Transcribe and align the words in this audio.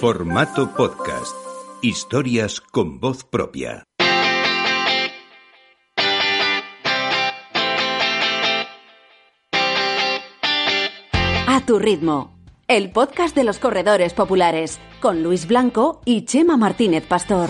Formato 0.00 0.74
podcast. 0.76 1.34
Historias 1.80 2.60
con 2.60 3.00
voz 3.00 3.24
propia. 3.24 3.84
A 11.46 11.62
tu 11.64 11.78
ritmo. 11.78 12.36
El 12.66 12.90
podcast 12.92 13.34
de 13.34 13.44
los 13.44 13.58
corredores 13.58 14.12
populares 14.12 14.78
con 15.00 15.22
Luis 15.22 15.46
Blanco 15.46 16.02
y 16.04 16.26
Chema 16.26 16.58
Martínez 16.58 17.06
Pastor. 17.06 17.48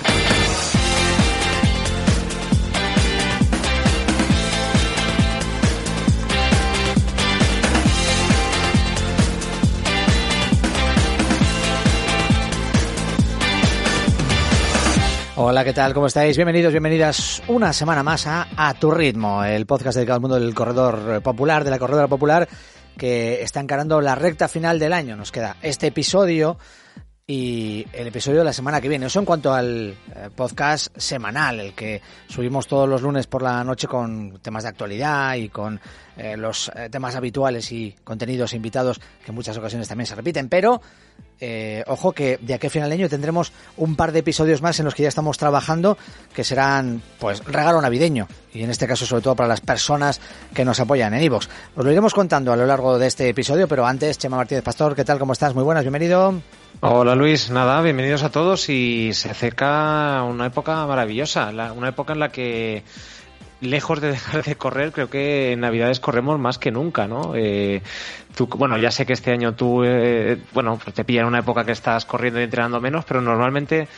Hola, 15.50 15.64
¿qué 15.64 15.72
tal? 15.72 15.94
¿Cómo 15.94 16.08
estáis? 16.08 16.36
Bienvenidos, 16.36 16.74
bienvenidas 16.74 17.42
una 17.48 17.72
semana 17.72 18.02
más 18.02 18.26
a 18.26 18.48
A 18.54 18.74
Tu 18.74 18.90
Ritmo, 18.90 19.42
el 19.42 19.64
podcast 19.64 19.96
dedicado 19.96 20.16
al 20.16 20.20
mundo 20.20 20.38
del 20.38 20.54
corredor 20.54 21.22
popular, 21.22 21.64
de 21.64 21.70
la 21.70 21.78
corredora 21.78 22.06
popular, 22.06 22.46
que 22.98 23.40
está 23.42 23.58
encarando 23.58 23.98
la 24.02 24.14
recta 24.14 24.46
final 24.46 24.78
del 24.78 24.92
año. 24.92 25.16
Nos 25.16 25.32
queda 25.32 25.56
este 25.62 25.86
episodio 25.86 26.58
y 27.26 27.86
el 27.94 28.08
episodio 28.08 28.40
de 28.40 28.44
la 28.44 28.52
semana 28.52 28.78
que 28.82 28.90
viene. 28.90 29.06
Eso 29.06 29.20
en 29.20 29.24
cuanto 29.24 29.54
al 29.54 29.96
eh, 30.14 30.28
podcast 30.36 30.94
semanal, 30.98 31.60
el 31.60 31.74
que 31.74 32.02
subimos 32.28 32.66
todos 32.66 32.86
los 32.86 33.00
lunes 33.00 33.26
por 33.26 33.40
la 33.40 33.64
noche 33.64 33.86
con 33.86 34.40
temas 34.42 34.64
de 34.64 34.68
actualidad 34.68 35.34
y 35.36 35.48
con 35.48 35.80
eh, 36.18 36.36
los 36.36 36.70
eh, 36.74 36.88
temas 36.90 37.14
habituales 37.16 37.72
y 37.72 37.94
contenidos 38.04 38.52
invitados 38.52 38.98
que 38.98 39.30
en 39.30 39.34
muchas 39.34 39.56
ocasiones 39.56 39.88
también 39.88 40.06
se 40.06 40.14
repiten. 40.14 40.48
Pero 40.48 40.82
eh, 41.40 41.82
ojo 41.86 42.12
que 42.12 42.38
de 42.42 42.54
aquí 42.54 42.66
a 42.66 42.70
final 42.70 42.88
de 42.90 42.96
año 42.96 43.08
tendremos 43.08 43.52
un 43.76 43.94
par 43.96 44.10
de 44.12 44.18
episodios 44.18 44.60
más 44.60 44.78
en 44.80 44.84
los 44.84 44.94
que 44.94 45.04
ya 45.04 45.08
estamos 45.08 45.38
trabajando 45.38 45.96
que 46.34 46.42
serán 46.44 47.00
pues 47.20 47.44
regalo 47.44 47.80
navideño 47.80 48.26
y 48.52 48.62
en 48.64 48.70
este 48.70 48.86
caso 48.88 49.06
sobre 49.06 49.22
todo 49.22 49.36
para 49.36 49.48
las 49.48 49.60
personas 49.60 50.20
que 50.52 50.64
nos 50.64 50.80
apoyan 50.80 51.14
en 51.14 51.22
iVoox. 51.22 51.46
Os 51.76 51.84
lo 51.84 51.90
iremos 51.92 52.12
contando 52.12 52.52
a 52.52 52.56
lo 52.56 52.66
largo 52.66 52.98
de 52.98 53.06
este 53.06 53.28
episodio, 53.28 53.68
pero 53.68 53.86
antes 53.86 54.18
Chema 54.18 54.36
Martínez 54.36 54.64
Pastor, 54.64 54.96
¿qué 54.96 55.04
tal? 55.04 55.18
¿Cómo 55.20 55.32
estás? 55.32 55.54
Muy 55.54 55.62
buenas, 55.64 55.84
bienvenido. 55.84 56.40
Hola 56.80 57.14
Luis, 57.14 57.50
nada, 57.50 57.80
bienvenidos 57.82 58.22
a 58.24 58.30
todos 58.30 58.68
y 58.68 59.10
se 59.12 59.30
acerca 59.30 60.22
una 60.24 60.46
época 60.46 60.86
maravillosa, 60.86 61.50
la- 61.52 61.72
una 61.72 61.88
época 61.88 62.12
en 62.12 62.18
la 62.20 62.30
que 62.30 62.82
lejos 63.60 64.00
de 64.00 64.08
dejar 64.08 64.44
de 64.44 64.56
correr, 64.56 64.92
creo 64.92 65.10
que 65.10 65.52
en 65.52 65.60
Navidades 65.60 66.00
corremos 66.00 66.38
más 66.38 66.58
que 66.58 66.70
nunca, 66.70 67.06
¿no? 67.06 67.34
Eh, 67.34 67.82
tú, 68.34 68.46
bueno, 68.46 68.78
ya 68.78 68.90
sé 68.90 69.06
que 69.06 69.12
este 69.12 69.32
año 69.32 69.54
tú, 69.54 69.82
eh, 69.84 70.38
bueno, 70.52 70.78
pues 70.82 70.94
te 70.94 71.04
pilla 71.04 71.22
en 71.22 71.26
una 71.26 71.40
época 71.40 71.64
que 71.64 71.72
estás 71.72 72.04
corriendo 72.04 72.40
y 72.40 72.44
entrenando 72.44 72.80
menos, 72.80 73.04
pero 73.04 73.20
normalmente 73.20 73.88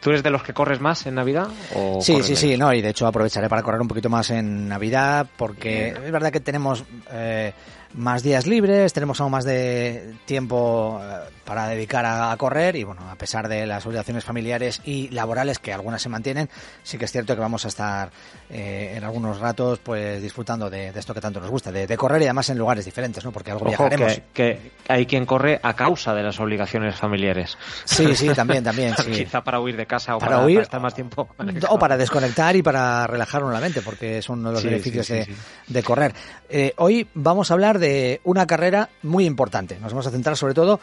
tú 0.00 0.10
eres 0.10 0.22
de 0.22 0.30
los 0.30 0.42
que 0.42 0.52
corres 0.52 0.80
más 0.80 1.06
en 1.06 1.16
Navidad 1.16 1.48
o 1.74 2.00
Sí, 2.00 2.22
sí, 2.22 2.36
sí, 2.36 2.56
no, 2.56 2.72
y 2.72 2.80
de 2.80 2.90
hecho 2.90 3.06
aprovecharé 3.06 3.48
para 3.48 3.62
correr 3.62 3.80
un 3.80 3.88
poquito 3.88 4.08
más 4.08 4.30
en 4.30 4.68
Navidad 4.68 5.26
porque 5.36 5.88
es 5.88 6.12
verdad 6.12 6.30
que 6.30 6.40
tenemos 6.40 6.84
eh, 7.10 7.52
más 7.94 8.22
días 8.22 8.46
libres, 8.46 8.92
tenemos 8.92 9.20
aún 9.20 9.32
más 9.32 9.44
de 9.44 10.14
tiempo 10.24 11.00
eh, 11.02 11.30
para 11.48 11.66
dedicar 11.66 12.04
a, 12.04 12.30
a 12.30 12.36
correr 12.36 12.76
y 12.76 12.84
bueno, 12.84 13.08
a 13.10 13.14
pesar 13.16 13.48
de 13.48 13.66
las 13.66 13.86
obligaciones 13.86 14.22
familiares 14.22 14.82
y 14.84 15.08
laborales 15.08 15.58
que 15.58 15.72
algunas 15.72 16.02
se 16.02 16.10
mantienen, 16.10 16.50
sí 16.82 16.98
que 16.98 17.06
es 17.06 17.10
cierto 17.12 17.34
que 17.34 17.40
vamos 17.40 17.64
a 17.64 17.68
estar 17.68 18.10
eh, 18.50 18.92
en 18.96 19.02
algunos 19.02 19.40
ratos 19.40 19.78
pues 19.78 20.20
disfrutando 20.20 20.68
de, 20.68 20.92
de 20.92 21.00
esto 21.00 21.14
que 21.14 21.22
tanto 21.22 21.40
nos 21.40 21.48
gusta, 21.48 21.72
de, 21.72 21.86
de 21.86 21.96
correr 21.96 22.20
y 22.20 22.24
además 22.26 22.50
en 22.50 22.58
lugares 22.58 22.84
diferentes, 22.84 23.24
¿no? 23.24 23.32
Porque 23.32 23.50
algo 23.50 23.62
Ojo, 23.62 23.70
viajaremos. 23.70 24.12
que, 24.12 24.22
que 24.34 24.72
hay 24.92 25.06
quien 25.06 25.24
corre 25.24 25.58
a 25.62 25.72
causa 25.72 26.12
de 26.12 26.22
las 26.22 26.38
obligaciones 26.38 26.96
familiares. 26.96 27.56
Sí, 27.86 28.14
sí, 28.14 28.28
también, 28.34 28.62
también, 28.62 28.94
sí. 29.02 29.10
Quizá 29.10 29.42
para 29.42 29.58
huir 29.58 29.74
de 29.78 29.86
casa 29.86 30.16
o 30.16 30.18
Para 30.18 30.32
para, 30.32 30.44
huir 30.44 30.56
para 30.56 30.62
estar 30.64 30.80
más 30.82 30.94
tiempo. 30.94 31.28
O 31.70 31.78
para 31.78 31.96
desconectar 31.96 32.54
y 32.56 32.62
para 32.62 33.06
relajarnos 33.06 33.50
la 33.54 33.60
mente, 33.60 33.80
porque 33.80 34.18
es 34.18 34.28
uno 34.28 34.48
de 34.50 34.52
los 34.52 34.60
Sí, 34.62 34.68
beneficios 34.68 35.06
sí, 35.06 35.14
de, 35.14 35.26
de 35.66 35.82
correr. 35.82 36.12
Eh, 36.50 36.74
hoy 36.76 37.08
vamos 37.14 37.50
a 37.50 37.54
hablar 37.54 37.78
de 37.78 38.20
una 38.24 38.46
carrera 38.46 38.90
muy 39.02 39.24
importante. 39.24 39.78
Nos 39.80 39.92
vamos 39.92 40.06
a 40.06 40.10
centrar 40.10 40.36
sobre 40.36 40.52
todo 40.52 40.78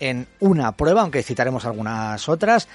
en 0.00 0.26
una 0.40 0.72
prueba, 0.72 1.02
aunque 1.02 1.22
citaremos 1.22 1.64
algunas 1.64 2.28
otras, 2.28 2.68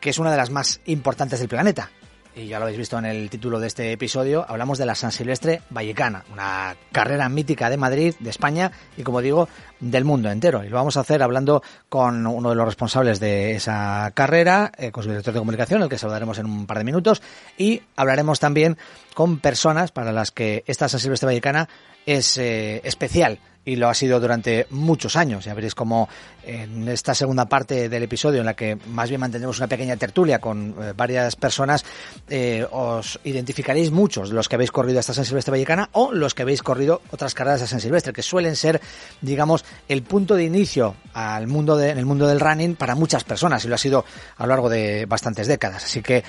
que 0.00 0.10
es 0.10 0.18
una 0.18 0.30
de 0.30 0.36
las 0.36 0.50
más 0.50 0.80
importantes 0.86 1.40
del 1.40 1.48
planeta. 1.48 1.90
Y 2.34 2.46
ya 2.46 2.58
lo 2.58 2.64
habéis 2.64 2.78
visto 2.78 2.98
en 2.98 3.04
el 3.04 3.28
título 3.28 3.60
de 3.60 3.66
este 3.66 3.92
episodio, 3.92 4.46
hablamos 4.48 4.78
de 4.78 4.86
la 4.86 4.94
San 4.94 5.12
Silvestre 5.12 5.60
Vallecana, 5.68 6.24
una 6.32 6.76
carrera 6.90 7.28
mítica 7.28 7.68
de 7.68 7.76
Madrid, 7.76 8.14
de 8.20 8.30
España 8.30 8.72
y, 8.96 9.02
como 9.02 9.20
digo, 9.20 9.48
del 9.82 10.04
mundo 10.04 10.30
entero. 10.30 10.64
Y 10.64 10.68
lo 10.68 10.76
vamos 10.76 10.96
a 10.96 11.00
hacer 11.00 11.22
hablando 11.22 11.62
con 11.88 12.26
uno 12.26 12.50
de 12.50 12.54
los 12.54 12.64
responsables 12.64 13.20
de 13.20 13.56
esa 13.56 14.10
carrera, 14.14 14.72
eh, 14.78 14.90
con 14.90 15.02
su 15.02 15.10
director 15.10 15.34
de 15.34 15.40
comunicación, 15.40 15.82
el 15.82 15.88
que 15.88 15.98
saludaremos 15.98 16.38
en 16.38 16.46
un 16.46 16.66
par 16.66 16.78
de 16.78 16.84
minutos, 16.84 17.20
y 17.58 17.82
hablaremos 17.96 18.40
también 18.40 18.78
con 19.14 19.38
personas 19.38 19.90
para 19.90 20.12
las 20.12 20.30
que 20.30 20.64
esta 20.66 20.88
San 20.88 21.00
Silvestre 21.00 21.26
Vallecana 21.26 21.68
es 22.06 22.38
eh, 22.38 22.80
especial 22.84 23.38
y 23.64 23.76
lo 23.76 23.88
ha 23.88 23.94
sido 23.94 24.18
durante 24.18 24.66
muchos 24.70 25.16
años. 25.16 25.44
Ya 25.44 25.54
veréis 25.54 25.74
como 25.74 26.08
en 26.44 26.88
esta 26.88 27.14
segunda 27.14 27.46
parte 27.46 27.88
del 27.88 28.02
episodio, 28.02 28.40
en 28.40 28.46
la 28.46 28.54
que 28.54 28.76
más 28.88 29.08
bien 29.08 29.20
mantendremos 29.20 29.58
una 29.58 29.68
pequeña 29.68 29.96
tertulia 29.96 30.40
con 30.40 30.74
eh, 30.80 30.92
varias 30.96 31.36
personas, 31.36 31.84
eh, 32.28 32.66
os 32.70 33.20
identificaréis 33.24 33.90
muchos 33.90 34.30
los 34.30 34.48
que 34.48 34.56
habéis 34.56 34.72
corrido 34.72 34.98
esta 34.98 35.14
San 35.14 35.24
Silvestre 35.24 35.52
Vallecana 35.52 35.88
o 35.92 36.12
los 36.12 36.34
que 36.34 36.42
habéis 36.42 36.62
corrido 36.62 37.02
otras 37.10 37.34
carreras 37.34 37.60
de 37.60 37.66
San 37.66 37.80
Silvestre, 37.80 38.12
que 38.12 38.22
suelen 38.22 38.56
ser, 38.56 38.80
digamos, 39.20 39.64
el 39.88 40.02
punto 40.02 40.34
de 40.34 40.44
inicio 40.44 40.96
al 41.14 41.46
mundo 41.46 41.76
de, 41.76 41.90
en 41.90 41.98
el 41.98 42.06
mundo 42.06 42.26
del 42.26 42.40
running 42.40 42.76
para 42.76 42.94
muchas 42.94 43.24
personas 43.24 43.64
y 43.64 43.68
lo 43.68 43.74
ha 43.74 43.78
sido 43.78 44.04
a 44.36 44.42
lo 44.44 44.48
largo 44.48 44.68
de 44.68 45.06
bastantes 45.06 45.46
décadas. 45.46 45.84
Así 45.84 46.02
que 46.02 46.24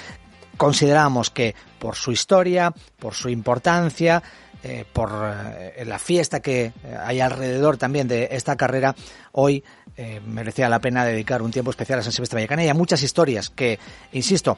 consideramos 0.58 1.30
que 1.30 1.56
por 1.80 1.96
su 1.96 2.12
historia, 2.12 2.74
por 3.00 3.14
su 3.14 3.30
importancia, 3.30 4.22
eh, 4.64 4.86
por 4.92 5.12
eh, 5.14 5.84
la 5.86 6.00
fiesta 6.00 6.40
que 6.40 6.66
eh, 6.66 6.74
hay 7.04 7.20
alrededor 7.20 7.78
también 7.78 8.08
de 8.08 8.30
esta 8.32 8.56
carrera, 8.56 8.96
hoy 9.34 9.64
eh, 9.98 10.22
merecía 10.26 10.70
la 10.70 10.80
pena 10.80 11.04
dedicar 11.06 11.42
un 11.42 11.52
tiempo 11.52 11.70
especial 11.70 12.00
a 12.00 12.04
San 12.04 12.14
Silvestre 12.14 12.38
Vallecana 12.38 12.64
y 12.64 12.70
a 12.70 12.74
muchas 12.74 13.04
historias 13.04 13.50
que, 13.50 13.78
insisto, 14.14 14.58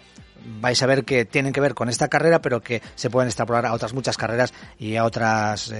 vais 0.61 0.81
a 0.83 0.85
ver 0.85 1.03
que 1.05 1.25
tienen 1.25 1.51
que 1.51 1.59
ver 1.59 1.73
con 1.73 1.89
esta 1.89 2.07
carrera, 2.07 2.39
pero 2.39 2.61
que 2.61 2.81
se 2.93 3.09
pueden 3.09 3.27
extrapolar 3.27 3.65
a 3.65 3.73
otras 3.73 3.93
muchas 3.93 4.15
carreras 4.15 4.53
y 4.77 4.95
a 4.95 5.03
otras 5.05 5.73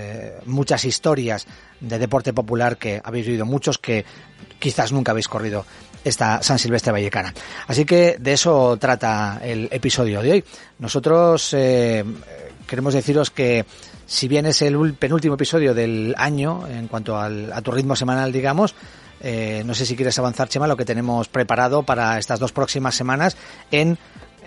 muchas 0.45 0.85
historias 0.85 1.45
de 1.79 1.99
deporte 1.99 2.33
popular 2.33 2.77
que 2.77 2.99
habéis 3.03 3.27
vivido 3.27 3.45
muchos 3.45 3.77
que 3.77 4.05
quizás 4.57 4.91
nunca 4.91 5.11
habéis 5.11 5.27
corrido 5.27 5.65
esta 6.03 6.41
San 6.41 6.57
Silvestre 6.57 6.91
Vallecana. 6.91 7.31
Así 7.67 7.85
que 7.85 8.17
de 8.19 8.33
eso 8.33 8.77
trata 8.77 9.39
el 9.43 9.69
episodio 9.71 10.21
de 10.23 10.31
hoy. 10.31 10.43
Nosotros 10.79 11.53
queremos 12.67 12.93
deciros 12.93 13.31
que 13.31 13.65
si 14.05 14.27
bien 14.27 14.45
es 14.45 14.61
el 14.61 14.93
penúltimo 14.93 15.35
episodio 15.35 15.73
del 15.73 16.15
año 16.17 16.67
en 16.67 16.87
cuanto 16.87 17.17
al, 17.17 17.51
a 17.51 17.61
tu 17.61 17.71
ritmo 17.71 17.95
semanal, 17.95 18.31
digamos, 18.31 18.75
eh, 19.21 19.63
no 19.65 19.73
sé 19.73 19.85
si 19.85 19.95
quieres 19.95 20.19
avanzar, 20.19 20.49
Chema, 20.49 20.67
lo 20.67 20.77
que 20.77 20.85
tenemos 20.85 21.27
preparado 21.27 21.83
para 21.83 22.19
estas 22.19 22.39
dos 22.39 22.51
próximas 22.51 22.95
semanas 22.95 23.37
en 23.71 23.97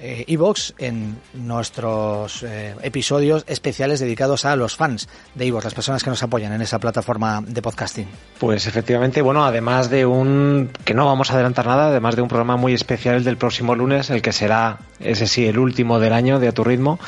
eh, 0.01 0.25
iVoox, 0.27 0.73
en 0.79 1.19
nuestros 1.35 2.43
eh, 2.43 2.75
episodios 2.83 3.45
especiales 3.47 4.01
dedicados 4.01 4.45
a 4.45 4.57
los 4.57 4.77
fans 4.77 5.09
de 5.35 5.47
iVoox, 5.47 5.65
las 5.65 5.75
personas 5.75 6.03
que 6.03 6.11
nos 6.11 6.23
apoyan 6.23 6.53
en 6.53 6.63
esa 6.63 6.79
plataforma 6.79 7.43
de 7.47 7.63
podcasting. 7.63 8.07
Pues 8.39 8.67
efectivamente, 8.67 9.23
bueno, 9.23 9.45
además 9.45 9.91
de 9.91 10.07
un, 10.07 10.71
que 10.85 10.95
no 10.95 11.07
vamos 11.07 11.31
a 11.31 11.35
adelantar 11.35 11.67
nada, 11.67 11.89
además 11.89 12.17
de 12.17 12.23
un 12.23 12.29
programa 12.29 12.57
muy 12.57 12.75
especial 12.75 13.25
del 13.25 13.37
próximo 13.37 13.75
lunes, 13.75 14.11
el 14.11 14.23
que 14.23 14.33
será, 14.33 14.79
ese 15.01 15.27
sí, 15.27 15.47
el 15.47 15.59
último 15.59 15.99
del 15.99 16.13
año 16.13 16.39
de 16.39 16.49
A 16.49 16.53
Tu 16.53 16.65
Ritmo, 16.65 16.99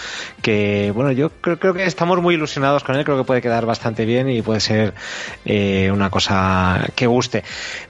que, 0.43 0.93
bueno, 0.95 1.13
yo 1.13 1.31
creo, 1.31 1.59
creo 1.59 1.75
que 1.75 1.85
estamos 1.85 2.21
muy 2.21 2.35
ilusionados 2.35 2.83
con 2.85 2.97
él, 2.97 3.05
creo 3.05 3.19
que 3.19 3.25
puede 3.25 3.43
quedar 3.43 3.67
bastante 3.67 4.05
bien 4.05 4.29
y 4.29 4.43
puede 4.43 4.61
ser 4.61 4.95
eh, 5.45 5.91
una 5.93 6.11
cosa 6.11 6.89
que 6.95 7.07
guste. 7.07 7.45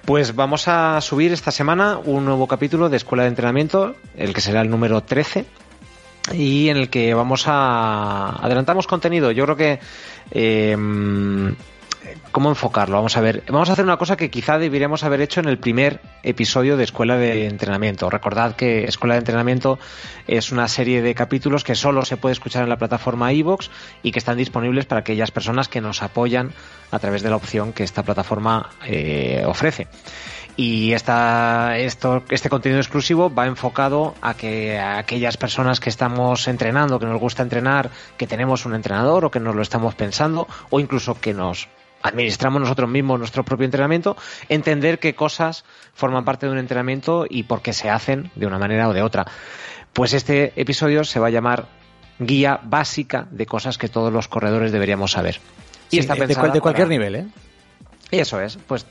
Pues 0.05 0.35
vamos 0.35 0.69
a 0.69 1.01
subir 1.01 1.33
esta 1.33 1.51
semana 1.51 1.99
un 2.05 2.25
nuevo 2.25 2.47
capítulo 2.47 2.89
de 2.89 2.97
Escuela 2.97 3.25
de 3.25 3.29
Entrenamiento, 3.31 3.95
el 4.17 4.35
que 4.35 4.41
será 4.41 4.61
el 4.63 4.71
número 4.71 4.90
13, 5.03 5.47
y 6.33 6.69
en 6.69 6.77
el 6.77 6.91
que 6.91 7.15
vamos 7.15 7.45
a 7.47 8.37
adelantamos 8.45 8.87
contenido. 8.87 9.31
Yo 9.31 9.45
creo 9.45 9.57
que 9.57 9.81
eh, 10.31 10.77
cómo 12.33 12.49
enfocarlo. 12.49 12.97
Vamos 12.97 13.17
a 13.17 13.21
ver. 13.21 13.43
Vamos 13.49 13.69
a 13.69 13.73
hacer 13.73 13.85
una 13.85 13.97
cosa 13.97 14.17
que 14.17 14.31
quizá 14.31 14.59
deberíamos 14.59 15.05
haber 15.05 15.21
hecho 15.21 15.41
en 15.41 15.49
el 15.49 15.59
primer 15.59 16.01
episodio 16.23 16.77
de 16.77 16.85
Escuela 16.85 17.17
de 17.17 17.47
Entrenamiento. 17.47 18.09
Recordad 18.11 18.57
que 18.57 18.85
Escuela 18.85 19.15
de 19.15 19.21
Entrenamiento 19.21 19.79
es 20.27 20.53
una 20.53 20.69
serie 20.69 21.03
de 21.03 21.15
capítulos 21.15 21.65
que 21.65 21.75
solo 21.75 22.05
se 22.05 22.17
puede 22.17 22.33
escuchar 22.33 22.63
en 22.63 22.69
la 22.69 22.79
plataforma 22.79 23.33
iVoox 23.33 23.69
y 24.03 24.13
que 24.13 24.19
están 24.19 24.37
disponibles 24.37 24.87
para 24.87 25.01
aquellas 25.01 25.31
personas 25.31 25.69
que 25.69 25.81
nos 25.81 26.03
apoyan 26.03 26.53
a 26.91 26.99
través 26.99 27.23
de 27.23 27.31
la 27.31 27.37
opción 27.37 27.73
que 27.73 27.85
esta 27.85 28.03
plataforma 28.03 28.71
eh, 28.85 29.45
ofrece. 29.47 29.87
Y 30.63 30.93
esta, 30.93 31.79
esto, 31.79 32.23
este 32.29 32.51
contenido 32.51 32.83
exclusivo 32.83 33.35
va 33.35 33.47
enfocado 33.47 34.15
a 34.21 34.35
que 34.35 34.79
a 34.79 34.99
aquellas 34.99 35.39
personas 35.39 35.81
que 35.81 35.89
estamos 35.89 36.47
entrenando, 36.49 36.99
que 36.99 37.07
nos 37.07 37.19
gusta 37.19 37.43
entrenar, 37.43 37.89
que 38.19 38.27
tenemos 38.27 38.67
un 38.67 38.75
entrenador 38.75 39.25
o 39.25 39.31
que 39.31 39.41
nos 39.41 39.57
lo 39.57 39.63
estamos 39.63 39.95
pensando, 39.95 40.47
o 40.69 40.79
incluso 40.79 41.19
que 41.19 41.33
nos 41.33 41.69
administramos 42.03 42.61
nosotros 42.61 42.91
mismos 42.91 43.19
nuestro 43.19 43.43
propio 43.43 43.65
entrenamiento, 43.65 44.19
entender 44.51 44.99
qué 44.99 45.15
cosas 45.15 45.65
forman 45.95 46.27
parte 46.27 46.45
de 46.45 46.53
un 46.53 46.59
entrenamiento 46.59 47.25
y 47.27 47.45
por 47.45 47.63
qué 47.63 47.73
se 47.73 47.89
hacen 47.89 48.31
de 48.35 48.47
una 48.47 48.59
manera 48.59 48.87
o 48.91 48.93
de 48.93 49.01
otra. 49.01 49.25
Pues 49.95 50.13
este 50.13 50.53
episodio 50.61 51.05
se 51.05 51.21
va 51.21 51.29
a 51.29 51.31
llamar 51.31 51.69
Guía 52.19 52.61
básica 52.63 53.29
de 53.31 53.47
cosas 53.47 53.79
que 53.79 53.89
todos 53.89 54.13
los 54.13 54.29
corredores 54.29 54.73
deberíamos 54.73 55.13
saber. 55.13 55.41
Y 55.91 56.01
está 56.01 56.17
de, 56.17 56.27
de, 56.27 56.61
cualquier 56.61 56.89
nivel, 56.89 57.15
¿eh? 57.15 57.27
Y 58.11 58.19
eso 58.19 58.41
es, 58.41 58.59
pues 58.67 58.87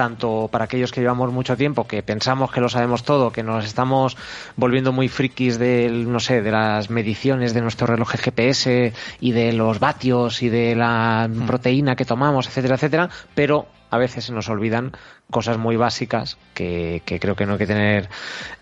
tanto 0.00 0.48
para 0.50 0.64
aquellos 0.64 0.92
que 0.92 1.02
llevamos 1.02 1.30
mucho 1.30 1.58
tiempo, 1.58 1.86
que 1.86 2.02
pensamos 2.02 2.50
que 2.50 2.62
lo 2.62 2.70
sabemos 2.70 3.02
todo, 3.02 3.32
que 3.32 3.42
nos 3.42 3.66
estamos 3.66 4.16
volviendo 4.56 4.92
muy 4.92 5.08
frikis 5.08 5.58
de, 5.58 5.90
no 5.90 6.20
sé, 6.20 6.40
de 6.40 6.50
las 6.50 6.88
mediciones 6.88 7.52
de 7.52 7.60
nuestro 7.60 7.86
reloj 7.86 8.08
GPS 8.12 8.94
y 9.20 9.32
de 9.32 9.52
los 9.52 9.78
vatios 9.78 10.42
y 10.42 10.48
de 10.48 10.74
la 10.74 11.28
hmm. 11.28 11.46
proteína 11.46 11.96
que 11.96 12.06
tomamos, 12.06 12.46
etcétera, 12.46 12.76
etcétera, 12.76 13.10
pero 13.34 13.66
a 13.90 13.98
veces 13.98 14.24
se 14.24 14.32
nos 14.32 14.48
olvidan 14.48 14.92
cosas 15.30 15.58
muy 15.58 15.76
básicas 15.76 16.38
que, 16.54 17.02
creo 17.04 17.36
que 17.36 17.44
no 17.44 17.52
hay 17.52 17.58
que 17.58 17.66
tener, 17.66 18.08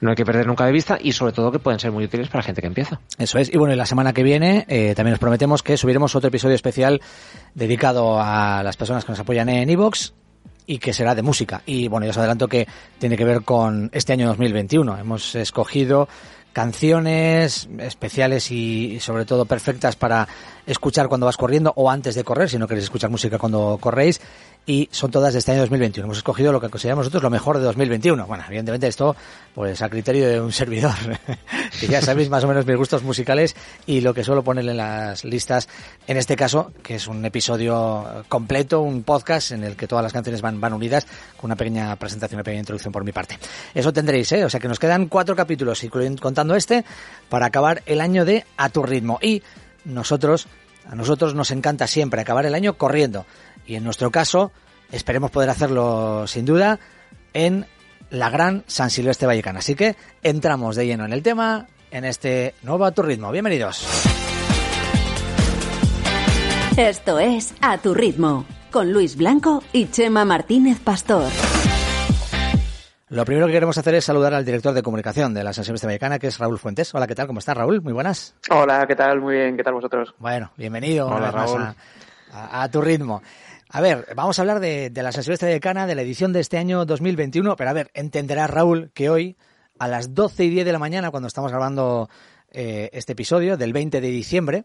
no 0.00 0.10
hay 0.10 0.16
que 0.16 0.24
perder 0.24 0.48
nunca 0.48 0.66
de 0.66 0.72
vista 0.72 0.98
y 1.00 1.12
sobre 1.12 1.32
todo 1.32 1.52
que 1.52 1.60
pueden 1.60 1.78
ser 1.78 1.92
muy 1.92 2.02
útiles 2.02 2.26
para 2.26 2.40
la 2.40 2.46
gente 2.46 2.62
que 2.62 2.66
empieza. 2.66 2.98
Eso 3.16 3.38
es. 3.38 3.54
Y 3.54 3.58
bueno, 3.58 3.74
y 3.74 3.76
la 3.76 3.86
semana 3.86 4.12
que 4.12 4.24
viene 4.24 4.64
eh, 4.66 4.94
también 4.96 5.12
nos 5.12 5.20
prometemos 5.20 5.62
que 5.62 5.76
subiremos 5.76 6.16
otro 6.16 6.28
episodio 6.28 6.56
especial 6.56 7.00
dedicado 7.54 8.20
a 8.20 8.64
las 8.64 8.76
personas 8.76 9.04
que 9.04 9.12
nos 9.12 9.20
apoyan 9.20 9.48
en 9.50 9.70
Evox 9.70 10.14
y 10.68 10.78
que 10.78 10.92
será 10.92 11.14
de 11.14 11.22
música. 11.22 11.62
Y 11.66 11.88
bueno, 11.88 12.04
ya 12.06 12.10
os 12.10 12.18
adelanto 12.18 12.46
que 12.46 12.68
tiene 12.98 13.16
que 13.16 13.24
ver 13.24 13.42
con 13.42 13.90
este 13.92 14.12
año 14.12 14.28
2021. 14.28 14.98
Hemos 14.98 15.34
escogido 15.34 16.08
canciones 16.52 17.68
especiales 17.78 18.50
y, 18.50 19.00
sobre 19.00 19.24
todo 19.24 19.46
perfectas 19.46 19.96
para 19.96 20.28
escuchar 20.68 21.08
cuando 21.08 21.26
vas 21.26 21.36
corriendo 21.36 21.72
o 21.76 21.90
antes 21.90 22.14
de 22.14 22.24
correr, 22.24 22.48
si 22.48 22.58
no 22.58 22.68
queréis 22.68 22.84
escuchar 22.84 23.10
música 23.10 23.38
cuando 23.38 23.78
corréis 23.80 24.20
y 24.66 24.86
son 24.92 25.10
todas 25.10 25.32
de 25.32 25.38
este 25.38 25.52
año 25.52 25.62
2021. 25.62 26.04
Hemos 26.04 26.18
escogido 26.18 26.52
lo 26.52 26.60
que 26.60 26.68
consideramos 26.68 27.06
nosotros 27.06 27.22
lo 27.22 27.30
mejor 27.30 27.56
de 27.56 27.64
2021. 27.64 28.26
Bueno, 28.26 28.44
evidentemente 28.46 28.86
esto 28.86 29.16
pues 29.54 29.80
a 29.80 29.88
criterio 29.88 30.28
de 30.28 30.40
un 30.42 30.52
servidor, 30.58 30.92
que 31.80 31.86
ya 31.86 32.02
sabéis 32.02 32.28
más 32.28 32.44
o 32.44 32.48
menos 32.48 32.66
mis 32.66 32.76
gustos 32.76 33.02
musicales 33.02 33.56
y 33.86 34.02
lo 34.02 34.12
que 34.12 34.22
suelo 34.22 34.44
poner 34.44 34.68
en 34.68 34.76
las 34.76 35.24
listas, 35.24 35.70
en 36.06 36.18
este 36.18 36.36
caso, 36.36 36.70
que 36.82 36.96
es 36.96 37.08
un 37.08 37.24
episodio 37.24 38.24
completo, 38.28 38.82
un 38.82 39.04
podcast 39.04 39.52
en 39.52 39.64
el 39.64 39.74
que 39.74 39.88
todas 39.88 40.02
las 40.02 40.12
canciones 40.12 40.42
van, 40.42 40.60
van 40.60 40.74
unidas, 40.74 41.06
con 41.38 41.48
una 41.48 41.56
pequeña 41.56 41.96
presentación, 41.96 42.36
una 42.36 42.44
pequeña 42.44 42.60
introducción 42.60 42.92
por 42.92 43.04
mi 43.04 43.12
parte. 43.12 43.38
Eso 43.74 43.90
tendréis, 43.90 44.30
¿eh? 44.32 44.44
O 44.44 44.50
sea 44.50 44.60
que 44.60 44.68
nos 44.68 44.78
quedan 44.78 45.06
cuatro 45.06 45.34
capítulos, 45.34 45.82
contando 46.20 46.54
este, 46.54 46.84
para 47.30 47.46
acabar 47.46 47.82
el 47.86 48.02
año 48.02 48.26
de 48.26 48.44
A 48.58 48.68
tu 48.68 48.82
ritmo. 48.82 49.18
Y 49.22 49.42
nosotros, 49.88 50.46
a 50.88 50.94
nosotros 50.94 51.34
nos 51.34 51.50
encanta 51.50 51.86
siempre 51.86 52.20
acabar 52.20 52.46
el 52.46 52.54
año 52.54 52.74
corriendo. 52.74 53.26
Y 53.66 53.74
en 53.74 53.84
nuestro 53.84 54.10
caso, 54.10 54.52
esperemos 54.92 55.30
poder 55.30 55.50
hacerlo 55.50 56.26
sin 56.26 56.44
duda 56.44 56.78
en 57.32 57.66
la 58.10 58.30
gran 58.30 58.64
San 58.66 58.90
Silvestre 58.90 59.26
Vallecana. 59.26 59.58
Así 59.58 59.74
que 59.74 59.96
entramos 60.22 60.76
de 60.76 60.86
lleno 60.86 61.04
en 61.04 61.12
el 61.12 61.22
tema 61.22 61.66
en 61.90 62.04
este 62.04 62.54
nuevo 62.62 62.84
A 62.84 62.92
Tu 62.92 63.02
Ritmo. 63.02 63.30
Bienvenidos. 63.30 63.86
Esto 66.76 67.18
es 67.18 67.54
A 67.60 67.78
Tu 67.78 67.92
Ritmo, 67.92 68.46
con 68.70 68.92
Luis 68.92 69.16
Blanco 69.16 69.64
y 69.72 69.90
Chema 69.90 70.24
Martínez 70.24 70.78
Pastor. 70.78 71.28
Lo 73.10 73.24
primero 73.24 73.46
que 73.46 73.54
queremos 73.54 73.78
hacer 73.78 73.94
es 73.94 74.04
saludar 74.04 74.34
al 74.34 74.44
director 74.44 74.74
de 74.74 74.82
comunicación 74.82 75.32
de 75.32 75.42
la 75.42 75.54
Silvestre 75.54 75.86
Vallecana, 75.86 76.18
que 76.18 76.26
es 76.26 76.38
Raúl 76.38 76.58
Fuentes. 76.58 76.94
Hola, 76.94 77.06
¿qué 77.06 77.14
tal? 77.14 77.26
¿Cómo 77.26 77.38
estás, 77.38 77.56
Raúl? 77.56 77.80
Muy 77.80 77.94
buenas. 77.94 78.34
Hola, 78.50 78.86
¿qué 78.86 78.94
tal? 78.94 79.22
Muy 79.22 79.36
bien, 79.36 79.56
¿qué 79.56 79.64
tal 79.64 79.72
vosotros? 79.72 80.14
Bueno, 80.18 80.52
bienvenido 80.58 81.06
Hola, 81.08 81.30
Raúl. 81.30 81.74
a, 82.30 82.68
tu 82.68 82.82
ritmo. 82.82 83.22
A 83.70 83.80
ver, 83.80 84.08
vamos 84.14 84.38
a 84.38 84.42
hablar 84.42 84.60
de, 84.60 84.92
la 84.94 85.10
San 85.10 85.24
Silvestre 85.24 85.48
de 85.48 85.58
de 85.58 85.94
la 85.94 86.02
edición 86.02 86.34
de 86.34 86.40
este 86.40 86.58
año 86.58 86.84
2021, 86.84 87.56
pero 87.56 87.70
a 87.70 87.72
ver, 87.72 87.90
entenderá 87.94 88.46
Raúl 88.46 88.90
que 88.92 89.08
hoy, 89.08 89.38
a 89.78 89.88
las 89.88 90.14
12 90.14 90.44
y 90.44 90.50
10 90.50 90.66
de 90.66 90.72
la 90.72 90.78
mañana, 90.78 91.10
cuando 91.10 91.28
estamos 91.28 91.50
grabando 91.50 92.10
eh, 92.50 92.90
este 92.92 93.12
episodio, 93.12 93.56
del 93.56 93.72
20 93.72 94.02
de 94.02 94.08
diciembre, 94.08 94.64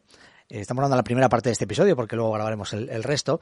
eh, 0.49 0.59
estamos 0.59 0.81
hablando 0.81 0.95
de 0.95 0.99
la 0.99 1.05
primera 1.05 1.29
parte 1.29 1.47
de 1.47 1.53
este 1.53 1.63
episodio, 1.63 1.95
porque 1.95 2.17
luego 2.17 2.33
grabaremos 2.33 2.73
el, 2.73 3.03
resto, 3.03 3.39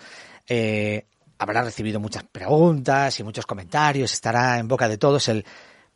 eh, 0.48 1.06
habrá 1.42 1.64
recibido 1.64 2.00
muchas 2.00 2.24
preguntas 2.24 3.20
y 3.20 3.24
muchos 3.24 3.48
comentarios, 3.48 4.14
estará 4.14 4.60
en 4.60 4.68
boca 4.68 4.88
de 4.88 5.00
todos 5.00 5.28
el 5.28 5.44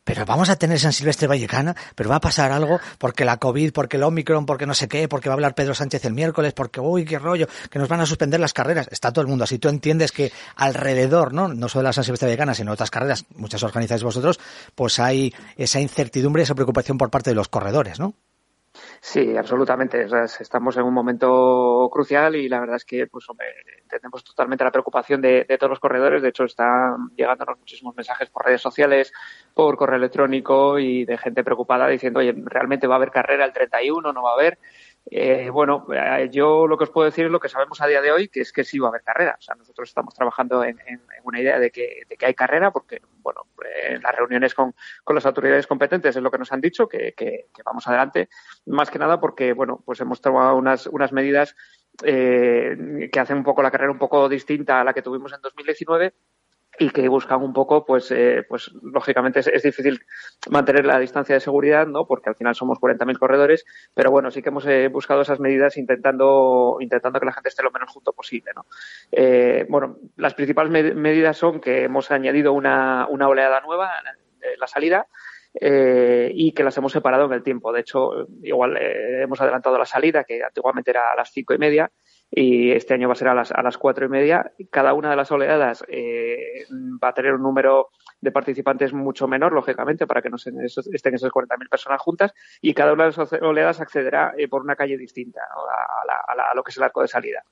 pero 0.02 0.24
vamos 0.24 0.50
a 0.50 0.56
tener 0.56 0.78
San 0.78 0.92
Silvestre 0.92 1.26
Vallecana, 1.26 1.74
pero 1.96 2.08
va 2.08 2.16
a 2.16 2.20
pasar 2.20 2.52
algo 2.52 2.78
porque 2.96 3.24
la 3.24 3.38
COVID, 3.38 3.72
porque 3.72 3.96
el 3.96 4.04
Omicron, 4.04 4.46
porque 4.46 4.64
no 4.64 4.72
sé 4.72 4.86
qué, 4.86 5.08
porque 5.08 5.28
va 5.28 5.32
a 5.32 5.34
hablar 5.34 5.56
Pedro 5.56 5.74
Sánchez 5.74 6.04
el 6.04 6.12
miércoles, 6.12 6.52
porque 6.52 6.78
uy, 6.78 7.04
qué 7.04 7.18
rollo, 7.18 7.48
que 7.70 7.80
nos 7.80 7.88
van 7.88 8.00
a 8.00 8.06
suspender 8.06 8.38
las 8.38 8.52
carreras. 8.52 8.86
Está 8.92 9.12
todo 9.12 9.22
el 9.22 9.26
mundo 9.26 9.42
así. 9.42 9.58
Tú 9.58 9.68
entiendes 9.68 10.12
que 10.12 10.30
alrededor, 10.54 11.32
¿no? 11.32 11.48
No 11.48 11.68
solo 11.68 11.82
de 11.82 11.88
la 11.88 11.92
San 11.92 12.04
Silvestre 12.04 12.28
Vallecana, 12.28 12.54
sino 12.54 12.70
otras 12.70 12.90
carreras, 12.90 13.24
muchas 13.34 13.64
organizáis 13.64 14.04
vosotros, 14.04 14.38
pues 14.76 15.00
hay 15.00 15.34
esa 15.56 15.80
incertidumbre, 15.80 16.44
esa 16.44 16.54
preocupación 16.54 16.98
por 16.98 17.10
parte 17.10 17.30
de 17.30 17.34
los 17.34 17.48
corredores, 17.48 17.98
¿no? 17.98 18.14
Sí, 19.00 19.36
absolutamente. 19.36 20.06
estamos 20.40 20.76
en 20.76 20.82
un 20.84 20.94
momento 20.94 21.88
crucial 21.92 22.36
y 22.36 22.48
la 22.48 22.60
verdad 22.60 22.76
es 22.76 22.84
que, 22.84 23.06
pues, 23.06 23.28
hombre, 23.28 23.46
entendemos 23.82 24.24
totalmente 24.24 24.64
la 24.64 24.70
preocupación 24.70 25.20
de, 25.20 25.44
todos 25.58 25.70
los 25.70 25.80
corredores. 25.80 26.22
De 26.22 26.28
hecho, 26.28 26.44
están 26.44 27.10
llegándonos 27.16 27.58
muchísimos 27.58 27.94
mensajes 27.96 28.30
por 28.30 28.44
redes 28.44 28.60
sociales, 28.60 29.12
por 29.54 29.76
correo 29.76 29.96
electrónico 29.96 30.78
y 30.78 31.04
de 31.04 31.18
gente 31.18 31.44
preocupada 31.44 31.88
diciendo, 31.88 32.20
oye, 32.20 32.34
¿realmente 32.44 32.86
va 32.86 32.94
a 32.94 32.96
haber 32.96 33.10
carrera 33.10 33.44
el 33.44 33.52
31? 33.52 34.12
¿No 34.12 34.22
va 34.22 34.30
a 34.30 34.34
haber? 34.34 34.58
Eh, 35.08 35.50
bueno, 35.50 35.86
eh, 35.94 36.28
yo 36.32 36.66
lo 36.66 36.76
que 36.76 36.84
os 36.84 36.90
puedo 36.90 37.04
decir 37.04 37.26
es 37.26 37.30
lo 37.30 37.38
que 37.38 37.48
sabemos 37.48 37.80
a 37.80 37.86
día 37.86 38.02
de 38.02 38.10
hoy, 38.10 38.28
que 38.28 38.40
es 38.40 38.52
que 38.52 38.64
sí 38.64 38.78
va 38.78 38.88
a 38.88 38.90
haber 38.90 39.02
carrera. 39.02 39.36
O 39.38 39.42
sea, 39.42 39.54
nosotros 39.54 39.88
estamos 39.88 40.14
trabajando 40.14 40.64
en, 40.64 40.78
una 41.22 41.40
idea 41.40 41.60
de 41.60 41.70
que, 41.70 42.02
de 42.08 42.16
que, 42.16 42.26
hay 42.26 42.34
carrera, 42.34 42.72
porque, 42.72 43.00
bueno, 43.22 43.42
en 43.88 44.02
las 44.02 44.14
reuniones 44.16 44.54
con, 44.54 44.74
las 45.08 45.26
autoridades 45.26 45.66
competentes 45.66 46.16
es 46.16 46.22
lo 46.22 46.30
que 46.30 46.38
nos 46.38 46.52
han 46.52 46.60
dicho, 46.60 46.88
que, 46.88 47.14
que, 47.16 47.46
vamos 47.64 47.86
adelante. 47.86 48.28
Más 48.66 48.90
que 48.90 48.98
nada 48.98 49.20
porque, 49.20 49.52
bueno, 49.52 49.80
pues 49.84 50.00
hemos 50.00 50.20
tomado 50.20 50.56
unas, 50.56 50.86
unas 50.88 51.12
medidas 51.12 51.54
eh, 52.02 53.08
que 53.12 53.20
hacen 53.20 53.38
un 53.38 53.44
poco 53.44 53.62
la 53.62 53.70
carrera 53.70 53.92
un 53.92 53.98
poco 53.98 54.28
distinta 54.28 54.80
a 54.80 54.84
la 54.84 54.92
que 54.92 55.02
tuvimos 55.02 55.32
en 55.32 55.40
2019 55.40 56.14
y 56.78 56.90
que 56.90 57.08
buscan 57.08 57.42
un 57.42 57.52
poco, 57.52 57.84
pues, 57.84 58.10
eh, 58.10 58.44
pues 58.48 58.70
lógicamente 58.82 59.40
es, 59.40 59.62
difícil 59.62 60.00
mantener 60.50 60.84
la 60.84 60.98
distancia 60.98 61.34
de 61.34 61.40
seguridad, 61.40 61.86
¿no? 61.86 62.06
Porque 62.06 62.28
al 62.28 62.36
final 62.36 62.54
somos 62.54 62.78
40.000 62.78 63.18
corredores, 63.18 63.64
pero 63.94 64.10
bueno, 64.10 64.30
sí 64.30 64.42
que 64.42 64.50
hemos 64.50 64.66
eh, 64.66 64.88
buscado 64.88 65.22
esas 65.22 65.40
medidas 65.40 65.76
intentando, 65.76 66.76
intentando 66.80 67.20
que 67.20 67.26
la 67.26 67.32
gente 67.32 67.48
esté 67.48 67.62
lo 67.62 67.70
menos 67.70 67.90
junto 67.90 68.12
posible, 68.12 68.52
¿no? 68.54 68.66
Eh, 69.12 69.66
bueno, 69.68 69.98
las 70.16 70.34
principales 70.34 70.94
medidas 70.94 71.36
son 71.36 71.60
que 71.60 71.84
hemos 71.84 72.10
añadido 72.10 72.52
una, 72.52 73.06
una 73.08 73.28
oleada 73.28 73.60
nueva 73.60 73.90
en 74.40 74.60
la 74.60 74.66
salida, 74.66 75.06
eh, 75.58 76.30
y 76.34 76.52
que 76.52 76.62
las 76.62 76.76
hemos 76.76 76.92
separado 76.92 77.24
en 77.24 77.32
el 77.32 77.42
tiempo. 77.42 77.72
De 77.72 77.80
hecho, 77.80 78.26
igual 78.42 78.76
eh, 78.76 79.22
hemos 79.22 79.40
adelantado 79.40 79.78
la 79.78 79.86
salida, 79.86 80.24
que 80.24 80.42
antiguamente 80.44 80.90
era 80.90 81.12
a 81.12 81.16
las 81.16 81.30
cinco 81.32 81.54
y 81.54 81.58
media, 81.58 81.90
y 82.30 82.72
este 82.72 82.94
año 82.94 83.08
va 83.08 83.12
a 83.12 83.16
ser 83.16 83.28
a 83.28 83.34
las, 83.34 83.52
a 83.52 83.62
las 83.62 83.78
cuatro 83.78 84.06
y 84.06 84.08
media. 84.08 84.52
Cada 84.70 84.94
una 84.94 85.10
de 85.10 85.16
las 85.16 85.30
oleadas 85.30 85.84
eh, 85.88 86.64
va 87.02 87.08
a 87.08 87.14
tener 87.14 87.34
un 87.34 87.42
número 87.42 87.90
de 88.20 88.32
participantes 88.32 88.92
mucho 88.92 89.28
menor, 89.28 89.52
lógicamente, 89.52 90.06
para 90.06 90.22
que 90.22 90.30
no 90.30 90.36
estén 90.36 90.60
esas 90.60 90.86
40.000 90.86 91.68
personas 91.68 92.00
juntas, 92.00 92.32
y 92.60 92.74
cada 92.74 92.92
una 92.92 93.04
de 93.08 93.14
las 93.16 93.32
oleadas 93.34 93.80
accederá 93.80 94.34
por 94.50 94.62
una 94.62 94.76
calle 94.76 94.96
distinta 94.96 95.40
a, 95.42 96.54
lo 96.54 96.62
que 96.62 96.70
es 96.70 96.76
el 96.76 96.82
arco 96.82 97.02
de 97.02 97.08
salida. 97.08 97.44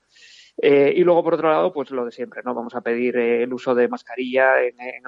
y 0.57 1.03
luego, 1.03 1.23
por 1.23 1.35
otro 1.35 1.49
lado, 1.49 1.71
pues 1.71 1.91
lo 1.91 2.05
de 2.05 2.11
siempre, 2.11 2.41
¿no? 2.43 2.53
Vamos 2.53 2.75
a 2.75 2.81
pedir 2.81 3.17
el 3.17 3.53
uso 3.53 3.75
de 3.75 3.87
mascarilla 3.87 4.61
en, 4.63 4.79
en 4.79 5.05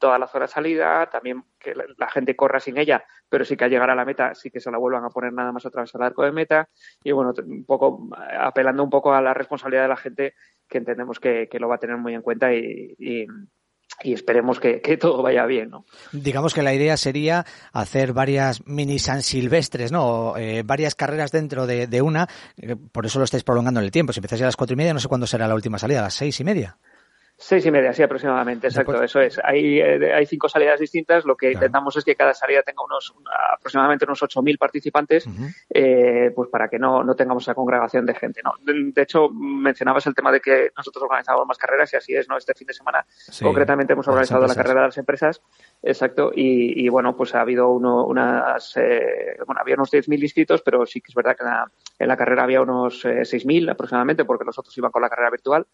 toda 0.00 0.18
la 0.18 0.26
zona 0.26 0.46
de 0.46 0.52
salida, 0.52 1.08
también 1.08 1.44
que 1.60 1.74
la, 1.74 2.08
gente 2.08 2.34
corra 2.34 2.58
sin 2.58 2.78
ella, 2.78 3.04
pero 3.28 3.44
sí 3.44 3.56
que 3.56 3.64
al 3.64 3.70
llegar 3.70 3.90
a 3.90 3.94
la 3.94 4.04
meta 4.04 4.34
sí 4.34 4.50
que 4.50 4.58
se 4.58 4.70
la 4.70 4.78
vuelvan 4.78 5.04
a 5.04 5.10
poner 5.10 5.32
nada 5.32 5.52
más 5.52 5.64
otra 5.66 5.82
vez 5.82 5.94
al 5.94 6.02
arco 6.02 6.24
de 6.24 6.32
meta 6.32 6.68
y 7.04 7.12
bueno, 7.12 7.32
un 7.46 7.64
poco 7.64 8.08
apelando 8.40 8.82
un 8.82 8.90
poco 8.90 9.12
a 9.14 9.20
la 9.20 9.34
responsabilidad 9.34 9.82
de 9.82 9.88
la 9.88 9.96
gente 9.96 10.34
que 10.68 10.78
entendemos 10.78 11.20
que, 11.20 11.48
lo 11.60 11.68
va 11.68 11.76
a 11.76 11.78
tener 11.78 11.98
muy 11.98 12.14
en 12.14 12.22
cuenta 12.22 12.52
y, 12.52 12.96
esperemos 14.02 14.58
que, 14.58 14.80
todo 14.98 15.22
vaya 15.22 15.44
bien, 15.44 15.68
¿no? 15.70 15.84
Digamos 16.12 16.54
que 16.54 16.62
la 16.62 16.72
idea 16.72 16.96
sería 16.96 17.44
hacer 17.72 18.14
varias 18.14 18.66
mini 18.66 18.98
San 18.98 19.22
Silvestres, 19.22 19.92
¿no? 19.92 20.36
Eh, 20.38 20.62
varias 20.64 20.94
carreras 20.94 21.30
dentro 21.30 21.66
de, 21.66 22.02
una, 22.02 22.26
eh, 22.56 22.76
por 22.76 23.04
eso 23.04 23.18
lo 23.18 23.26
estáis 23.26 23.44
prolongando 23.44 23.80
en 23.80 23.84
el 23.84 23.92
tiempo. 23.92 24.14
Si 24.14 24.20
empezáis 24.20 24.42
a 24.42 24.46
las 24.46 24.56
cuatro 24.56 24.72
y 24.72 24.78
media, 24.78 24.94
no 24.94 25.00
sé 25.00 25.08
cuándo 25.08 25.26
será 25.26 25.46
la 25.46 25.54
última 25.54 25.78
salida, 25.78 26.00
a 26.00 26.04
las 26.04 26.14
seis 26.14 26.40
y 26.40 26.44
media. 26.44 26.78
Seis 27.42 27.64
y 27.64 27.70
media, 27.70 27.94
sí, 27.94 28.02
aproximadamente, 28.02 28.66
exacto, 28.66 29.02
eso 29.02 29.18
es. 29.18 29.40
Hay, 29.42 29.80
eh, 29.80 30.12
hay 30.12 30.26
cinco 30.26 30.46
salidas 30.46 30.78
distintas, 30.78 31.24
lo 31.24 31.38
que 31.38 31.52
intentamos 31.52 31.96
es 31.96 32.04
que 32.04 32.14
cada 32.14 32.34
salida 32.34 32.62
tenga 32.62 32.84
unos 32.84 33.14
aproximadamente 33.54 34.04
unos 34.04 34.22
8.000 34.22 34.58
participantes, 34.58 35.26
eh, 35.70 36.32
pues 36.36 36.50
para 36.50 36.68
que 36.68 36.78
no, 36.78 37.02
no 37.02 37.14
tengamos 37.14 37.44
esa 37.44 37.54
congregación 37.54 38.04
de 38.04 38.14
gente. 38.14 38.42
¿no? 38.44 38.52
De, 38.62 39.00
hecho, 39.00 39.30
mencionabas 39.30 40.06
el 40.06 40.14
tema 40.14 40.30
de 40.30 40.40
que 40.40 40.70
nosotros 40.76 41.02
organizamos 41.02 41.46
más 41.46 41.56
carreras 41.56 41.90
y 41.94 41.96
así 41.96 42.14
es, 42.14 42.28
¿no? 42.28 42.36
Este 42.36 42.52
fin 42.52 42.66
de 42.66 42.74
semana 42.74 43.06
concretamente 43.40 43.94
hemos 43.94 44.06
organizado 44.06 44.46
la 44.46 44.54
carrera 44.54 44.82
de 44.82 44.86
las 44.88 44.98
empresas, 44.98 45.40
exacto, 45.82 46.32
y, 46.34 46.84
y 46.84 46.90
bueno, 46.90 47.16
pues 47.16 47.34
ha 47.34 47.40
habido 47.40 47.70
uno, 47.70 48.04
unas, 48.04 48.76
eh, 48.76 49.38
bueno, 49.46 49.62
había 49.62 49.76
unos 49.76 49.90
10.000 49.90 50.22
inscritos, 50.22 50.60
pero 50.60 50.84
sí 50.84 51.00
que 51.00 51.08
es 51.08 51.14
verdad 51.14 51.34
que 51.38 51.44
en 51.44 51.50
la, 51.50 51.72
en 51.98 52.08
la 52.08 52.18
carrera 52.18 52.42
había 52.42 52.60
unos 52.60 53.02
6.000 53.02 53.70
aproximadamente, 53.70 54.26
porque 54.26 54.44
los 54.44 54.58
otros 54.58 54.76
iban 54.76 54.90
con 54.90 55.00
la 55.00 55.08
carrera 55.08 55.30
virtual. 55.30 55.66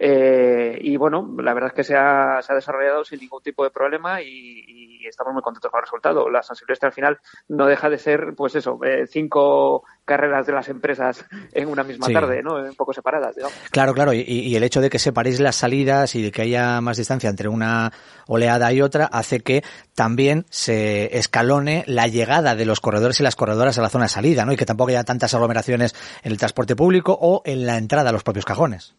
Eh, 0.00 0.78
y 0.80 0.96
bueno, 0.96 1.34
la 1.38 1.54
verdad 1.54 1.70
es 1.70 1.74
que 1.74 1.82
se 1.84 1.96
ha, 1.96 2.40
se 2.40 2.52
ha 2.52 2.56
desarrollado 2.56 3.04
sin 3.04 3.18
ningún 3.18 3.42
tipo 3.42 3.64
de 3.64 3.70
problema 3.70 4.22
y, 4.22 4.28
y, 4.66 5.06
estamos 5.08 5.32
muy 5.32 5.42
contentos 5.42 5.70
con 5.70 5.78
el 5.78 5.84
resultado. 5.84 6.28
La 6.30 6.42
San 6.42 6.54
Silvestre 6.54 6.86
al 6.88 6.92
final 6.92 7.18
no 7.48 7.66
deja 7.66 7.88
de 7.90 7.98
ser, 7.98 8.34
pues 8.36 8.54
eso, 8.54 8.78
eh, 8.84 9.06
cinco 9.08 9.82
carreras 10.04 10.46
de 10.46 10.52
las 10.52 10.68
empresas 10.68 11.24
en 11.52 11.68
una 11.68 11.82
misma 11.82 12.06
Sí. 12.06 12.12
tarde, 12.12 12.42
¿no? 12.42 12.56
Un 12.56 12.74
poco 12.76 12.92
separadas, 12.92 13.34
digamos. 13.34 13.56
Claro, 13.70 13.92
claro, 13.94 14.12
y, 14.12 14.20
y 14.20 14.54
el 14.54 14.62
hecho 14.62 14.80
de 14.80 14.90
que 14.90 14.98
separéis 14.98 15.40
las 15.40 15.56
salidas 15.56 16.14
y 16.14 16.22
de 16.22 16.30
que 16.30 16.42
haya 16.42 16.80
más 16.80 16.96
distancia 16.98 17.30
entre 17.30 17.48
una 17.48 17.92
oleada 18.26 18.72
y 18.72 18.82
otra 18.82 19.06
hace 19.06 19.40
que 19.40 19.64
también 19.94 20.44
se 20.50 21.16
escalone 21.18 21.84
la 21.86 22.06
llegada 22.06 22.54
de 22.54 22.66
los 22.66 22.80
corredores 22.80 23.18
y 23.20 23.22
las 23.24 23.36
corredoras 23.36 23.78
a 23.78 23.82
la 23.82 23.88
zona 23.88 24.04
de 24.04 24.10
salida, 24.10 24.44
¿no? 24.44 24.52
Y 24.52 24.56
que 24.56 24.66
tampoco 24.66 24.90
haya 24.90 25.04
tantas 25.04 25.34
aglomeraciones 25.34 25.94
en 26.22 26.32
el 26.32 26.38
transporte 26.38 26.76
público 26.76 27.18
o 27.20 27.42
en 27.44 27.66
la 27.66 27.78
entrada 27.78 28.10
a 28.10 28.12
los 28.12 28.22
propios 28.22 28.44
cajones. 28.44 28.94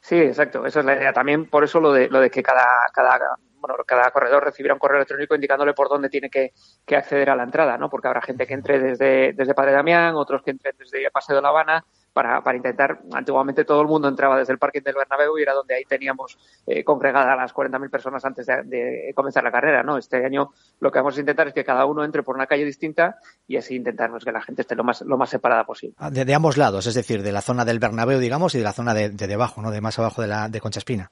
Sí, 0.00 0.16
exacto, 0.16 0.64
esa 0.66 0.80
es 0.80 0.86
la 0.86 0.96
idea. 0.96 1.12
También 1.12 1.48
por 1.48 1.64
eso 1.64 1.80
lo 1.80 1.92
de, 1.92 2.08
lo 2.08 2.20
de 2.20 2.30
que 2.30 2.42
cada, 2.42 2.64
cada, 2.92 3.36
bueno, 3.58 3.76
cada 3.86 4.10
corredor 4.10 4.44
recibirá 4.44 4.74
un 4.74 4.80
correo 4.80 4.96
electrónico 4.98 5.34
indicándole 5.34 5.74
por 5.74 5.88
dónde 5.88 6.08
tiene 6.08 6.30
que, 6.30 6.52
que 6.84 6.96
acceder 6.96 7.30
a 7.30 7.36
la 7.36 7.42
entrada, 7.42 7.76
¿no? 7.76 7.90
Porque 7.90 8.08
habrá 8.08 8.22
gente 8.22 8.46
que 8.46 8.54
entre 8.54 8.78
desde, 8.78 9.32
desde 9.32 9.54
Padre 9.54 9.72
Damián, 9.72 10.14
otros 10.14 10.42
que 10.42 10.52
entren 10.52 10.74
desde 10.78 11.10
Paseo 11.10 11.36
de 11.36 11.42
la 11.42 11.48
Habana, 11.48 11.84
para, 12.16 12.42
para 12.42 12.56
intentar, 12.56 13.00
antiguamente 13.12 13.66
todo 13.66 13.82
el 13.82 13.88
mundo 13.88 14.08
entraba 14.08 14.38
desde 14.38 14.50
el 14.50 14.58
parking 14.58 14.80
del 14.80 14.94
Bernabéu 14.94 15.36
y 15.36 15.42
era 15.42 15.52
donde 15.52 15.74
ahí 15.74 15.84
teníamos 15.84 16.38
eh, 16.66 16.82
congregadas 16.82 17.28
a 17.28 17.36
las 17.36 17.52
40.000 17.52 17.90
personas 17.90 18.24
antes 18.24 18.46
de, 18.46 18.62
de, 18.62 19.12
comenzar 19.14 19.44
la 19.44 19.52
carrera, 19.52 19.82
¿no? 19.82 19.98
Este 19.98 20.24
año 20.24 20.48
lo 20.80 20.90
que 20.90 20.98
vamos 20.98 21.14
a 21.18 21.20
intentar 21.20 21.48
es 21.48 21.52
que 21.52 21.62
cada 21.62 21.84
uno 21.84 22.04
entre 22.04 22.22
por 22.22 22.34
una 22.34 22.46
calle 22.46 22.64
distinta 22.64 23.16
y 23.46 23.58
así 23.58 23.76
intentar 23.76 24.08
pues, 24.08 24.24
que 24.24 24.32
la 24.32 24.40
gente 24.40 24.62
esté 24.62 24.74
lo 24.74 24.82
más, 24.82 25.02
lo 25.02 25.18
más 25.18 25.28
separada 25.28 25.64
posible. 25.64 25.94
De, 26.10 26.24
de, 26.24 26.34
ambos 26.34 26.56
lados, 26.56 26.86
es 26.86 26.94
decir, 26.94 27.22
de 27.22 27.32
la 27.32 27.42
zona 27.42 27.66
del 27.66 27.80
Bernabéu, 27.80 28.18
digamos, 28.18 28.54
y 28.54 28.58
de 28.58 28.64
la 28.64 28.72
zona 28.72 28.94
de, 28.94 29.10
de 29.10 29.26
debajo, 29.26 29.60
¿no? 29.60 29.70
De 29.70 29.82
más 29.82 29.98
abajo 29.98 30.22
de 30.22 30.28
la 30.28 30.48
de 30.48 30.58
Concha 30.58 30.78
Espina. 30.78 31.10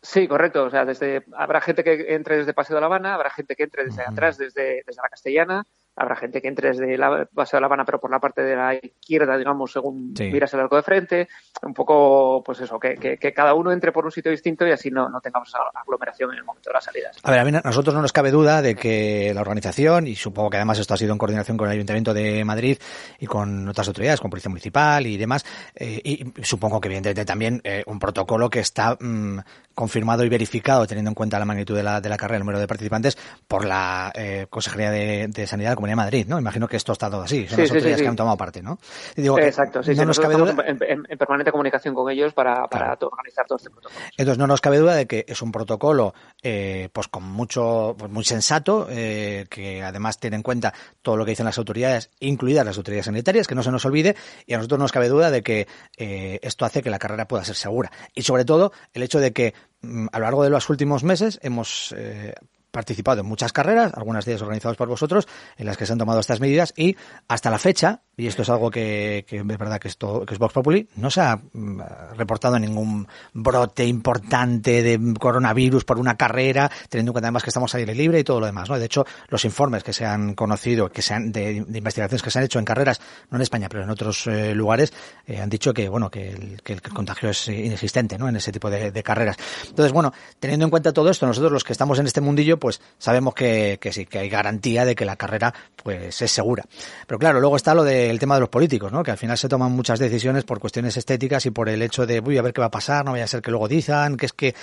Sí, 0.00 0.26
correcto. 0.26 0.64
O 0.64 0.70
sea, 0.70 0.86
desde, 0.86 1.26
habrá 1.36 1.60
gente 1.60 1.84
que 1.84 2.14
entre 2.14 2.38
desde 2.38 2.54
Paseo 2.54 2.76
de 2.76 2.80
la 2.80 2.86
Habana, 2.86 3.12
habrá 3.12 3.28
gente 3.28 3.56
que 3.56 3.64
entre 3.64 3.84
desde 3.84 4.00
uh 4.00 4.06
-huh. 4.06 4.12
atrás, 4.12 4.38
desde, 4.38 4.82
desde 4.86 5.02
la 5.02 5.10
Castellana, 5.10 5.66
habrá 5.96 6.14
gente 6.14 6.42
que 6.42 6.48
entre 6.48 6.68
desde 6.68 6.98
la 6.98 7.26
Paseo 7.34 7.56
de 7.56 7.62
la 7.62 7.66
Habana, 7.66 7.84
pero 7.84 7.98
por 7.98 8.10
la 8.10 8.20
parte 8.20 8.42
de 8.42 8.54
la 8.54 8.74
izquierda, 8.74 9.36
digamos, 9.38 9.72
según 9.72 10.14
sí. 10.16 10.24
miras 10.30 10.52
el 10.52 10.60
arco 10.60 10.76
de 10.76 10.82
frente. 10.82 11.28
Un 11.62 11.72
poco, 11.72 12.42
pues 12.44 12.60
eso, 12.60 12.78
que, 12.78 12.96
que, 12.96 13.16
que, 13.16 13.32
cada 13.32 13.54
uno 13.54 13.72
entre 13.72 13.92
por 13.92 14.04
un 14.04 14.12
sitio 14.12 14.30
distinto 14.30 14.66
y 14.66 14.72
así 14.72 14.90
no, 14.90 15.08
no 15.08 15.20
tengamos 15.20 15.52
aglomeración 15.74 16.32
en 16.32 16.38
el 16.38 16.44
momento 16.44 16.68
de 16.68 16.74
las 16.74 16.84
salidas. 16.84 17.16
A 17.22 17.30
ver, 17.30 17.40
a 17.40 17.44
mí, 17.44 17.50
a 17.56 17.60
nosotros 17.60 17.94
no 17.94 18.02
nos 18.02 18.12
cabe 18.12 18.30
duda 18.30 18.60
de 18.60 18.74
que 18.74 19.32
la 19.34 19.40
organización, 19.40 20.06
y 20.06 20.16
supongo 20.16 20.50
que 20.50 20.58
además 20.58 20.78
esto 20.78 20.92
ha 20.92 20.98
sido 20.98 21.12
en 21.12 21.18
coordinación 21.18 21.56
con 21.56 21.68
el 21.68 21.72
Ayuntamiento 21.72 22.12
de 22.12 22.44
Madrid 22.44 22.78
y 23.18 23.26
con 23.26 23.66
otras 23.68 23.88
autoridades, 23.88 24.20
con 24.20 24.30
Policía 24.30 24.50
Municipal 24.50 25.06
y 25.06 25.16
demás, 25.16 25.46
eh, 25.74 26.00
y 26.04 26.32
supongo 26.42 26.80
que 26.80 26.88
evidentemente 26.88 27.24
también 27.24 27.60
eh, 27.64 27.82
un 27.86 27.98
protocolo 27.98 28.50
que 28.50 28.60
está 28.60 28.98
mmm, 29.00 29.38
confirmado 29.74 30.24
y 30.24 30.28
verificado, 30.28 30.86
teniendo 30.86 31.10
en 31.10 31.14
cuenta 31.14 31.38
la 31.38 31.44
magnitud 31.46 31.74
de 31.74 31.82
la, 31.82 32.00
de 32.00 32.08
la 32.08 32.16
carrera, 32.16 32.36
el 32.36 32.40
número 32.40 32.58
de 32.58 32.66
participantes, 32.66 33.16
por 33.48 33.64
la 33.64 34.12
eh, 34.14 34.46
Consejería 34.50 34.90
de, 34.90 35.28
de, 35.28 35.46
Sanidad 35.46 35.70
la 35.70 35.76
Comunidad 35.86 35.92
de 35.92 36.04
Madrid, 36.04 36.26
¿no? 36.28 36.38
Imagino 36.38 36.66
que 36.68 36.76
esto 36.76 36.92
está 36.92 37.10
todo 37.10 37.22
así, 37.22 37.46
son 37.46 37.56
sí, 37.56 37.62
las 37.62 37.68
sí, 37.68 37.74
autoridades 37.74 37.98
sí, 37.98 38.02
que 38.02 38.08
han 38.08 38.16
tomado 38.16 38.36
parte, 38.36 38.62
¿no? 38.62 38.78
Y 39.16 39.22
digo 39.22 39.38
Exacto, 39.38 39.82
sí, 39.82 39.94
no 39.94 40.04
nos 40.04 40.18
cabe 40.18 40.34
duda... 40.34 40.54
En, 40.66 40.78
en, 40.82 41.06
en, 41.08 41.18
permanente 41.18 41.52
comunicación 41.52 41.94
con 41.94 42.10
ellos 42.10 42.32
para, 42.32 42.66
para 42.66 42.96
claro. 42.96 43.08
organizar 43.12 43.46
todo 43.46 43.56
este 43.56 43.70
protocolo. 43.70 44.00
Entonces 44.16 44.38
no 44.38 44.46
nos 44.46 44.60
cabe 44.60 44.78
duda 44.78 44.94
de 44.94 45.06
que 45.06 45.24
es 45.28 45.42
un 45.42 45.52
protocolo 45.52 46.14
eh, 46.42 46.88
pues 46.92 47.08
con 47.08 47.24
mucho, 47.24 47.94
pues 47.98 48.10
muy 48.10 48.24
sensato, 48.24 48.86
eh, 48.90 49.46
que 49.48 49.82
además 49.82 50.18
tiene 50.18 50.36
en 50.36 50.42
cuenta 50.42 50.74
todo 51.02 51.16
lo 51.16 51.24
que 51.24 51.30
dicen 51.30 51.46
las 51.46 51.58
autoridades, 51.58 52.10
incluidas 52.20 52.64
las 52.64 52.76
autoridades 52.76 53.06
sanitarias, 53.06 53.46
que 53.46 53.54
no 53.54 53.62
se 53.62 53.70
nos 53.70 53.84
olvide, 53.84 54.16
y 54.46 54.54
a 54.54 54.56
nosotros 54.56 54.78
no 54.78 54.84
nos 54.84 54.92
cabe 54.92 55.08
duda 55.08 55.30
de 55.30 55.42
que 55.42 55.66
eh, 55.96 56.38
esto 56.42 56.64
hace 56.64 56.82
que 56.82 56.90
la 56.90 56.98
carrera 56.98 57.28
pueda 57.28 57.44
ser 57.44 57.56
segura. 57.56 57.90
Y 58.14 58.22
sobre 58.22 58.44
todo 58.44 58.72
el 58.92 59.02
hecho 59.02 59.20
de 59.20 59.32
que 59.32 59.54
mm, 59.82 60.06
a 60.12 60.18
lo 60.18 60.24
largo 60.24 60.44
de 60.44 60.50
los 60.50 60.68
últimos 60.70 61.04
meses 61.04 61.38
hemos 61.42 61.94
eh, 61.96 62.34
participado 62.76 63.22
en 63.22 63.26
muchas 63.26 63.52
carreras, 63.52 63.94
algunas 63.94 64.24
de 64.24 64.32
ellas 64.32 64.42
organizadas 64.42 64.76
por 64.76 64.86
vosotros, 64.86 65.26
en 65.56 65.66
las 65.66 65.76
que 65.76 65.86
se 65.86 65.92
han 65.92 65.98
tomado 65.98 66.20
estas 66.20 66.40
medidas 66.40 66.74
y 66.76 66.94
hasta 67.26 67.50
la 67.50 67.58
fecha, 67.58 68.02
y 68.18 68.26
esto 68.26 68.42
es 68.42 68.48
algo 68.48 68.70
que, 68.70 69.26
que 69.28 69.36
es 69.36 69.46
verdad 69.46 69.78
que, 69.78 69.88
esto, 69.88 70.24
que 70.24 70.32
es 70.32 70.40
Vox 70.40 70.54
Populi, 70.54 70.88
no 70.96 71.10
se 71.10 71.20
ha 71.20 71.36
mm, 71.36 71.80
reportado 72.16 72.58
ningún 72.58 73.06
brote 73.34 73.84
importante 73.84 74.82
de 74.82 75.14
coronavirus 75.18 75.84
por 75.84 75.98
una 75.98 76.16
carrera, 76.16 76.70
teniendo 76.88 77.10
en 77.10 77.12
cuenta 77.12 77.28
además 77.28 77.42
que 77.42 77.50
estamos 77.50 77.74
al 77.74 77.80
aire 77.80 77.94
libre 77.94 78.20
y 78.20 78.24
todo 78.24 78.40
lo 78.40 78.46
demás. 78.46 78.70
¿no? 78.70 78.78
De 78.78 78.86
hecho, 78.86 79.04
los 79.28 79.44
informes 79.44 79.84
que 79.84 79.92
se 79.92 80.06
han 80.06 80.34
conocido, 80.34 80.90
que 80.90 81.02
se 81.02 81.12
han, 81.12 81.30
de, 81.30 81.64
de 81.66 81.78
investigaciones 81.78 82.22
que 82.22 82.30
se 82.30 82.38
han 82.38 82.46
hecho 82.46 82.58
en 82.58 82.64
carreras, 82.64 83.02
no 83.30 83.36
en 83.36 83.42
España, 83.42 83.68
pero 83.68 83.84
en 83.84 83.90
otros 83.90 84.26
eh, 84.28 84.54
lugares, 84.54 84.94
eh, 85.26 85.40
han 85.40 85.50
dicho 85.50 85.74
que 85.74 85.88
bueno 85.88 86.10
que 86.10 86.30
el, 86.30 86.82
contagio 86.82 87.28
es 87.28 87.48
inexistente 87.48 88.16
¿no? 88.16 88.28
en 88.30 88.36
ese 88.36 88.50
tipo 88.50 88.70
de, 88.70 88.92
de 88.92 89.02
carreras. 89.02 89.36
Entonces, 89.68 89.92
bueno, 89.92 90.14
teniendo 90.40 90.64
en 90.64 90.70
cuenta 90.70 90.94
todo 90.94 91.10
esto, 91.10 91.26
nosotros 91.26 91.52
los 91.52 91.64
que 91.64 91.72
estamos 91.72 91.98
en 91.98 92.06
este 92.06 92.22
mundillo, 92.22 92.58
pues 92.58 92.80
sabemos 92.96 93.34
que, 93.34 93.78
que 93.78 93.92
sí, 93.92 94.06
que 94.06 94.20
hay 94.20 94.30
garantía 94.30 94.86
de 94.86 94.94
que 94.94 95.04
la 95.04 95.16
carrera 95.16 95.52
pues 95.82 96.22
es 96.22 96.30
segura. 96.30 96.64
Pero 97.06 97.18
claro, 97.18 97.40
luego 97.40 97.56
está 97.56 97.74
lo 97.74 97.84
del 98.08 98.18
tema 98.18 98.34
de 98.34 98.40
los 98.40 98.48
políticos, 98.48 98.92
¿no? 98.92 99.02
Que 99.02 99.10
al 99.10 99.18
final 99.18 99.36
se 99.38 99.48
toman 99.48 99.72
muchas 99.72 99.98
decisiones 99.98 100.44
por 100.44 100.58
cuestiones 100.58 100.96
estéticas 100.96 101.46
y 101.46 101.50
por 101.50 101.68
el 101.68 101.82
hecho 101.82 102.06
de, 102.06 102.20
uy, 102.20 102.38
a 102.38 102.42
ver 102.42 102.52
qué 102.52 102.60
va 102.60 102.66
a 102.66 102.70
pasar, 102.70 103.04
no 103.04 103.12
vaya 103.12 103.24
a 103.24 103.28
ser 103.28 103.42
que 103.42 103.50
luego 103.50 103.68
dicen 103.68 104.16
que 104.16 104.26
es 104.26 104.32
que 104.32 104.54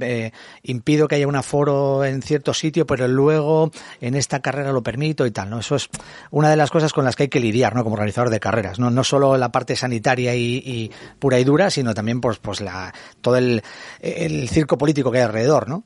eh, 0.00 0.32
impido 0.62 1.08
que 1.08 1.16
haya 1.16 1.26
un 1.26 1.36
aforo 1.36 2.04
en 2.04 2.22
cierto 2.22 2.54
sitio, 2.54 2.86
pero 2.86 3.08
luego 3.08 3.70
en 4.00 4.14
esta 4.14 4.40
carrera 4.40 4.72
lo 4.72 4.82
permito 4.82 5.26
y 5.26 5.30
tal, 5.30 5.50
¿no? 5.50 5.60
Eso 5.60 5.76
es 5.76 5.88
una 6.30 6.50
de 6.50 6.56
las 6.56 6.70
cosas 6.70 6.92
con 6.92 7.04
las 7.04 7.16
que 7.16 7.24
hay 7.24 7.28
que 7.28 7.40
lidiar, 7.40 7.74
¿no? 7.74 7.84
Como 7.84 7.94
organizador 7.94 8.30
de 8.30 8.40
carreras, 8.40 8.78
¿no? 8.78 8.90
No 8.90 9.04
solo 9.04 9.36
la 9.36 9.52
parte 9.52 9.76
sanitaria 9.76 10.34
y, 10.34 10.62
y 10.64 10.90
pura 11.18 11.38
y 11.38 11.44
dura, 11.44 11.70
sino 11.70 11.94
también 11.94 12.20
pues, 12.20 12.38
pues 12.38 12.60
la, 12.60 12.92
todo 13.20 13.36
el, 13.36 13.62
el 14.00 14.48
circo 14.48 14.78
político 14.78 15.10
que 15.10 15.18
hay 15.18 15.24
alrededor, 15.24 15.68
¿no? 15.68 15.84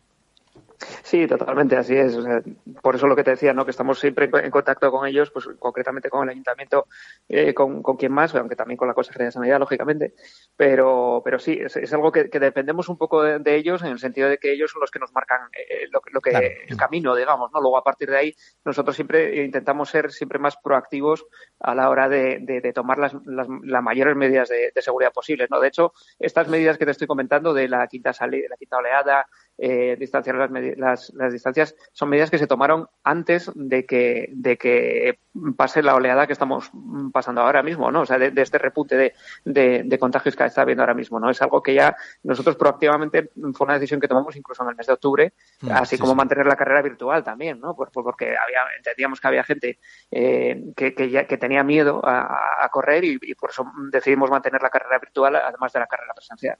Sí, 1.02 1.26
totalmente, 1.26 1.76
así 1.76 1.96
es. 1.96 2.16
O 2.16 2.22
sea, 2.22 2.42
por 2.82 2.94
eso 2.94 3.06
lo 3.06 3.16
que 3.16 3.24
te 3.24 3.30
decía, 3.30 3.52
¿no? 3.52 3.64
Que 3.64 3.70
estamos 3.70 3.98
siempre 3.98 4.28
en 4.32 4.50
contacto 4.50 4.90
con 4.90 5.06
ellos, 5.06 5.30
pues 5.30 5.48
concretamente 5.58 6.10
con 6.10 6.24
el 6.24 6.30
ayuntamiento, 6.30 6.86
eh, 7.28 7.54
con, 7.54 7.82
con 7.82 7.96
quien 7.96 8.12
más, 8.12 8.34
aunque 8.34 8.56
también 8.56 8.76
con 8.76 8.88
la 8.88 8.94
Consejería 8.94 9.26
de 9.26 9.32
Sanidad, 9.32 9.58
lógicamente. 9.58 10.14
Pero, 10.56 11.22
pero 11.24 11.38
sí, 11.38 11.58
es, 11.60 11.76
es 11.76 11.92
algo 11.92 12.12
que, 12.12 12.28
que, 12.30 12.40
dependemos 12.40 12.88
un 12.88 12.98
poco 12.98 13.22
de, 13.22 13.38
de, 13.38 13.56
ellos 13.56 13.82
en 13.82 13.88
el 13.88 13.98
sentido 13.98 14.28
de 14.28 14.38
que 14.38 14.52
ellos 14.52 14.70
son 14.70 14.80
los 14.80 14.90
que 14.90 14.98
nos 14.98 15.12
marcan 15.12 15.40
eh, 15.52 15.86
lo, 15.90 16.00
lo, 16.12 16.20
que 16.20 16.30
claro. 16.30 16.46
el 16.68 16.76
camino, 16.76 17.14
digamos, 17.14 17.50
¿no? 17.52 17.60
Luego 17.60 17.78
a 17.78 17.84
partir 17.84 18.10
de 18.10 18.16
ahí 18.16 18.34
nosotros 18.64 18.94
siempre 18.96 19.44
intentamos 19.44 19.90
ser 19.90 20.12
siempre 20.12 20.38
más 20.38 20.56
proactivos 20.56 21.26
a 21.60 21.74
la 21.74 21.90
hora 21.90 22.08
de, 22.08 22.38
de, 22.40 22.60
de 22.60 22.72
tomar 22.72 22.98
las, 22.98 23.14
las, 23.24 23.46
las, 23.62 23.82
mayores 23.82 24.16
medidas 24.16 24.48
de, 24.48 24.72
seguridad 24.82 25.12
posibles, 25.12 25.48
¿no? 25.50 25.60
De 25.60 25.68
hecho, 25.68 25.92
estas 26.18 26.48
medidas 26.48 26.78
que 26.78 26.84
te 26.84 26.90
estoy 26.90 27.06
comentando 27.06 27.54
de 27.54 27.68
la 27.68 27.86
quinta 27.86 28.12
salida, 28.12 28.48
la 28.50 28.56
quinta 28.56 28.76
oleada, 28.76 29.26
eh, 29.58 29.96
distanciar 29.98 30.36
las, 30.36 30.50
las, 30.76 31.14
las, 31.14 31.32
distancias 31.32 31.74
son 31.92 32.10
medidas 32.10 32.30
que 32.30 32.38
se 32.38 32.46
tomaron 32.46 32.88
antes 33.02 33.50
de 33.54 33.86
que, 33.86 34.28
de 34.32 34.58
que 34.58 35.18
pase 35.56 35.82
la 35.82 35.94
oleada 35.94 36.26
que 36.26 36.32
estamos 36.32 36.70
pasando 37.12 37.40
ahora 37.40 37.62
mismo, 37.62 37.90
¿no? 37.90 38.02
O 38.02 38.06
sea, 38.06 38.18
de, 38.18 38.30
de 38.30 38.42
este 38.42 38.58
repunte 38.58 38.96
de, 38.96 39.14
de, 39.44 39.82
de, 39.84 39.98
contagios 39.98 40.36
que 40.36 40.44
está 40.44 40.62
habiendo 40.62 40.82
ahora 40.82 40.94
mismo, 40.94 41.18
¿no? 41.18 41.30
Es 41.30 41.40
algo 41.40 41.62
que 41.62 41.74
ya 41.74 41.96
nosotros 42.22 42.56
proactivamente 42.56 43.30
fue 43.54 43.64
una 43.64 43.74
decisión 43.74 44.00
que 44.00 44.08
tomamos 44.08 44.36
incluso 44.36 44.62
en 44.62 44.70
el 44.70 44.76
mes 44.76 44.86
de 44.86 44.92
octubre, 44.92 45.32
mm, 45.62 45.70
así 45.70 45.96
sí, 45.96 46.00
como 46.00 46.12
sí. 46.12 46.16
mantener 46.18 46.46
la 46.46 46.56
carrera 46.56 46.82
virtual 46.82 47.24
también, 47.24 47.60
¿no? 47.60 47.74
Por, 47.74 47.90
por, 47.90 48.04
porque 48.04 48.26
había, 48.26 48.60
entendíamos 48.76 49.20
que 49.20 49.28
había 49.28 49.44
gente 49.44 49.78
eh, 50.10 50.72
que, 50.76 50.94
que, 50.94 51.10
ya, 51.10 51.26
que 51.26 51.38
tenía 51.38 51.62
miedo 51.64 52.00
a, 52.04 52.64
a 52.64 52.68
correr 52.68 53.04
y, 53.04 53.18
y 53.22 53.34
por 53.34 53.50
eso 53.50 53.64
decidimos 53.90 54.30
mantener 54.30 54.62
la 54.62 54.70
carrera 54.70 54.98
virtual 54.98 55.36
además 55.36 55.72
de 55.72 55.80
la 55.80 55.86
carrera 55.86 56.12
presencial. 56.14 56.58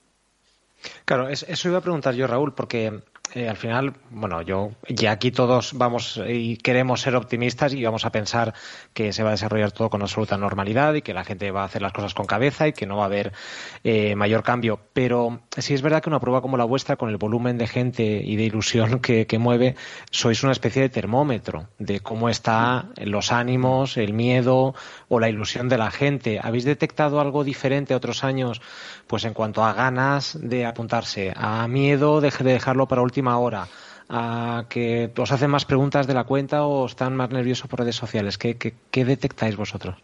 Claro, 1.05 1.29
eso 1.29 1.69
iba 1.69 1.77
a 1.77 1.81
preguntar 1.81 2.13
yo, 2.13 2.27
Raúl, 2.27 2.53
porque 2.53 3.01
eh, 3.33 3.49
al 3.49 3.57
final, 3.57 3.93
bueno, 4.09 4.41
yo 4.41 4.71
ya 4.87 5.11
aquí 5.11 5.31
todos 5.31 5.73
vamos 5.73 6.19
y 6.27 6.57
queremos 6.57 7.01
ser 7.01 7.15
optimistas 7.15 7.73
y 7.73 7.83
vamos 7.83 8.05
a 8.05 8.11
pensar 8.11 8.53
que 8.93 9.11
se 9.11 9.23
va 9.23 9.29
a 9.29 9.31
desarrollar 9.33 9.71
todo 9.71 9.89
con 9.89 10.01
absoluta 10.01 10.37
normalidad 10.37 10.93
y 10.93 11.01
que 11.01 11.13
la 11.13 11.25
gente 11.25 11.51
va 11.51 11.63
a 11.63 11.65
hacer 11.65 11.81
las 11.81 11.91
cosas 11.91 12.13
con 12.13 12.25
cabeza 12.25 12.67
y 12.67 12.73
que 12.73 12.85
no 12.85 12.97
va 12.97 13.03
a 13.03 13.07
haber 13.07 13.33
eh, 13.83 14.15
mayor 14.15 14.43
cambio. 14.43 14.79
Pero 14.93 15.41
sí 15.57 15.73
es 15.73 15.81
verdad 15.81 16.01
que 16.01 16.09
una 16.09 16.19
prueba 16.19 16.41
como 16.41 16.57
la 16.57 16.63
vuestra, 16.63 16.95
con 16.95 17.09
el 17.09 17.17
volumen 17.17 17.57
de 17.57 17.67
gente 17.67 18.03
y 18.03 18.35
de 18.37 18.43
ilusión 18.43 18.99
que, 19.01 19.27
que 19.27 19.37
mueve, 19.39 19.75
sois 20.09 20.43
una 20.43 20.53
especie 20.53 20.81
de 20.81 20.89
termómetro 20.89 21.67
de 21.79 21.99
cómo 21.99 22.29
están 22.29 22.93
los 22.97 23.31
ánimos, 23.31 23.97
el 23.97 24.13
miedo 24.13 24.73
o 25.09 25.19
la 25.19 25.29
ilusión 25.29 25.67
de 25.67 25.77
la 25.77 25.91
gente. 25.91 26.39
¿Habéis 26.41 26.63
detectado 26.63 27.19
algo 27.19 27.43
diferente 27.43 27.93
a 27.93 27.97
otros 27.97 28.23
años, 28.23 28.61
pues 29.07 29.25
en 29.25 29.33
cuanto 29.33 29.65
a 29.65 29.73
ganas 29.73 30.37
de 30.41 30.65
apuntarse, 30.67 31.33
a 31.35 31.67
miedo 31.67 32.21
de 32.21 32.31
dejarlo 32.43 32.87
para 32.87 33.01
última 33.01 33.37
hora, 33.37 33.67
a 34.09 34.65
que 34.69 35.11
os 35.17 35.31
hacen 35.31 35.49
más 35.49 35.65
preguntas 35.65 36.07
de 36.07 36.13
la 36.13 36.23
cuenta 36.23 36.65
o 36.65 36.85
están 36.85 37.15
más 37.15 37.29
nerviosos 37.29 37.69
por 37.69 37.79
redes 37.79 37.95
sociales? 37.95 38.37
¿Qué, 38.37 38.57
qué, 38.57 38.73
qué 38.91 39.05
detectáis 39.05 39.55
vosotros? 39.55 39.95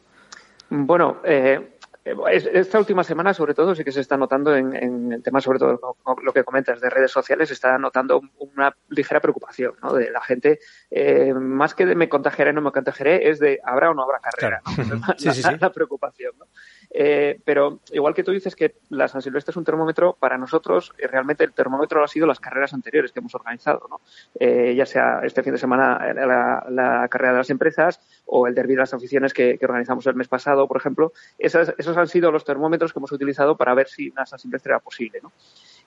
Bueno, 0.70 1.17
eh, 1.24 1.74
esta 2.05 2.79
última 2.79 3.03
semana, 3.03 3.34
sobre 3.34 3.53
todo, 3.53 3.74
sí 3.74 3.84
que 3.84 3.91
se 3.91 4.01
está 4.01 4.17
notando 4.17 4.53
en, 4.55 4.75
en, 4.75 5.13
el 5.13 5.24
tema, 5.24 5.39
sobre 5.39 5.58
todo 5.58 5.98
lo 6.22 6.34
que 6.34 6.43
comentas 6.43 6.82
de 6.82 6.89
redes 6.89 7.12
sociales, 7.12 7.48
se 7.48 7.53
está 7.53 7.77
notando 7.77 8.22
una 8.39 8.75
ligera 8.89 9.22
preocupación 9.22 9.75
¿no? 9.82 9.93
de 9.93 10.12
la 10.12 10.20
gente. 10.20 10.60
Eh, 10.91 11.34
más 11.34 11.74
que 11.74 11.86
de 11.86 11.96
me 11.96 12.10
contagiaré 12.10 12.50
o 12.50 12.53
no 12.53 12.62
me 12.62 12.72
contagiaré, 12.72 13.29
es 13.29 13.39
de 13.39 13.60
habrá 13.63 13.89
o 13.89 13.93
no 13.93 14.03
habrá 14.03 14.20
carrera. 14.20 14.62
Claro. 14.63 14.96
¿no? 14.96 15.13
sí, 15.17 15.27
la, 15.27 15.34
sí, 15.34 15.43
sí. 15.43 15.50
la, 15.58 15.72
preocupación. 15.72 16.34
¿no? 16.38 16.46
Eh, 16.92 17.40
pero 17.44 17.80
igual 17.92 18.13
que 18.13 18.24
tú 18.24 18.32
dices 18.32 18.56
que 18.56 18.75
la 18.90 19.08
San 19.08 19.22
Silvestre 19.22 19.52
es 19.52 19.58
un 19.58 19.63
termómetro, 19.63 20.16
para 20.20 20.38
nosotros 20.38 20.92
eh, 20.98 21.08
realmente 21.08 21.44
el 21.44 21.54
termómetro 21.54 22.04
ha 22.04 22.08
sido 22.08 22.28
las 22.28 22.40
carreras 22.40 22.74
anteriores 22.74 23.12
que 23.12 23.20
hemos 23.20 23.34
organizado, 23.36 23.88
¿no? 23.90 24.02
Eh, 24.40 24.74
ya 24.75 24.86
sea 24.86 25.22
este 25.24 25.44
fin 25.44 25.54
de 25.54 25.60
semana 25.60 26.00
la, 26.13 27.08
carrera 27.10 27.32
de 27.32 27.38
las 27.40 27.50
empresas 27.50 28.00
o 28.25 28.48
el 28.48 28.56
derby 28.56 28.74
de 28.74 28.80
las 28.80 28.94
aficiones 28.94 29.34
que, 29.34 29.60
organizamos 29.63 30.06
el 30.08 30.16
mes 30.16 30.28
pasado, 30.28 30.68
por 30.68 30.78
ejemplo. 30.78 31.13
Esos 31.38 31.98
han 31.98 32.08
sido 32.08 32.32
los 32.32 32.44
termómetros 32.44 32.92
que 32.94 33.00
hemos 33.00 33.12
utilizado 33.12 33.56
para 33.56 33.74
ver 33.74 33.88
si 33.88 34.10
una 34.10 34.25
San 34.25 34.40
Silvestre 34.40 34.72
era 34.72 34.80
posible, 34.80 35.20
¿no? 35.22 35.32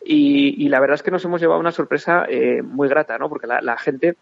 Y, 0.04 0.68
la 0.68 0.80
verdad 0.80 0.94
es 0.94 1.02
que 1.02 1.10
nos 1.10 1.24
hemos 1.24 1.40
llevado 1.40 1.60
una 1.60 1.72
sorpresa 1.72 2.26
muy 2.62 2.88
grata, 2.88 3.18
¿no? 3.18 3.28
Porque 3.28 3.46
la 3.46 3.76
gente 3.76 4.16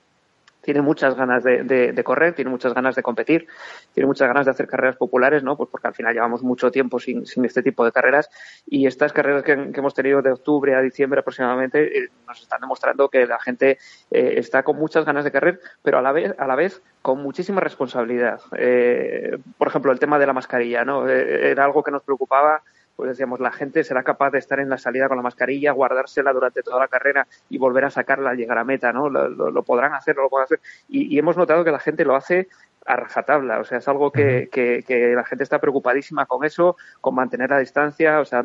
tiene 0.65 0.81
muchas 0.81 1.15
ganas 1.15 1.45
de, 1.45 2.03
correr, 2.05 2.35
tiene 2.35 2.51
muchas 2.51 2.75
ganas 2.75 2.97
de 2.97 3.03
competir, 3.03 3.47
tiene 3.93 4.07
muchas 4.07 4.27
ganas 4.27 4.47
de 4.47 4.51
hacer 4.51 4.67
carreras 4.67 4.97
populares, 4.97 5.43
¿no? 5.43 5.57
Pues 5.57 5.69
porque 5.71 5.89
al 5.89 5.95
final 5.95 6.15
llevamos 6.15 6.43
mucho 6.43 6.71
tiempo 6.71 6.99
sin, 6.99 7.25
este 7.45 7.63
tipo 7.63 7.85
de 7.85 7.93
carreras 7.93 8.31
y 8.67 8.87
estas 8.87 9.13
carreras 9.13 9.43
que, 9.43 9.53
hemos 9.53 9.95
tenido 9.95 10.23
de 10.23 10.33
octubre 10.33 10.75
a 10.75 10.81
diciembre 10.81 11.21
aproximadamente 11.21 11.99
eh, 11.99 12.09
nos 12.27 12.41
están 12.41 12.61
demostrando 12.61 13.09
que 13.09 13.27
la 13.27 13.39
gente 13.39 13.79
eh, 14.11 14.35
está 14.37 14.63
con 14.63 14.77
muchas 14.77 15.05
ganas 15.05 15.25
de 15.25 15.33
correr, 15.33 15.61
pero 15.83 15.99
a 15.99 16.03
la 16.03 16.13
vez, 16.13 16.35
a 16.39 16.47
la 16.47 16.57
vez 16.57 16.83
con 17.03 17.23
muchísima 17.23 17.61
responsabilidad. 17.61 18.41
Eh, 18.57 19.39
por 19.59 19.69
ejemplo, 19.69 19.93
el 19.93 19.99
tema 19.99 20.19
de 20.19 20.27
la 20.27 20.33
mascarilla, 20.33 20.85
¿no? 20.85 21.07
era 21.07 21.65
algo 21.65 21.83
que 21.83 21.91
nos 21.91 22.03
preocupaba 22.03 22.63
pues 22.97 23.11
decíamos, 23.11 23.41
la 23.41 23.51
gente 23.51 23.83
será 23.83 24.03
capaz 24.03 24.31
de 24.31 24.39
estar 24.39 24.61
en 24.61 24.69
la 24.69 24.79
salida 24.79 25.09
con 25.09 25.17
la 25.17 25.23
mascarilla, 25.23 25.73
guardársela 25.73 26.33
durante 26.33 26.63
toda 26.63 26.79
la 26.79 26.89
carrera 26.89 27.27
y 27.49 27.59
volver 27.59 27.85
a 27.85 27.91
sacarla 27.91 28.31
al 28.31 28.37
llegar 28.37 28.59
a 28.59 28.65
meta, 28.65 28.93
¿no? 28.93 29.09
Lo, 29.09 29.63
podrán 29.63 29.95
hacer, 29.95 30.17
lo 30.17 30.29
pueden 30.29 30.45
hacer. 30.45 30.61
Y, 30.89 31.15
y, 31.15 31.19
hemos 31.19 31.37
notado 31.37 31.65
que 31.65 31.73
la 31.73 31.81
gente 31.81 32.05
lo 32.05 32.15
hace 32.15 32.49
a 32.85 32.97
rajatabla, 32.97 33.61
o 33.61 33.65
sea, 33.65 33.79
es 33.79 33.89
algo 33.89 34.11
que, 34.11 34.49
que, 34.53 35.13
la 35.15 35.25
gente 35.25 35.45
está 35.45 35.59
preocupadísima 35.59 36.27
con 36.27 36.45
eso, 36.45 36.77
con 37.01 37.15
mantener 37.15 37.51
la 37.51 37.59
distancia, 37.59 38.21
o 38.21 38.25
sea, 38.25 38.45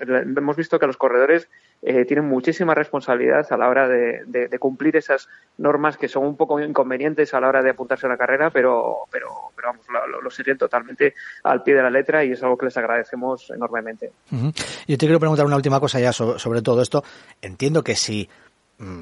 hemos 0.00 0.56
visto 0.56 0.78
que 0.78 0.86
los 0.86 0.96
corredores 0.96 1.48
eh, 1.80 2.04
tienen 2.04 2.26
muchísima 2.26 2.74
responsabilidad 2.74 3.46
a 3.50 3.56
la 3.56 3.68
hora 3.68 3.88
de, 3.88 4.24
de, 4.26 4.58
cumplir 4.58 4.96
esas 4.96 5.28
normas 5.56 5.96
que 5.96 6.08
son 6.08 6.26
un 6.26 6.36
poco 6.36 6.60
inconvenientes 6.60 7.32
a 7.34 7.40
la 7.40 7.48
hora 7.48 7.62
de 7.62 7.70
apuntarse 7.70 8.06
a 8.06 8.10
la 8.10 8.16
carrera, 8.16 8.50
pero, 8.50 9.04
pero, 9.10 9.28
pero 9.54 9.68
vamos, 9.68 9.86
lo, 9.88 10.20
lo, 10.20 10.30
siguen 10.30 10.58
totalmente 10.58 11.14
al 11.44 11.62
pie 11.62 11.74
de 11.74 11.82
la 11.82 11.90
letra 11.90 12.24
y 12.24 12.32
es 12.32 12.42
algo 12.42 12.58
que 12.58 12.66
les 12.66 12.76
agradecemos 12.76 13.50
enormemente. 13.50 14.12
Yo 14.30 14.98
te 14.98 15.06
quiero 15.06 15.20
preguntar 15.20 15.46
una 15.46 15.56
última 15.56 15.80
cosa 15.80 16.00
ya 16.00 16.12
sobre 16.12 16.62
todo 16.62 16.82
esto. 16.82 17.02
Entiendo 17.40 17.82
que 17.82 17.94
si 17.94 18.28
Mm, 18.28 18.47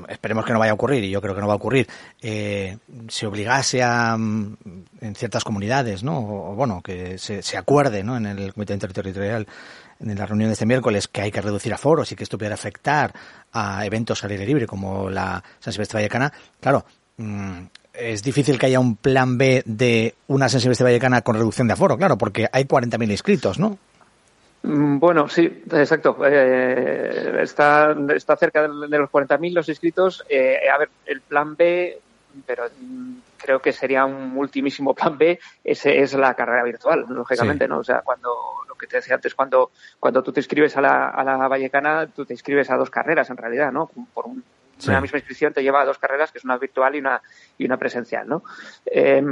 esperemos 0.08 0.44
que 0.44 0.52
no 0.52 0.58
vaya 0.58 0.72
a 0.72 0.74
ocurrir, 0.74 1.04
y 1.04 1.10
yo 1.10 1.20
creo 1.20 1.34
que 1.34 1.40
no 1.40 1.46
va 1.46 1.54
a 1.54 1.56
ocurrir, 1.56 1.86
eh, 2.22 2.78
se 3.08 3.26
obligase 3.26 3.82
a, 3.82 4.16
mm, 4.16 4.56
en 5.00 5.14
ciertas 5.14 5.44
comunidades, 5.44 6.02
¿no? 6.02 6.18
O, 6.18 6.54
bueno, 6.54 6.80
que 6.82 7.18
se, 7.18 7.42
se 7.42 7.56
acuerde, 7.56 8.02
¿no? 8.02 8.16
En 8.16 8.26
el 8.26 8.54
Comité 8.54 8.74
Interterritorial, 8.74 9.46
en 10.00 10.18
la 10.18 10.26
reunión 10.26 10.48
de 10.48 10.54
este 10.54 10.66
miércoles, 10.66 11.08
que 11.08 11.22
hay 11.22 11.30
que 11.30 11.40
reducir 11.40 11.72
aforos 11.72 12.10
y 12.12 12.16
que 12.16 12.24
esto 12.24 12.38
pudiera 12.38 12.54
afectar 12.54 13.12
a 13.52 13.84
eventos 13.84 14.22
al 14.24 14.30
aire 14.30 14.46
libre 14.46 14.66
como 14.66 15.10
la 15.10 15.42
San 15.60 15.72
Silvestre 15.72 15.98
Vallecana, 15.98 16.32
claro, 16.60 16.84
mm, 17.18 17.62
es 17.92 18.22
difícil 18.22 18.58
que 18.58 18.66
haya 18.66 18.80
un 18.80 18.96
plan 18.96 19.38
B 19.38 19.62
de 19.64 20.14
una 20.28 20.48
San 20.48 20.60
Silvestre 20.60 20.84
Vallecana 20.84 21.22
con 21.22 21.36
reducción 21.36 21.66
de 21.66 21.74
aforo, 21.74 21.96
claro, 21.96 22.18
porque 22.18 22.48
hay 22.52 22.64
40.000 22.64 23.10
inscritos, 23.10 23.58
¿no? 23.58 23.78
Mm, 24.66 24.98
bueno, 24.98 25.28
sí, 25.28 25.62
exacto. 25.70 26.18
Eh, 26.26 27.38
está, 27.42 27.96
está 28.14 28.36
cerca 28.36 28.62
de, 28.62 28.68
los 28.68 29.10
40.000 29.10 29.52
los 29.52 29.68
inscritos. 29.68 30.24
Eh, 30.28 30.68
a 30.68 30.78
ver, 30.78 30.90
el 31.06 31.20
plan 31.20 31.54
B, 31.54 31.98
pero 32.44 32.64
mm, 32.78 33.14
creo 33.36 33.60
que 33.60 33.72
sería 33.72 34.04
un 34.04 34.36
ultimísimo 34.36 34.92
plan 34.92 35.16
B, 35.16 35.38
ese 35.62 36.00
es 36.00 36.14
la 36.14 36.34
carrera 36.34 36.64
virtual, 36.64 37.06
lógicamente, 37.08 37.68
¿no? 37.68 37.78
O 37.78 37.84
sea, 37.84 38.00
cuando 38.00 38.34
lo 38.68 38.74
que 38.74 38.88
te 38.88 38.96
decía 38.96 39.14
antes, 39.14 39.34
cuando, 39.34 39.70
cuando 40.00 40.22
tú 40.22 40.32
te 40.32 40.40
inscribes 40.40 40.76
a 40.76 40.80
la, 40.80 41.10
a 41.10 41.22
la 41.22 41.48
Vallecana, 41.48 42.08
tú 42.08 42.24
te 42.24 42.34
inscribes 42.34 42.68
a 42.70 42.76
dos 42.76 42.90
carreras 42.90 43.30
en 43.30 43.36
realidad, 43.36 43.70
¿no? 43.70 43.88
Por 44.12 44.26
un, 44.26 44.42
una 44.86 45.00
misma 45.00 45.18
inscripción 45.18 45.52
te 45.52 45.62
lleva 45.62 45.82
a 45.82 45.84
dos 45.84 45.98
carreras, 45.98 46.30
que 46.30 46.38
es 46.38 46.44
una 46.44 46.58
virtual 46.58 46.94
y 46.94 46.98
una, 46.98 47.22
y 47.58 47.64
una 47.64 47.76
presencial, 47.76 48.28
¿no? 48.28 48.42
Eh, 48.84 49.22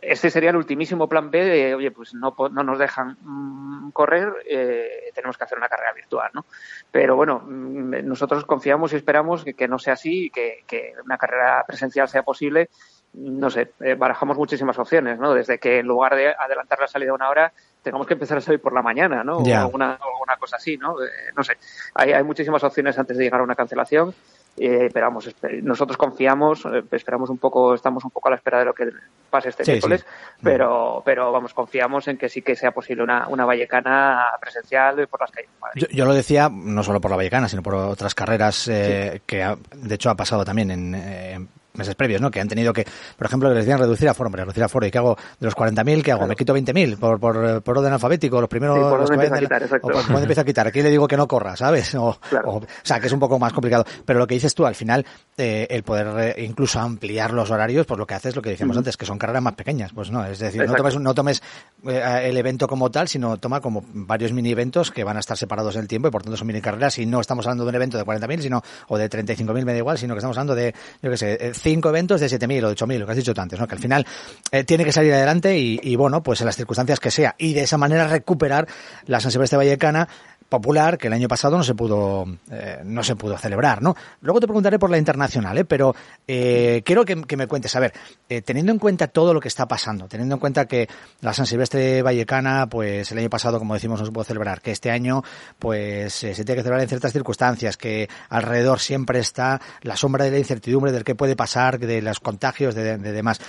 este 0.00 0.30
sería 0.30 0.50
el 0.50 0.56
ultimísimo 0.56 1.08
plan 1.08 1.30
B 1.30 1.44
de, 1.44 1.74
oye, 1.74 1.90
pues 1.90 2.14
no, 2.14 2.34
no 2.50 2.62
nos 2.62 2.78
dejan 2.78 3.16
mm, 3.20 3.90
correr, 3.90 4.32
eh, 4.48 5.10
tenemos 5.14 5.36
que 5.36 5.44
hacer 5.44 5.58
una 5.58 5.68
carrera 5.68 5.92
virtual, 5.92 6.30
¿no? 6.34 6.46
Pero 6.90 7.16
bueno, 7.16 7.40
mm, 7.40 8.06
nosotros 8.06 8.44
confiamos 8.44 8.92
y 8.92 8.96
esperamos 8.96 9.44
que, 9.44 9.68
no 9.68 9.78
sea 9.78 9.94
así, 9.94 10.30
que, 10.30 10.64
que 10.66 10.94
una 11.04 11.18
carrera 11.18 11.64
presencial 11.66 12.08
sea 12.08 12.22
posible 12.22 12.68
no 13.14 13.48
sé, 13.48 13.72
eh, 13.80 13.94
barajamos 13.94 14.36
muchísimas 14.36 14.76
opciones, 14.78 15.18
¿no? 15.18 15.34
Desde 15.34 15.58
que 15.58 15.78
en 15.78 15.86
lugar 15.86 16.16
de 16.16 16.34
adelantar 16.36 16.80
la 16.80 16.88
salida 16.88 17.14
una 17.14 17.28
hora, 17.28 17.52
tengamos 17.80 18.06
que 18.06 18.14
empezar 18.14 18.38
a 18.38 18.40
salir 18.40 18.60
por 18.60 18.72
la 18.72 18.82
mañana, 18.82 19.22
¿no? 19.22 19.38
O 19.38 19.54
alguna, 19.54 19.98
cosa 20.40 20.56
así, 20.56 20.76
¿no? 20.76 20.96
no 21.36 21.44
sé, 21.44 21.56
hay, 21.94 22.12
hay 22.12 22.24
muchísimas 22.24 22.64
opciones 22.64 22.98
antes 22.98 23.16
de 23.16 23.24
llegar 23.24 23.40
a 23.40 23.44
una 23.44 23.54
cancelación 23.54 24.12
eh, 24.56 24.88
pero 24.92 25.06
vamos, 25.06 25.28
nosotros 25.62 25.96
confiamos, 25.96 26.64
eh, 26.66 26.84
esperamos 26.92 27.28
un 27.28 27.38
poco, 27.38 27.74
estamos 27.74 28.04
un 28.04 28.10
poco 28.10 28.28
a 28.28 28.32
la 28.32 28.36
espera 28.36 28.60
de 28.60 28.64
lo 28.66 28.72
que 28.72 28.88
pase 29.28 29.48
este 29.48 29.64
miércoles, 29.64 30.06
pero, 30.42 31.02
pero 31.04 31.32
vamos, 31.32 31.52
confiamos 31.52 32.06
en 32.06 32.16
que 32.16 32.28
sí 32.28 32.42
que 32.42 32.54
sea 32.54 32.70
posible 32.70 33.02
una, 33.02 33.26
una 33.28 33.44
vallecana 33.44 34.24
presencial 34.40 35.08
por 35.08 35.20
las 35.20 35.30
calles 35.32 35.50
Yo, 35.74 35.88
yo, 35.88 36.04
lo 36.04 36.14
decía 36.14 36.48
no 36.52 36.84
solo 36.84 37.00
por 37.00 37.10
la 37.10 37.16
vallecana, 37.16 37.48
sino 37.48 37.62
por 37.62 37.74
otras 37.74 38.14
carreras 38.14 38.68
eh, 38.68 39.22
que 39.26 39.56
de 39.74 39.94
hecho 39.94 40.10
ha 40.10 40.14
pasado 40.14 40.44
también 40.44 40.70
en 40.70 41.48
meses 41.74 41.94
previos, 41.94 42.20
¿no? 42.20 42.30
Que 42.30 42.40
han 42.40 42.48
tenido 42.48 42.72
que, 42.72 42.86
por 43.16 43.26
ejemplo, 43.26 43.48
que 43.48 43.56
les 43.56 43.64
decían 43.64 43.78
reducir 43.78 44.08
a 44.08 44.14
foro, 44.14 44.30
reducir 44.30 44.62
a 44.62 44.68
foro, 44.68 44.86
¿y 44.86 44.90
qué 44.90 44.98
hago 44.98 45.16
de 45.38 45.46
los 45.46 45.56
40.000? 45.56 46.02
¿Qué 46.02 46.12
hago? 46.12 46.26
¿Me 46.26 46.36
quito 46.36 46.56
20.000 46.56 46.98
por, 46.98 47.18
por, 47.18 47.62
por 47.62 47.78
orden 47.78 47.92
alfabético? 47.92 48.40
Los 48.40 48.48
primeros... 48.48 48.76
Sí, 48.76 48.82
por 48.82 49.00
los 49.00 49.10
a 49.10 49.38
quitar, 49.38 49.62
exacto. 49.62 49.88
O 49.88 49.90
por 49.90 50.20
empiezo 50.20 50.40
a 50.40 50.44
quitar. 50.44 50.66
Aquí 50.68 50.82
le 50.82 50.90
digo 50.90 51.08
que 51.08 51.16
no 51.16 51.26
corra, 51.26 51.56
¿sabes? 51.56 51.94
O, 52.04 52.08
o, 52.44 52.62
sea, 52.82 53.00
que 53.00 53.06
es 53.06 53.12
un 53.12 53.20
poco 53.20 53.38
más 53.38 53.52
complicado. 53.52 53.84
Pero 54.04 54.18
lo 54.18 54.26
que 54.26 54.34
dices 54.34 54.54
tú, 54.54 54.66
al 54.66 54.74
final, 54.74 55.06
eh, 55.38 55.66
el 55.70 55.82
poder 55.82 56.36
eh, 56.36 56.44
incluso 56.44 56.78
ampliar 56.80 57.32
los 57.32 57.50
horarios, 57.50 57.86
pues 57.86 57.98
lo 57.98 58.06
que 58.06 58.14
haces 58.14 58.36
lo 58.36 58.42
que 58.42 58.50
decíamos 58.50 58.76
antes, 58.76 58.96
que 58.96 59.06
son 59.06 59.18
carreras 59.18 59.42
más 59.42 59.54
pequeñas. 59.54 59.92
Pues 59.92 60.10
no, 60.10 60.24
es 60.24 60.38
decir, 60.38 60.66
no 60.66 60.74
tomes, 60.74 60.98
no 60.98 61.14
tomes 61.14 61.42
eh, 61.86 62.22
el 62.24 62.36
evento 62.36 62.66
como 62.66 62.90
tal, 62.90 63.08
sino 63.08 63.38
toma 63.38 63.60
como 63.60 63.84
varios 63.92 64.32
mini 64.32 64.50
eventos 64.50 64.90
que 64.90 65.02
van 65.02 65.16
a 65.16 65.20
estar 65.20 65.36
separados 65.36 65.76
en 65.76 65.82
el 65.82 65.88
tiempo 65.88 66.08
y 66.08 66.10
por 66.10 66.22
tanto 66.22 66.36
son 66.36 66.46
mini 66.46 66.60
carreras 66.60 66.98
y 66.98 67.06
no 67.06 67.20
estamos 67.20 67.46
hablando 67.46 67.64
de 67.64 67.70
un 67.70 67.74
evento 67.74 67.96
de 67.96 68.04
40.000, 68.04 68.40
sino, 68.40 68.62
o 68.88 68.98
de 68.98 69.08
35.000, 69.08 69.64
me 69.64 69.72
da 69.72 69.78
igual, 69.78 69.98
sino 69.98 70.14
que 70.14 70.18
estamos 70.18 70.36
hablando 70.36 70.54
de, 70.54 70.74
yo 71.02 71.10
qué 71.10 71.16
sé, 71.16 71.54
cinco 71.64 71.88
eventos 71.88 72.20
de 72.20 72.28
7 72.28 72.46
mil 72.46 72.62
o 72.62 72.68
de 72.68 72.76
8.000, 72.76 72.98
lo 72.98 73.06
que 73.06 73.12
has 73.12 73.16
dicho 73.16 73.32
tú 73.32 73.40
antes, 73.40 73.58
¿no? 73.58 73.66
Que 73.66 73.74
al 73.74 73.80
final 73.80 74.06
eh, 74.52 74.64
tiene 74.64 74.84
que 74.84 74.92
salir 74.92 75.12
adelante 75.14 75.58
y, 75.58 75.96
bueno, 75.96 76.22
pues 76.22 76.40
en 76.40 76.46
las 76.46 76.56
circunstancias 76.56 77.00
que 77.00 77.10
sea. 77.10 77.34
Y 77.38 77.54
de 77.54 77.62
esa 77.62 77.78
manera 77.78 78.06
recuperar 78.06 78.68
la 79.06 79.18
San 79.18 79.32
Silvestre 79.32 79.56
Vallecana 79.56 80.06
popular 80.54 80.98
que 80.98 81.08
el 81.08 81.12
año 81.12 81.28
pasado 81.28 81.56
no 81.56 81.64
se 81.64 81.74
pudo 81.74 82.24
eh, 82.50 82.80
no 82.84 83.02
se 83.02 83.16
pudo 83.16 83.36
celebrar, 83.38 83.82
¿no? 83.82 83.96
Luego 84.20 84.40
te 84.40 84.46
preguntaré 84.46 84.78
por 84.78 84.90
la 84.90 84.98
internacional, 84.98 85.58
¿eh? 85.58 85.64
pero 85.64 85.94
eh, 86.28 86.82
quiero 86.84 87.04
que, 87.04 87.16
me 87.36 87.46
cuentes, 87.46 87.74
a 87.74 87.80
ver, 87.80 87.92
eh, 88.28 88.42
teniendo 88.42 88.72
en 88.72 88.78
cuenta 88.78 89.08
todo 89.08 89.34
lo 89.34 89.40
que 89.40 89.48
está 89.48 89.66
pasando, 89.66 90.06
teniendo 90.06 90.36
en 90.36 90.40
cuenta 90.40 90.66
que 90.66 90.88
la 91.20 91.32
San 91.32 91.46
Silvestre 91.46 92.02
Vallecana, 92.02 92.68
pues 92.68 93.10
el 93.10 93.18
año 93.18 93.30
pasado, 93.30 93.58
como 93.58 93.74
decimos, 93.74 93.98
no 93.98 94.06
se 94.06 94.12
pudo 94.12 94.24
celebrar, 94.24 94.60
que 94.60 94.70
este 94.70 94.90
año, 94.90 95.22
pues 95.58 96.14
se 96.14 96.32
tiene 96.34 96.54
que 96.54 96.62
celebrar 96.62 96.82
en 96.82 96.88
ciertas 96.88 97.12
circunstancias, 97.12 97.76
que 97.76 98.08
alrededor 98.28 98.80
siempre 98.80 99.18
está 99.18 99.60
la 99.82 99.96
sombra 99.96 100.24
de 100.24 100.30
la 100.30 100.38
incertidumbre 100.38 100.92
del 100.92 101.04
que 101.04 101.14
puede 101.14 101.34
pasar, 101.34 101.78
de 101.78 102.00
los 102.00 102.20
contagios, 102.20 102.74
de, 102.74 102.98
de 102.98 103.12
demás. 103.12 103.40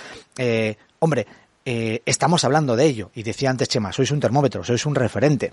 hombre, 0.98 1.26
estamos 1.66 2.44
hablando 2.44 2.76
de 2.76 2.86
ello. 2.86 3.10
Y 3.14 3.24
decía 3.24 3.50
antes 3.50 3.68
Chema, 3.68 3.92
sois 3.92 4.10
un 4.12 4.20
termómetro, 4.20 4.62
sois 4.62 4.86
un 4.86 4.94
referente. 4.94 5.50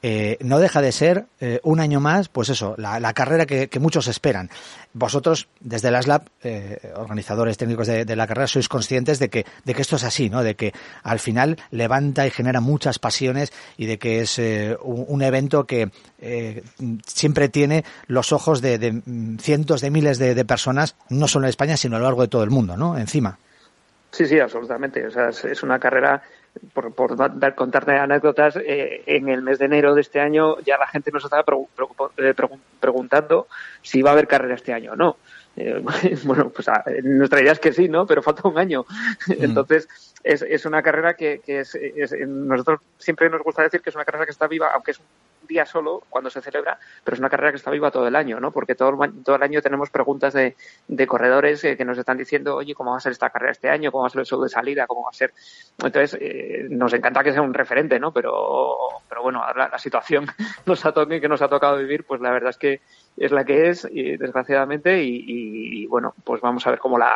Eh, 0.00 0.38
no 0.42 0.60
deja 0.60 0.80
de 0.80 0.92
ser 0.92 1.26
eh, 1.40 1.58
un 1.64 1.80
año 1.80 1.98
más, 1.98 2.28
pues 2.28 2.50
eso, 2.50 2.76
la, 2.78 3.12
carrera 3.14 3.46
que, 3.46 3.68
muchos 3.80 4.06
esperan. 4.06 4.48
Vosotros, 4.92 5.48
desde 5.58 5.90
la 5.90 6.00
SLAB, 6.00 6.22
eh, 6.44 6.92
organizadores 6.94 7.56
técnicos 7.56 7.88
de, 7.88 8.16
la 8.16 8.26
carrera, 8.28 8.46
sois 8.46 8.68
conscientes 8.68 9.18
de 9.18 9.28
que, 9.28 9.44
de 9.64 9.74
que 9.74 9.82
esto 9.82 9.96
es 9.96 10.04
así, 10.04 10.30
¿no? 10.30 10.44
De 10.44 10.54
que 10.54 10.72
al 11.02 11.18
final 11.18 11.58
levanta 11.72 12.26
y 12.26 12.30
genera 12.30 12.60
muchas 12.60 13.00
pasiones 13.00 13.52
y 13.76 13.86
de 13.86 13.98
que 13.98 14.20
es 14.20 14.40
un, 14.82 15.22
evento 15.22 15.66
que 15.66 15.90
siempre 17.06 17.48
tiene 17.48 17.84
los 18.06 18.32
ojos 18.32 18.60
de, 18.60 19.02
cientos 19.40 19.80
de 19.80 19.90
miles 19.90 20.18
de, 20.18 20.44
personas, 20.44 20.94
no 21.08 21.26
solo 21.26 21.46
en 21.46 21.50
España, 21.50 21.76
sino 21.76 21.96
a 21.96 21.98
lo 21.98 22.04
largo 22.04 22.22
de 22.22 22.28
todo 22.28 22.44
el 22.44 22.50
mundo, 22.50 22.76
¿no? 22.76 22.96
Encima. 22.96 23.38
Sí, 24.10 24.26
sí, 24.26 24.40
absolutamente. 24.40 25.06
O 25.06 25.10
sea, 25.10 25.28
es 25.28 25.62
una 25.62 25.78
carrera 25.78 26.22
por, 26.72 26.94
por 26.94 27.16
dar, 27.16 27.54
contarte 27.54 27.92
anécdotas, 27.92 28.56
eh, 28.56 29.02
en 29.06 29.28
el 29.28 29.42
mes 29.42 29.58
de 29.58 29.66
enero 29.66 29.94
de 29.94 30.00
este 30.00 30.20
año 30.20 30.58
ya 30.60 30.78
la 30.78 30.86
gente 30.86 31.10
nos 31.10 31.24
estaba 31.24 31.44
eh, 32.16 32.34
preguntando 32.80 33.46
si 33.82 34.02
va 34.02 34.10
a 34.10 34.12
haber 34.14 34.26
carrera 34.26 34.54
este 34.54 34.72
año 34.72 34.92
o 34.92 34.96
no. 34.96 35.16
Eh, 35.56 35.82
bueno, 36.24 36.50
pues 36.50 36.68
ah, 36.68 36.84
nuestra 37.02 37.40
idea 37.40 37.52
es 37.52 37.60
que 37.60 37.72
sí, 37.72 37.88
¿no? 37.88 38.06
Pero 38.06 38.22
falta 38.22 38.48
un 38.48 38.58
año. 38.58 38.84
Entonces, 39.28 39.88
es, 40.22 40.42
es 40.42 40.66
una 40.66 40.82
carrera 40.82 41.14
que, 41.14 41.40
que 41.44 41.60
es, 41.60 41.76
nosotros 42.26 42.80
siempre 42.98 43.30
nos 43.30 43.42
gusta 43.42 43.62
decir 43.62 43.80
que 43.80 43.90
es 43.90 43.96
una 43.96 44.04
carrera 44.04 44.24
que 44.24 44.32
está 44.32 44.46
viva, 44.46 44.70
aunque 44.72 44.92
es 44.92 44.98
un 44.98 45.06
día 45.48 45.66
solo 45.66 46.02
cuando 46.08 46.30
se 46.30 46.40
celebra, 46.40 46.78
pero 47.02 47.14
es 47.14 47.18
una 47.18 47.30
carrera 47.30 47.50
que 47.50 47.56
está 47.56 47.70
viva 47.70 47.90
todo 47.90 48.06
el 48.06 48.14
año, 48.14 48.38
¿no? 48.38 48.52
Porque 48.52 48.74
todo 48.74 49.02
el, 49.02 49.22
todo 49.24 49.36
el 49.36 49.42
año 49.42 49.60
tenemos 49.62 49.90
preguntas 49.90 50.34
de, 50.34 50.54
de 50.86 51.06
corredores 51.06 51.62
que 51.62 51.84
nos 51.84 51.98
están 51.98 52.18
diciendo, 52.18 52.56
oye, 52.56 52.74
¿cómo 52.74 52.92
va 52.92 52.98
a 52.98 53.00
ser 53.00 53.12
esta 53.12 53.30
carrera 53.30 53.52
este 53.52 53.70
año? 53.70 53.90
¿Cómo 53.90 54.02
va 54.02 54.08
a 54.08 54.10
ser 54.10 54.20
el 54.20 54.26
show 54.26 54.40
de 54.42 54.48
salida? 54.48 54.86
¿Cómo 54.86 55.02
va 55.02 55.10
a 55.10 55.16
ser? 55.16 55.32
Entonces, 55.82 56.18
nos 56.70 56.92
encanta 56.92 57.24
que 57.24 57.32
sea 57.32 57.42
un 57.42 57.54
referente, 57.54 57.98
¿no? 57.98 58.12
Pero, 58.12 58.76
pero 59.08 59.22
bueno, 59.22 59.42
la, 59.56 59.68
la 59.68 59.78
situación 59.78 60.26
nos 60.66 60.84
ha 60.84 60.92
que 61.06 61.28
nos 61.28 61.42
ha 61.42 61.48
tocado 61.48 61.78
vivir, 61.78 62.04
pues 62.04 62.20
la 62.20 62.30
verdad 62.30 62.50
es 62.50 62.58
que 62.58 62.80
es 63.20 63.32
la 63.32 63.44
que 63.44 63.70
es, 63.70 63.86
y, 63.90 64.16
desgraciadamente, 64.16 65.02
y, 65.02 65.86
bueno, 65.86 66.14
pues 66.24 66.40
vamos 66.40 66.66
a 66.66 66.70
ver 66.70 66.78
cómo 66.78 66.98
la, 66.98 67.12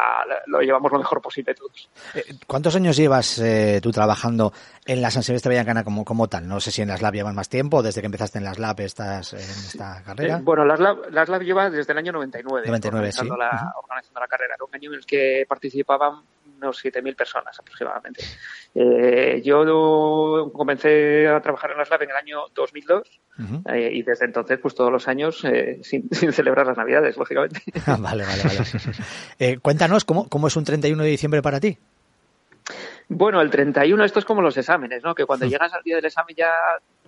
lo 0.46 0.60
llevamos 0.60 0.90
lo 0.90 0.98
mejor 0.98 1.20
posible 1.20 1.54
todos. 1.54 1.88
Eh, 2.14 2.24
¿Cuántos 2.46 2.74
años 2.76 2.96
llevas 2.96 3.38
eh, 3.38 3.80
tú 3.82 3.90
trabajando 3.90 4.52
en 4.86 5.00
la 5.00 5.10
San 5.10 5.22
Silvestre 5.22 5.54
Vallecana 5.54 5.84
como, 5.84 6.04
como 6.04 6.28
tal? 6.28 6.48
No 6.48 6.60
sé 6.60 6.70
si 6.70 6.82
en 6.82 6.88
las 6.88 7.02
Lab 7.02 7.14
llevan 7.14 7.34
más 7.34 7.48
tiempo, 7.48 7.82
desde 7.82 8.00
que 8.00 8.06
empezaste 8.06 8.38
en 8.38 8.44
las 8.44 8.58
Lab 8.58 8.80
estás 8.80 9.32
en 9.34 9.40
esta 9.40 10.02
carrera. 10.02 10.38
Eh, 10.38 10.40
bueno, 10.42 10.64
las 10.64 10.80
Lab, 10.80 11.10
las 11.10 11.28
Lab 11.28 11.42
lleva 11.42 11.70
desde 11.70 11.92
el 11.92 11.98
año 11.98 12.12
99. 12.12 12.66
99, 12.66 13.12
sí. 13.12 13.28
La, 13.28 13.72
Organizando 13.82 14.20
la 14.20 14.28
carrera. 14.28 14.54
Era 14.54 14.64
un 14.64 14.74
año 14.74 14.90
en 14.90 14.96
el 14.96 15.06
que 15.06 15.44
participaban 15.48 16.22
unos 16.62 16.84
7.000 16.84 17.16
personas 17.16 17.58
aproximadamente. 17.58 18.24
Eh, 18.74 19.42
yo 19.44 20.50
comencé 20.52 21.28
a 21.28 21.40
trabajar 21.40 21.72
en 21.72 21.78
las 21.78 21.90
Lab 21.90 22.02
en 22.02 22.10
el 22.10 22.16
año 22.16 22.38
2002 22.54 23.20
eh, 23.66 23.90
y 23.92 24.02
desde 24.02 24.26
entonces, 24.26 24.58
pues 24.60 24.74
todos 24.74 24.92
los 24.92 25.08
años, 25.08 25.44
eh, 25.44 25.80
sin, 25.82 26.08
sin, 26.10 26.32
celebrar 26.32 26.66
las 26.66 26.76
Navidades, 26.76 27.16
lógicamente. 27.16 27.60
vale, 27.86 28.24
vale, 28.24 28.42
vale. 28.44 28.60
Eh, 29.38 29.58
cuéntanos, 29.58 30.04
¿cómo, 30.04 30.28
¿cómo 30.28 30.48
es 30.48 30.56
un 30.56 30.64
31 30.64 31.02
de 31.02 31.08
diciembre 31.08 31.42
para 31.42 31.60
ti? 31.60 31.78
Bueno, 33.08 33.40
el 33.40 33.50
31 33.50 34.04
esto 34.04 34.18
es 34.20 34.24
como 34.24 34.40
los 34.40 34.56
exámenes, 34.56 35.02
¿no? 35.02 35.14
Que 35.14 35.26
cuando 35.26 35.46
llegas 35.46 35.72
al 35.74 35.82
día 35.82 35.96
del 35.96 36.04
examen 36.04 36.34
ya 36.36 36.50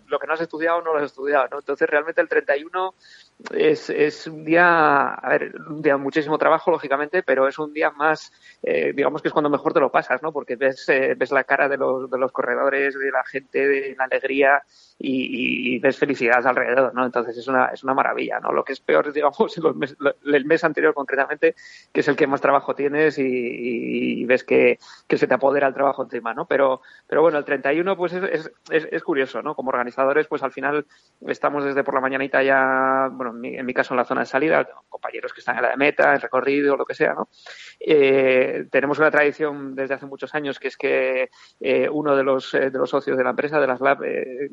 lo 0.09 0.19
que 0.19 0.27
no 0.27 0.35
has 0.35 0.41
estudiado 0.41 0.83
no 0.83 0.93
lo 0.93 0.99
has 0.99 1.07
estudiado, 1.07 1.49
¿no? 1.51 1.59
Entonces 1.59 1.89
realmente 1.89 2.21
el 2.21 2.29
31 2.29 2.95
es, 3.53 3.91
es 3.91 4.27
un 4.27 4.45
día, 4.45 5.15
a 5.15 5.29
ver, 5.29 5.55
un 5.69 5.83
día 5.83 5.97
muchísimo 5.97 6.39
trabajo, 6.39 6.71
lógicamente, 6.71 7.23
pero 7.23 7.47
es 7.49 7.59
un 7.59 7.73
día 7.73 7.91
más, 7.91 8.33
eh, 8.63 8.93
digamos 8.95 9.23
que 9.23 9.29
es 9.29 9.33
cuando 9.33 9.51
mejor 9.51 9.73
te 9.73 9.81
lo 9.81 9.91
pasas, 9.91 10.23
¿no? 10.23 10.33
Porque 10.33 10.57
ves, 10.57 10.89
eh, 10.89 11.15
ves 11.17 11.31
la 11.31 11.45
cara 11.45 11.69
de 11.69 11.77
los, 11.77 12.11
de 12.11 12.19
los 12.19 12.33
corredores, 12.33 12.99
de 12.99 13.11
la 13.11 13.25
gente, 13.25 13.67
de 13.67 13.95
la 13.99 14.05
alegría 14.05 14.63
y, 14.99 15.79
ves 15.81 15.99
felicidad 15.99 16.47
alrededor, 16.47 16.95
¿no? 16.95 17.05
Entonces 17.05 17.37
es 17.37 17.49
una, 17.49 17.67
es 17.67 17.83
una 17.83 17.95
maravilla, 17.95 18.41
¿no? 18.41 18.53
Lo 18.53 18.65
que 18.65 18.73
es 18.73 18.81
peor, 18.81 19.13
digamos, 19.13 19.59
los 19.59 19.77
mes, 19.77 19.97
el 20.25 20.45
mes 20.45 20.65
anterior 20.65 20.95
concretamente, 20.95 21.55
que 21.93 22.01
es 22.01 22.09
el 22.09 22.17
que 22.17 22.27
más 22.27 22.41
trabajo 22.41 22.75
tienes 22.75 23.19
y, 23.19 24.25
ves 24.25 24.45
que, 24.45 24.79
que, 25.07 25.19
se 25.19 25.27
te 25.27 25.35
apodera 25.35 25.67
el 25.67 25.75
trabajo 25.75 26.03
encima, 26.03 26.33
¿no? 26.33 26.47
Pero, 26.47 26.81
pero 27.07 27.21
bueno, 27.21 27.39
el 27.39 27.45
31 27.45 27.97
pues 27.97 28.13
es, 28.15 28.51
es, 28.71 28.89
es 28.91 29.03
curioso, 29.03 29.43
¿no? 29.43 29.55
Como 29.55 29.71
organizadores, 29.71 30.27
pues 30.29 30.43
al 30.43 30.53
final 30.53 30.87
estamos 31.27 31.65
desde 31.65 31.85
por 31.85 31.95
la 31.95 32.01
mañanita 32.01 32.43
ya, 32.43 33.11
en 33.31 33.67
mi, 33.67 33.75
caso 33.75 33.95
en 33.95 33.99
la 33.99 34.05
zona 34.05 34.23
de 34.23 34.27
salida, 34.27 34.69
compañeros 34.89 35.33
que 35.33 35.41
están 35.41 35.57
en 35.57 35.63
la 35.63 35.71
de 35.71 35.77
meta, 35.77 36.15
en 36.15 36.21
recorrido, 36.21 36.77
lo 36.77 36.85
que 36.85 36.95
sea, 36.95 37.15
¿no? 37.15 37.29
Eh, 37.81 38.67
tenemos 38.71 38.99
una 38.99 39.11
tradición 39.11 39.75
desde 39.75 39.95
hace 39.95 40.07
muchos 40.07 40.35
años 40.35 40.59
que 40.59 40.69
es 40.69 40.77
que 40.77 41.31
eh, 41.61 41.89
uno 41.89 42.17
de 42.17 42.25
los, 42.25 42.55
eh, 42.55 42.71
de 42.71 42.79
los 42.79 42.91
socios 42.91 43.17
de 43.17 43.25
la 43.25 43.31
empresa, 43.31 43.61
de 43.61 43.67
las 43.67 43.81
Lab, 43.81 44.03
eh, 44.05 44.49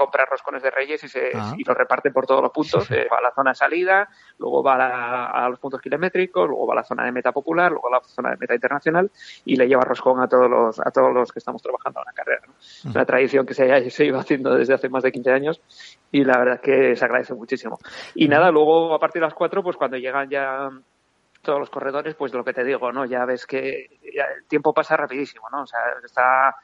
compra 0.00 0.24
roscones 0.24 0.62
de 0.62 0.70
Reyes 0.70 1.04
y, 1.04 1.08
se, 1.08 1.30
ah. 1.34 1.52
y 1.58 1.62
los 1.62 1.76
reparte 1.76 2.10
por 2.10 2.24
todos 2.24 2.40
los 2.40 2.50
puntos. 2.50 2.90
Eh, 2.90 3.06
va 3.12 3.18
a 3.18 3.20
la 3.20 3.32
zona 3.32 3.50
de 3.50 3.54
salida, 3.54 4.08
luego 4.38 4.62
va 4.62 4.76
a, 4.76 4.78
la, 4.78 5.26
a, 5.26 5.48
los 5.50 5.58
puntos 5.58 5.78
kilométricos, 5.82 6.48
luego 6.48 6.66
va 6.66 6.72
a 6.72 6.76
la 6.76 6.84
zona 6.84 7.04
de 7.04 7.12
meta 7.12 7.32
popular, 7.32 7.70
luego 7.70 7.88
a 7.88 7.98
la 7.98 8.00
zona 8.00 8.30
de 8.30 8.38
meta 8.38 8.54
internacional 8.54 9.10
y 9.44 9.56
le 9.56 9.68
lleva 9.68 9.82
roscón 9.82 10.22
a 10.22 10.26
todos 10.26 10.48
los, 10.48 10.80
a 10.80 10.90
todos 10.90 11.12
los 11.12 11.30
que 11.30 11.38
estamos 11.38 11.60
trabajando 11.60 12.00
en 12.00 12.06
la 12.06 12.12
carrera. 12.12 12.40
¿no? 12.46 12.90
Una 12.92 13.04
tradición 13.04 13.44
que 13.44 13.52
se, 13.52 13.90
se 13.90 14.06
iba 14.06 14.20
haciendo 14.20 14.54
desde 14.54 14.72
hace 14.72 14.88
más 14.88 15.02
de 15.02 15.12
15 15.12 15.30
años 15.32 15.60
y 16.10 16.24
la 16.24 16.38
verdad 16.38 16.54
es 16.54 16.60
que 16.62 16.96
se 16.96 17.04
agradece 17.04 17.34
muchísimo. 17.34 17.78
Y 18.14 18.26
nada, 18.26 18.50
luego 18.50 18.94
a 18.94 18.98
partir 18.98 19.20
de 19.20 19.26
las 19.26 19.34
4, 19.34 19.62
pues 19.62 19.76
cuando 19.76 19.98
llegan 19.98 20.30
ya 20.30 20.70
todos 21.42 21.58
los 21.58 21.68
corredores, 21.68 22.14
pues 22.14 22.32
lo 22.32 22.42
que 22.42 22.54
te 22.54 22.64
digo, 22.64 22.90
¿no? 22.90 23.04
Ya 23.04 23.26
ves 23.26 23.44
que 23.44 23.98
ya 24.14 24.24
el 24.24 24.46
tiempo 24.46 24.72
pasa 24.72 24.96
rapidísimo, 24.96 25.48
¿no? 25.50 25.62
O 25.62 25.66
sea, 25.66 25.80
está 26.02 26.56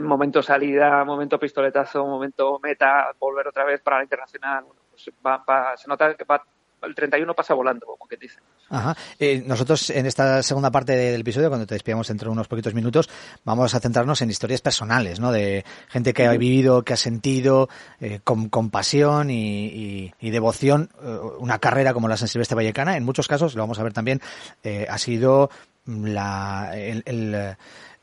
momento 0.00 0.42
salida, 0.42 1.04
momento 1.04 1.38
pistoletazo, 1.38 2.06
momento 2.06 2.58
meta, 2.62 3.12
volver 3.18 3.48
otra 3.48 3.64
vez 3.64 3.80
para 3.80 3.98
la 3.98 4.04
internacional. 4.04 4.64
Pues 4.90 5.10
va, 5.24 5.44
va, 5.48 5.76
se 5.76 5.88
nota 5.88 6.14
que 6.14 6.24
va, 6.24 6.42
el 6.86 6.94
31 6.94 7.34
pasa 7.34 7.54
volando, 7.54 7.86
como 7.86 8.06
que 8.06 8.16
dicen. 8.16 8.42
Ajá. 8.70 8.96
Eh, 9.18 9.42
nosotros 9.46 9.90
en 9.90 10.06
esta 10.06 10.42
segunda 10.42 10.70
parte 10.70 10.92
del 10.92 11.20
episodio, 11.20 11.48
cuando 11.48 11.66
te 11.66 11.74
despidamos 11.74 12.08
dentro 12.08 12.28
de 12.28 12.32
unos 12.32 12.48
poquitos 12.48 12.74
minutos, 12.74 13.08
vamos 13.44 13.74
a 13.74 13.80
centrarnos 13.80 14.20
en 14.22 14.30
historias 14.30 14.60
personales, 14.60 15.20
¿no? 15.20 15.32
De 15.32 15.64
gente 15.88 16.12
que 16.12 16.26
ha 16.26 16.32
vivido, 16.32 16.82
que 16.82 16.94
ha 16.94 16.96
sentido 16.96 17.68
eh, 18.00 18.20
con, 18.24 18.48
con, 18.48 18.70
pasión 18.70 19.30
y, 19.30 19.66
y, 19.66 20.14
y 20.20 20.30
devoción 20.30 20.90
eh, 21.02 21.18
una 21.38 21.58
carrera 21.58 21.92
como 21.92 22.08
la 22.08 22.16
San 22.16 22.28
Silvestre 22.28 22.56
Vallecana. 22.56 22.96
En 22.96 23.04
muchos 23.04 23.28
casos, 23.28 23.54
lo 23.54 23.62
vamos 23.62 23.78
a 23.78 23.82
ver 23.82 23.92
también, 23.92 24.20
eh, 24.62 24.86
ha 24.88 24.98
sido 24.98 25.50
la, 25.86 26.72
el, 26.74 27.02
el 27.04 27.56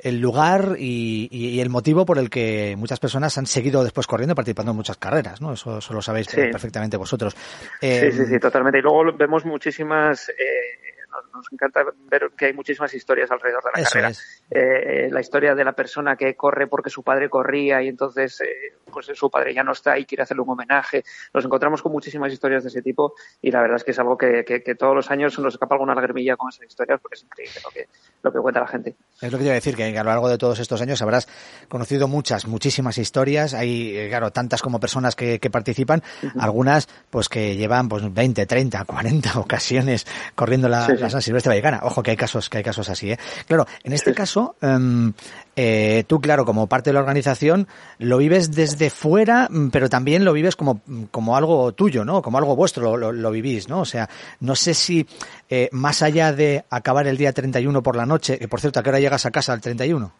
el 0.03 0.19
lugar 0.19 0.75
y, 0.77 1.27
y, 1.31 1.49
y, 1.49 1.61
el 1.61 1.69
motivo 1.69 2.05
por 2.05 2.17
el 2.17 2.29
que 2.29 2.75
muchas 2.77 2.99
personas 2.99 3.37
han 3.37 3.45
seguido 3.45 3.83
después 3.83 4.07
corriendo 4.07 4.33
y 4.33 4.35
participando 4.35 4.71
en 4.71 4.77
muchas 4.77 4.97
carreras, 4.97 5.41
¿no? 5.41 5.53
Eso, 5.53 5.77
eso 5.77 5.93
lo 5.93 6.01
sabéis 6.01 6.27
sí. 6.27 6.41
perfectamente 6.51 6.97
vosotros. 6.97 7.35
Eh, 7.81 8.11
sí, 8.11 8.17
sí, 8.17 8.25
sí, 8.25 8.39
totalmente. 8.39 8.79
Y 8.79 8.81
luego 8.81 9.11
vemos 9.17 9.45
muchísimas... 9.45 10.29
Eh 10.29 10.90
nos, 11.33 11.51
encanta 11.51 11.83
ver 12.09 12.31
que 12.37 12.45
hay 12.45 12.53
muchísimas 12.53 12.93
historias 12.93 13.31
alrededor 13.31 13.63
de 13.63 13.69
la 13.73 13.81
Eso 13.81 13.91
carrera. 13.91 14.09
Es. 14.09 14.43
Eh, 14.49 15.09
la 15.11 15.21
historia 15.21 15.55
de 15.55 15.63
la 15.63 15.73
persona 15.73 16.15
que 16.15 16.35
corre 16.35 16.67
porque 16.67 16.89
su 16.89 17.03
padre 17.03 17.29
corría 17.29 17.81
y 17.81 17.87
entonces 17.87 18.41
eh, 18.41 18.77
pues 18.91 19.07
su 19.13 19.29
padre 19.29 19.53
ya 19.53 19.63
no 19.63 19.71
está 19.71 19.97
y 19.97 20.05
quiere 20.05 20.23
hacerle 20.23 20.43
un 20.43 20.49
homenaje. 20.49 21.03
Nos 21.33 21.45
encontramos 21.45 21.81
con 21.81 21.91
muchísimas 21.91 22.31
historias 22.31 22.63
de 22.63 22.69
ese 22.69 22.81
tipo 22.81 23.13
y 23.41 23.51
la 23.51 23.61
verdad 23.61 23.77
es 23.77 23.83
que 23.83 23.91
es 23.91 23.99
algo 23.99 24.17
que, 24.17 24.43
que, 24.45 24.61
que 24.61 24.75
todos 24.75 24.95
los 24.95 25.09
años 25.11 25.37
nos 25.39 25.53
escapa 25.53 25.75
alguna 25.75 25.95
lagrimilla 25.95 26.35
con 26.35 26.49
esas 26.49 26.65
historias 26.67 26.99
porque 27.01 27.15
es 27.15 27.23
increíble 27.23 27.61
lo 27.63 27.69
que, 27.69 27.87
lo 28.23 28.31
que 28.31 28.39
cuenta 28.39 28.59
la 28.59 28.67
gente. 28.67 28.95
Es 29.21 29.31
lo 29.31 29.37
que 29.37 29.43
te 29.43 29.45
iba 29.45 29.51
a 29.51 29.55
decir, 29.55 29.75
que 29.75 29.97
a 29.97 30.03
lo 30.03 30.09
largo 30.09 30.29
de 30.29 30.37
todos 30.37 30.59
estos 30.59 30.81
años 30.81 31.01
habrás 31.01 31.27
conocido 31.69 32.07
muchas, 32.07 32.47
muchísimas 32.47 32.97
historias. 32.97 33.53
Hay, 33.53 33.97
eh, 33.97 34.09
claro, 34.09 34.31
tantas 34.31 34.61
como 34.61 34.79
personas 34.79 35.15
que, 35.15 35.39
que 35.39 35.49
participan, 35.49 36.01
uh 36.23 36.27
-huh. 36.27 36.43
algunas 36.43 36.87
pues 37.09 37.29
que 37.29 37.55
llevan 37.55 37.89
pues 37.89 38.13
20, 38.13 38.45
30, 38.45 38.85
40 38.85 39.39
ocasiones 39.39 40.05
corriendo 40.35 40.69
la, 40.69 40.85
sí, 40.85 40.93
sí. 40.95 41.01
la 41.01 41.09
San 41.21 41.25
Silvestre 41.27 41.49
Vallecana. 41.49 41.81
Ojo 41.83 42.03
que 42.03 42.11
hay 42.11 42.17
casos, 42.17 42.49
que 42.49 42.57
hay 42.57 42.63
casos 42.63 42.89
así, 42.89 43.11
¿eh? 43.11 43.19
Claro, 43.47 43.67
en 43.83 43.93
este 43.93 44.13
caso, 44.13 44.55
um, 44.61 45.13
eh, 45.55 46.03
tú, 46.07 46.19
claro, 46.19 46.45
como 46.45 46.67
parte 46.67 46.89
de 46.89 46.95
la 46.95 46.99
organización, 46.99 47.67
lo 47.99 48.17
vives 48.17 48.51
desde 48.51 48.89
fuera, 48.89 49.49
pero 49.71 49.89
también 49.89 50.25
lo 50.25 50.33
vives 50.33 50.55
como, 50.55 50.81
como 51.11 51.37
algo 51.37 51.71
tuyo, 51.73 52.03
¿no? 52.03 52.21
Como 52.21 52.37
algo 52.37 52.55
vuestro, 52.55 52.83
lo, 52.83 52.97
lo, 52.97 53.11
lo 53.11 53.31
vivís, 53.31 53.69
¿no? 53.69 53.81
O 53.81 53.85
sea, 53.85 54.09
no 54.39 54.55
sé 54.55 54.73
si 54.73 55.05
eh, 55.49 55.69
más 55.71 56.01
allá 56.01 56.33
de 56.33 56.65
acabar 56.69 57.07
el 57.07 57.17
día 57.17 57.33
31 57.33 57.83
por 57.83 57.95
la 57.95 58.05
noche, 58.05 58.39
que 58.39 58.47
por 58.47 58.59
cierto, 58.59 58.79
¿a 58.79 58.83
qué 58.83 58.89
hora 58.89 58.99
llegas 58.99 59.25
a 59.25 59.31
casa 59.31 59.53
el 59.53 59.61
31? 59.61 60.11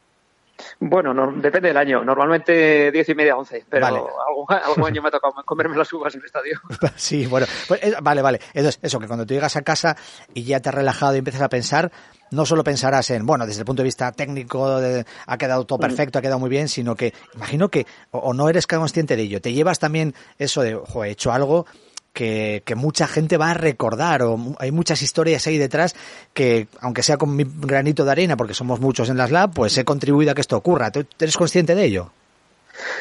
Bueno, 0.80 1.14
no, 1.14 1.32
depende 1.32 1.70
del 1.70 1.78
año. 1.78 2.04
Normalmente 2.04 2.92
diez 2.92 3.08
y 3.10 3.16
media, 3.16 3.36
once. 3.36 3.66
Pero 3.70 3.86
vale. 3.86 3.98
algún, 3.98 4.46
algún, 4.50 4.86
año 4.86 5.02
me 5.02 5.08
ha 5.10 5.12
tocado 5.12 5.34
comerme 5.46 5.78
las 5.78 5.92
uvas 5.94 6.14
en 6.16 6.22
el 6.22 6.26
estadio. 6.26 6.60
Sí, 6.96 7.26
bueno. 7.26 7.48
Pues, 7.68 7.84
eh, 7.84 7.94
vale, 8.02 8.22
vale. 8.22 8.40
Entonces, 8.54 8.80
eso, 8.82 9.00
que 9.00 9.08
cuando 9.08 9.26
tú 9.26 9.34
llegas 9.34 9.56
a 9.56 9.62
casa 9.62 9.96
y 10.34 10.44
ya 10.44 10.60
te 10.60 10.70
has 10.70 10.76
relajado 10.76 11.16
y 11.16 11.20
empiezas 11.20 11.42
a 11.42 11.50
pensar, 11.50 11.92
no 12.32 12.46
solo 12.46 12.64
pensarás 12.64 13.10
en, 13.12 13.26
bueno, 13.26 13.46
desde 13.46 13.62
el 13.62 13.66
punto 13.66 13.82
de 13.82 13.86
vista 13.86 14.12
técnico, 14.12 14.80
de, 14.80 15.06
ha 15.26 15.38
quedado 15.38 15.66
todo 15.66 15.80
perfecto, 15.80 16.20
ha 16.20 16.22
quedado 16.22 16.40
muy 16.40 16.50
bien, 16.50 16.70
sino 16.70 16.96
que 16.96 17.14
imagino 17.36 17.70
que, 17.70 17.86
o, 18.12 18.20
o 18.20 18.34
no 18.34 18.50
eres 18.50 18.68
consciente 18.68 19.16
de 19.16 19.24
ello, 19.24 19.42
te 19.42 19.54
llevas 19.54 19.80
también 19.80 20.14
eso 20.38 20.62
de, 20.62 20.76
ojo, 20.76 21.04
he 21.04 21.12
hecho 21.12 21.32
algo 21.32 21.66
que, 22.14 22.64
que, 22.66 22.76
mucha 22.76 23.08
gente 23.08 23.38
va 23.38 23.52
a 23.52 23.54
recordar 23.54 24.22
o 24.24 24.38
hay 24.60 24.72
muchas 24.72 25.02
historias 25.02 25.48
ahí 25.48 25.58
detrás 25.58 25.96
que, 26.34 26.68
aunque 26.80 27.04
sea 27.04 27.18
con 27.18 27.36
mi 27.36 27.46
granito 27.46 28.06
de 28.06 28.12
arena, 28.12 28.38
porque 28.38 28.54
somos 28.54 28.80
muchos 28.80 29.10
en 29.10 29.18
las 29.18 29.32
lab, 29.32 29.54
pues 29.54 29.78
he 29.78 29.86
contribuido 29.86 30.32
a 30.32 30.36
que 30.36 30.42
esto 30.42 30.58
ocurra. 30.58 30.92
¿Tú 30.92 31.06
eres 31.20 31.38
consciente 31.38 31.76
de 31.76 31.86
ello? 31.86 32.12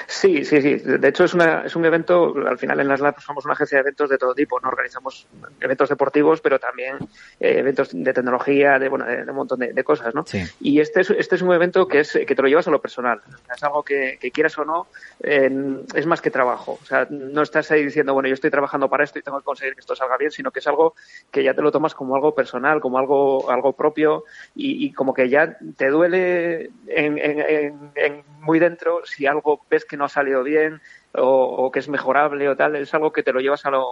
Sí, 0.07 0.45
sí, 0.45 0.61
sí. 0.61 0.75
De 0.77 1.09
hecho, 1.09 1.25
es, 1.25 1.35
una, 1.35 1.63
es 1.65 1.77
un 1.77 1.85
evento, 1.85 2.35
al 2.47 2.59
final 2.59 2.81
en 2.81 2.89
las 2.89 3.01
labs 3.01 3.23
somos 3.23 3.45
una 3.45 3.55
agencia 3.55 3.79
de 3.79 3.83
eventos 3.83 4.11
de 4.11 4.19
todo 4.19 4.35
tipo, 4.35 4.61
¿no? 4.61 4.69
Organizamos 4.69 5.27
eventos 5.61 5.89
deportivos, 5.89 6.41
pero 6.41 6.59
también 6.59 6.97
eh, 7.39 7.59
eventos 7.59 7.91
de 7.93 8.13
tecnología, 8.13 8.79
de, 8.79 8.89
bueno, 8.89 9.05
de, 9.07 9.25
de 9.25 9.31
un 9.31 9.37
montón 9.37 9.61
de, 9.61 9.73
de 9.73 9.85
cosas, 9.85 10.15
¿no? 10.15 10.25
Sí. 10.27 10.43
Y 10.61 10.81
este 10.81 11.01
es, 11.01 11.11
este 11.11 11.37
es 11.37 11.43
un 11.43 11.53
evento 11.53 11.87
que, 11.89 12.01
es, 12.01 12.13
que 12.13 12.35
te 12.35 12.43
lo 12.43 12.49
llevas 12.49 12.69
a 12.69 12.71
lo 12.71 12.81
personal. 12.81 13.21
Es 13.55 13.63
algo 13.63 13.83
que, 13.83 14.19
que 14.21 14.31
quieras 14.31 14.59
o 14.59 14.65
no, 14.65 14.89
eh, 15.23 15.51
es 15.95 16.07
más 16.07 16.21
que 16.21 16.31
trabajo. 16.31 16.79
O 16.83 16.85
sea, 16.85 17.07
no 17.11 17.43
estás 17.43 17.71
ahí 17.71 17.85
diciendo, 17.85 18.15
bueno, 18.15 18.29
yo 18.29 18.35
estoy 18.35 18.51
trabajando 18.51 18.89
para 18.89 19.05
esto 19.05 19.19
y 19.19 19.23
tengo 19.23 19.39
que 19.39 19.45
conseguir 19.45 19.75
que 19.75 19.81
esto 19.81 19.97
salga 19.97 20.17
bien, 20.17 20.31
sino 20.31 20.51
que 20.51 20.61
es 20.61 20.67
algo 20.67 20.95
que 21.31 21.43
ya 21.43 21.55
te 21.55 21.63
lo 21.63 21.73
tomas 21.73 21.95
como 21.95 22.15
algo 22.15 22.35
personal, 22.35 22.81
como 22.81 22.99
algo, 22.99 23.51
algo 23.51 23.73
propio 23.73 24.25
y, 24.55 24.87
y 24.87 24.93
como 24.93 25.15
que 25.15 25.29
ya 25.29 25.57
te 25.77 25.89
duele 25.89 26.71
en, 26.87 27.19
en, 27.19 27.41
en, 27.41 27.93
en 27.95 28.25
muy 28.41 28.59
dentro 28.59 29.03
si 29.05 29.27
algo 29.27 29.63
ves 29.71 29.85
que 29.85 29.97
no 29.97 30.05
ha 30.05 30.09
salido 30.09 30.43
bien 30.43 30.81
o, 31.13 31.71
que 31.73 31.79
es 31.79 31.89
mejorable 31.89 32.49
o 32.49 32.57
tal, 32.57 32.77
es 32.77 32.93
algo 32.95 33.13
que 33.13 33.23
te 33.23 33.33
lo 33.33 33.41
llevas 33.41 33.65
a 33.65 33.71
lo, 33.71 33.85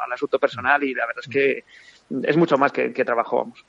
al 0.00 0.12
asunto 0.12 0.38
personal 0.38 0.82
y 0.82 0.94
la 0.94 1.06
verdad 1.06 1.22
es 1.24 1.28
que 1.28 1.64
es 2.22 2.36
mucho 2.36 2.58
más 2.58 2.72
que, 2.72 3.04
trabajo, 3.04 3.38
vamos. 3.38 3.64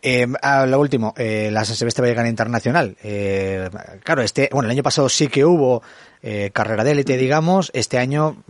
Eh, 0.00 0.26
lo 0.66 0.80
último, 0.80 1.12
eh, 1.16 1.50
la 1.52 1.64
San 1.64 1.74
Silvestre 1.74 2.02
Vallecana 2.02 2.28
Internacional. 2.28 2.96
Eh, 3.02 3.68
claro, 4.02 4.22
este, 4.22 4.48
bueno, 4.52 4.68
el 4.68 4.72
año 4.72 4.82
pasado 4.82 5.08
sí 5.08 5.26
que 5.28 5.44
hubo 5.44 5.82
eh, 6.22 6.50
carrera 6.52 6.84
de 6.84 6.92
élite, 6.92 7.16
digamos. 7.16 7.70
Este 7.74 7.98
año, 7.98 8.42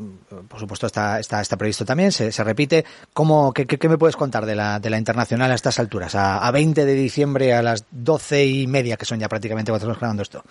por 0.48 0.60
supuesto, 0.60 0.86
está, 0.86 1.18
está, 1.18 1.40
está 1.40 1.56
previsto 1.56 1.84
también, 1.84 2.12
se, 2.12 2.44
repite. 2.44 2.84
¿Cómo, 3.12 3.52
qué, 3.52 3.66
qué, 3.66 3.88
me 3.88 3.98
puedes 3.98 4.16
contar 4.16 4.46
de 4.46 4.54
la, 4.54 4.78
de 4.78 4.90
la 4.90 4.98
internacional 4.98 5.50
a 5.50 5.54
estas 5.54 5.78
alturas? 5.78 6.14
A, 6.14 6.46
a 6.46 6.50
20 6.50 6.84
de 6.84 6.94
diciembre, 6.94 7.54
a 7.54 7.62
las 7.62 7.86
12 7.90 8.46
y 8.46 8.66
media, 8.66 8.96
que 8.96 9.06
son 9.06 9.18
ya 9.18 9.28
prácticamente 9.28 9.72
cuando 9.72 9.84
estamos 9.84 9.98
grabando 9.98 10.22
esto. 10.22 10.44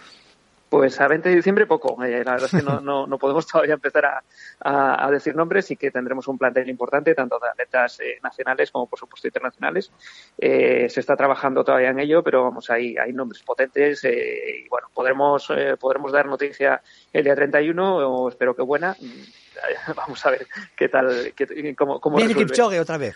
Pues 0.74 1.00
a 1.00 1.08
20 1.08 1.30
de 1.30 1.36
diciembre 1.36 1.68
poco. 1.68 2.04
Eh, 2.04 2.24
la 2.26 2.32
verdad 2.32 2.50
es 2.52 2.60
que 2.60 2.66
no, 2.66 2.82
no, 2.82 3.06
no 3.06 3.20
podemos 3.20 3.46
todavía 3.46 3.76
empezar 3.76 4.06
a, 4.08 4.24
a, 4.60 5.06
a, 5.06 5.12
decir 5.12 5.36
nombres 5.36 5.70
y 5.70 5.78
que 5.78 5.92
tendremos 5.92 6.28
un 6.28 6.40
plantel 6.40 6.68
importante, 6.68 7.14
tanto 7.14 7.38
de 7.38 7.48
atletas 7.48 8.00
eh, 8.00 8.18
nacionales 8.24 8.72
como, 8.72 8.88
por 8.88 8.98
supuesto, 8.98 9.28
internacionales. 9.28 9.92
Eh, 10.36 10.90
se 10.90 11.00
está 11.00 11.16
trabajando 11.16 11.64
todavía 11.64 11.90
en 11.90 12.00
ello, 12.00 12.24
pero 12.24 12.46
vamos, 12.46 12.72
hay, 12.72 12.98
hay 12.98 13.14
nombres 13.14 13.44
potentes 13.44 14.04
eh, 14.06 14.64
y 14.66 14.68
bueno, 14.68 14.88
podremos, 14.92 15.48
eh, 15.52 15.78
podremos 15.80 16.12
dar 16.12 16.26
noticia 16.26 16.82
el 17.12 17.24
día 17.24 17.36
31, 17.36 17.98
o 17.98 18.30
espero 18.30 18.56
que 18.56 18.64
buena. 18.64 18.98
Vamos 19.96 20.26
a 20.26 20.32
ver 20.32 20.48
qué 20.76 20.90
tal, 20.90 21.34
qué, 21.36 21.76
cómo, 21.76 22.00
cómo 22.02 22.18
Viene 22.18 22.34
Kipchoge 22.34 22.80
otra 22.80 22.98
vez. 22.98 23.16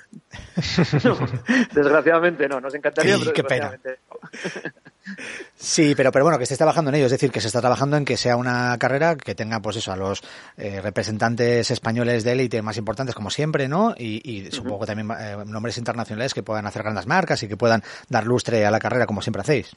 No, 1.04 1.18
desgraciadamente 1.74 2.48
no, 2.48 2.62
nos 2.62 2.76
encantaría, 2.76 3.16
sí, 3.16 3.22
pero 3.24 3.34
qué 3.34 3.44
pena. 3.44 3.80
Sí, 5.56 5.94
pero, 5.96 6.12
pero 6.12 6.26
bueno, 6.26 6.38
que 6.38 6.46
se 6.46 6.54
está 6.54 6.66
trabajando 6.66 6.90
en 6.90 6.96
ello, 6.96 7.06
es 7.06 7.12
decir, 7.12 7.32
que 7.32 7.42
se 7.42 7.48
está 7.48 7.62
trabajando 7.62 7.98
en 7.98 8.06
que 8.06 8.18
sea 8.18 8.36
una 8.36 8.78
carrera 8.78 9.16
que 9.16 9.36
tenga, 9.36 9.60
pues 9.60 9.78
eso, 9.78 9.92
a 9.92 9.98
los 9.98 10.22
eh, 10.58 10.82
representantes 10.82 11.72
españoles 11.72 12.24
de 12.24 12.34
élite 12.34 12.62
más 12.62 12.78
importantes, 12.78 13.16
como 13.16 13.30
siempre, 13.30 13.68
¿no? 13.68 13.94
Y, 13.98 14.22
y 14.24 14.52
supongo 14.52 14.82
que 14.82 14.86
también 14.88 15.10
eh, 15.20 15.38
nombres 15.46 15.78
internacionales 15.78 16.34
que 16.34 16.44
puedan 16.44 16.68
hacer 16.68 16.84
grandes 16.84 17.08
marcas 17.08 17.42
y 17.44 17.48
que 17.48 17.58
puedan 17.58 17.84
dar 18.10 18.26
lustre 18.26 18.66
a 18.66 18.72
la 18.72 18.80
carrera, 18.80 19.06
como 19.06 19.22
siempre 19.22 19.42
hacéis. 19.42 19.76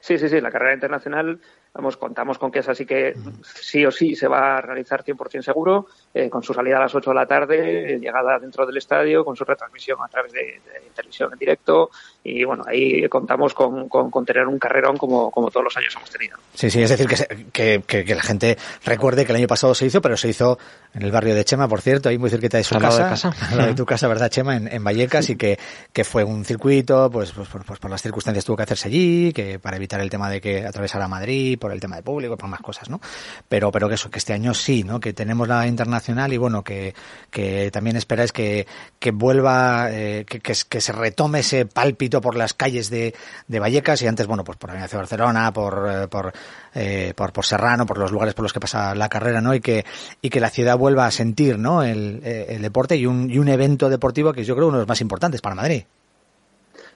Sí, 0.00 0.18
sí, 0.18 0.28
sí, 0.28 0.40
la 0.40 0.50
carrera 0.50 0.74
internacional 0.74 1.40
vamos, 1.74 1.96
contamos 1.96 2.38
con 2.38 2.50
que 2.50 2.60
es 2.60 2.68
así 2.68 2.84
que 2.84 3.14
sí 3.42 3.84
o 3.84 3.90
sí 3.90 4.14
se 4.14 4.28
va 4.28 4.58
a 4.58 4.60
realizar 4.60 5.04
100% 5.04 5.42
seguro, 5.42 5.86
eh, 6.14 6.28
con 6.28 6.42
su 6.42 6.52
salida 6.52 6.78
a 6.78 6.80
las 6.80 6.94
8 6.94 7.10
de 7.10 7.16
la 7.16 7.26
tarde, 7.26 7.94
eh, 7.94 7.98
llegada 7.98 8.38
dentro 8.38 8.66
del 8.66 8.76
estadio, 8.76 9.24
con 9.24 9.36
su 9.36 9.44
retransmisión 9.44 9.98
a 10.02 10.08
través 10.08 10.32
de, 10.32 10.40
de 10.40 10.90
televisión 10.94 11.32
en 11.32 11.38
directo 11.38 11.90
y 12.24 12.44
bueno, 12.44 12.64
ahí 12.66 13.08
contamos 13.08 13.54
con, 13.54 13.88
con, 13.88 14.24
tener 14.24 14.46
un 14.46 14.58
carrerón 14.58 14.96
como, 14.96 15.30
como 15.30 15.50
todos 15.50 15.64
los 15.64 15.76
años 15.76 15.94
hemos 15.96 16.10
tenido. 16.10 16.36
Sí, 16.52 16.68
sí, 16.68 16.82
es 16.82 16.90
decir, 16.90 17.06
que, 17.06 17.16
se, 17.16 17.26
que, 17.52 17.82
que, 17.86 18.04
que, 18.04 18.14
la 18.14 18.22
gente 18.22 18.58
recuerde 18.84 19.24
que 19.24 19.32
el 19.32 19.36
año 19.36 19.46
pasado 19.46 19.74
se 19.74 19.86
hizo, 19.86 20.02
pero 20.02 20.16
se 20.16 20.28
hizo 20.28 20.58
en 20.94 21.02
el 21.02 21.10
barrio 21.10 21.34
de 21.34 21.44
Chema, 21.44 21.68
por 21.68 21.80
cierto, 21.80 22.08
ahí 22.08 22.18
muy 22.18 22.30
cerquita 22.30 22.56
de 22.56 22.64
su 22.64 22.78
casa, 22.78 23.04
de, 23.04 23.10
casa. 23.10 23.34
Al 23.50 23.66
de 23.66 23.74
tu 23.74 23.84
casa, 23.86 24.08
¿verdad, 24.08 24.28
Chema? 24.28 24.56
En, 24.56 24.72
en 24.72 24.82
Vallecas 24.82 25.28
y 25.30 25.36
que, 25.36 25.58
que 25.92 26.04
fue 26.04 26.24
un 26.24 26.44
circuito, 26.44 27.10
pues, 27.10 27.32
pues, 27.32 27.48
pues, 27.48 27.64
pues 27.66 27.78
por 27.78 27.90
las 27.90 28.02
circunstancias 28.02 28.44
tuvo 28.44 28.56
que 28.56 28.62
hacerse 28.62 28.88
allí, 28.88 29.32
que 29.32 29.58
para 29.58 29.76
evitar 29.76 30.00
el 30.00 30.10
tema 30.10 30.30
de 30.30 30.40
que 30.40 30.66
atravesara 30.66 31.08
Madrid, 31.08 31.58
por 31.58 31.72
el 31.72 31.80
tema 31.80 31.96
de 31.96 32.02
público, 32.02 32.36
por 32.36 32.48
más 32.48 32.60
cosas, 32.60 32.88
¿no? 32.88 33.00
Pero, 33.48 33.70
pero 33.70 33.88
que 33.88 33.94
eso, 33.94 34.10
que 34.10 34.18
este 34.18 34.32
año 34.32 34.54
sí, 34.54 34.82
¿no? 34.82 35.00
Que 35.00 35.12
tenemos 35.12 35.46
la 35.46 35.66
internacional 35.66 36.32
y 36.32 36.36
bueno, 36.36 36.62
que, 36.62 36.94
que 37.30 37.70
también 37.70 37.96
esperáis 37.96 38.32
que, 38.32 38.66
que 38.98 39.10
vuelva, 39.10 39.88
eh, 39.90 40.24
que, 40.26 40.40
que, 40.40 40.54
que, 40.68 40.80
se 40.80 40.92
retome 40.92 41.40
ese 41.40 41.66
pálpito 41.66 42.20
por 42.20 42.36
las 42.36 42.54
calles 42.54 42.90
de, 42.90 43.14
de 43.46 43.60
Vallecas 43.60 44.02
y 44.02 44.06
antes, 44.06 44.26
bueno, 44.26 44.44
pues 44.44 44.56
por 44.58 44.68
la 44.68 44.74
Avenida 44.74 44.88
de 44.88 44.96
Barcelona, 44.96 45.52
por, 45.52 45.88
eh, 45.90 46.08
por, 46.08 46.32
eh, 46.74 47.12
por, 47.14 47.32
por 47.32 47.44
Serrano, 47.44 47.86
por 47.86 47.98
los 47.98 48.10
lugares 48.10 48.34
por 48.34 48.44
los 48.44 48.52
que 48.52 48.60
pasa 48.60 48.94
la 48.94 49.08
carrera, 49.08 49.40
¿no? 49.40 49.54
Y 49.54 49.60
que, 49.60 49.84
y 50.22 50.30
que 50.30 50.40
la 50.40 50.50
ciudad 50.50 50.77
vuelva 50.78 51.06
a 51.06 51.10
sentir, 51.10 51.58
¿no? 51.58 51.82
El, 51.82 52.20
eh, 52.24 52.46
el 52.50 52.62
deporte 52.62 52.96
y 52.96 53.06
un, 53.06 53.30
y 53.30 53.38
un 53.38 53.48
evento 53.48 53.88
deportivo 53.90 54.32
que 54.32 54.44
yo 54.44 54.54
creo 54.54 54.68
uno 54.68 54.78
de 54.78 54.82
los 54.82 54.88
más 54.88 55.00
importantes 55.00 55.40
para 55.42 55.54
Madrid. 55.54 55.84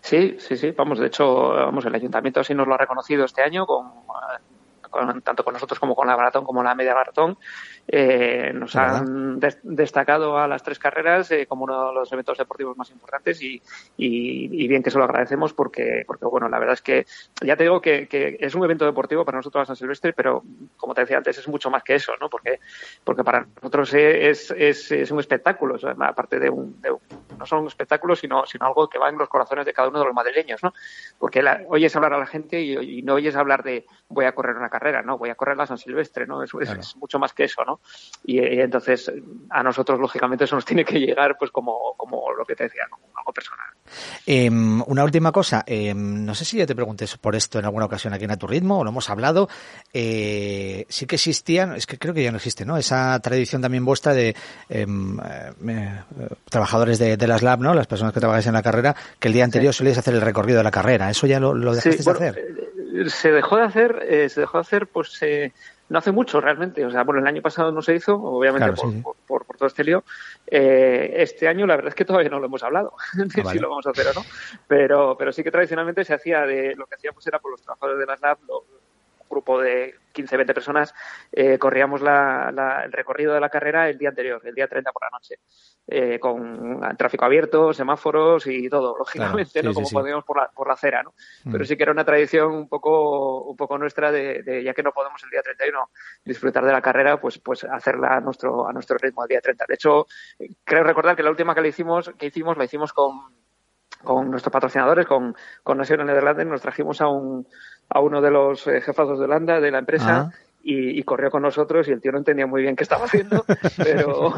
Sí, 0.01 0.37
sí, 0.41 0.57
sí, 0.57 0.73
vamos, 0.73 0.99
de 0.99 1.07
hecho, 1.07 1.51
vamos, 1.51 1.85
el 1.85 1.95
ayuntamiento 1.95 2.41
así 2.41 2.55
nos 2.55 2.67
lo 2.67 2.75
ha 2.75 2.79
reconocido 2.79 3.25
este 3.25 3.43
año 3.43 3.67
con, 3.67 3.89
con, 4.91 5.23
tanto 5.23 5.45
con 5.45 5.55
nosotros 5.55 5.79
como 5.79 5.95
con 5.95 6.09
la 6.09 6.17
maratón 6.17 6.45
como 6.45 6.63
la 6.63 6.75
media 6.75 6.95
maratón. 6.95 7.37
Eh, 7.89 8.53
nos 8.55 8.77
han 8.77 9.41
des 9.41 9.59
destacado 9.63 10.39
a 10.39 10.47
las 10.47 10.63
tres 10.63 10.79
carreras 10.79 11.31
eh, 11.33 11.47
como 11.47 11.65
uno 11.65 11.89
de 11.89 11.95
los 11.95 12.13
eventos 12.13 12.39
deportivos 12.39 12.77
más 12.77 12.91
importantes 12.91 13.43
y, 13.43 13.61
y, 13.97 14.65
y, 14.65 14.69
bien 14.69 14.85
que 14.85 14.91
se 14.91 14.99
lo 14.99 15.05
agradecemos 15.05 15.53
porque, 15.53 16.05
porque, 16.07 16.25
bueno, 16.27 16.49
la 16.49 16.61
verdad 16.61 16.75
es 16.75 16.83
que 16.83 17.07
ya 17.45 17.57
te 17.57 17.65
digo 17.65 17.81
que, 17.81 18.07
que 18.07 18.37
es 18.39 18.55
un 18.55 18.63
evento 18.65 18.85
deportivo 18.85 19.25
para 19.25 19.39
nosotros 19.39 19.63
a 19.63 19.67
San 19.67 19.77
Silvestre, 19.77 20.13
pero 20.13 20.45
como 20.77 20.95
te 20.95 21.01
decía 21.01 21.17
antes, 21.17 21.39
es 21.39 21.49
mucho 21.49 21.71
más 21.71 21.83
que 21.83 21.97
eso, 21.97 22.13
¿no? 22.21 22.31
Porque, 22.31 22.61
porque 23.03 23.25
para 23.25 23.47
nosotros 23.57 23.93
es, 23.95 24.53
es, 24.53 24.93
es 24.93 25.11
un 25.11 25.19
espectáculo, 25.19 25.75
o 25.75 25.79
sea, 25.79 25.95
aparte 25.99 26.39
de 26.39 26.51
un, 26.51 26.81
de 26.81 26.93
un, 26.93 27.01
no 27.37 27.47
solo 27.47 27.63
un 27.63 27.69
espectáculo, 27.69 28.15
sino, 28.15 28.47
sino 28.47 28.67
algo 28.67 28.89
que 28.89 28.99
va 28.99 29.09
en 29.09 29.19
los 29.19 29.29
corazones 29.29 29.67
de 29.67 29.73
cada 29.73 29.89
uno 29.89 29.99
de 29.99 30.05
los 30.05 30.15
madrileños, 30.15 30.63
¿no? 30.63 30.73
Porque 31.19 31.43
la, 31.43 31.63
oyes 31.69 31.95
hablar 31.97 32.15
a 32.15 32.19
la 32.19 32.27
gente 32.27 32.61
y, 32.61 32.99
y 32.99 33.03
no 33.03 33.15
oyes 33.15 33.35
hablar 33.35 33.65
de 33.65 33.87
voy 34.09 34.25
a 34.25 34.35
correr 34.35 34.57
una 34.57 34.71
carrera, 34.71 35.03
¿no? 35.03 35.19
Voy 35.19 35.31
a 35.31 35.35
correr 35.35 35.57
la 35.57 35.67
San 35.67 35.79
Silvestre, 35.79 36.27
¿no? 36.27 36.43
Es, 36.43 36.53
claro. 36.53 36.81
es 36.81 36.97
mucho 36.97 37.19
más 37.19 37.33
que 37.33 37.45
eso, 37.45 37.65
¿no? 37.65 37.72
Y, 38.25 38.39
y, 38.39 38.61
entonces 38.61 39.13
a 39.51 39.63
nosotros, 39.63 39.99
lógicamente, 39.99 40.45
eso 40.45 40.55
nos 40.55 40.65
tiene 40.65 40.85
que 40.85 40.99
llegar, 40.99 41.37
pues 41.39 41.51
como, 41.51 41.95
como 41.97 42.33
lo 42.33 42.45
que 42.45 42.55
te 42.55 42.65
decía, 42.65 42.83
como 42.91 43.07
algo 43.17 43.33
personal. 43.33 43.67
Eh, 44.27 44.49
una 44.51 45.05
última 45.05 45.33
cosa, 45.33 45.65
eh, 45.67 45.93
no 45.95 46.35
sé 46.35 46.45
si 46.45 46.59
ya 46.59 46.67
te 46.67 46.75
pregunté 46.75 47.07
por 47.21 47.35
esto 47.35 47.59
en 47.59 47.65
alguna 47.65 47.87
ocasión 47.87 48.13
aquí 48.15 48.25
en 48.25 48.31
A 48.31 48.37
Tu 48.37 48.47
Ritmo, 48.47 48.79
o 48.79 48.85
lo 48.85 48.91
hemos 48.91 49.11
hablado, 49.11 49.49
eh, 49.93 50.87
sí 50.89 51.07
que 51.07 51.17
existían, 51.17 51.75
es 51.75 51.87
que 51.87 51.99
creo 51.99 52.15
que 52.15 52.23
ya 52.23 52.31
no 52.31 52.37
existe, 52.37 52.65
¿no? 52.65 52.77
Esa 52.77 53.19
tradición 53.21 53.61
también 53.61 53.85
vuestra 53.85 54.15
de 54.15 54.37
em, 54.69 55.19
eh, 55.21 56.03
trabajadores 56.49 56.99
de, 56.99 57.17
de, 57.17 57.27
las 57.27 57.43
lab, 57.43 57.61
¿no? 57.61 57.75
Las 57.75 57.87
personas 57.87 58.15
que 58.15 58.21
trabajáis 58.21 58.47
en 58.47 58.55
la 58.55 58.63
carrera, 58.63 58.95
que 59.19 59.29
el 59.29 59.35
día 59.35 59.45
anterior 59.45 59.73
sí. 59.73 59.79
solíais 59.79 59.99
hacer 59.99 60.15
el 60.15 60.21
recorrido 60.21 60.59
de 60.59 60.65
la 60.65 60.71
carrera, 60.71 61.11
¿eso 61.11 61.27
ya 61.27 61.41
lo, 61.41 61.55
lo 61.55 61.75
dejasteis 61.75 61.97
sí, 61.97 62.03
bueno, 62.05 62.21
de 62.21 62.29
hacer? 62.29 62.73
Eh, 62.93 63.09
se 63.09 63.31
dejó 63.33 63.57
de 63.57 63.63
hacer, 63.63 64.07
eh, 64.09 64.29
se 64.29 64.41
dejó 64.41 64.59
de 64.59 64.63
hacer, 64.63 64.87
pues 64.87 65.19
eh, 65.23 65.53
no 65.93 65.99
hace 65.99 66.11
mucho 66.11 66.41
realmente. 66.41 66.85
O 66.87 66.91
sea, 66.91 67.05
bueno, 67.05 67.21
el 67.21 67.27
año 67.27 67.43
pasado 67.43 67.71
no 67.71 67.83
se 67.83 67.95
hizo, 67.95 68.15
obviamente 68.15 68.67
claro, 68.67 68.83
por, 68.83 68.93
sí. 68.93 69.01
por, 69.03 69.17
por, 69.27 69.45
por, 69.45 69.57
todo 69.59 69.67
este 69.69 69.85
lío. 69.85 70.05
Eh, 70.47 71.13
este 71.19 71.47
año 71.47 71.67
la 71.67 71.77
verdad 71.77 71.91
es 71.91 71.95
que 71.95 72.07
todavía 72.07 72.31
no 72.31 72.41
lo 72.41 72.47
hemos 72.47 72.63
hablado, 72.63 72.95
de 73.13 73.25
ah, 73.25 73.43
vale. 73.45 73.51
si 73.51 73.59
lo 73.59 73.69
vamos 73.69 73.87
a 73.87 73.91
hacer 73.91 74.07
o 74.09 74.15
no. 74.15 74.25
Pero, 74.67 75.17
pero 75.19 75.33
sí 75.33 75.45
que 75.45 75.51
tradicionalmente 75.51 76.05
se 76.05 76.15
hacía 76.15 76.47
de, 76.47 76.75
lo 76.77 76.87
que 76.87 76.95
hacíamos 76.95 77.27
era 77.27 77.39
por 77.39 77.51
los 77.51 77.63
trabajadores 77.63 77.99
de 77.99 78.07
las 78.07 78.21
LAB, 78.23 78.39
lo, 78.49 78.65
grupo 79.33 79.61
de 79.61 79.95
15, 80.13 80.37
20 80.37 80.55
personas, 80.55 80.95
eh, 81.33 81.59
corríamos 81.59 82.03
la, 82.03 82.53
la, 82.53 82.85
el 82.85 82.93
recorrido 82.93 83.33
de 83.33 83.41
la 83.41 83.49
carrera 83.49 83.89
el 83.89 83.97
día 83.97 84.11
anterior, 84.11 84.41
el 84.45 84.55
día 84.55 84.69
30 84.69 84.93
por 84.93 85.03
la 85.03 85.09
noche, 85.11 85.37
eh, 85.87 86.19
con 86.21 86.81
tráfico 86.97 87.25
abierto, 87.25 87.73
semáforos 87.73 88.47
y 88.47 88.69
todo, 88.69 88.97
lógicamente, 88.99 89.61
claro, 89.61 89.63
sí, 89.63 89.69
¿no? 89.69 89.75
Como 89.75 89.87
sí, 89.87 89.95
podíamos 89.95 90.25
por 90.25 90.37
la, 90.37 90.49
por 90.49 90.69
la 90.69 90.75
acera, 90.75 91.03
¿no? 91.03 91.15
Mm. 91.45 91.53
Pero 91.53 91.65
sí 91.65 91.77
que 91.77 91.83
era 91.83 91.93
una 91.93 92.05
tradición 92.05 92.53
un 92.53 92.69
poco, 92.69 93.43
un 93.45 93.57
poco 93.57 93.79
nuestra 93.79 94.13
de, 94.13 94.43
de, 94.43 94.63
ya 94.63 94.75
que 94.75 94.83
no 94.83 94.93
podemos 94.93 95.23
el 95.25 95.31
día 95.31 95.43
31 95.43 95.91
disfrutar 96.25 96.65
de 96.65 96.73
la 96.73 96.83
carrera, 96.83 97.21
pues, 97.21 97.39
pues 97.39 97.65
hacerla 97.65 98.17
a 98.17 98.21
nuestro, 98.21 98.69
a 98.69 98.73
nuestro 98.73 98.99
ritmo 98.99 99.25
el 99.25 99.29
día 99.29 99.41
30. 99.41 99.65
De 99.67 99.75
hecho, 99.75 100.07
creo 100.65 100.85
recordar 100.85 101.17
que 101.17 101.23
la 101.23 101.31
última 101.31 101.55
que 101.55 101.63
le 101.63 101.69
hicimos, 101.69 102.13
que 102.19 102.27
hicimos, 102.27 102.57
la 102.59 102.65
hicimos 102.65 102.93
con, 102.93 103.35
con 104.03 104.31
nuestros 104.31 104.53
patrocinadores, 104.53 105.07
con, 105.07 105.35
con 105.63 105.79
National 105.79 106.07
Nederlanden, 106.07 106.49
nos 106.49 106.61
trajimos 106.61 107.01
a 107.01 107.09
un, 107.09 107.47
a 107.89 108.01
uno 108.01 108.21
de 108.21 108.31
los 108.31 108.67
eh, 108.67 108.81
jefazos 108.81 109.19
de 109.19 109.25
Holanda, 109.25 109.61
de 109.61 109.71
la 109.71 109.79
empresa, 109.79 110.31
ah. 110.31 110.33
y, 110.63 110.99
y, 110.99 111.03
corrió 111.03 111.31
con 111.31 111.43
nosotros 111.43 111.87
y 111.89 111.93
el 111.93 112.01
tío 112.01 112.13
no 112.13 112.19
entendía 112.19 112.47
muy 112.47 112.63
bien 112.63 112.75
qué 112.75 112.85
estaba 112.85 113.05
haciendo, 113.05 113.45
pero, 113.77 114.33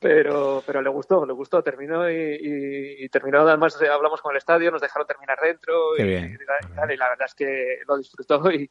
pero, 0.00 0.62
pero 0.66 0.82
le 0.82 0.90
gustó, 0.90 1.24
le 1.24 1.32
gustó, 1.32 1.62
terminó 1.62 2.10
y, 2.10 2.14
y, 2.14 3.04
y, 3.04 3.08
terminó, 3.08 3.40
además 3.40 3.80
eh, 3.80 3.88
hablamos 3.88 4.20
con 4.20 4.32
el 4.32 4.38
estadio, 4.38 4.70
nos 4.70 4.80
dejaron 4.80 5.06
terminar 5.06 5.38
dentro 5.42 5.96
y, 5.96 6.02
y, 6.02 6.36
la 6.96 7.08
verdad 7.08 7.26
es 7.26 7.34
que 7.34 7.78
lo 7.86 7.98
disfrutó 7.98 8.50
y, 8.50 8.68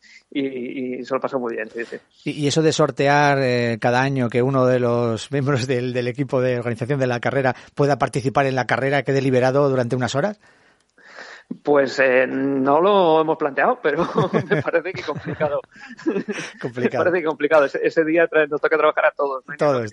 se 1.04 1.14
lo 1.14 1.20
pasó 1.22 1.40
muy 1.40 1.56
bien. 1.56 1.70
Sí, 1.70 1.86
sí. 1.86 1.98
Y, 2.26 2.48
eso 2.48 2.62
de 2.62 2.74
sortear 2.74 3.40
eh, 3.42 3.78
cada 3.80 4.02
año 4.02 4.30
que 4.30 4.42
uno 4.42 4.66
de 4.66 4.80
los 4.80 5.32
miembros 5.32 5.68
del, 5.68 5.94
del 5.94 6.08
equipo 6.08 6.42
de 6.42 6.58
organización 6.58 7.00
de 7.00 7.08
la 7.08 7.20
carrera 7.20 7.56
pueda 7.76 7.98
participar 7.98 8.46
en 8.46 8.56
la 8.56 8.66
carrera 8.66 9.04
que 9.04 9.14
deliberado 9.14 9.70
durante 9.70 9.96
unas 9.96 10.16
horas? 10.16 10.40
Pues 11.62 12.00
eh, 12.00 12.26
no 12.28 12.82
lo 12.82 13.22
hemos 13.22 13.38
planteado, 13.38 13.80
pero 13.82 14.08
me 14.50 14.62
parece 14.62 14.94
que 14.94 15.04
complicado. 15.04 15.62
complicado. 16.62 17.04
me 17.04 17.10
parece 17.12 17.22
que 17.22 17.28
complicado. 17.28 17.66
Ese, 17.66 17.80
ese, 17.84 18.04
día 18.04 18.28
nos 18.50 18.62
toca 18.62 18.78
trabajar 18.78 19.06
a 19.06 19.12
todos. 19.12 19.44
No 19.48 19.56
todos. 19.58 19.92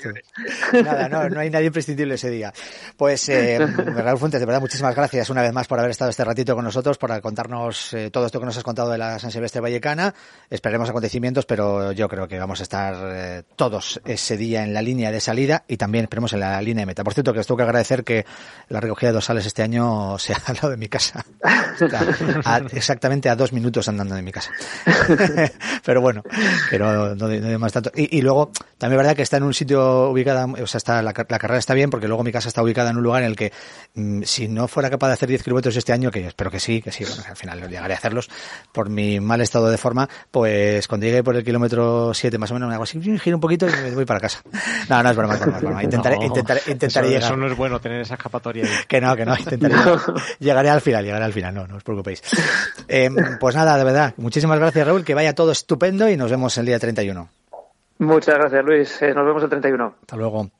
Nada, 0.73 1.09
no, 1.09 1.29
no 1.29 1.41
hay 1.41 1.51
nadie 1.51 1.67
imprescindible 1.67 2.15
ese 2.15 2.31
día. 2.31 2.53
Pues, 2.97 3.29
eh, 3.29 3.59
Raúl 3.59 4.19
Fuentes, 4.19 4.41
de 4.41 4.47
verdad, 4.47 4.61
muchísimas 4.61 4.95
gracias 4.95 5.31
una 5.31 5.43
vez 5.43 5.53
más 5.53 5.67
por 5.67 5.79
haber 5.79 5.91
estado 5.91 6.11
este 6.11 6.25
ratito 6.25 6.55
con 6.55 6.65
nosotros, 6.65 6.99
por 6.99 7.19
contarnos 7.21 7.93
eh, 7.95 8.11
todo 8.11 8.27
esto 8.27 8.41
que 8.41 8.47
nos 8.47 8.57
has 8.57 8.65
contado 8.65 8.91
de 8.91 8.99
la 8.99 9.19
San 9.19 9.31
Silvestre 9.31 9.61
Vallecana. 9.61 10.15
Esperemos 10.51 10.89
acontecimientos, 10.91 11.47
pero 11.47 11.93
yo 11.93 12.09
creo 12.09 12.29
que 12.29 12.39
vamos 12.39 12.61
a 12.61 12.63
estar 12.63 12.95
eh, 13.15 13.43
todos 13.57 14.01
ese 14.05 14.37
día 14.37 14.63
en 14.65 14.73
la 14.75 14.83
línea 14.83 15.11
de 15.11 15.21
salida 15.21 15.65
y 15.69 15.77
también 15.77 16.05
esperemos 16.05 16.33
en 16.33 16.41
la 16.41 16.61
línea 16.61 16.83
de 16.83 16.87
meta. 16.87 17.05
Por 17.05 17.15
cierto, 17.15 17.33
que 17.33 17.41
os 17.41 17.47
tengo 17.47 17.59
que 17.59 17.65
agradecer 17.65 18.05
que 18.05 18.25
la 18.69 18.81
recogida 18.81 19.11
de 19.11 19.15
dosales 19.15 19.47
este 19.47 19.63
año 19.63 20.19
sea 20.19 20.37
al 20.47 20.57
lado 20.57 20.71
de 20.71 20.77
mi 20.77 20.89
casa. 20.89 21.25
Exactamente 22.73 23.29
a 23.29 23.37
dos 23.37 23.53
minutos 23.53 23.89
andando 23.89 24.15
de 24.15 24.23
mi 24.23 24.33
casa. 24.33 24.51
pero 25.85 26.01
bueno, 26.01 26.23
pero 26.71 27.15
no, 27.15 27.29
no, 27.29 27.59
más 27.59 27.73
tanto. 27.73 27.91
Y, 27.95 28.19
y, 28.19 28.23
luego, 28.23 28.51
también 28.79 29.01
es 29.01 29.05
verdad 29.05 29.17
que 29.17 29.23
está 29.23 29.37
en 29.39 29.45
un 29.45 29.55
sitio 29.55 30.11
ubicada, 30.11 30.47
o 30.47 30.67
sea, 30.67 30.79
está, 30.79 31.03
la, 31.03 31.13
la, 31.13 31.39
carrera 31.39 31.59
está 31.59 31.75
bien 31.75 31.91
porque 31.91 32.09
luego 32.09 32.23
mi 32.23 32.33
casa 32.33 32.49
está 32.49 32.63
ubicada 32.63 32.91
en 32.91 32.97
un 32.97 33.03
lugar 33.03 33.23
en 33.23 33.29
el 33.29 33.37
que 33.37 33.53
mmm, 33.95 34.23
si 34.23 34.49
no 34.49 34.69
fuera 34.69 34.91
capaz 34.91 35.09
de 35.09 35.15
hacer 35.15 35.29
10 35.29 35.43
kilómetros 35.43 35.77
este 35.77 35.93
año, 35.93 36.11
que 36.11 36.27
espero 36.27 36.51
que 36.51 36.61
sí, 36.61 36.81
que 36.81 36.93
sí, 36.93 37.05
bueno, 37.05 37.23
al 37.29 37.37
final 37.37 37.69
llegaré 37.69 37.95
a 37.95 37.97
hacerlos 37.97 38.31
por 38.73 38.89
mi 38.89 39.21
mal 39.21 39.41
estado 39.41 39.71
de 39.71 39.79
forma, 39.79 40.09
pues 40.31 40.87
cuando 40.89 41.07
llegue 41.07 41.23
por 41.23 41.37
el 41.37 41.45
kilómetro 41.45 42.15
7 42.15 42.39
más 42.39 42.51
o 42.51 42.55
menos 42.55 42.69
me 42.69 42.75
hago 42.75 42.85
así, 42.85 43.01
giro 43.19 43.37
un 43.37 43.41
poquito 43.41 43.67
y 43.69 43.71
me 43.71 43.91
voy 43.95 44.05
para 44.05 44.21
casa. 44.21 44.43
No, 44.89 45.03
no 45.03 45.11
es 45.11 45.17
broma, 45.17 45.37
no 45.37 45.57
es 45.57 45.63
broma. 45.63 45.83
Intentaré, 45.83 46.17
no, 46.17 46.25
intentaré, 46.25 46.61
intentaré 46.67 47.07
eso, 47.07 47.15
llegar. 47.15 47.33
Eso 47.33 47.37
no 47.37 47.47
es 47.47 47.57
bueno 47.57 47.81
tener 47.81 48.01
esa 48.01 48.15
escapatoria. 48.15 48.65
Ahí. 48.65 48.71
Que 48.89 49.01
no, 49.01 49.17
que 49.17 49.25
no, 49.25 49.37
intentaré. 49.37 49.75
llegaré 50.39 50.71
al 50.71 50.81
final, 50.81 51.05
llegaré 51.05 51.25
al 51.25 51.32
final, 51.33 51.55
no, 51.55 51.67
no 51.67 51.77
os 51.77 51.85
preocupéis. 51.85 52.23
Eh, 52.89 53.09
pues 53.41 53.55
nada, 53.55 53.79
de 53.79 53.85
verdad, 53.85 54.13
muchísimas 54.19 54.59
gracias 54.59 54.87
Raúl, 54.87 55.05
que 55.05 55.15
vaya 55.15 55.35
todo 55.35 55.53
estupendo 55.53 56.11
y 56.11 56.17
nos 56.17 56.31
vemos 56.31 56.59
el 56.59 56.67
día 56.67 56.79
31. 56.79 57.27
Muchas 58.01 58.35
gracias 58.35 58.65
Luis, 58.65 59.03
eh, 59.03 59.15
nos 59.15 59.25
vemos 59.25 59.43
el 59.43 59.49
31. 59.49 59.95
Hasta 60.03 60.17
luego. 60.17 60.51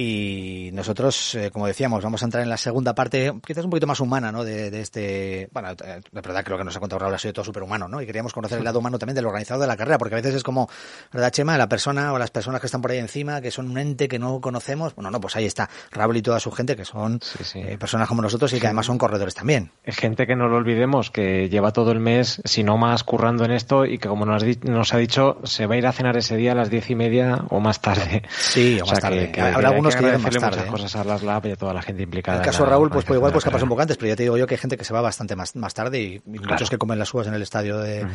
Y 0.00 0.70
nosotros, 0.74 1.34
eh, 1.34 1.50
como 1.50 1.66
decíamos, 1.66 2.04
vamos 2.04 2.22
a 2.22 2.26
entrar 2.26 2.44
en 2.44 2.48
la 2.48 2.56
segunda 2.56 2.94
parte, 2.94 3.32
quizás 3.44 3.64
un 3.64 3.70
poquito 3.70 3.88
más 3.88 3.98
humana, 3.98 4.30
¿no? 4.30 4.44
De, 4.44 4.70
de 4.70 4.80
este, 4.80 5.48
bueno, 5.50 5.74
de 5.74 6.00
verdad 6.12 6.44
creo 6.44 6.56
que 6.56 6.62
nos 6.62 6.76
ha 6.76 6.78
contado 6.78 7.00
Raúl 7.00 7.14
ha 7.14 7.18
sido 7.18 7.32
todo 7.32 7.44
súper 7.44 7.64
humano, 7.64 7.88
¿no? 7.88 8.00
Y 8.00 8.06
queríamos 8.06 8.32
conocer 8.32 8.58
el 8.58 8.64
lado 8.64 8.78
humano 8.78 8.96
también 9.00 9.16
del 9.16 9.26
organizador 9.26 9.60
de 9.60 9.66
la 9.66 9.76
carrera, 9.76 9.98
porque 9.98 10.14
a 10.14 10.18
veces 10.18 10.36
es 10.36 10.44
como, 10.44 10.70
¿verdad, 11.12 11.32
Chema? 11.32 11.58
La 11.58 11.68
persona 11.68 12.12
o 12.12 12.18
las 12.18 12.30
personas 12.30 12.60
que 12.60 12.68
están 12.68 12.80
por 12.80 12.92
ahí 12.92 12.98
encima, 12.98 13.40
que 13.40 13.50
son 13.50 13.72
un 13.72 13.76
ente 13.76 14.06
que 14.06 14.20
no 14.20 14.40
conocemos, 14.40 14.94
bueno, 14.94 15.10
no, 15.10 15.20
pues 15.20 15.34
ahí 15.34 15.46
está 15.46 15.68
Raúl 15.90 16.16
y 16.16 16.22
toda 16.22 16.38
su 16.38 16.52
gente, 16.52 16.76
que 16.76 16.84
son 16.84 17.18
sí, 17.20 17.42
sí. 17.42 17.58
Eh, 17.58 17.76
personas 17.76 18.06
como 18.06 18.22
nosotros 18.22 18.52
y 18.52 18.60
que 18.60 18.68
además 18.68 18.86
son 18.86 18.98
corredores 18.98 19.34
también. 19.34 19.72
Gente 19.84 20.28
que 20.28 20.36
no 20.36 20.46
lo 20.46 20.58
olvidemos, 20.58 21.10
que 21.10 21.48
lleva 21.48 21.72
todo 21.72 21.90
el 21.90 21.98
mes, 21.98 22.40
si 22.44 22.62
no 22.62 22.76
más, 22.78 23.02
currando 23.02 23.44
en 23.44 23.50
esto 23.50 23.84
y 23.84 23.98
que 23.98 24.08
como 24.08 24.26
nos, 24.26 24.44
nos 24.62 24.94
ha 24.94 24.98
dicho, 24.98 25.38
se 25.42 25.66
va 25.66 25.74
a 25.74 25.78
ir 25.78 25.88
a 25.88 25.92
cenar 25.92 26.16
ese 26.16 26.36
día 26.36 26.52
a 26.52 26.54
las 26.54 26.70
diez 26.70 26.88
y 26.88 26.94
media 26.94 27.46
o 27.50 27.58
más 27.58 27.80
tarde. 27.80 28.22
Sí, 28.38 28.78
o, 28.80 28.84
o 28.86 28.86
más 28.86 29.00
tarde. 29.00 29.26
Que, 29.26 29.32
que, 29.32 29.40
Habrá 29.40 29.70
algunos 29.70 29.87
que 29.96 30.02
lleguen 30.02 30.22
más 30.22 30.34
tarde. 30.40 30.56
Muchas 30.70 30.82
cosas 30.82 30.96
a 30.96 31.04
las 31.04 31.22
lab 31.22 31.46
y 31.46 31.50
a 31.52 31.56
toda 31.56 31.74
la 31.74 31.82
gente 31.82 32.02
implicada. 32.02 32.38
En 32.38 32.42
el 32.42 32.46
caso 32.46 32.64
de 32.64 32.70
Raúl, 32.70 32.90
pues, 32.90 33.04
pues 33.04 33.16
igual 33.16 33.32
pues 33.32 33.44
capaz 33.44 33.62
un 33.62 33.68
poco 33.68 33.82
antes, 33.82 33.96
pero 33.96 34.08
ya 34.08 34.16
te 34.16 34.22
digo 34.24 34.36
yo 34.36 34.46
que 34.46 34.54
hay 34.54 34.58
gente 34.60 34.76
que 34.76 34.84
se 34.84 34.92
va 34.94 35.00
bastante 35.00 35.36
más, 35.36 35.54
más 35.56 35.74
tarde 35.74 36.00
y, 36.00 36.14
y 36.26 36.38
muchos 36.38 36.68
que 36.70 36.78
comen 36.78 36.98
las 36.98 37.12
uvas 37.14 37.26
en 37.26 37.34
el 37.34 37.42
estadio 37.42 37.78
de, 37.78 38.06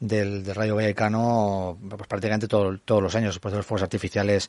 del, 0.00 0.42
del 0.44 0.54
Rayo 0.54 0.74
Vallecano 0.76 1.78
pues 1.88 2.06
prácticamente 2.08 2.48
todo- 2.48 2.78
todos 2.84 3.02
los 3.02 3.14
años, 3.14 3.34
después 3.34 3.52
de 3.52 3.58
los 3.58 3.66
fuegos 3.66 3.82
artificiales 3.82 4.48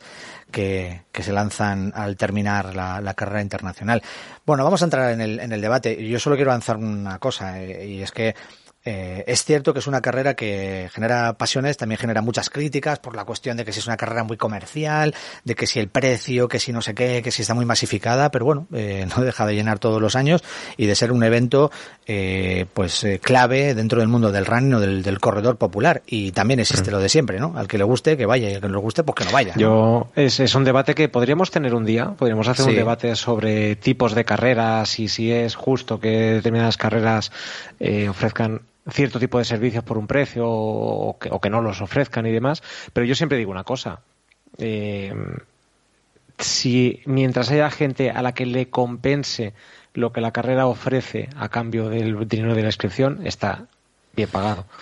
que, 0.52 1.04
que 1.12 1.24
se 1.24 1.32
lanzan 1.34 1.92
al 1.96 2.16
terminar 2.18 2.76
la, 2.76 3.02
la 3.02 3.14
carrera 3.14 3.42
internacional. 3.42 4.02
Bueno, 4.46 4.64
vamos 4.64 4.82
a 4.82 4.86
entrar 4.86 5.12
en 5.12 5.22
el, 5.22 5.40
en 5.40 5.52
el 5.52 5.62
debate. 5.62 6.08
Yo 6.08 6.20
solo 6.20 6.36
quiero 6.36 6.52
avanzar 6.52 6.78
una 6.78 7.20
cosa, 7.20 7.62
eh, 7.62 7.88
y 7.88 8.02
es 8.02 8.12
que 8.12 8.36
eh, 8.90 9.24
es 9.28 9.44
cierto 9.44 9.74
que 9.74 9.80
es 9.80 9.88
una 9.88 10.02
carrera 10.02 10.34
que 10.36 10.90
genera 10.94 11.34
pasiones, 11.34 11.76
también 11.78 12.00
genera 12.00 12.22
muchas 12.22 12.50
críticas 12.50 13.00
por 13.00 13.16
la 13.16 13.26
cuestión 13.26 13.58
de 13.58 13.66
que 13.66 13.74
si 13.74 13.80
es 13.80 13.88
una 13.88 13.98
carrera 13.98 14.24
muy 14.24 14.38
comercial, 14.38 15.14
de 15.44 15.56
que 15.56 15.68
si 15.68 15.80
el 15.80 15.90
precio, 15.90 16.48
que 16.48 16.60
si 16.60 16.72
no 16.72 16.82
sé 16.82 16.94
qué, 16.96 17.22
que 17.22 17.32
si 17.32 17.42
está 17.42 17.54
muy 17.54 17.66
masificada, 17.66 18.32
pero 18.32 18.46
bueno, 18.46 18.68
eh, 18.74 19.06
no 19.18 19.24
deja 19.24 19.46
de 19.46 19.56
llenar 19.56 19.80
todos 19.80 20.02
los 20.02 20.16
años 20.16 20.44
y 20.78 20.86
de 20.86 20.96
ser 20.96 21.12
un 21.12 21.24
evento 21.24 21.72
eh, 22.06 22.66
pues 22.74 23.04
eh, 23.04 23.20
clave 23.20 23.76
dentro 23.76 24.00
del 24.00 24.08
mundo 24.08 24.32
del 24.32 24.46
running 24.46 24.76
o 24.76 24.80
del, 24.80 25.04
del 25.04 25.20
corredor 25.20 25.58
popular. 25.58 26.02
Y 26.08 26.32
también 26.32 26.60
existe 26.62 26.90
lo 26.92 27.00
de 27.00 27.10
siempre, 27.10 27.40
¿no? 27.40 27.54
Al 27.58 27.68
que 27.68 27.78
le 27.78 27.84
guste, 27.84 28.16
que 28.16 28.26
vaya, 28.26 28.50
y 28.50 28.56
al 28.56 28.62
que 28.62 28.68
no 28.68 28.74
le 28.76 28.80
guste, 28.80 29.04
pues 29.04 29.16
que 29.16 29.26
no 29.26 29.32
vaya. 29.32 29.54
¿no? 29.56 29.60
Yo 29.62 30.08
es, 30.16 30.40
es 30.40 30.56
un 30.56 30.64
debate 30.64 30.96
que 30.96 31.10
podríamos 31.10 31.52
tener 31.52 31.74
un 31.76 31.84
día, 31.86 32.12
podríamos 32.18 32.48
hacer 32.48 32.64
Sí. 32.66 32.72
un 32.72 32.78
debate 32.78 33.16
sobre 33.16 33.76
tipos 33.76 34.16
de 34.16 34.24
carreras 34.26 35.00
y 35.00 35.08
si 35.10 35.32
es 35.32 35.56
justo 35.56 36.00
que 36.00 36.10
determinadas 36.34 36.78
carreras 36.78 37.32
eh, 37.80 38.08
ofrezcan 38.10 38.62
cierto 38.90 39.20
tipo 39.20 39.38
de 39.38 39.46
servicios 39.46 39.84
por 39.84 39.98
un 39.98 40.08
precio 40.08 40.46
o 40.48 41.18
que, 41.20 41.30
o 41.32 41.40
que 41.40 41.50
no 41.50 41.62
los 41.62 41.82
ofrezcan 41.82 42.26
y 42.26 42.32
demás. 42.32 42.64
Pero 42.94 43.06
yo 43.06 43.16
siempre 43.16 43.38
digo 43.38 43.52
una 43.52 43.64
cosa. 43.64 44.02
eh, 44.58 45.14
si 46.40 47.02
mientras 47.06 47.50
haya 47.50 47.70
gente 47.72 48.12
a 48.12 48.22
la 48.22 48.34
que 48.34 48.46
le 48.46 48.70
compense 48.70 49.54
lo 49.94 50.12
que 50.12 50.22
la 50.22 50.32
carrera 50.32 50.68
ofrece 50.68 51.30
a 51.36 51.50
cambio 51.50 51.90
del 51.90 52.28
dinero 52.28 52.54
de 52.54 52.62
la 52.62 52.68
inscripción, 52.68 53.26
está 53.26 53.68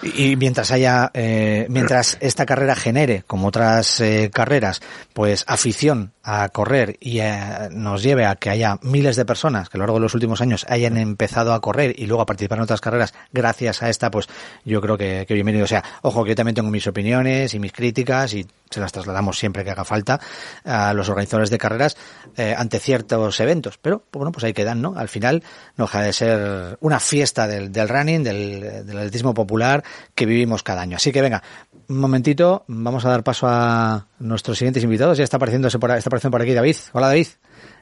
Y 0.02 0.36
mientras 0.38 0.72
haya, 0.72 1.12
eh, 1.14 1.66
mientras 1.70 2.18
esta 2.22 2.46
carrera 2.46 2.76
genere, 2.76 3.24
como 3.28 3.48
otras 3.48 4.00
eh, 4.00 4.30
carreras, 4.34 4.82
pues 5.14 5.44
afición 5.48 6.14
a 6.24 6.48
correr 6.50 6.98
y 7.00 7.20
eh, 7.20 7.70
nos 7.72 8.02
lleve 8.02 8.26
a 8.26 8.36
que 8.36 8.50
haya 8.50 8.80
miles 8.82 9.16
de 9.16 9.26
personas 9.26 9.70
que 9.70 9.78
a 9.78 9.80
lo 9.80 9.84
largo 9.84 9.98
de 9.98 10.04
los 10.04 10.14
últimos 10.14 10.42
años 10.42 10.66
hayan 10.70 10.98
empezado 10.98 11.54
a 11.54 11.62
correr 11.62 11.94
y 11.98 12.08
luego 12.08 12.24
a 12.24 12.26
participar 12.26 12.60
en 12.60 12.64
otras 12.64 12.82
carreras 12.82 13.14
gracias 13.32 13.84
a 13.84 13.90
esta, 13.90 14.10
pues 14.10 14.28
yo 14.64 14.82
creo 14.82 14.98
que, 14.98 15.26
que 15.28 15.34
bienvenido 15.34 15.68
sea. 15.68 15.84
Ojo, 16.02 16.24
que 16.24 16.30
yo 16.30 16.36
también 16.36 16.56
tengo 16.56 16.72
mis 16.72 16.88
opiniones 16.88 17.54
y 17.54 17.60
mis 17.60 17.74
críticas 17.74 18.34
y 18.34 18.48
se 18.70 18.80
las 18.80 18.92
trasladamos 18.92 19.38
siempre 19.38 19.64
que 19.64 19.72
haga 19.72 19.86
falta 19.86 20.20
a 20.64 20.94
los 20.94 21.10
organizadores 21.10 21.50
de 21.50 21.58
carreras 21.58 21.98
eh, 22.38 22.54
ante 22.58 22.80
ciertos 22.80 23.40
eventos. 23.40 23.78
Pero, 23.78 24.04
bueno, 24.12 24.32
pues 24.32 24.44
ahí 24.44 24.54
quedan, 24.54 24.82
¿no? 24.82 24.96
Al 24.98 25.10
final 25.10 25.44
no 25.78 25.86
deja 25.86 26.02
de 26.02 26.14
ser 26.14 26.78
una 26.82 27.00
fiesta 27.00 27.48
del, 27.48 27.72
del 27.72 27.90
running, 27.90 28.24
del, 28.24 28.86
del 28.86 28.98
atletismo 28.98 29.34
popular 29.34 29.84
que 30.14 30.26
vivimos 30.26 30.64
cada 30.64 30.82
año. 30.82 30.98
Así 30.98 31.12
que 31.12 31.22
venga, 31.22 31.44
un 31.88 32.00
momentito, 32.00 32.64
vamos 32.68 33.06
a 33.06 33.10
dar 33.10 33.24
paso 33.24 33.48
a 33.48 34.08
nuestros 34.20 34.58
siguientes 34.58 34.84
invitados. 34.84 35.18
Ya 35.18 35.24
está 35.24 35.38
apareciéndose 35.38 35.80
por, 35.80 35.92
está 35.92 36.10
apareciendo 36.10 36.32
por 36.32 36.42
aquí 36.42 36.54
David. 36.54 36.76
Hola 36.94 37.08
David. 37.08 37.28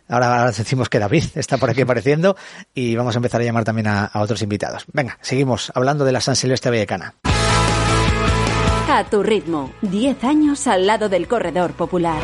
Ahora, 0.09 0.39
ahora 0.39 0.51
decimos 0.51 0.89
que 0.89 0.99
David 0.99 1.23
está 1.35 1.57
por 1.57 1.69
aquí 1.69 1.81
apareciendo 1.81 2.35
y 2.73 2.95
vamos 2.95 3.15
a 3.15 3.19
empezar 3.19 3.41
a 3.41 3.43
llamar 3.43 3.63
también 3.63 3.87
a, 3.87 4.05
a 4.05 4.21
otros 4.21 4.41
invitados. 4.41 4.85
Venga, 4.91 5.17
seguimos 5.21 5.71
hablando 5.73 6.03
de 6.05 6.11
la 6.11 6.21
San 6.21 6.35
Silvestre 6.35 6.71
Vallecana. 6.71 7.15
A 8.95 9.03
tu 9.05 9.23
ritmo, 9.23 9.73
10 9.81 10.23
años 10.23 10.67
al 10.67 10.85
lado 10.85 11.09
del 11.09 11.27
corredor 11.27 11.73
popular. 11.73 12.21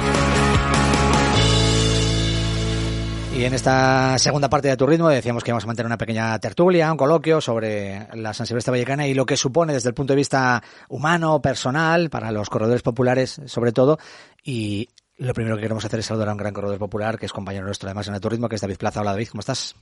Y 3.35 3.43
en 3.43 3.55
esta 3.55 4.19
segunda 4.19 4.51
parte 4.51 4.67
de 4.67 4.77
tu 4.77 4.85
ritmo 4.85 5.09
decíamos 5.09 5.43
que 5.43 5.49
íbamos 5.49 5.63
a 5.63 5.65
mantener 5.65 5.87
una 5.87 5.97
pequeña 5.97 6.37
tertulia, 6.37 6.91
un 6.91 6.97
coloquio 6.99 7.41
sobre 7.41 8.07
la 8.13 8.35
San 8.35 8.45
Silvestre 8.45 8.69
Vallecana 8.69 9.07
y 9.07 9.15
lo 9.15 9.25
que 9.25 9.35
supone 9.35 9.73
desde 9.73 9.89
el 9.89 9.95
punto 9.95 10.13
de 10.13 10.17
vista 10.17 10.61
humano, 10.89 11.41
personal, 11.41 12.11
para 12.11 12.31
los 12.31 12.51
corredores 12.51 12.83
populares 12.83 13.41
sobre 13.47 13.71
todo. 13.71 13.97
Y 14.43 14.89
lo 15.17 15.33
primero 15.33 15.55
que 15.55 15.63
queremos 15.63 15.83
hacer 15.83 16.01
es 16.01 16.05
saludar 16.05 16.29
a 16.29 16.33
un 16.33 16.37
gran 16.37 16.53
corredor 16.53 16.77
popular 16.77 17.17
que 17.17 17.25
es 17.25 17.33
compañero 17.33 17.65
nuestro 17.65 17.87
además 17.87 18.07
en 18.09 18.13
A 18.13 18.19
tu 18.19 18.29
ritmo, 18.29 18.47
que 18.47 18.57
es 18.57 18.61
David 18.61 18.77
Plaza. 18.77 19.01
Hola 19.01 19.13
David, 19.13 19.29
¿cómo 19.29 19.39
estás? 19.39 19.75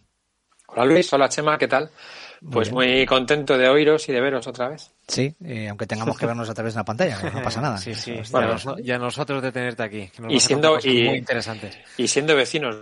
Hola 0.67 0.85
Luis, 0.85 1.11
hola 1.13 1.29
Chema, 1.29 1.57
¿qué 1.57 1.67
tal? 1.67 1.89
Pues 2.51 2.71
Muy 2.71 2.87
muy, 2.97 3.05
contento 3.07 3.57
de 3.57 3.67
oíros 3.67 4.07
y 4.09 4.13
de 4.13 4.21
veros 4.21 4.45
otra 4.47 4.69
vez. 4.69 4.91
Sí, 5.07 5.33
eh, 5.43 5.69
aunque 5.69 5.87
tengamos 5.87 6.17
que 6.19 6.25
vernos 6.27 6.47
a 6.49 6.53
través 6.53 6.73
de 6.73 6.77
una 6.79 6.85
pantalla, 6.85 7.17
no, 7.23 7.31
no 7.31 7.41
pasa 7.41 7.61
nada. 7.61 7.77
Sí, 7.79 7.95
sí. 7.95 8.11
Eso 8.11 8.39
y, 8.39 8.43
a 8.43 8.55
está- 8.55 8.71
nos- 8.71 8.79
y 8.85 8.91
a 8.91 8.97
nosotros 8.99 9.41
de 9.41 9.51
tenerte 9.51 9.81
aquí. 9.83 10.09
que 10.09 10.21
nos 10.21 10.33
Y 10.33 10.39
siendo- 10.39 10.77
y- 10.83 11.03
muy 11.07 11.17
interesantes. 11.17 11.75
Y 11.97 12.07
siendo 12.07 12.35
vecinos, 12.35 12.75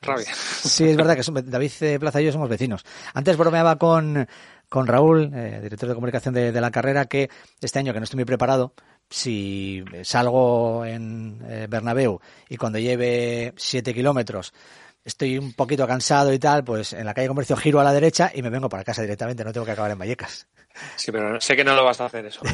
rabia. 0.00 0.32
Sí, 0.34 0.88
es 0.88 0.96
verdad 0.96 1.16
que 1.16 1.42
David 1.50 1.70
eh, 1.80 1.98
Plaza 1.98 2.22
y 2.22 2.24
yo 2.26 2.32
somos 2.32 2.48
vecinos. 2.48 2.84
Antes 3.12 3.36
bromeaba 3.36 3.76
con, 3.76 4.26
con 4.70 4.86
Raúl, 4.86 5.30
eh, 5.34 5.60
director 5.62 5.88
de 5.90 5.94
comunicación 5.94 6.32
de, 6.32 6.52
de 6.52 6.60
la 6.60 6.70
carrera, 6.70 7.04
que 7.04 7.28
este 7.60 7.78
año 7.80 7.92
que 7.92 7.98
no 8.00 8.04
estoy 8.04 8.16
muy 8.18 8.24
preparado, 8.24 8.72
si 9.10 9.84
salgo 10.04 10.86
en 10.86 11.42
eh, 11.46 11.66
Bernabéu 11.68 12.20
y 12.48 12.56
cuando 12.56 12.78
lleve 12.78 13.52
siete 13.56 13.92
kilómetros 13.92 14.54
estoy 15.04 15.38
un 15.38 15.52
poquito 15.54 15.86
cansado 15.86 16.32
y 16.32 16.38
tal, 16.38 16.62
pues 16.64 16.92
en 16.92 17.06
la 17.06 17.14
calle 17.14 17.28
Comercio 17.28 17.56
giro 17.56 17.80
a 17.80 17.84
la 17.84 17.92
derecha 17.92 18.30
y 18.34 18.42
me 18.42 18.50
vengo 18.50 18.68
para 18.68 18.84
casa 18.84 19.02
directamente, 19.02 19.44
no 19.44 19.52
tengo 19.52 19.64
que 19.66 19.72
acabar 19.72 19.90
en 19.90 19.98
Vallecas. 19.98 20.46
Sí, 20.96 21.10
pero 21.10 21.40
sé 21.40 21.56
que 21.56 21.64
no 21.64 21.74
lo 21.74 21.84
vas 21.84 22.00
a 22.00 22.06
hacer 22.06 22.26
eso. 22.26 22.40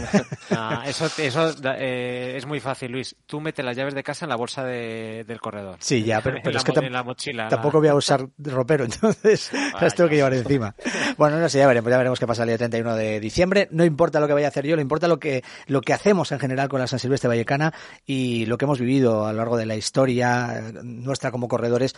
Ah, 0.51 0.85
eso 0.87 1.07
eso 1.19 1.55
eh, 1.77 2.35
es 2.37 2.47
muy 2.47 2.61
fácil, 2.61 2.93
Luis. 2.93 3.17
Tú 3.27 3.41
metes 3.41 3.65
las 3.65 3.77
llaves 3.77 3.95
de 3.95 4.03
casa 4.05 4.25
en 4.25 4.29
la 4.31 4.37
bolsa 4.37 4.65
de- 4.65 5.25
del 5.27 5.41
corredor. 5.41 5.77
Sí, 5.81 6.03
ya, 6.05 6.21
pero, 6.21 6.37
En 6.37 6.43
pero 6.43 6.53
la 6.55 6.59
es 6.59 6.65
que 6.65 6.87
en 6.87 6.93
la 6.93 7.03
mochila. 7.03 7.49
tampoco 7.49 7.79
voy 7.81 7.89
a 7.89 7.95
usar 7.95 8.27
ropero, 8.39 8.85
entonces 8.87 9.51
las 9.81 9.95
tengo 9.95 10.09
que 10.09 10.17
llevar 10.17 10.33
encima. 10.35 10.75
Bueno, 11.19 11.39
no 11.39 11.49
sé, 11.49 11.59
ya 11.59 11.67
veremos, 11.67 11.91
ya 11.91 11.99
veremos 11.99 12.19
qué 12.21 12.27
pasa 12.27 12.43
el 12.45 12.49
día 12.49 12.59
31 12.59 12.95
de 12.95 13.21
diciembre. 13.21 13.69
No 13.73 13.85
importa 13.85 14.21
lo 14.21 14.27
que 14.29 14.33
vaya 14.35 14.47
a 14.47 14.51
hacer 14.51 14.67
yo, 14.67 14.77
le 14.77 14.83
importa 14.83 15.09
lo 15.09 15.19
que, 15.19 15.43
lo 15.67 15.81
que 15.81 15.93
hacemos 15.93 16.31
en 16.33 16.39
general 16.39 16.69
con 16.69 16.81
la 16.81 16.87
San 16.87 17.01
Silvestre 17.01 17.29
Vallecana 17.29 17.75
y 18.07 18.47
lo 18.47 18.57
que 18.57 18.65
hemos 18.67 18.79
vivido 18.81 19.27
a 19.27 19.33
lo 19.33 19.39
largo 19.39 19.57
de 19.57 19.67
la 19.67 19.75
historia 19.77 20.59
eh, 20.59 20.73
nuestra 20.85 21.31
como 21.33 21.49
corredores 21.49 21.95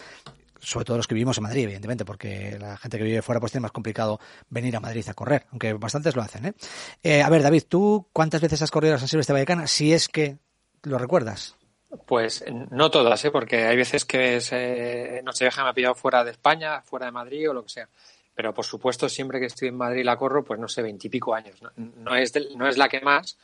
sobre 0.60 0.84
todo 0.84 0.96
los 0.96 1.06
que 1.06 1.14
vivimos 1.14 1.38
en 1.38 1.44
Madrid, 1.44 1.64
evidentemente, 1.64 2.04
porque 2.04 2.56
la 2.58 2.76
gente 2.76 2.98
que 2.98 3.04
vive 3.04 3.22
fuera 3.22 3.40
pues 3.40 3.52
tiene 3.52 3.62
más 3.62 3.72
complicado 3.72 4.20
venir 4.48 4.76
a 4.76 4.80
Madrid 4.80 5.08
a 5.08 5.14
correr, 5.14 5.46
aunque 5.50 5.72
bastantes 5.74 6.16
lo 6.16 6.22
hacen. 6.22 6.46
¿eh? 6.46 6.52
Eh, 7.02 7.22
a 7.22 7.30
ver, 7.30 7.42
David, 7.42 7.64
¿tú 7.68 8.08
cuántas 8.12 8.40
veces 8.40 8.62
has 8.62 8.70
corrido 8.70 8.94
la 8.94 8.98
San 8.98 9.08
Silvestre 9.08 9.34
Vallecana? 9.34 9.66
Si 9.66 9.92
es 9.92 10.08
que 10.08 10.38
lo 10.82 10.98
recuerdas. 10.98 11.56
Pues 12.06 12.44
no 12.70 12.90
todas, 12.90 13.24
¿eh? 13.24 13.30
porque 13.30 13.64
hay 13.64 13.76
veces 13.76 14.04
que 14.04 14.40
se, 14.40 15.22
Nochevieja 15.24 15.62
me 15.64 15.70
ha 15.70 15.72
pillado 15.72 15.94
fuera 15.94 16.22
de 16.22 16.32
España, 16.32 16.82
fuera 16.82 17.06
de 17.06 17.12
Madrid 17.12 17.48
o 17.48 17.54
lo 17.54 17.62
que 17.62 17.70
sea. 17.70 17.88
Pero 18.34 18.54
por 18.54 18.64
supuesto, 18.64 19.08
siempre 19.08 19.40
que 19.40 19.46
estoy 19.46 19.68
en 19.68 19.76
Madrid 19.76 20.04
la 20.04 20.16
corro, 20.16 20.44
pues 20.44 20.60
no 20.60 20.68
sé, 20.68 20.82
veintipico 20.82 21.34
años. 21.34 21.60
No, 21.62 21.70
no, 21.76 22.14
es 22.14 22.32
no 22.54 22.68
es 22.68 22.76
la 22.76 22.88
que 22.88 23.00
más, 23.00 23.38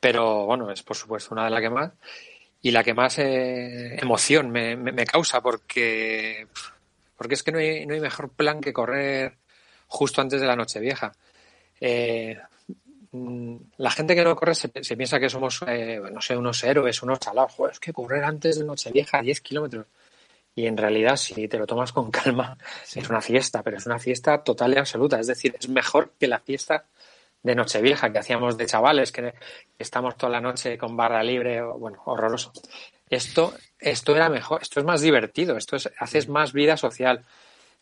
pero 0.00 0.46
bueno, 0.46 0.70
es 0.70 0.82
por 0.82 0.96
supuesto 0.96 1.34
una 1.34 1.44
de 1.44 1.50
las 1.50 1.60
que 1.60 1.70
más. 1.70 1.92
Y 2.64 2.70
la 2.70 2.82
que 2.82 2.94
más 2.94 3.18
eh, 3.18 3.94
emoción 4.00 4.50
me, 4.50 4.74
me- 4.74 4.90
me 4.92 5.04
causa, 5.04 5.42
porque, 5.42 6.46
porque 7.16 7.34
es 7.34 7.42
que 7.42 7.52
no 7.52 7.58
hay, 7.58 7.84
no 7.84 7.92
hay 7.92 8.00
mejor 8.00 8.30
plan 8.30 8.60
que 8.62 8.72
correr 8.72 9.36
justo 9.86 10.22
antes 10.22 10.40
de 10.40 10.46
la 10.46 10.56
Nochevieja. 10.56 11.12
Eh, 11.78 12.38
mm, 13.12 13.56
la 13.76 13.90
gente 13.90 14.14
que 14.14 14.24
no 14.24 14.34
corre 14.34 14.54
se, 14.54 14.68
piensa 14.70 15.20
que 15.20 15.28
somos, 15.28 15.60
eh, 15.66 16.00
no 16.10 16.22
sé, 16.22 16.36
unos 16.38 16.64
héroes, 16.64 17.02
unos 17.02 17.20
chalados. 17.20 17.52
es 17.70 17.78
que 17.78 17.92
correr 17.92 18.24
antes 18.24 18.58
de 18.58 18.64
Nochevieja, 18.64 19.20
10 19.20 19.40
kilómetros. 19.42 19.86
Y 20.56 20.66
en 20.66 20.76
realidad, 20.78 21.16
si 21.16 21.48
te 21.48 21.58
lo 21.58 21.66
tomas 21.66 21.92
con 21.92 22.10
calma, 22.10 22.56
es 22.94 23.10
una 23.10 23.20
fiesta, 23.20 23.62
pero 23.62 23.76
es 23.76 23.84
una 23.84 23.98
fiesta 23.98 24.42
total 24.42 24.72
y 24.72 24.78
absoluta. 24.78 25.20
Es 25.20 25.26
decir, 25.26 25.54
es 25.58 25.68
mejor 25.68 26.12
que 26.18 26.28
la 26.28 26.38
fiesta 26.40 26.86
de 27.44 27.54
Nochevieja 27.54 28.10
que 28.10 28.18
hacíamos 28.18 28.56
de 28.56 28.66
chavales, 28.66 29.12
que 29.12 29.34
estamos 29.78 30.16
toda 30.16 30.32
la 30.32 30.40
noche 30.40 30.76
con 30.76 30.96
barra 30.96 31.22
libre, 31.22 31.62
bueno, 31.62 32.02
horroroso. 32.06 32.52
Esto, 33.08 33.54
esto 33.78 34.16
era 34.16 34.30
mejor, 34.30 34.62
esto 34.62 34.80
es 34.80 34.86
más 34.86 35.02
divertido, 35.02 35.56
esto 35.56 35.76
es, 35.76 35.90
haces 35.98 36.28
más 36.28 36.52
vida 36.54 36.76
social 36.76 37.24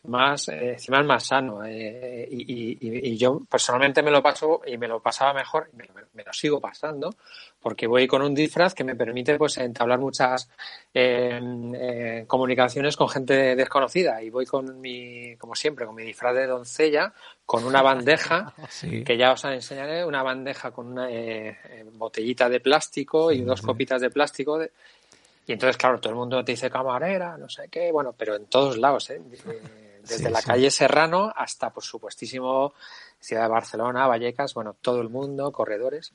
más, 0.05 0.49
eh, 0.49 0.73
encima 0.73 0.99
es 0.99 1.05
más 1.05 1.25
sano. 1.25 1.63
Eh, 1.65 2.27
y, 2.29 3.17
yo 3.17 3.41
personalmente 3.49 4.01
me 4.01 4.11
lo 4.11 4.21
paso 4.21 4.61
y 4.65 4.77
me 4.77 4.87
lo 4.87 4.99
pasaba 4.99 5.33
mejor, 5.33 5.69
y 5.71 5.77
me, 5.77 6.23
lo 6.23 6.33
sigo 6.33 6.59
pasando, 6.59 7.15
porque 7.61 7.87
voy 7.87 8.07
con 8.07 8.21
un 8.21 8.33
disfraz 8.33 8.73
que 8.73 8.83
me 8.83 8.95
permite 8.95 9.37
pues 9.37 9.57
entablar 9.57 9.99
muchas 9.99 10.49
eh, 10.93 12.25
comunicaciones 12.27 12.97
con 12.97 13.07
gente 13.07 13.55
desconocida. 13.55 14.21
Y 14.21 14.29
voy 14.29 14.45
con 14.45 14.81
mi, 14.81 15.37
como 15.37 15.55
siempre, 15.55 15.85
con 15.85 15.95
mi 15.95 16.03
disfraz 16.03 16.35
de 16.35 16.47
doncella, 16.47 17.13
con 17.45 17.63
una 17.63 17.81
bandeja, 17.81 18.53
que 19.05 19.17
ya 19.17 19.31
os 19.31 19.45
enseñaré, 19.45 20.03
una 20.03 20.23
bandeja 20.23 20.71
con 20.71 20.87
una 20.87 21.07
botellita 21.93 22.49
de 22.49 22.59
plástico 22.59 23.31
y 23.31 23.41
dos 23.41 23.61
copitas 23.61 24.01
de 24.01 24.09
plástico. 24.09 24.61
y 25.45 25.51
entonces, 25.51 25.77
claro, 25.77 25.99
todo 25.99 26.11
el 26.11 26.19
mundo 26.19 26.43
te 26.43 26.53
dice 26.53 26.69
camarera, 26.69 27.37
no 27.37 27.47
sé 27.47 27.69
qué, 27.69 27.91
bueno, 27.91 28.13
pero 28.17 28.35
en 28.35 28.47
todos 28.47 28.77
lados, 28.77 29.09
¿eh? 29.11 29.21
Desde 30.03 30.29
la 30.29 30.41
calle 30.41 30.69
Serrano 30.69 31.31
hasta, 31.35 31.71
por 31.71 31.83
supuestísimo, 31.83 32.73
Ciudad 33.19 33.43
de 33.43 33.49
Barcelona, 33.49 34.07
Vallecas, 34.07 34.53
bueno, 34.53 34.75
todo 34.81 35.01
el 35.01 35.09
mundo, 35.09 35.51
corredores. 35.51 36.13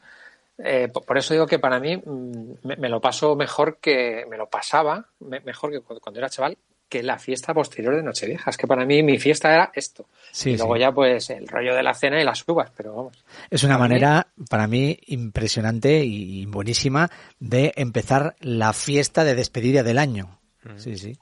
Eh, 0.59 0.89
por 0.89 1.17
eso 1.17 1.35
digo 1.35 1.47
que 1.47 1.59
para 1.59 1.79
mí 1.79 1.97
mm, 1.97 2.53
me, 2.65 2.89
lo 2.89 3.01
paso 3.01 3.37
mejor 3.37 3.79
que, 3.79 4.27
me 4.29 4.37
lo 4.37 4.49
pasaba 4.49 5.07
mejor 5.21 5.71
que 5.71 5.81
cuando 5.81 6.19
era 6.19 6.29
chaval 6.29 6.59
que 6.89 7.03
la 7.03 7.19
fiesta 7.19 7.55
posterior 7.55 7.95
de 7.95 8.03
Nochevieja. 8.03 8.51
Es 8.51 8.57
que 8.57 8.67
para 8.67 8.85
mí 8.85 9.03
mi 9.03 9.19
fiesta 9.19 9.53
era 9.53 9.71
esto. 9.75 10.07
y 10.45 10.57
luego 10.57 10.77
ya 10.77 10.91
pues 10.91 11.31
el 11.31 11.47
rollo 11.47 11.75
de 11.75 11.83
la 11.83 11.95
cena 11.95 12.21
y 12.21 12.25
las 12.25 12.45
uvas, 12.49 12.73
pero 12.77 12.95
vamos. 12.95 13.25
Es 13.51 13.63
una 13.63 13.79
manera 13.79 14.29
para 14.49 14.67
mí 14.67 14.99
impresionante 15.07 16.03
y 16.05 16.47
buenísima 16.47 17.11
de 17.39 17.73
empezar 17.77 18.37
la 18.41 18.73
fiesta 18.73 19.25
de 19.25 19.35
despedida 19.35 19.83
del 19.83 19.99
año. 19.99 20.41
Mm. 20.65 20.79
Sí, 20.79 20.97
sí. 20.97 21.19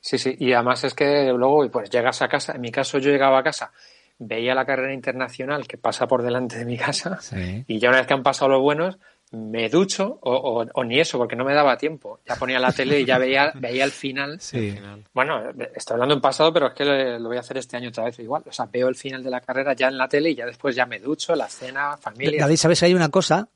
Sí, 0.00 0.18
sí, 0.18 0.34
y 0.38 0.52
además 0.52 0.82
es 0.84 0.94
que 0.94 1.32
luego 1.32 1.68
pues 1.70 1.90
llegas 1.90 2.22
a 2.22 2.28
casa, 2.28 2.54
en 2.54 2.62
mi 2.62 2.70
caso 2.70 2.98
yo 2.98 3.10
llegaba 3.10 3.38
a 3.38 3.42
casa, 3.42 3.70
veía 4.18 4.54
la 4.54 4.64
carrera 4.64 4.94
internacional 4.94 5.66
que 5.66 5.78
pasa 5.78 6.06
por 6.06 6.22
delante 6.22 6.56
de 6.58 6.64
mi 6.64 6.78
casa 6.78 7.18
y 7.66 7.78
ya 7.78 7.90
una 7.90 7.98
vez 7.98 8.06
que 8.06 8.14
han 8.14 8.22
pasado 8.22 8.50
los 8.52 8.62
buenos, 8.62 8.98
me 9.32 9.68
ducho 9.68 10.18
o, 10.22 10.66
o, 10.72 10.84
ni 10.84 10.98
eso 10.98 11.16
porque 11.16 11.36
no 11.36 11.44
me 11.44 11.54
daba 11.54 11.76
tiempo. 11.76 12.18
Ya 12.26 12.34
ponía 12.34 12.58
la 12.58 12.72
tele 12.72 13.00
y 13.00 13.04
ya 13.04 13.16
veía, 13.16 13.52
veía 13.54 13.84
el 13.84 13.92
final. 13.92 14.40
Sí. 14.40 14.76
Bueno, 15.12 15.50
estoy 15.74 15.94
hablando 15.94 16.16
en 16.16 16.20
pasado, 16.20 16.52
pero 16.52 16.68
es 16.68 16.74
que 16.74 16.84
lo 16.84 17.28
voy 17.28 17.36
a 17.36 17.40
hacer 17.40 17.56
este 17.58 17.76
año 17.76 17.90
otra 17.90 18.04
vez 18.04 18.18
igual. 18.18 18.42
O 18.46 18.52
sea, 18.52 18.66
veo 18.66 18.88
el 18.88 18.96
final 18.96 19.22
de 19.22 19.30
la 19.30 19.40
carrera 19.40 19.74
ya 19.74 19.86
en 19.86 19.98
la 19.98 20.08
tele 20.08 20.30
y 20.30 20.34
ya 20.34 20.46
después 20.46 20.74
ya 20.74 20.84
me 20.84 20.98
ducho, 20.98 21.36
la 21.36 21.48
cena, 21.48 21.96
familia. 21.96 22.40
David, 22.40 22.56
¿sabes? 22.56 22.82
Hay 22.82 22.92
una 22.92 23.08
cosa 23.08 23.48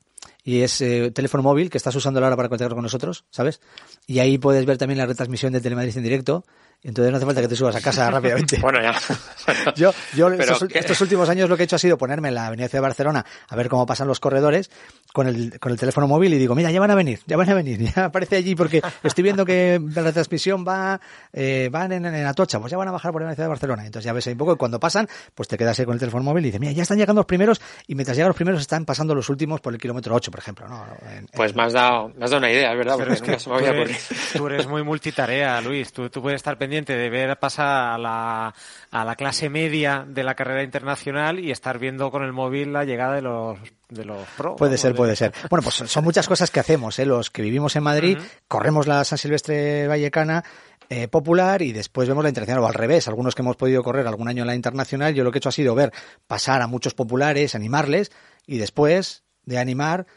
y 0.45 0.61
es 0.61 0.79
eh, 0.81 1.11
teléfono 1.11 1.41
móvil 1.41 1.71
que 1.71 1.77
estás 1.77 1.95
usando 1.95 2.23
ahora 2.23 2.35
para 2.37 2.47
contactar 2.47 2.75
con 2.75 2.83
nosotros, 2.83 3.25
¿sabes? 3.31 3.59
Y 4.05 4.19
ahí 4.19 4.37
puedes 4.37 4.65
ver 4.67 4.77
también 4.77 4.99
la 4.99 5.07
retransmisión 5.07 5.51
de 5.51 5.59
Telemadrid 5.59 5.97
en 5.97 6.03
directo. 6.03 6.45
Entonces 6.85 7.11
no 7.11 7.17
hace 7.17 7.25
falta 7.25 7.41
que 7.41 7.47
te 7.47 7.55
subas 7.55 7.75
a 7.75 7.81
casa 7.81 8.11
rápidamente. 8.11 8.59
bueno, 8.61 8.79
ya. 8.79 8.93
yo 9.75 9.91
yo 10.13 10.31
estos, 10.31 11.01
últimos 11.01 11.27
años 11.29 11.49
lo 11.49 11.57
que 11.57 11.63
he 11.63 11.65
hecho 11.65 11.77
ha 11.77 11.79
sido 11.79 11.97
ponerme 11.97 12.27
en 12.27 12.35
la 12.35 12.47
Avenida 12.47 12.67
de 12.67 12.79
Barcelona 12.79 13.25
a 13.49 13.55
ver 13.55 13.69
cómo 13.69 13.85
pasan 13.87 14.07
los 14.07 14.19
corredores 14.19 14.69
con 15.11 15.27
el, 15.27 15.59
con 15.59 15.71
el 15.71 15.79
teléfono 15.79 16.07
móvil 16.07 16.33
y 16.33 16.37
digo, 16.37 16.53
mira, 16.53 16.69
ya 16.69 16.79
van 16.79 16.91
a 16.91 16.95
venir, 16.95 17.19
ya 17.25 17.37
van 17.37 17.49
a 17.49 17.53
venir, 17.55 17.79
ya 17.95 18.05
aparece 18.05 18.35
allí 18.35 18.53
porque 18.53 18.81
estoy 19.01 19.23
viendo 19.23 19.45
que 19.45 19.81
la 19.93 20.03
retransmisión 20.03 20.63
va, 20.67 20.99
eh, 21.33 21.69
van 21.71 21.91
en, 21.91 22.05
en, 22.05 22.25
Atocha, 22.25 22.59
pues 22.59 22.69
ya 22.69 22.77
van 22.77 22.87
a 22.87 22.91
bajar 22.91 23.11
por 23.11 23.21
la 23.21 23.29
Avenida 23.29 23.43
de 23.43 23.49
Barcelona. 23.49 23.85
Entonces 23.85 24.05
ya 24.05 24.13
ves 24.13 24.27
ahí 24.27 24.33
un 24.33 24.39
poco 24.39 24.53
y 24.53 24.57
cuando 24.57 24.79
pasan, 24.79 25.07
pues 25.33 25.47
te 25.47 25.57
quedas 25.57 25.79
ahí 25.79 25.85
con 25.85 25.93
el 25.93 25.99
teléfono 25.99 26.23
móvil 26.23 26.45
y 26.45 26.47
dices, 26.49 26.59
mira, 26.59 26.73
ya 26.73 26.83
están 26.83 26.99
llegando 26.99 27.21
los 27.21 27.25
primeros 27.25 27.61
y 27.87 27.95
mientras 27.95 28.15
llegan 28.15 28.29
los 28.29 28.35
primeros 28.35 28.61
están 28.61 28.85
pasando 28.85 29.15
los 29.15 29.29
últimos 29.29 29.59
por 29.59 29.73
el 29.73 29.79
kilómetro 29.79 30.13
8, 30.13 30.29
por 30.29 30.39
ejemplo. 30.39 30.67
¿no? 30.67 30.85
pues 31.33 31.55
me, 31.55 31.63
has 31.63 31.73
dado, 31.73 32.09
me 32.09 32.25
has 32.25 32.29
dado 32.31 32.39
una 32.39 32.51
idea, 32.51 32.71
es 32.71 32.77
verdad, 32.77 32.95
porque 32.97 33.13
nunca 33.13 33.39
se 33.39 33.49
me 33.49 33.55
había 33.55 33.71
ocurrido. 33.71 33.99
Tú 34.35 34.47
eres 34.47 34.67
muy 34.67 34.83
multitarea, 34.83 35.61
Luis. 35.61 35.91
Tú, 35.91 36.09
tú 36.09 36.21
puedes 36.21 36.37
estar 36.37 36.57
pendiente 36.57 36.74
de 36.83 37.09
ver 37.09 37.37
pasar 37.37 37.93
a 37.93 37.97
la, 37.97 38.53
a 38.91 39.05
la 39.05 39.15
clase 39.15 39.49
media 39.49 40.05
de 40.07 40.23
la 40.23 40.35
carrera 40.35 40.63
internacional 40.63 41.39
y 41.39 41.51
estar 41.51 41.79
viendo 41.79 42.11
con 42.11 42.23
el 42.23 42.33
móvil 42.33 42.73
la 42.73 42.83
llegada 42.83 43.15
de 43.15 43.21
los 43.21 43.57
de 43.89 44.03
los 44.03 44.27
pro. 44.35 44.55
Puede 44.55 44.77
ser, 44.77 44.95
puede 44.95 45.15
ser. 45.15 45.31
Bueno, 45.49 45.61
pues 45.61 45.75
son 45.75 46.03
muchas 46.03 46.27
cosas 46.27 46.49
que 46.51 46.59
hacemos, 46.59 46.97
¿eh? 46.99 47.05
Los 47.05 47.29
que 47.29 47.41
vivimos 47.41 47.75
en 47.75 47.83
Madrid, 47.83 48.17
corremos 48.47 48.87
la 48.87 49.03
San 49.03 49.17
Silvestre 49.17 49.87
Vallecana 49.87 50.43
eh, 50.89 51.07
popular 51.07 51.61
y 51.61 51.71
después 51.71 52.07
vemos 52.07 52.23
la 52.23 52.29
internacional 52.29 52.63
o 52.63 52.67
al 52.67 52.73
revés. 52.73 53.07
Algunos 53.07 53.35
que 53.35 53.41
hemos 53.41 53.55
podido 53.55 53.83
correr 53.83 54.07
algún 54.07 54.27
año 54.27 54.43
en 54.43 54.47
la 54.47 54.55
internacional, 54.55 55.13
yo 55.13 55.23
lo 55.23 55.31
que 55.31 55.37
he 55.37 55.39
hecho 55.39 55.49
ha 55.49 55.53
sido 55.53 55.75
ver 55.75 55.91
pasar 56.27 56.61
a 56.61 56.67
muchos 56.67 56.93
populares, 56.93 57.55
animarles 57.55 58.11
y 58.45 58.57
después 58.57 59.23
de 59.43 59.59
animar 59.59 60.07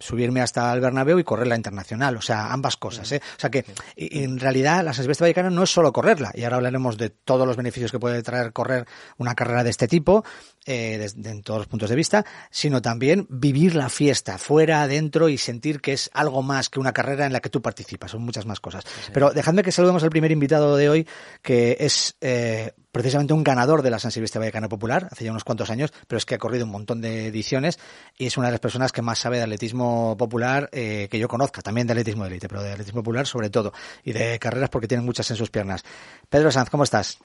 subirme 0.00 0.40
hasta 0.40 0.72
el 0.72 0.80
Bernabéu 0.80 1.18
y 1.18 1.24
correr 1.24 1.46
la 1.46 1.56
internacional, 1.56 2.16
o 2.16 2.22
sea, 2.22 2.52
ambas 2.52 2.76
cosas, 2.76 3.10
¿eh? 3.12 3.20
O 3.36 3.40
sea 3.40 3.50
que 3.50 3.64
en 3.96 4.38
realidad 4.38 4.84
la 4.84 4.92
San 4.92 5.04
Silvestre 5.04 5.24
Vallecana 5.24 5.50
no 5.50 5.62
es 5.62 5.70
solo 5.70 5.92
correrla, 5.92 6.30
y 6.34 6.44
ahora 6.44 6.56
hablaremos 6.56 6.96
de 6.96 7.10
todos 7.10 7.46
los 7.46 7.56
beneficios 7.56 7.90
que 7.90 7.98
puede 7.98 8.22
traer 8.22 8.52
correr 8.52 8.86
una 9.18 9.34
carrera 9.34 9.64
de 9.64 9.70
este 9.70 9.88
tipo, 9.88 10.24
eh, 10.66 10.96
desde, 10.98 11.30
en 11.30 11.42
todos 11.42 11.58
los 11.58 11.66
puntos 11.66 11.90
de 11.90 11.96
vista, 11.96 12.24
sino 12.50 12.82
también 12.82 13.26
vivir 13.28 13.74
la 13.74 13.88
fiesta 13.88 14.38
fuera, 14.38 14.82
adentro 14.82 15.28
y 15.28 15.38
sentir 15.38 15.80
que 15.80 15.92
es 15.92 16.10
algo 16.12 16.42
más 16.42 16.68
que 16.68 16.80
una 16.80 16.92
carrera 16.92 17.26
en 17.26 17.32
la 17.32 17.40
que 17.40 17.50
tú 17.50 17.60
participas, 17.62 18.10
son 18.10 18.22
muchas 18.22 18.46
más 18.46 18.60
cosas. 18.60 18.84
Pero 19.12 19.32
dejadme 19.32 19.62
que 19.62 19.72
saludemos 19.72 20.02
al 20.02 20.10
primer 20.10 20.30
invitado 20.30 20.76
de 20.76 20.88
hoy, 20.88 21.08
que 21.42 21.76
es 21.80 22.16
eh, 22.20 22.72
precisamente 22.94 23.34
un 23.34 23.42
ganador 23.42 23.82
de 23.82 23.90
la 23.90 23.98
San 23.98 24.12
Silvestre 24.12 24.38
Vallecana 24.38 24.68
Popular, 24.68 25.08
hace 25.10 25.24
ya 25.24 25.32
unos 25.32 25.42
cuantos 25.42 25.68
años, 25.68 25.92
pero 26.06 26.16
es 26.16 26.24
que 26.24 26.36
ha 26.36 26.38
corrido 26.38 26.64
un 26.64 26.70
montón 26.70 27.00
de 27.00 27.26
ediciones 27.26 27.80
y 28.16 28.26
es 28.26 28.38
una 28.38 28.46
de 28.46 28.52
las 28.52 28.60
personas 28.60 28.92
que 28.92 29.02
más 29.02 29.18
sabe 29.18 29.38
de 29.38 29.42
atletismo 29.42 30.16
popular 30.16 30.68
eh, 30.70 31.08
que 31.10 31.18
yo 31.18 31.26
conozca, 31.26 31.60
también 31.60 31.88
de 31.88 31.94
atletismo 31.94 32.22
de 32.22 32.30
élite, 32.30 32.48
pero 32.48 32.62
de 32.62 32.70
atletismo 32.70 33.02
popular 33.02 33.26
sobre 33.26 33.50
todo, 33.50 33.72
y 34.04 34.12
de 34.12 34.38
carreras 34.38 34.70
porque 34.70 34.86
tiene 34.86 35.02
muchas 35.02 35.28
en 35.32 35.36
sus 35.36 35.50
piernas. 35.50 35.82
Pedro 36.30 36.52
Sanz, 36.52 36.70
¿cómo 36.70 36.84
estás? 36.84 37.18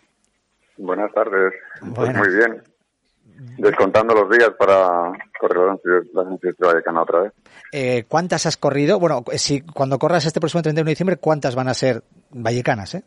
Buenas 0.75 1.13
tardes, 1.13 1.53
pues 1.93 2.17
muy 2.17 2.29
bien. 2.35 2.63
Descontando 3.59 4.15
los 4.15 4.29
días 4.35 4.49
para 4.57 5.11
correr 5.39 5.79
la 6.13 6.23
Silvestre 6.23 6.67
Vallecana 6.67 7.03
otra 7.03 7.21
vez. 7.21 7.33
Eh, 7.71 8.05
¿Cuántas 8.07 8.47
has 8.47 8.57
corrido? 8.57 8.99
Bueno, 8.99 9.23
si 9.33 9.61
cuando 9.61 9.99
corras 9.99 10.25
este 10.25 10.39
próximo 10.39 10.63
31 10.63 10.83
de 10.83 10.89
diciembre, 10.89 11.17
¿cuántas 11.17 11.53
van 11.53 11.67
a 11.67 11.75
ser 11.75 12.03
vallecanas, 12.31 12.95
eh? 12.95 13.03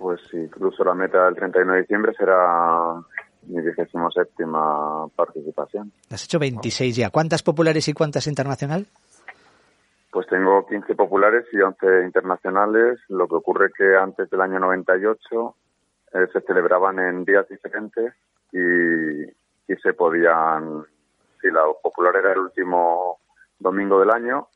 Pues 0.00 0.18
si 0.30 0.48
cruzo 0.48 0.82
la 0.82 0.94
meta 0.94 1.28
el 1.28 1.34
31 1.34 1.74
de 1.74 1.80
diciembre 1.82 2.14
será 2.16 2.94
mi 3.42 3.60
vigésimo 3.60 4.10
séptima 4.10 5.06
participación. 5.14 5.92
Has 6.10 6.24
hecho 6.24 6.38
26 6.38 6.96
ya. 6.96 7.10
¿Cuántas 7.10 7.42
populares 7.42 7.86
y 7.86 7.92
cuántas 7.92 8.26
internacional? 8.26 8.86
Pues 10.10 10.26
tengo 10.28 10.66
15 10.66 10.94
populares 10.94 11.44
y 11.52 11.60
11 11.60 12.04
internacionales. 12.06 12.98
Lo 13.08 13.28
que 13.28 13.34
ocurre 13.34 13.66
es 13.66 13.72
que 13.74 13.94
antes 13.94 14.30
del 14.30 14.40
año 14.40 14.58
98 14.58 15.54
eh, 16.14 16.26
se 16.32 16.40
celebraban 16.40 16.98
en 16.98 17.26
días 17.26 17.46
diferentes 17.50 18.14
y, 18.52 19.22
y 19.70 19.76
se 19.82 19.92
podían, 19.92 20.82
si 21.42 21.50
la 21.50 21.60
popular 21.82 22.16
era 22.16 22.32
el 22.32 22.38
último 22.38 23.18
domingo 23.58 24.00
del 24.00 24.10
año, 24.10 24.48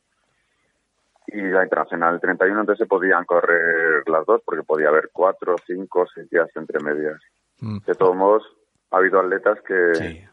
y 1.27 1.41
la 1.41 1.63
internacional 1.63 2.15
el 2.15 2.21
31, 2.21 2.59
entonces 2.61 2.83
se 2.83 2.89
podían 2.89 3.25
correr 3.25 4.07
las 4.07 4.25
dos 4.25 4.41
porque 4.45 4.63
podía 4.63 4.89
haber 4.89 5.09
cuatro, 5.11 5.55
cinco, 5.65 6.05
seis 6.13 6.29
días 6.29 6.49
entre 6.55 6.79
medias. 6.83 7.21
Mm. 7.59 7.79
De 7.85 7.95
todos 7.95 8.15
modos, 8.15 8.43
ha 8.91 8.97
habido 8.97 9.19
atletas 9.19 9.59
que, 9.67 10.27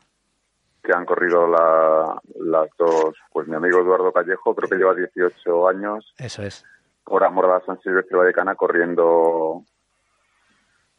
que 0.82 0.92
han 0.92 1.04
corrido 1.04 1.46
la, 1.46 2.20
las 2.40 2.68
dos. 2.78 3.16
Pues 3.30 3.48
mi 3.48 3.56
amigo 3.56 3.80
Eduardo 3.80 4.12
Callejo 4.12 4.54
creo 4.54 4.68
que 4.68 4.76
lleva 4.76 4.94
18 4.94 5.68
años. 5.68 6.14
Eso 6.18 6.42
es. 6.42 6.64
Por 7.04 7.24
amor 7.24 7.62
San 7.66 7.80
Silvestre 7.80 8.16
Vallecana 8.16 8.54
corriendo 8.54 9.64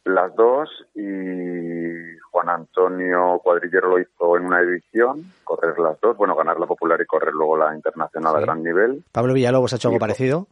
las 0.04 0.34
dos 0.36 0.68
y 0.94 2.18
Juan 2.30 2.48
Antonio 2.48 3.40
Cuadrillero 3.42 3.88
lo 3.88 3.98
hizo 3.98 4.36
en 4.36 4.44
una 4.44 4.60
edición, 4.60 5.24
correr 5.44 5.78
las 5.78 6.00
dos, 6.00 6.16
bueno, 6.16 6.36
ganar 6.36 6.58
la 6.60 6.66
popular 6.66 7.00
y 7.00 7.06
correr 7.06 7.32
luego 7.32 7.56
la 7.56 7.74
internacional 7.74 8.36
a 8.36 8.40
gran 8.40 8.62
nivel. 8.62 9.04
Pablo 9.12 9.34
Villalobos 9.34 9.72
ha 9.72 9.76
hecho 9.76 9.88
algo 9.88 10.00
parecido. 10.00 10.46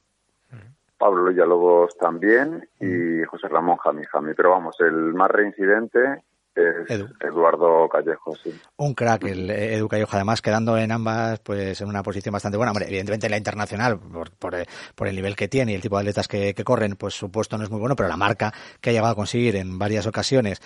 Pablo 0.97 1.25
Villalobos 1.25 1.97
también 1.99 2.69
y 2.81 3.25
José 3.25 3.49
Ramón 3.49 3.77
Jami 3.79 4.05
Jami, 4.05 4.35
pero 4.35 4.51
vamos, 4.51 4.77
el 4.81 5.15
más 5.15 5.31
reincidente 5.31 6.23
Eduardo 6.55 7.89
Callejo, 7.89 8.35
sí. 8.37 8.53
Un 8.77 8.95
crack 8.95 9.25
el 9.25 9.51
Edu 9.51 9.89
Callejo, 9.89 10.11
además 10.15 10.43
quedando 10.43 10.77
en 10.77 10.93
ambas 10.93 11.41
pues 11.41 11.81
en 11.81 11.89
una 11.89 12.03
posición 12.03 12.33
bastante 12.33 12.57
buena. 12.57 12.73
Hombre, 12.73 12.87
evidentemente 12.87 13.29
la 13.29 13.39
internacional, 13.39 13.99
por, 13.99 14.31
por, 14.33 15.09
el 15.09 15.17
nivel 15.17 15.35
que 15.35 15.49
tiene 15.49 15.73
y 15.73 15.75
el 15.75 15.81
tipo 15.81 15.97
de 15.97 16.03
atletas 16.03 16.29
que, 16.29 16.55
corren, 16.65 16.97
pues 16.97 17.15
su 17.15 17.31
puesto 17.31 17.57
no 17.57 17.65
es 17.65 17.71
muy 17.71 17.81
bueno, 17.81 17.97
pero 17.97 18.09
la 18.09 18.17
marca 18.17 18.53
que 18.81 18.91
ha 18.91 18.93
llegado 18.93 19.13
a 19.13 19.17
conseguir 19.17 19.57
en 19.57 19.79
varias 19.79 20.07
ocasiones 20.07 20.61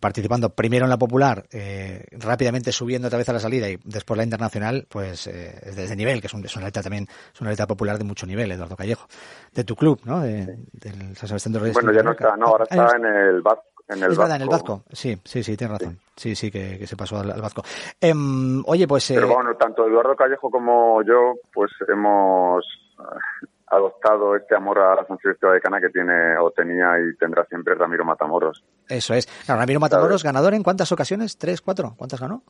participando 0.00 0.48
primero 0.54 0.86
en 0.86 0.90
la 0.90 0.96
popular, 0.96 1.44
eh, 1.52 2.06
rápidamente 2.12 2.72
subiendo 2.72 3.08
otra 3.08 3.18
vez 3.18 3.28
a 3.28 3.34
la 3.34 3.38
salida 3.38 3.68
y 3.68 3.78
después 3.84 4.16
la 4.16 4.24
internacional, 4.24 4.86
pues 4.88 5.26
eh, 5.26 5.60
es 5.62 5.76
de 5.76 5.84
ese 5.84 5.94
nivel, 5.94 6.22
que 6.22 6.28
es, 6.28 6.34
un, 6.34 6.42
es 6.44 6.56
una 6.56 6.66
atleta 6.66 6.82
también, 6.82 7.06
es 7.34 7.40
una 7.40 7.54
popular 7.66 7.98
de 7.98 8.04
mucho 8.04 8.26
nivel, 8.26 8.50
Eduardo 8.50 8.76
Callejo, 8.76 9.06
de 9.52 9.64
tu 9.64 9.76
club, 9.76 10.00
¿no? 10.04 10.20
De, 10.20 10.56
del 10.72 11.16
San 11.16 11.28
Sebastián 11.28 11.52
de 11.52 11.58
Reyes. 11.58 11.74
Bueno, 11.74 11.92
ya 11.92 12.02
no 12.02 12.12
está, 12.12 12.34
no, 12.36 12.46
ahora 12.46 12.64
está 12.64 12.96
en 12.96 13.04
el 13.04 13.42
Vasco. 13.42 13.73
En 13.88 14.02
el 14.02 14.12
es 14.12 14.18
verdad, 14.18 14.36
en 14.36 14.42
el 14.42 14.48
Vasco. 14.48 14.82
Sí, 14.92 15.18
sí, 15.24 15.42
sí, 15.42 15.56
tienes 15.56 15.78
razón. 15.78 15.98
Sí, 16.16 16.34
sí, 16.34 16.50
que, 16.50 16.78
que 16.78 16.86
se 16.86 16.96
pasó 16.96 17.18
al, 17.18 17.30
al 17.30 17.42
Vasco. 17.42 17.62
Em, 18.00 18.62
oye, 18.66 18.88
pues... 18.88 19.08
Pero 19.08 19.26
eh, 19.26 19.34
bueno, 19.34 19.54
tanto 19.56 19.86
Eduardo 19.86 20.16
Callejo 20.16 20.50
como 20.50 21.02
yo, 21.02 21.34
pues 21.52 21.70
hemos 21.88 22.64
eh, 22.98 23.46
adoptado 23.66 24.36
este 24.36 24.54
amor 24.54 24.78
a 24.78 24.94
la 24.94 25.06
Silvestre 25.06 25.48
Vallecana 25.48 25.80
que 25.80 25.90
tiene 25.90 26.36
o 26.38 26.50
tenía 26.50 26.98
y 26.98 27.14
tendrá 27.16 27.44
siempre 27.44 27.74
Ramiro 27.74 28.04
Matamoros. 28.04 28.64
Eso 28.88 29.12
es. 29.14 29.26
Claro, 29.44 29.60
Ramiro 29.60 29.80
Matamoros, 29.80 30.22
ganador 30.22 30.54
en 30.54 30.62
cuántas 30.62 30.90
ocasiones? 30.92 31.36
¿Tres, 31.36 31.60
cuatro? 31.60 31.94
¿Cuántas 31.96 32.20
ganó? 32.20 32.42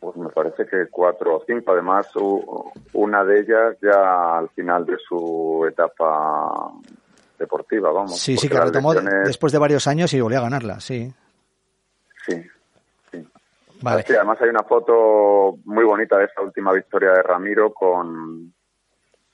Pues 0.00 0.16
me 0.16 0.28
parece 0.28 0.66
que 0.66 0.86
cuatro 0.90 1.36
o 1.36 1.44
cinco. 1.46 1.72
Además, 1.72 2.08
una 2.92 3.24
de 3.24 3.40
ellas 3.40 3.76
ya 3.82 4.38
al 4.38 4.48
final 4.50 4.86
de 4.86 4.96
su 4.98 5.66
etapa 5.68 6.72
deportiva, 7.38 7.90
vamos. 7.92 8.18
Sí, 8.18 8.36
sí, 8.36 8.48
que 8.48 8.54
la 8.54 8.64
retomó 8.66 8.92
lesiones- 8.94 9.26
después 9.26 9.52
de 9.52 9.58
varios 9.58 9.86
años 9.86 10.12
y 10.12 10.20
volvió 10.20 10.38
a 10.38 10.42
ganarla, 10.42 10.80
sí. 10.80 11.12
Sí, 12.26 12.42
sí. 13.12 13.26
Vale. 13.80 14.04
Además 14.08 14.38
hay 14.40 14.48
una 14.48 14.62
foto 14.64 15.56
muy 15.64 15.84
bonita 15.84 16.18
de 16.18 16.24
esa 16.26 16.40
última 16.42 16.72
victoria 16.72 17.12
de 17.12 17.22
Ramiro 17.22 17.72
con, 17.72 18.52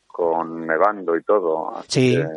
con 0.07 0.67
nevando 0.67 1.17
y 1.17 1.23
todo. 1.23 1.77
así 1.79 1.87
Sí. 1.89 2.17
que- 2.17 2.29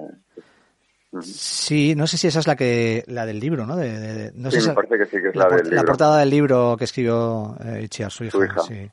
Sí, 1.21 1.95
no 1.95 2.05
sé 2.05 2.17
si 2.17 2.27
esa 2.27 2.39
es 2.39 2.47
la 2.47 2.55
que 2.55 3.03
la 3.07 3.25
del 3.25 3.39
libro, 3.39 3.65
¿no? 3.65 3.75
De, 3.77 4.31
no 4.35 4.51
sé 4.51 4.57
Sí, 4.57 4.63
si 4.63 4.69
me 4.69 4.75
parece 4.75 4.97
que 4.99 5.05
sí, 5.05 5.21
que 5.21 5.29
es 5.29 5.35
la, 5.35 5.47
la 5.47 5.55
del 5.55 5.65
la 5.65 5.71
libro. 5.71 5.85
portada 5.85 6.19
del 6.19 6.29
libro 6.29 6.75
que 6.77 6.83
escribió 6.83 7.55
eh, 7.63 7.81
Itziar, 7.83 8.11
su 8.11 8.25
hija. 8.25 8.37
Su 8.37 8.43
hija. 8.43 8.59
Sí. 8.61 8.91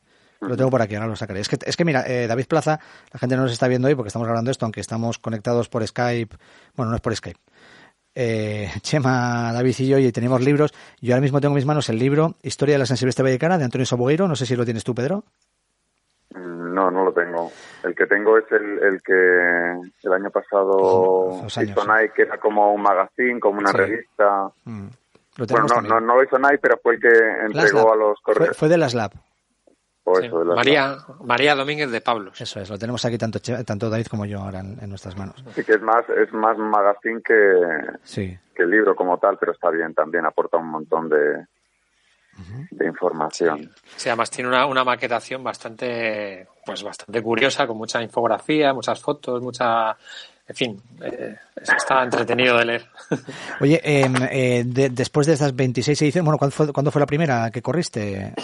Lo 0.49 0.57
tengo 0.57 0.70
por 0.70 0.82
aquí, 0.82 0.95
ahora 0.95 1.07
lo 1.09 1.16
sacaré. 1.16 1.40
Es 1.40 1.49
que, 1.49 1.59
es 1.64 1.76
que 1.76 1.84
mira, 1.84 2.05
eh, 2.07 2.26
David 2.26 2.47
Plaza, 2.47 2.78
la 3.12 3.18
gente 3.18 3.36
no 3.36 3.42
nos 3.42 3.53
está 3.53 3.68
viendo 3.68 3.88
hoy 3.88 3.95
porque 3.95 4.09
estamos 4.09 4.26
grabando 4.28 4.51
esto, 4.51 4.64
aunque 4.66 4.80
estamos 4.80 5.18
conectados 5.18 5.68
por 5.68 5.86
Skype. 5.86 6.36
Bueno, 6.76 6.90
no 6.90 6.97
es 6.97 7.03
por 7.03 7.14
Skype. 7.14 7.38
Eh, 8.14 8.70
Chema, 8.82 9.53
David 9.53 9.74
y 9.78 9.88
yo, 9.88 9.99
y 9.99 10.12
tenemos 10.12 10.40
libros. 10.40 10.72
Yo 11.01 11.14
ahora 11.14 11.22
mismo 11.22 11.40
tengo 11.40 11.53
en 11.53 11.57
mis 11.57 11.66
manos 11.66 11.88
el 11.88 11.99
libro 11.99 12.34
Historia 12.42 12.74
de 12.74 12.78
la 12.80 12.86
Silvestre 12.86 13.22
Vallecana 13.24 13.59
de 13.59 13.64
Antonio 13.64 13.86
Sabogueiro. 13.86 14.28
No 14.28 14.36
sé 14.36 14.47
si 14.47 14.55
lo 14.57 14.64
tienes 14.64 14.84
tú, 14.84 14.95
Pedro. 14.95 15.24
No, 16.34 16.90
no 16.90 17.05
lo 17.05 17.12
tengo. 17.12 17.53
El 17.84 17.95
que 17.95 18.07
tengo 18.07 18.36
es 18.36 18.45
el, 18.51 18.82
el 18.82 19.03
que 19.03 19.12
el 20.03 20.12
año 20.12 20.30
pasado 20.30 21.38
años, 21.40 21.57
hizo 21.59 21.82
sí. 21.82 21.88
Nike, 21.88 22.12
que 22.16 22.22
era 22.22 22.38
como 22.38 22.72
un 22.74 22.82
magazine, 22.82 23.38
como 23.38 23.61
una 23.61 23.70
Sí. 23.70 23.76
revista. 23.76 24.49
Mm. 24.64 24.86
Lo 25.36 25.47
Bueno, 25.47 25.66
no, 25.68 25.80
no, 25.82 26.01
no 26.01 26.16
lo 26.16 26.24
hizo 26.24 26.38
Nike, 26.38 26.59
pero 26.59 26.78
fue 26.82 26.95
el 26.95 27.01
que 27.01 27.09
entregó 27.47 27.92
a 27.92 27.97
los 27.97 28.20
Fue, 28.22 28.34
correos. 28.34 28.57
fue 28.57 28.68
de 28.68 28.76
las 28.78 28.95
Lab. 28.95 29.12
O 30.05 30.17
Sí. 30.17 30.27
eso, 30.27 30.39
de 30.41 30.45
las- 30.47 30.57
María, 30.57 30.97
María 31.25 31.55
Domínguez 31.55 31.91
de 31.91 32.01
Pablos. 32.01 32.41
Eso 32.41 32.61
es, 32.61 32.69
lo 32.71 32.79
tenemos 32.79 33.05
aquí 33.05 33.17
tanto, 33.19 33.39
tanto 33.65 33.89
David 33.89 34.07
como 34.07 34.27
yo 34.27 34.41
ahora 34.41 34.61
en, 34.61 34.79
en 34.83 34.89
nuestras 34.91 35.17
manos. 35.17 35.43
Sí 35.55 35.65
que 35.65 35.73
es 35.73 35.81
más, 35.83 36.05
es 36.11 36.33
más 36.33 36.57
magazine 36.59 37.21
que, 37.23 37.61
Sí. 38.03 38.39
que 38.55 38.63
el 38.65 38.71
libro 38.71 38.95
como 38.95 39.19
tal, 39.19 39.39
pero 39.39 39.53
está 39.53 39.71
bien 39.71 39.95
también, 39.95 40.27
aporta 40.27 40.59
un 40.59 40.69
montón 40.69 41.09
de, 41.09 41.47
de 42.71 42.87
información. 42.87 43.71
Sí, 43.97 44.09
además 44.09 44.31
tiene 44.31 44.49
una, 44.51 44.67
una 44.67 44.85
maquetación 44.85 45.43
bastante, 45.45 46.49
pues 46.67 46.83
bastante 46.83 47.23
curiosa, 47.23 47.67
con 47.67 47.77
mucha 47.79 48.03
infografía, 48.03 48.75
muchas 48.75 49.01
fotos, 49.01 49.41
mucha, 49.41 49.97
en 50.47 50.55
fin, 50.55 50.76
eh, 51.03 51.36
está 51.57 52.03
entretenido 52.05 52.59
de 52.59 52.64
leer. 52.66 52.82
Oye, 53.61 53.80
em, 53.82 54.14
eh, 54.30 54.62
de- 54.66 54.90
después 54.90 55.26
de 55.26 55.32
estas 55.34 55.55
26 55.57 56.03
ediciones, 56.03 56.24
bueno, 56.26 56.38
¿cuándo 56.38 56.55
fue, 56.55 56.72
cuándo 56.72 56.90
fue 56.90 57.01
la 57.01 57.07
primera 57.07 57.51
que 57.51 57.62
corriste 57.62 58.26
eh, 58.26 58.34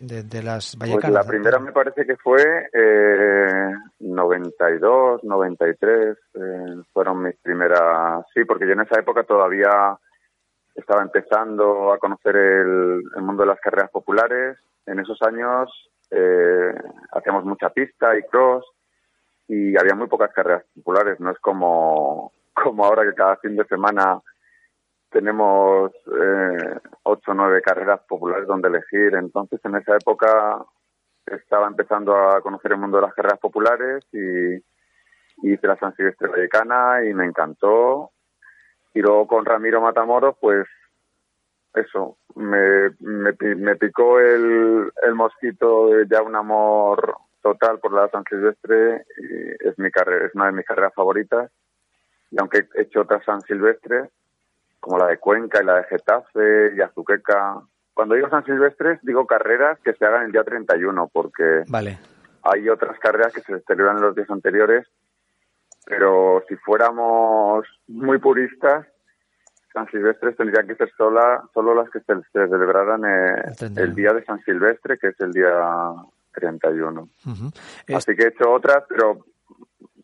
de, 0.00 0.22
de 0.22 0.42
las 0.42 0.74
Pues 0.76 0.90
Vallecanas? 0.90 1.24
la 1.24 1.28
primera 1.30 1.58
me 1.58 1.72
parece 1.72 2.06
que 2.06 2.16
fue 2.16 2.40
eh, 2.72 3.72
92, 4.00 5.22
93, 5.24 6.16
eh, 6.34 6.40
fueron 6.92 7.22
mis 7.22 7.36
primeras, 7.36 8.24
sí, 8.32 8.44
porque 8.44 8.66
yo 8.66 8.72
en 8.72 8.80
esa 8.80 8.98
época 9.00 9.22
todavía 9.24 9.96
estaba 10.74 11.02
empezando 11.02 11.92
a 11.92 11.98
conocer 11.98 12.34
el, 12.36 13.02
el 13.16 13.22
mundo 13.22 13.42
de 13.42 13.48
las 13.50 13.60
carreras 13.60 13.90
populares. 13.90 14.58
En 14.86 14.98
esos 14.98 15.20
años 15.22 15.70
eh, 16.10 16.74
hacíamos 17.12 17.44
mucha 17.44 17.70
pista 17.70 18.16
y 18.18 18.22
cross 18.22 18.64
y 19.48 19.76
había 19.76 19.94
muy 19.94 20.06
pocas 20.08 20.32
carreras 20.32 20.64
populares. 20.74 21.20
No 21.20 21.30
es 21.30 21.38
como, 21.38 22.32
como 22.54 22.84
ahora 22.84 23.04
que 23.04 23.14
cada 23.14 23.36
fin 23.36 23.56
de 23.56 23.64
semana 23.64 24.20
tenemos 25.10 25.92
eh, 25.92 26.78
ocho 27.04 27.30
o 27.30 27.34
nueve 27.34 27.62
carreras 27.62 28.00
populares 28.08 28.46
donde 28.46 28.68
elegir. 28.68 29.14
Entonces, 29.14 29.60
en 29.64 29.76
esa 29.76 29.94
época 29.94 30.64
estaba 31.26 31.68
empezando 31.68 32.16
a 32.16 32.40
conocer 32.40 32.72
el 32.72 32.78
mundo 32.78 32.98
de 32.98 33.06
las 33.06 33.14
carreras 33.14 33.38
populares 33.38 34.04
y 34.12 34.56
hice 35.42 35.66
la 35.66 35.76
San 35.76 35.94
Silvestre 35.94 36.28
Vallecana 36.28 37.04
y 37.04 37.14
me 37.14 37.24
encantó. 37.24 38.10
Y 38.92 39.00
luego 39.00 39.26
con 39.26 39.44
Ramiro 39.44 39.80
Matamoros, 39.80 40.36
pues 40.40 40.66
eso, 41.74 42.18
me, 42.36 42.90
me, 43.00 43.32
me 43.56 43.76
picó 43.76 44.20
el, 44.20 44.92
el 45.02 45.14
mosquito 45.14 45.88
de 45.88 46.06
ya 46.08 46.22
un 46.22 46.36
amor 46.36 47.16
total 47.44 47.78
por 47.78 47.92
la 47.92 48.08
San 48.08 48.24
Silvestre. 48.24 49.04
Y 49.18 49.68
es, 49.68 49.78
mi 49.78 49.90
carrera, 49.90 50.26
es 50.26 50.34
una 50.34 50.46
de 50.46 50.52
mis 50.52 50.66
carreras 50.66 50.94
favoritas. 50.94 51.50
Y 52.30 52.40
aunque 52.40 52.66
he 52.74 52.82
hecho 52.82 53.02
otras 53.02 53.22
San 53.24 53.42
Silvestres, 53.42 54.08
como 54.80 54.98
la 54.98 55.06
de 55.06 55.18
Cuenca 55.18 55.62
y 55.62 55.66
la 55.66 55.76
de 55.76 55.84
Getafe 55.84 56.72
y 56.74 56.80
Azuqueca, 56.80 57.60
cuando 57.92 58.14
digo 58.16 58.28
San 58.30 58.44
Silvestres, 58.44 58.98
digo 59.02 59.26
carreras 59.26 59.78
que 59.80 59.92
se 59.92 60.04
hagan 60.04 60.24
el 60.24 60.32
día 60.32 60.42
31, 60.42 61.10
porque 61.12 61.62
Vale. 61.68 61.98
hay 62.42 62.68
otras 62.68 62.98
carreras 62.98 63.32
que 63.32 63.42
se 63.42 63.60
celebran 63.60 63.98
en 63.98 64.02
los 64.02 64.14
días 64.16 64.30
anteriores, 64.30 64.86
pero 65.86 66.42
si 66.48 66.56
fuéramos 66.56 67.66
muy 67.86 68.18
puristas, 68.18 68.86
San 69.72 69.88
Silvestre 69.90 70.32
tendría 70.32 70.64
que 70.64 70.76
ser 70.76 70.90
sola, 70.96 71.44
solo 71.52 71.74
las 71.74 71.90
que 71.90 72.00
se, 72.00 72.14
se 72.32 72.48
celebraran 72.48 73.04
eh, 73.04 73.42
El 73.46 73.56
31. 73.56 73.82
el 73.82 73.94
día 73.94 74.12
de 74.12 74.24
San 74.24 74.40
Silvestre, 74.44 74.98
que 74.98 75.08
es 75.08 75.20
el 75.20 75.32
día 75.32 75.52
31. 76.34 77.08
Ujú. 77.26 77.50
Es- 77.86 77.96
Así 77.96 78.14
que 78.16 78.24
he 78.24 78.28
hecho 78.28 78.50
otras, 78.50 78.84
pero 78.88 79.24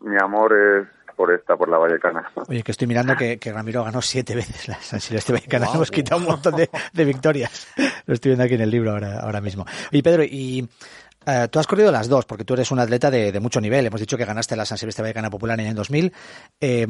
mi 0.01 0.17
amor 0.19 0.53
es 0.57 0.89
por 1.17 1.33
esta, 1.35 1.55
por 1.57 1.69
la 1.69 1.77
Vallecana. 1.77 2.31
Oye, 2.49 2.63
que 2.63 2.71
estoy 2.73 2.87
mirando 2.87 3.15
que, 3.15 3.39
que 3.39 3.53
Ramiro 3.53 3.85
ganó 3.85 4.01
siete 4.01 4.35
veces 4.35 4.69
la 4.69 4.77
San 4.81 5.01
Silvestre 5.01 5.35
Vallecana. 5.35 5.67
Hemos 5.75 5.91
quitado 5.91 6.21
un 6.21 6.27
montón 6.27 6.57
de, 6.57 6.71
de 6.95 7.05
victorias. 7.05 7.69
Lo 8.07 8.15
estoy 8.15 8.31
viendo 8.31 8.45
aquí 8.45 8.55
en 8.55 8.63
el 8.63 8.71
libro 8.71 8.93
ahora, 8.93 9.21
ahora 9.21 9.41
mismo. 9.43 9.67
Oye, 9.93 10.03
Pedro, 10.03 10.23
y 10.25 10.67
eh, 11.27 11.49
tú 11.51 11.59
has 11.59 11.67
corrido 11.67 11.93
las 11.93 12.09
dos, 12.09 12.25
porque 12.25 12.45
tú 12.45 12.55
eres 12.55 12.71
un 12.71 12.79
atleta 12.79 13.11
de, 13.11 13.31
de 13.31 13.41
mucho 13.41 13.61
nivel. 13.61 13.87
Hemos 13.87 14.01
dicho 14.01 14.17
que 14.17 14.25
ganaste 14.25 14.57
la 14.57 14.65
San 14.65 14.79
Silvestre 14.79 15.03
Vallecana 15.03 15.29
Popular 15.29 15.61
en 15.61 15.67
el 15.67 15.75
2000, 15.75 16.13
eh, 16.61 16.87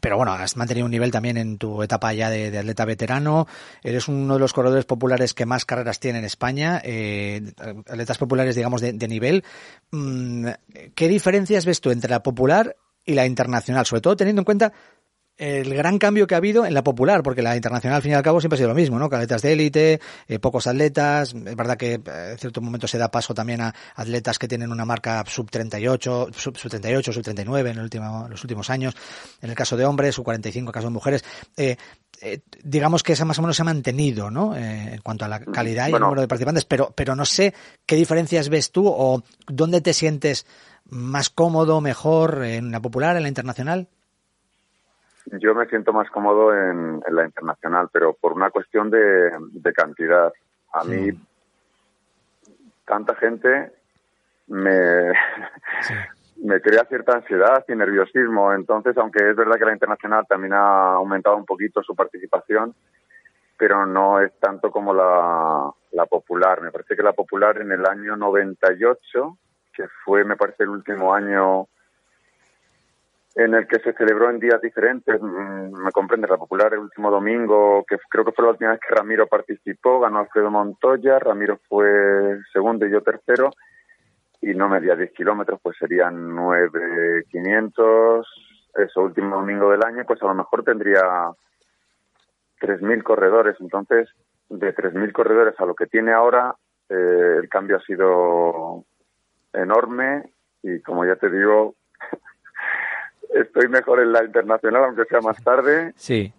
pero 0.00 0.16
bueno, 0.16 0.32
has 0.32 0.56
mantenido 0.56 0.84
un 0.84 0.90
nivel 0.90 1.10
también 1.10 1.38
en 1.38 1.56
tu 1.56 1.82
etapa 1.82 2.12
ya 2.12 2.28
de, 2.28 2.56
atleta 2.58 2.84
veterano. 2.84 3.46
Eres 3.82 4.08
uno 4.08 4.34
de 4.34 4.40
los 4.40 4.52
corredores 4.52 4.84
populares 4.84 5.32
que 5.32 5.46
más 5.46 5.64
carreras 5.64 5.98
tiene 5.98 6.18
en 6.18 6.24
España, 6.26 6.80
eh, 6.84 7.52
atletas 7.88 8.18
populares, 8.18 8.54
digamos, 8.54 8.82
de, 8.82 8.92
de 8.92 9.08
nivel. 9.08 9.44
Mm, 9.90 10.48
¿Qué 10.94 11.08
diferencias 11.08 11.64
ves 11.64 11.80
tú 11.80 11.90
entre 11.90 12.10
la 12.10 12.22
popular 12.22 12.76
y 13.06 13.14
la 13.14 13.24
internacional? 13.24 13.86
Sobre 13.86 14.02
todo 14.02 14.16
teniendo 14.16 14.40
en 14.40 14.44
cuenta 14.44 14.72
el 15.40 15.74
gran 15.74 15.98
cambio 15.98 16.26
que 16.26 16.34
ha 16.34 16.36
habido 16.36 16.66
en 16.66 16.74
la 16.74 16.84
popular, 16.84 17.22
porque 17.22 17.40
la 17.40 17.56
internacional 17.56 17.96
al 17.96 18.02
fin 18.02 18.12
y 18.12 18.14
al 18.14 18.22
cabo 18.22 18.40
siempre 18.40 18.56
ha 18.56 18.58
sido 18.58 18.68
lo 18.68 18.74
mismo, 18.74 18.98
¿no? 18.98 19.06
Atletas 19.06 19.40
de 19.40 19.52
élite, 19.54 20.00
eh, 20.28 20.38
pocos 20.38 20.66
atletas, 20.66 21.34
es 21.34 21.56
verdad 21.56 21.78
que 21.78 21.94
eh, 21.94 22.00
en 22.32 22.38
cierto 22.38 22.60
momento 22.60 22.86
se 22.86 22.98
da 22.98 23.10
paso 23.10 23.32
también 23.32 23.62
a 23.62 23.74
atletas 23.94 24.38
que 24.38 24.46
tienen 24.46 24.70
una 24.70 24.84
marca 24.84 25.24
sub 25.26 25.50
38, 25.50 26.28
sub, 26.36 26.56
sub 26.58 26.70
38, 26.70 27.10
sub 27.10 27.22
39 27.22 27.70
en 27.70 27.76
el 27.78 27.82
último, 27.82 28.28
los 28.28 28.44
últimos 28.44 28.68
años, 28.68 28.94
en 29.40 29.48
el 29.48 29.56
caso 29.56 29.78
de 29.78 29.86
hombres, 29.86 30.14
sub 30.14 30.24
45 30.24 30.62
en 30.62 30.68
el 30.68 30.74
caso 30.74 30.88
de 30.88 30.92
mujeres, 30.92 31.24
eh, 31.56 31.76
eh, 32.20 32.40
digamos 32.62 33.02
que 33.02 33.14
esa 33.14 33.24
más 33.24 33.38
o 33.38 33.42
menos 33.42 33.56
se 33.56 33.62
ha 33.62 33.64
mantenido, 33.64 34.30
¿no? 34.30 34.54
En 34.54 35.00
cuanto 35.00 35.24
a 35.24 35.28
la 35.28 35.40
calidad 35.40 35.88
y 35.88 35.92
el 35.94 36.00
número 36.00 36.20
de 36.20 36.28
participantes, 36.28 36.66
pero, 36.66 36.92
pero 36.94 37.16
no 37.16 37.24
sé 37.24 37.54
qué 37.86 37.96
diferencias 37.96 38.50
ves 38.50 38.72
tú 38.72 38.86
o 38.86 39.22
dónde 39.46 39.80
te 39.80 39.94
sientes 39.94 40.44
más 40.84 41.30
cómodo, 41.30 41.80
mejor, 41.80 42.44
en 42.44 42.70
la 42.70 42.80
popular, 42.80 43.16
en 43.16 43.22
la 43.22 43.28
internacional. 43.28 43.88
Yo 45.26 45.54
me 45.54 45.66
siento 45.66 45.92
más 45.92 46.10
cómodo 46.10 46.54
en, 46.54 47.02
en 47.06 47.14
la 47.14 47.24
internacional, 47.24 47.88
pero 47.92 48.14
por 48.14 48.32
una 48.32 48.50
cuestión 48.50 48.90
de, 48.90 49.30
de 49.52 49.72
cantidad. 49.72 50.32
A 50.72 50.84
mí, 50.84 51.10
tanta 52.84 53.14
gente 53.16 53.72
me, 54.48 55.12
me 56.42 56.60
crea 56.60 56.84
cierta 56.84 57.16
ansiedad 57.16 57.64
y 57.68 57.74
nerviosismo. 57.74 58.52
Entonces, 58.52 58.96
aunque 58.96 59.30
es 59.30 59.36
verdad 59.36 59.56
que 59.56 59.64
la 59.64 59.72
internacional 59.72 60.26
también 60.28 60.54
ha 60.54 60.94
aumentado 60.94 61.36
un 61.36 61.44
poquito 61.44 61.82
su 61.82 61.94
participación, 61.94 62.74
pero 63.56 63.86
no 63.86 64.20
es 64.20 64.32
tanto 64.40 64.70
como 64.70 64.94
la, 64.94 65.70
la 65.92 66.06
popular. 66.06 66.62
Me 66.62 66.72
parece 66.72 66.96
que 66.96 67.02
la 67.02 67.12
popular 67.12 67.60
en 67.60 67.72
el 67.72 67.86
año 67.86 68.16
98, 68.16 69.38
que 69.72 69.86
fue, 70.04 70.24
me 70.24 70.36
parece, 70.36 70.64
el 70.64 70.70
último 70.70 71.14
año 71.14 71.68
en 73.34 73.54
el 73.54 73.66
que 73.66 73.78
se 73.78 73.92
celebró 73.92 74.30
en 74.30 74.40
días 74.40 74.60
diferentes. 74.60 75.20
Mm, 75.20 75.82
me 75.82 75.92
comprende, 75.92 76.26
la 76.28 76.36
popular 76.36 76.72
el 76.72 76.80
último 76.80 77.10
domingo, 77.10 77.84
que 77.88 77.96
creo 78.08 78.24
que 78.24 78.32
fue 78.32 78.44
la 78.44 78.50
última 78.52 78.70
vez 78.72 78.80
que 78.80 78.94
Ramiro 78.94 79.26
participó, 79.26 80.00
ganó 80.00 80.18
Alfredo 80.20 80.50
Montoya, 80.50 81.18
Ramiro 81.18 81.58
fue 81.68 82.38
segundo 82.52 82.86
y 82.86 82.90
yo 82.90 83.02
tercero, 83.02 83.50
y 84.40 84.54
no 84.54 84.68
medía 84.68 84.96
10 84.96 85.12
kilómetros, 85.12 85.60
pues 85.62 85.76
serían 85.78 86.34
9.500. 86.34 88.26
Eso, 88.74 89.02
último 89.02 89.36
domingo 89.36 89.70
del 89.70 89.84
año, 89.84 90.04
pues 90.06 90.22
a 90.22 90.26
lo 90.26 90.34
mejor 90.34 90.62
tendría 90.64 91.02
3.000 92.60 93.02
corredores. 93.02 93.56
Entonces, 93.60 94.08
de 94.48 94.74
3.000 94.74 95.12
corredores 95.12 95.54
a 95.58 95.64
lo 95.64 95.74
que 95.74 95.86
tiene 95.86 96.12
ahora, 96.12 96.54
eh, 96.88 97.36
el 97.42 97.48
cambio 97.48 97.76
ha 97.76 97.80
sido 97.80 98.84
enorme 99.52 100.32
y 100.62 100.80
como 100.80 101.04
ya 101.04 101.16
te 101.16 101.30
digo, 101.30 101.74
estoy 103.34 103.68
mejor 103.68 104.00
en 104.00 104.12
la 104.12 104.24
internacional, 104.24 104.84
aunque 104.84 105.04
sea 105.04 105.20
más 105.20 105.42
tarde. 105.42 105.92
Sí. 105.96 106.32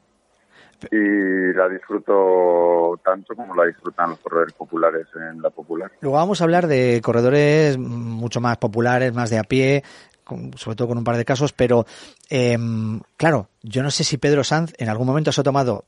Y 0.91 1.53
la 1.53 1.69
disfruto 1.69 2.99
tanto 3.03 3.35
como 3.35 3.53
la 3.53 3.65
disfrutan 3.65 4.11
los 4.11 4.19
corredores 4.19 4.53
populares 4.53 5.07
en 5.15 5.41
la 5.41 5.51
popular. 5.51 5.91
Luego 6.01 6.17
vamos 6.17 6.41
a 6.41 6.43
hablar 6.43 6.65
de 6.65 6.99
corredores 7.03 7.77
mucho 7.77 8.41
más 8.41 8.57
populares, 8.57 9.13
más 9.13 9.29
de 9.29 9.37
a 9.37 9.43
pie, 9.43 9.83
sobre 10.55 10.75
todo 10.75 10.87
con 10.87 10.97
un 10.97 11.03
par 11.03 11.17
de 11.17 11.25
casos, 11.25 11.53
pero 11.53 11.85
em, 12.29 12.99
claro, 13.15 13.49
yo 13.61 13.83
no 13.83 13.91
sé 13.91 14.03
si 14.03 14.17
Pedro 14.17 14.43
Sanz 14.43 14.73
en 14.77 14.89
algún 14.89 15.05
momento 15.05 15.31
se 15.31 15.41
ha 15.41 15.43
tomado 15.43 15.85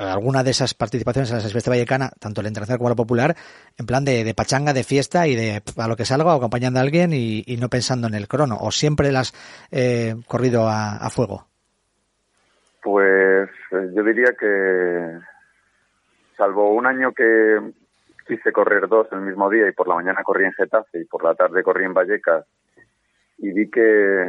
alguna 0.00 0.42
de 0.42 0.50
esas 0.50 0.74
participaciones 0.74 1.30
en 1.30 1.36
la 1.36 1.42
Silvestre 1.42 1.70
Vallecana, 1.70 2.10
tanto 2.18 2.42
la 2.42 2.48
internacional 2.48 2.78
como 2.78 2.90
la 2.90 2.96
popular, 2.96 3.34
en 3.76 3.86
plan 3.86 4.04
de, 4.04 4.32
pachanga, 4.34 4.72
de 4.72 4.84
fiesta 4.84 5.26
y 5.26 5.36
de 5.36 5.62
a 5.76 5.88
lo 5.88 5.96
que 5.96 6.04
salga 6.04 6.34
o 6.34 6.36
acompañando 6.36 6.78
a 6.78 6.82
alguien 6.82 7.12
y, 7.12 7.44
no 7.60 7.68
pensando 7.68 8.06
en 8.08 8.14
el 8.14 8.28
crono? 8.28 8.56
¿O 8.60 8.70
siempre 8.70 9.12
las 9.12 9.32
eh, 9.70 10.14
corrido 10.26 10.66
a, 10.68 11.08
fuego? 11.10 11.46
Pues 12.82 13.50
eh, 13.72 13.90
yo 13.94 14.02
diría 14.02 14.32
que, 14.38 15.18
salvo 16.36 16.72
un 16.72 16.86
año 16.86 17.12
que 17.12 17.58
quise 18.26 18.52
correr 18.52 18.88
dos 18.88 19.08
el 19.12 19.20
mismo 19.20 19.50
día 19.50 19.68
y 19.68 19.72
por 19.72 19.88
la 19.88 19.96
mañana 19.96 20.22
corrí 20.22 20.44
en 20.44 20.52
Getafe 20.52 21.00
y 21.00 21.04
por 21.04 21.22
la 21.22 21.34
tarde 21.34 21.62
corrí 21.62 21.84
en 21.84 21.92
Vallecas 21.92 22.46
y 23.38 23.52
vi 23.52 23.70
que, 23.70 24.28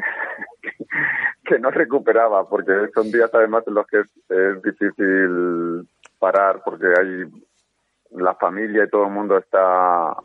que 1.44 1.60
no 1.60 1.72
recuperaba, 1.72 2.48
porque 2.48 2.72
son 2.94 3.12
días 3.12 3.30
además 3.34 3.64
en 3.68 3.74
los 3.74 3.88
que 3.88 4.02
es, 4.02 4.62
difícil 4.64 5.88
parar, 6.20 6.62
porque 6.64 6.88
hay 6.88 7.26
la 8.12 8.36
familia 8.36 8.84
y 8.84 8.90
todo 8.90 9.06
el 9.06 9.12
mundo 9.12 9.38
está, 9.38 10.16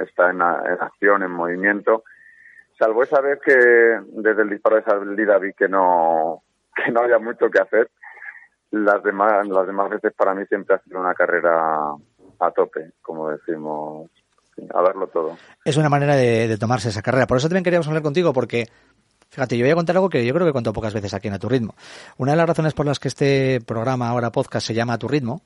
está 0.00 0.30
en, 0.30 0.42
acción, 0.42 1.22
en 1.22 1.30
movimiento. 1.30 2.04
Salvo 2.78 3.02
esa 3.02 3.20
vez 3.20 3.40
que 3.44 3.52
desde 3.52 4.42
el 4.42 4.50
disparo 4.50 4.76
de 4.76 4.82
salida 4.82 5.38
vi 5.38 5.52
que 5.52 5.68
no, 5.68 6.42
que 6.74 6.92
no 6.92 7.00
había 7.00 7.18
mucho 7.18 7.50
que 7.50 7.60
hacer, 7.60 7.90
las 8.70 9.02
demás, 9.02 9.48
las 9.48 9.66
demás 9.66 9.90
veces 9.90 10.12
para 10.14 10.34
mí 10.34 10.44
siempre 10.46 10.76
ha 10.76 10.78
sido 10.80 11.00
una 11.00 11.14
carrera 11.14 11.94
a 12.40 12.50
tope, 12.52 12.92
como 13.02 13.30
decimos 13.30 14.10
a 14.74 14.82
verlo 14.82 15.06
todo. 15.08 15.36
Es 15.64 15.76
una 15.76 15.88
manera 15.88 16.16
de, 16.16 16.56
tomarse 16.58 16.88
esa 16.88 17.02
carrera. 17.02 17.26
Por 17.26 17.38
eso 17.38 17.48
también 17.48 17.64
queríamos 17.64 17.88
hablar 17.88 18.02
contigo, 18.02 18.32
porque 18.32 18.66
Fíjate, 19.30 19.58
yo 19.58 19.64
voy 19.64 19.72
a 19.72 19.74
contar 19.74 19.96
algo 19.96 20.08
que 20.08 20.24
yo 20.24 20.32
creo 20.32 20.46
que 20.46 20.52
cuento 20.52 20.72
pocas 20.72 20.94
veces 20.94 21.12
aquí 21.12 21.28
en 21.28 21.34
A 21.34 21.38
Tu 21.38 21.48
Ritmo. 21.48 21.74
Una 22.16 22.32
de 22.32 22.38
las 22.38 22.48
razones 22.48 22.72
por 22.72 22.86
las 22.86 22.98
que 22.98 23.08
este 23.08 23.60
programa, 23.60 24.08
ahora 24.08 24.32
podcast, 24.32 24.66
se 24.66 24.74
llama 24.74 24.94
A 24.94 24.98
Tu 24.98 25.08
Ritmo, 25.08 25.42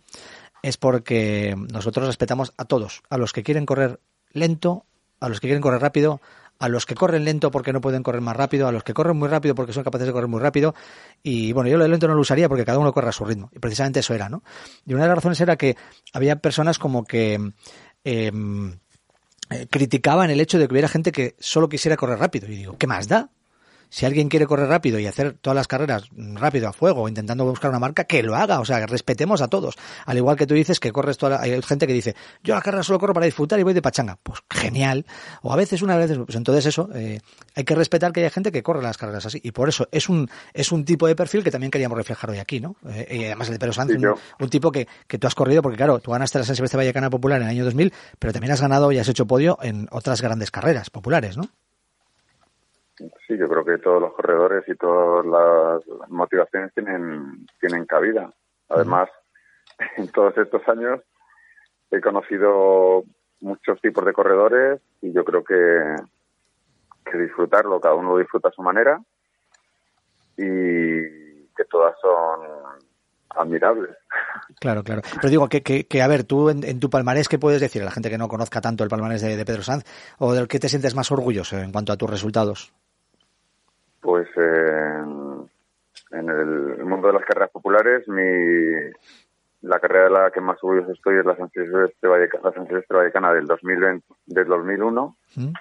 es 0.63 0.77
porque 0.77 1.57
nosotros 1.73 2.07
respetamos 2.07 2.53
a 2.57 2.65
todos, 2.65 3.03
a 3.11 3.19
los 3.19 3.33
que 3.33 3.43
quieren 3.43 3.67
correr 3.67 4.01
lento, 4.31 4.87
a 5.19 5.29
los 5.29 5.41
que 5.41 5.49
quieren 5.49 5.63
correr 5.63 5.81
rápido, 5.81 6.21
a 6.63 6.69
los 6.69 6.87
que 6.87 6.95
corren 6.95 7.25
lento 7.25 7.51
porque 7.51 7.73
no 7.73 7.81
pueden 7.81 8.05
correr 8.05 8.21
más 8.21 8.37
rápido, 8.37 8.69
a 8.69 8.73
los 8.73 8.85
que 8.85 8.95
corren 8.95 9.17
muy 9.17 9.29
rápido 9.29 9.57
porque 9.57 9.73
son 9.73 9.83
capaces 9.83 10.07
de 10.07 10.13
correr 10.13 10.29
muy 10.29 10.41
rápido. 10.41 10.77
Y 11.21 11.53
bueno, 11.53 11.69
yo 11.69 11.77
lo 11.77 11.83
de 11.83 11.91
lento 11.91 12.07
no 12.07 12.15
lo 12.15 12.21
usaría 12.21 12.49
porque 12.49 12.65
cada 12.65 12.79
uno 12.79 12.93
corre 12.93 13.09
a 13.09 13.13
su 13.13 13.25
ritmo. 13.25 13.51
Y 13.53 13.59
precisamente 13.59 13.99
eso 13.99 14.15
era, 14.15 14.29
¿no? 14.29 14.45
Y 14.87 14.95
una 14.95 15.03
de 15.03 15.09
las 15.09 15.17
razones 15.17 15.41
era 15.41 15.57
que 15.57 15.77
había 16.13 16.37
personas 16.37 16.79
como 16.79 17.05
que 17.05 17.53
em, 18.05 18.79
eh, 19.51 19.67
criticaban 19.69 20.31
el 20.31 20.41
hecho 20.41 20.57
de 20.57 20.69
que 20.69 20.75
hubiera 20.75 20.89
gente 20.89 21.11
que 21.11 21.35
solo 21.41 21.69
quisiera 21.69 21.97
correr 21.97 22.21
rápido. 22.21 22.47
Y 22.47 22.55
digo, 22.55 22.77
¿qué 22.79 22.87
más 22.87 23.09
da? 23.09 23.31
Si 23.93 24.07
alguien 24.07 24.31
quiere 24.31 24.47
correr 24.47 24.71
rápido 24.71 24.99
y 24.99 25.07
hacer 25.07 25.35
todas 25.35 25.55
las 25.55 25.69
carreras 25.69 26.09
rápido 26.17 26.67
a 26.67 26.73
fuego, 26.73 27.11
intentando 27.11 27.45
buscar 27.45 27.69
una 27.69 27.79
marca, 27.79 28.05
que 28.05 28.23
lo 28.23 28.35
haga, 28.35 28.59
o 28.59 28.65
sea, 28.65 28.81
que 28.81 28.87
respetemos 28.87 29.43
a 29.43 29.49
todos. 29.49 29.77
Al 30.07 30.17
igual 30.17 30.35
que 30.35 30.47
tú 30.47 30.55
dices 30.55 30.81
que 30.81 30.91
corres 30.93 31.19
toda 31.19 31.37
la, 31.37 31.43
hay 31.43 31.61
gente 31.61 31.87
que 31.87 31.93
dice, 31.93 32.17
yo 32.43 32.55
la 32.55 32.63
carrera 32.63 32.83
solo 32.83 32.99
corro 32.99 33.13
para 33.13 33.27
disfrutar 33.27 33.61
y 33.61 33.65
voy 33.65 33.75
de 33.75 33.83
pachanga. 33.83 34.19
Pues 34.23 34.39
genial. 34.49 35.05
O 35.43 35.53
a 35.53 35.57
veces 35.57 35.83
una 35.83 35.99
vez, 35.99 36.11
pues 36.25 36.37
entonces 36.37 36.65
eso, 36.65 36.89
eh, 36.95 37.21
hay 37.55 37.65
que 37.65 37.75
respetar 37.75 38.13
que 38.13 38.21
haya 38.21 38.31
gente 38.31 38.51
que 38.51 38.63
corre 38.63 38.81
las 38.81 38.97
carreras 38.97 39.27
así. 39.27 39.43
Y 39.45 39.51
por 39.51 39.69
eso 39.69 39.87
es 39.93 40.09
un, 40.09 40.31
es 40.55 40.73
un 40.73 40.87
tipo 40.87 41.07
de 41.07 41.15
perfil 41.15 41.45
que 41.45 41.51
también 41.51 41.71
queríamos 41.71 41.99
reflejar 41.99 42.31
hoy 42.31 42.39
aquí, 42.39 42.61
¿no? 42.61 42.77
Eh, 42.89 43.19
y 43.21 43.25
además 43.27 43.49
el 43.49 43.55
de 43.57 43.59
Pedro 43.59 43.75
Sánchez, 43.75 43.99
un, 44.41 44.49
tipo 44.49 44.73
que, 44.73 44.89
que 45.07 45.19
tú 45.19 45.27
has 45.27 45.35
corrido, 45.35 45.61
porque 45.61 45.77
claro, 45.77 45.99
tú 45.99 46.13
ganaste 46.13 46.39
la 46.39 46.47
San 46.47 46.57
Silvestre 46.57 46.79
Vallecana 46.79 47.11
Popular 47.11 47.43
en 47.43 47.49
el 47.49 47.51
año 47.51 47.67
2000, 47.67 47.93
pero 48.19 48.33
también 48.33 48.53
has 48.53 48.63
ganado 48.63 48.91
y 48.91 48.99
has 48.99 49.09
hecho 49.09 49.27
podio 49.27 49.59
en 49.61 49.87
otras 49.91 50.23
grandes 50.23 50.51
carreras 50.51 50.89
populares, 50.89 51.37
¿no? 51.37 51.51
Sí, 52.99 53.37
yo 53.39 53.49
creo 53.49 53.65
que 53.65 53.79
todos 53.79 54.01
los 54.01 54.13
corredores 54.13 54.65
y 54.69 54.75
todas 54.75 55.25
las 55.27 56.11
motivaciones 56.11 56.73
tienen, 56.75 57.47
tienen 57.59 57.87
cabida. 57.87 58.33
Además, 58.69 59.09
en 59.97 60.09
todos 60.09 60.37
estos 60.37 60.67
años 60.69 61.01
he 61.91 62.01
conocido 62.01 63.05
muchos 63.41 63.81
tipos 63.81 64.05
de 64.05 64.13
corredores 64.13 64.81
y 65.01 65.13
yo 65.13 65.25
creo 65.25 65.43
que, 65.43 65.97
que 67.11 67.19
disfrutarlo, 67.19 67.81
cada 67.81 67.95
uno 67.95 68.13
lo 68.13 68.19
disfruta 68.19 68.49
a 68.49 68.53
su 68.53 68.63
manera 68.63 69.01
y 70.37 71.47
que 71.55 71.65
todas 71.71 71.95
son 72.01 72.41
admirables. 73.31 73.97
Claro, 74.59 74.83
claro. 74.83 75.03
Pero 75.17 75.31
digo 75.31 75.49
que, 75.49 75.63
que, 75.63 76.03
a 76.03 76.07
ver, 76.07 76.25
tú 76.25 76.51
en, 76.51 76.79
tu 76.79 76.91
palmarés, 76.91 77.29
¿qué 77.29 77.39
puedes 77.39 77.61
decir 77.61 77.83
a 77.83 77.85
la 77.85 77.91
gente 77.91 78.11
que 78.11 78.19
no 78.19 78.29
conozca 78.29 78.61
tanto 78.61 78.85
el 78.85 78.91
palmarés 78.91 79.23
de, 79.23 79.37
de 79.37 79.45
Pedro 79.45 79.63
Sanz 79.63 79.85
o 80.19 80.35
del 80.35 80.47
que 80.47 80.59
te 80.59 80.69
sientes 80.69 80.95
más 80.95 81.11
orgulloso 81.11 81.59
en 81.59 81.73
cuanto 81.73 81.93
a 81.93 81.97
tus 81.97 82.11
resultados? 82.11 82.73
Pues 84.03 84.29
en 84.37 86.29
el 86.29 86.85
mundo 86.85 87.07
de 87.07 87.15
las 87.15 87.25
carreras 87.25 87.51
populares, 87.51 88.07
mi, 88.09 88.93
la 89.63 89.79
carrera 89.79 90.05
de 90.05 90.11
la 90.11 90.31
que 90.31 90.41
más 90.41 90.63
orgulloso 90.63 90.93
estoy 90.93 91.19
es 91.19 91.25
la 91.25 91.37
San 91.37 91.49
Silvestre 91.51 92.09
Vallecana, 92.09 92.45
la 92.45 92.53
San 92.53 92.67
Silvestre 92.67 92.97
Vallecana 92.97 93.33
del, 93.33 93.47
2020, 93.47 94.07
del 94.27 94.47
2001, 94.47 95.17
¿Mm? 95.37 95.53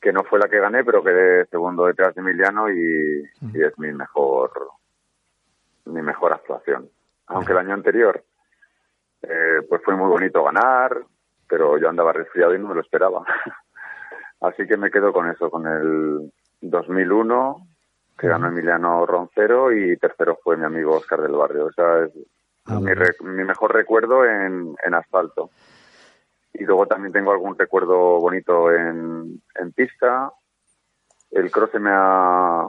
que 0.00 0.12
no 0.12 0.24
fue 0.24 0.38
la 0.38 0.48
que 0.48 0.58
gané, 0.58 0.84
pero 0.84 1.02
quedé 1.02 1.46
segundo 1.46 1.86
detrás 1.86 2.14
de 2.14 2.20
Emiliano 2.20 2.68
y, 2.68 3.24
¿Mm? 3.40 3.56
y 3.56 3.62
es 3.62 3.78
mi 3.78 3.92
mejor 3.92 4.50
mi 5.86 6.02
mejor 6.02 6.32
actuación. 6.32 6.88
Aunque 7.26 7.52
el 7.52 7.58
año 7.58 7.74
anterior 7.74 8.24
eh, 9.22 9.62
pues 9.68 9.82
fue 9.84 9.96
muy 9.96 10.08
bonito 10.08 10.42
ganar, 10.42 11.04
pero 11.48 11.78
yo 11.78 11.88
andaba 11.88 12.12
resfriado 12.12 12.54
y 12.54 12.58
no 12.58 12.68
me 12.68 12.74
lo 12.74 12.80
esperaba. 12.80 13.24
Así 14.40 14.66
que 14.66 14.76
me 14.76 14.90
quedo 14.90 15.12
con 15.12 15.30
eso, 15.30 15.50
con 15.50 15.66
el 15.66 16.32
2001, 16.70 17.66
que 18.18 18.28
ganó 18.28 18.48
Emiliano 18.48 19.06
Roncero, 19.06 19.72
y 19.72 19.96
tercero 19.96 20.38
fue 20.42 20.56
mi 20.56 20.64
amigo 20.64 20.96
Oscar 20.96 21.20
del 21.20 21.32
Barrio. 21.32 21.66
O 21.66 21.72
sea, 21.72 22.04
es 22.04 22.12
ah, 22.66 22.80
mi, 22.80 23.44
mejor 23.44 23.74
recuerdo 23.74 24.24
en, 24.24 24.74
en, 24.84 24.94
asfalto. 24.94 25.50
Y 26.52 26.64
luego 26.64 26.86
también 26.86 27.12
tengo 27.12 27.32
algún 27.32 27.58
recuerdo 27.58 28.20
bonito 28.20 28.70
en, 28.72 29.42
en 29.54 29.72
pista. 29.72 30.32
El 31.30 31.50
cross 31.50 31.70
se 31.72 31.80
me 31.80 31.90
ha 31.92 32.68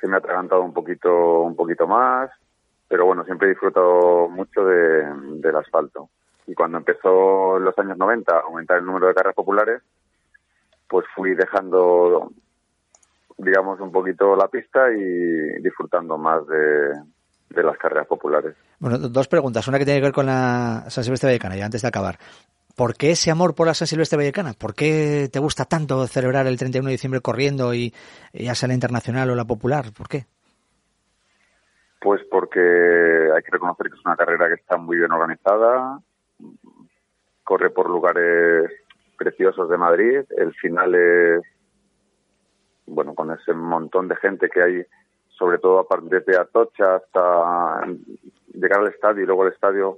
se 0.00 0.08
me 0.08 0.16
ha 0.16 0.18
atragantado 0.18 0.62
un 0.62 0.72
poquito 0.72 1.42
un 1.42 1.54
poquito 1.54 1.86
más, 1.86 2.30
pero 2.88 3.06
bueno, 3.06 3.24
siempre 3.24 3.46
he 3.46 3.50
disfrutado 3.50 4.28
mucho 4.28 4.64
de, 4.64 5.04
del 5.38 5.56
asfalto. 5.56 6.10
Y 6.46 6.54
cuando 6.54 6.78
empezó 6.78 7.56
en 7.56 7.64
los 7.64 7.78
años 7.78 7.96
90 7.96 8.34
a 8.34 8.40
aumentar 8.40 8.78
el 8.78 8.84
número 8.84 9.06
de 9.06 9.14
carreras 9.14 9.36
populares, 9.36 9.82
pues 10.88 11.06
fui 11.14 11.34
dejando 11.34 12.32
digamos, 13.44 13.80
un 13.80 13.90
poquito 13.90 14.36
la 14.36 14.48
pista 14.48 14.90
y 14.90 15.62
disfrutando 15.62 16.16
más 16.16 16.46
de, 16.46 17.62
las 17.62 17.76
carreras 17.76 18.06
populares. 18.06 18.54
Bueno, 18.78 18.98
dos 18.98 19.28
preguntas. 19.28 19.66
Una 19.68 19.78
que 19.78 19.84
tiene 19.84 20.00
que 20.00 20.06
ver 20.06 20.12
con 20.12 20.26
la 20.26 20.84
San 20.88 21.04
Silvestre 21.04 21.28
Vallecana, 21.28 21.56
y 21.56 21.60
antes 21.60 21.82
de 21.82 21.88
acabar. 21.88 22.18
¿Por 22.76 22.94
qué 22.96 23.10
ese 23.10 23.30
amor 23.30 23.54
por 23.54 23.66
la 23.66 23.74
San 23.74 23.86
Silvestre 23.86 24.16
Vallecana? 24.16 24.54
¿Por 24.54 24.74
qué 24.74 25.28
te 25.30 25.38
gusta 25.38 25.66
tanto 25.66 26.06
celebrar 26.06 26.46
el 26.46 26.56
31 26.56 26.86
de 26.86 26.92
diciembre 26.92 27.20
corriendo 27.20 27.74
y 27.74 27.92
ya 28.32 28.54
sea 28.54 28.68
la 28.68 28.74
internacional 28.74 29.28
o 29.30 29.34
la 29.34 29.44
popular? 29.44 29.86
¿Por 29.96 30.08
qué? 30.08 30.24
Pues 32.00 32.22
porque 32.30 32.60
hay 32.60 33.42
que 33.42 33.52
reconocer 33.52 33.88
que 33.88 33.96
es 33.96 34.06
una 34.06 34.16
carrera 34.16 34.48
que 34.48 34.54
está 34.54 34.76
muy 34.76 34.96
bien 34.96 35.12
organizada, 35.12 36.00
corre 37.44 37.70
por 37.70 37.88
lugares 37.88 38.72
preciosos 39.16 39.68
de 39.68 39.76
Madrid, 39.76 40.20
el 40.36 40.52
final 40.54 40.94
es 40.94 41.42
bueno, 42.86 43.14
con 43.14 43.30
ese 43.30 43.52
montón 43.52 44.08
de 44.08 44.16
gente 44.16 44.48
que 44.48 44.62
hay, 44.62 44.86
sobre 45.28 45.58
todo 45.58 45.86
desde 46.02 46.38
Atocha 46.38 46.96
hasta 46.96 47.86
llegar 48.54 48.80
al 48.80 48.88
estadio 48.88 49.22
y 49.22 49.26
luego 49.26 49.46
el 49.46 49.52
estadio, 49.52 49.96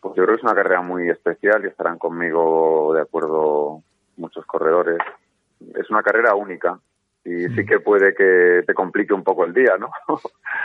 pues 0.00 0.14
yo 0.16 0.24
creo 0.24 0.36
que 0.36 0.40
es 0.40 0.44
una 0.44 0.54
carrera 0.54 0.82
muy 0.82 1.08
especial 1.08 1.64
y 1.64 1.68
estarán 1.68 1.98
conmigo 1.98 2.92
de 2.94 3.02
acuerdo 3.02 3.82
muchos 4.16 4.44
corredores. 4.46 4.98
Es 5.74 5.90
una 5.90 6.02
carrera 6.02 6.34
única 6.34 6.78
y 7.24 7.48
sí 7.48 7.66
que 7.66 7.80
puede 7.80 8.14
que 8.14 8.62
te 8.66 8.72
complique 8.72 9.12
un 9.12 9.22
poco 9.22 9.44
el 9.44 9.52
día, 9.52 9.76
¿no? 9.78 9.90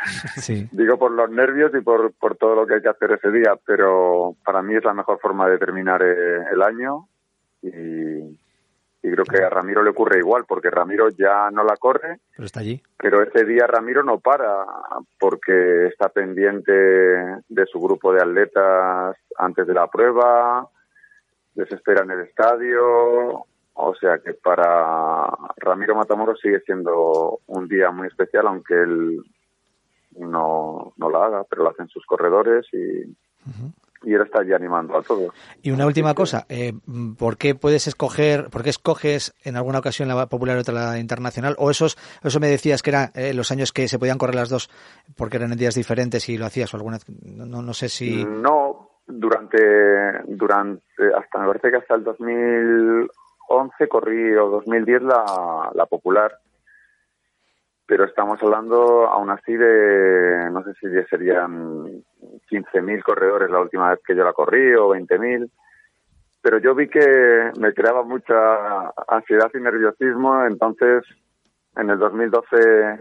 Sí. 0.37 0.67
Digo 0.71 0.97
por 0.97 1.11
los 1.11 1.29
nervios 1.29 1.71
y 1.73 1.81
por, 1.81 2.13
por 2.13 2.35
todo 2.37 2.55
lo 2.55 2.67
que 2.67 2.75
hay 2.75 2.81
que 2.81 2.89
hacer 2.89 3.11
ese 3.11 3.31
día, 3.31 3.57
pero 3.65 4.35
para 4.45 4.61
mí 4.61 4.75
es 4.75 4.83
la 4.83 4.93
mejor 4.93 5.19
forma 5.19 5.49
de 5.49 5.57
terminar 5.57 6.01
eh, 6.03 6.45
el 6.53 6.61
año 6.61 7.07
y, 7.61 8.37
y 9.05 9.11
creo 9.11 9.23
que 9.25 9.43
a 9.43 9.49
Ramiro 9.49 9.83
le 9.83 9.91
ocurre 9.91 10.17
igual, 10.17 10.45
porque 10.47 10.71
Ramiro 10.71 11.09
ya 11.09 11.51
no 11.51 11.63
la 11.63 11.77
corre, 11.77 12.21
Pero 12.35 12.45
está 12.45 12.61
allí. 12.61 12.81
pero 12.97 13.21
ese 13.21 13.45
día 13.45 13.67
Ramiro 13.67 14.03
no 14.03 14.19
para 14.19 14.65
porque 15.19 15.87
está 15.87 16.09
pendiente 16.09 16.71
de 16.71 17.65
su 17.71 17.79
grupo 17.79 18.11
de 18.11 18.23
atletas 18.23 19.15
antes 19.37 19.67
de 19.67 19.73
la 19.75 19.87
prueba, 19.87 20.67
les 21.53 21.71
espera 21.71 22.03
en 22.03 22.11
el 22.11 22.21
estadio, 22.21 23.45
o 23.73 23.95
sea 23.99 24.17
que 24.17 24.33
para 24.33 25.27
Ramiro 25.57 25.95
Matamoros 25.95 26.39
sigue 26.39 26.61
siendo 26.61 27.41
un 27.45 27.67
día 27.67 27.91
muy 27.91 28.07
especial, 28.07 28.47
aunque 28.47 28.73
él 28.73 29.21
no, 30.17 30.93
no 30.97 31.09
la 31.11 31.25
haga, 31.25 31.43
pero 31.43 31.63
lo 31.63 31.69
hacen 31.69 31.89
sus 31.89 32.03
corredores 32.07 32.65
y, 32.73 33.03
y 34.03 34.13
él 34.13 34.21
está 34.21 34.41
allí 34.41 34.53
animando 34.53 34.97
a 34.97 35.01
todos. 35.01 35.33
Y 35.61 35.71
una 35.71 35.85
última 35.85 36.13
cosa, 36.13 36.45
eh, 36.49 36.73
¿por 37.17 37.37
qué 37.37 37.55
puedes 37.55 37.87
escoger, 37.87 38.49
por 38.49 38.63
qué 38.63 38.69
escoges 38.69 39.33
en 39.43 39.55
alguna 39.55 39.79
ocasión 39.79 40.07
la 40.07 40.27
popular 40.27 40.57
y 40.57 40.59
otra 40.59 40.73
la 40.73 40.99
internacional? 40.99 41.55
O 41.57 41.71
esos, 41.71 41.97
eso 42.23 42.39
me 42.39 42.47
decías 42.47 42.81
que 42.81 42.91
eran 42.91 43.09
eh, 43.15 43.33
los 43.33 43.51
años 43.51 43.71
que 43.71 43.87
se 43.87 43.97
podían 43.99 44.17
correr 44.17 44.35
las 44.35 44.49
dos 44.49 44.69
porque 45.17 45.37
eran 45.37 45.51
en 45.51 45.57
días 45.57 45.75
diferentes 45.75 46.29
y 46.29 46.37
lo 46.37 46.45
hacías 46.45 46.73
o 46.73 46.77
alguna, 46.77 46.99
no, 47.23 47.61
no, 47.61 47.73
sé 47.73 47.89
si. 47.89 48.23
No, 48.25 48.89
durante, 49.07 49.57
durante, 50.27 50.83
hasta 51.17 51.39
me 51.39 51.47
parece 51.47 51.71
que 51.71 51.77
hasta 51.77 51.95
el 51.95 52.03
2011 52.03 53.87
corrí 53.89 54.35
o 54.35 54.49
2010 54.49 55.01
la, 55.01 55.71
la 55.73 55.85
popular. 55.87 56.31
Pero 57.87 58.05
estamos 58.05 58.41
hablando 58.41 59.07
aún 59.07 59.29
así 59.29 59.55
de, 59.55 60.49
no 60.51 60.63
sé 60.63 60.73
si 60.73 60.87
serían 61.07 62.03
15.000 62.49 63.03
corredores 63.03 63.49
la 63.49 63.59
última 63.59 63.89
vez 63.89 63.99
que 64.05 64.15
yo 64.15 64.23
la 64.23 64.33
corrí 64.33 64.73
o 64.75 64.89
20.000. 64.89 65.49
Pero 66.41 66.59
yo 66.59 66.75
vi 66.75 66.87
que 66.87 67.51
me 67.59 67.73
creaba 67.73 68.03
mucha 68.03 68.91
ansiedad 69.07 69.49
y 69.53 69.59
nerviosismo, 69.59 70.45
entonces 70.45 71.03
en 71.75 71.89
el 71.89 71.97
2012, 71.97 72.99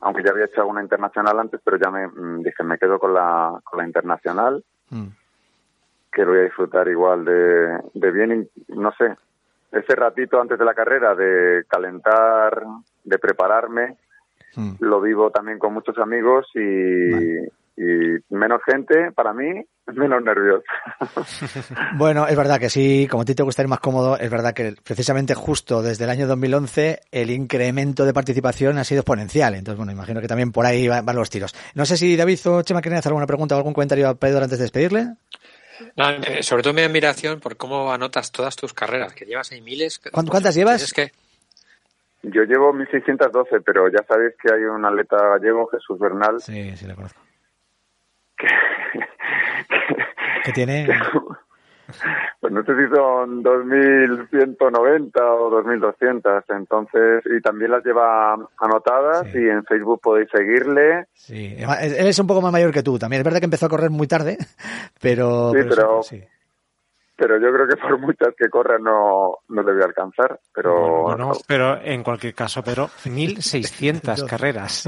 aunque 0.00 0.22
ya 0.22 0.30
había 0.30 0.44
hecho 0.46 0.60
alguna 0.60 0.82
internacional 0.82 1.38
antes, 1.38 1.60
pero 1.64 1.78
ya 1.78 1.90
me 1.90 2.06
mm, 2.06 2.42
dije, 2.42 2.62
me 2.62 2.78
quedo 2.78 2.98
con 2.98 3.12
la, 3.12 3.58
con 3.64 3.78
la 3.78 3.86
internacional 3.86 4.64
Mm. 4.88 5.08
que 6.12 6.22
lo 6.24 6.30
voy 6.30 6.38
a 6.38 6.44
disfrutar 6.44 6.86
igual 6.86 7.24
de, 7.24 7.80
de 7.92 8.10
bien, 8.12 8.48
y, 8.68 8.72
no 8.72 8.92
sé, 8.92 9.16
ese 9.72 9.96
ratito 9.96 10.40
antes 10.40 10.56
de 10.56 10.64
la 10.64 10.74
carrera 10.74 11.16
de 11.16 11.64
calentar, 11.68 12.62
de 13.02 13.18
prepararme, 13.18 13.96
Mm. 14.56 14.76
lo 14.80 15.00
vivo 15.02 15.30
también 15.30 15.58
con 15.58 15.74
muchos 15.74 15.98
amigos 15.98 16.46
y, 16.54 17.46
y 17.76 18.16
menos 18.34 18.60
gente, 18.64 19.12
para 19.14 19.32
mí, 19.34 19.62
menos 19.94 20.22
nervios. 20.22 20.62
Bueno, 21.96 22.26
es 22.26 22.36
verdad 22.36 22.58
que 22.58 22.68
sí, 22.70 23.06
como 23.10 23.22
a 23.22 23.24
ti 23.24 23.34
te 23.34 23.42
gusta 23.42 23.62
ir 23.62 23.68
más 23.68 23.80
cómodo, 23.80 24.18
es 24.18 24.30
verdad 24.30 24.52
que 24.54 24.74
precisamente 24.82 25.34
justo 25.34 25.82
desde 25.82 26.04
el 26.04 26.10
año 26.10 26.26
2011 26.26 27.00
el 27.10 27.30
incremento 27.30 28.04
de 28.04 28.12
participación 28.14 28.78
ha 28.78 28.84
sido 28.84 29.00
exponencial. 29.00 29.54
Entonces, 29.54 29.76
bueno, 29.78 29.92
imagino 29.92 30.20
que 30.20 30.28
también 30.28 30.52
por 30.52 30.66
ahí 30.66 30.88
va- 30.88 31.02
van 31.02 31.16
los 31.16 31.30
tiros. 31.30 31.54
No 31.74 31.84
sé 31.86 31.96
si 31.96 32.16
David 32.16 32.38
o 32.46 32.62
Chema 32.62 32.80
quieren 32.82 32.98
hacer 32.98 33.10
alguna 33.10 33.26
pregunta 33.26 33.54
o 33.54 33.58
algún 33.58 33.72
comentario 33.74 34.08
a 34.08 34.14
Pedro 34.14 34.42
antes 34.44 34.58
de 34.58 34.64
despedirle. 34.64 35.06
No, 35.96 36.08
eh, 36.10 36.42
sobre 36.42 36.62
todo 36.62 36.72
mi 36.74 36.82
admiración 36.82 37.40
por 37.40 37.56
cómo 37.56 37.92
anotas 37.92 38.32
todas 38.32 38.56
tus 38.56 38.72
carreras, 38.74 39.12
que 39.14 39.24
llevas 39.26 39.52
ahí 39.52 39.60
miles. 39.60 39.98
¿Cuánto- 40.10 40.30
cuántas 40.30 40.54
llevas? 40.54 40.82
Es 40.82 40.92
que 40.92 41.12
Yo 42.22 42.42
llevo 42.42 42.72
1612, 42.72 43.60
pero 43.60 43.88
ya 43.88 44.02
sabéis 44.08 44.34
que 44.42 44.52
hay 44.52 44.62
un 44.64 44.84
atleta 44.84 45.16
gallego, 45.28 45.68
Jesús 45.68 45.98
Bernal, 45.98 46.40
Sí, 46.40 46.76
sí, 46.76 46.86
lo 46.86 46.94
conozco. 46.96 47.20
que, 48.36 48.46
Que 50.46 50.52
tiene... 50.52 50.86
pues 52.40 52.52
no 52.52 52.64
sé 52.64 52.72
si 52.76 52.94
son 52.94 53.42
2190 53.42 55.24
o 55.24 55.50
2200, 55.50 56.44
entonces, 56.50 57.22
y 57.26 57.40
también 57.40 57.70
las 57.72 57.84
lleva 57.84 58.34
anotadas 58.60 59.26
Sí. 59.32 59.38
y 59.38 59.48
en 59.48 59.64
Facebook 59.64 60.00
podéis 60.00 60.28
seguirle. 60.30 61.06
Sí, 61.14 61.56
él 61.58 62.06
es 62.06 62.18
un 62.18 62.26
poco 62.26 62.40
más 62.40 62.52
mayor 62.52 62.72
que 62.72 62.82
tú 62.82 62.98
también. 62.98 63.20
Es 63.20 63.24
verdad 63.24 63.38
que 63.40 63.46
empezó 63.46 63.66
a 63.66 63.70
correr 63.70 63.90
muy 63.90 64.06
tarde, 64.06 64.38
pero... 65.00 65.50
Sí, 65.52 65.58
pero- 65.68 66.02
sí. 66.02 66.22
Pero 67.16 67.38
yo 67.40 67.52
creo 67.52 67.66
que 67.66 67.76
por 67.80 67.98
muchas 67.98 68.34
que 68.36 68.48
corra 68.48 68.78
no, 68.78 69.36
no 69.48 69.62
le 69.62 69.72
voy 69.72 69.82
a 69.82 69.86
alcanzar, 69.86 70.38
pero 70.54 71.02
Bueno, 71.02 71.32
pero 71.46 71.80
en 71.80 72.02
cualquier 72.02 72.34
caso, 72.34 72.62
pero 72.62 72.88
1.600 73.04 74.26
carreras. 74.28 74.86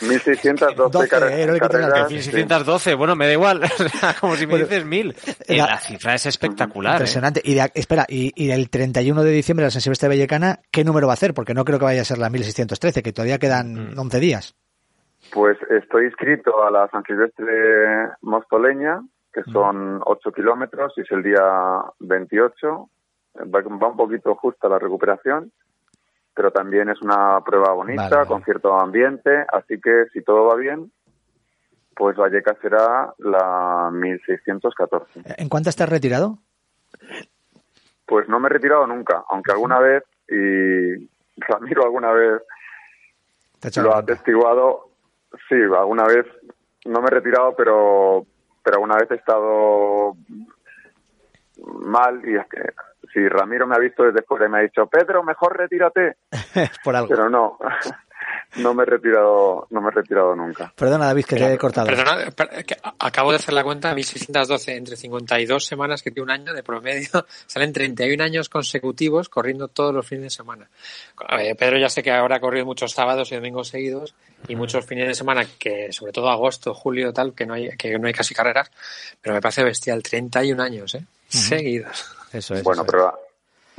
1612 0.00 0.74
12, 0.90 1.08
carre- 1.08 1.42
eh, 1.42 1.46
no 1.46 1.52
le 1.52 1.60
quites 1.60 1.80
las 1.80 1.88
carreras. 1.90 2.10
1612, 2.12 2.94
bueno, 2.94 3.16
me 3.16 3.26
da 3.26 3.32
igual, 3.32 3.60
como 4.20 4.36
si 4.36 4.46
me 4.46 4.52
Bueno, 4.52 4.66
dices 4.66 4.84
1000. 4.84 5.16
Eh, 5.48 5.56
la- 5.56 5.66
La 5.66 5.78
cifra 5.78 6.14
es 6.14 6.26
espectacular. 6.26 6.92
¿eh? 6.92 6.96
Impresionante. 6.96 7.40
Y 7.44 7.54
de- 7.54 7.70
espera, 7.74 8.04
y, 8.08 8.32
y 8.34 8.50
el 8.50 8.70
31 8.70 9.22
de 9.22 9.30
diciembre 9.30 9.62
de 9.62 9.66
la 9.66 9.70
San 9.70 9.82
Silvestre 9.82 10.08
de 10.08 10.16
Vallecana, 10.16 10.60
¿qué 10.70 10.84
número 10.84 11.06
va 11.06 11.12
a 11.12 11.14
hacer? 11.14 11.34
Porque 11.34 11.54
no 11.54 11.64
creo 11.64 11.78
que 11.78 11.84
vaya 11.84 12.02
a 12.02 12.04
ser 12.04 12.18
la 12.18 12.30
1613, 12.30 13.02
que 13.02 13.12
todavía 13.12 13.38
quedan 13.38 13.92
Mm. 13.94 13.98
11 13.98 14.20
días. 14.20 14.54
Pues 15.32 15.58
estoy 15.70 16.04
inscrito 16.06 16.62
a 16.64 16.70
la 16.70 16.88
San 16.88 17.02
Silvestre 17.02 17.44
Mostoleña, 18.22 19.00
que 19.36 19.50
son 19.52 20.00
8 20.02 20.32
kilómetros 20.32 20.94
y 20.96 21.02
es 21.02 21.10
el 21.10 21.22
día 21.22 21.42
28. 21.98 22.88
Va, 23.54 23.60
un 23.66 23.96
poquito 23.96 24.34
justa 24.34 24.66
la 24.66 24.78
recuperación, 24.78 25.52
pero 26.34 26.50
también 26.50 26.88
es 26.88 27.02
una 27.02 27.42
prueba 27.44 27.74
bonita, 27.74 28.08
Vale, 28.08 28.26
con 28.26 28.42
cierto 28.44 28.72
ambiente, 28.80 29.44
así 29.52 29.78
que 29.78 30.06
si 30.14 30.22
todo 30.22 30.46
va 30.46 30.56
bien, 30.56 30.90
pues 31.94 32.16
Valleca 32.16 32.56
será 32.62 33.12
la 33.18 33.90
1614. 33.92 35.20
¿En 35.36 35.50
cuántas 35.50 35.76
te 35.76 35.82
has 35.82 35.90
retirado? 35.90 36.38
Pues 38.06 38.26
no 38.30 38.40
me 38.40 38.46
he 38.46 38.52
retirado 38.52 38.86
nunca, 38.86 39.22
aunque 39.28 39.52
alguna 39.52 39.80
vez, 39.80 40.02
y 40.30 41.10
Ramiro 41.36 41.84
alguna 41.84 42.10
vez 42.12 42.40
lo 43.82 43.94
ha 43.94 43.98
atestiguado, 43.98 44.88
sí, 45.46 45.56
alguna 45.56 46.04
vez 46.04 46.24
no 46.86 47.02
me 47.02 47.08
he 47.08 47.10
retirado, 47.10 47.54
pero, 47.54 48.24
pero 48.66 48.78
alguna 48.78 48.96
vez 48.96 49.08
he 49.12 49.14
estado 49.14 50.16
mal 51.84 52.20
y 52.28 52.34
es 52.34 52.44
que 52.48 52.72
si 53.12 53.28
Ramiro 53.28 53.64
me 53.64 53.76
ha 53.76 53.78
visto 53.78 54.02
desde 54.02 54.22
fuera 54.22 54.46
y 54.46 54.48
me 54.48 54.58
ha 54.58 54.62
dicho, 54.62 54.88
Pedro, 54.88 55.22
mejor 55.22 55.56
retírate, 55.56 56.16
Por 56.84 56.96
algo. 56.96 57.08
pero 57.08 57.30
no, 57.30 57.58
no 58.56 58.74
me 58.74 58.82
he 58.82 58.86
retirado, 58.86 59.66
no 59.70 59.80
me 59.80 59.88
he 59.88 59.90
retirado 59.90 60.34
nunca. 60.34 60.72
Perdona, 60.74 61.06
David, 61.06 61.24
que 61.24 61.36
te 61.36 61.52
he 61.52 61.58
cortado. 61.58 61.86
Perdona, 61.86 62.30
per- 62.30 62.64
que 62.64 62.76
a- 62.82 62.94
acabo 62.98 63.30
de 63.30 63.36
hacer 63.36 63.54
la 63.54 63.62
cuenta, 63.64 63.94
1612 63.94 64.76
entre 64.76 64.96
52 64.96 65.64
semanas 65.64 66.02
que 66.02 66.10
tiene 66.10 66.24
un 66.24 66.30
año 66.30 66.52
de 66.54 66.62
promedio, 66.62 67.08
salen 67.46 67.72
31 67.72 68.22
años 68.22 68.48
consecutivos 68.48 69.28
corriendo 69.28 69.68
todos 69.68 69.94
los 69.94 70.06
fines 70.06 70.24
de 70.24 70.30
semana. 70.30 70.68
Eh, 71.38 71.54
Pedro 71.54 71.78
ya 71.78 71.88
sé 71.88 72.02
que 72.02 72.10
ahora 72.12 72.36
ha 72.36 72.40
corrido 72.40 72.64
muchos 72.66 72.92
sábados 72.92 73.30
y 73.32 73.34
domingos 73.36 73.68
seguidos 73.68 74.14
y 74.48 74.56
muchos 74.56 74.84
fines 74.86 75.08
de 75.08 75.14
semana 75.14 75.44
que 75.58 75.92
sobre 75.92 76.12
todo 76.12 76.28
agosto, 76.30 76.74
julio 76.74 77.12
tal, 77.12 77.34
que 77.34 77.46
no 77.46 77.54
hay 77.54 77.70
que 77.76 77.98
no 77.98 78.06
hay 78.06 78.12
casi 78.12 78.34
carreras, 78.34 78.70
pero 79.20 79.34
me 79.34 79.40
parece 79.40 79.64
bestial 79.64 80.02
31 80.02 80.62
años, 80.62 80.94
¿eh? 80.94 81.04
Seguidos. 81.28 82.14
Eso 82.32 82.54
es. 82.54 82.62
Bueno, 82.62 82.82
eso 82.82 82.90
es. 82.90 82.90
pero 82.92 83.18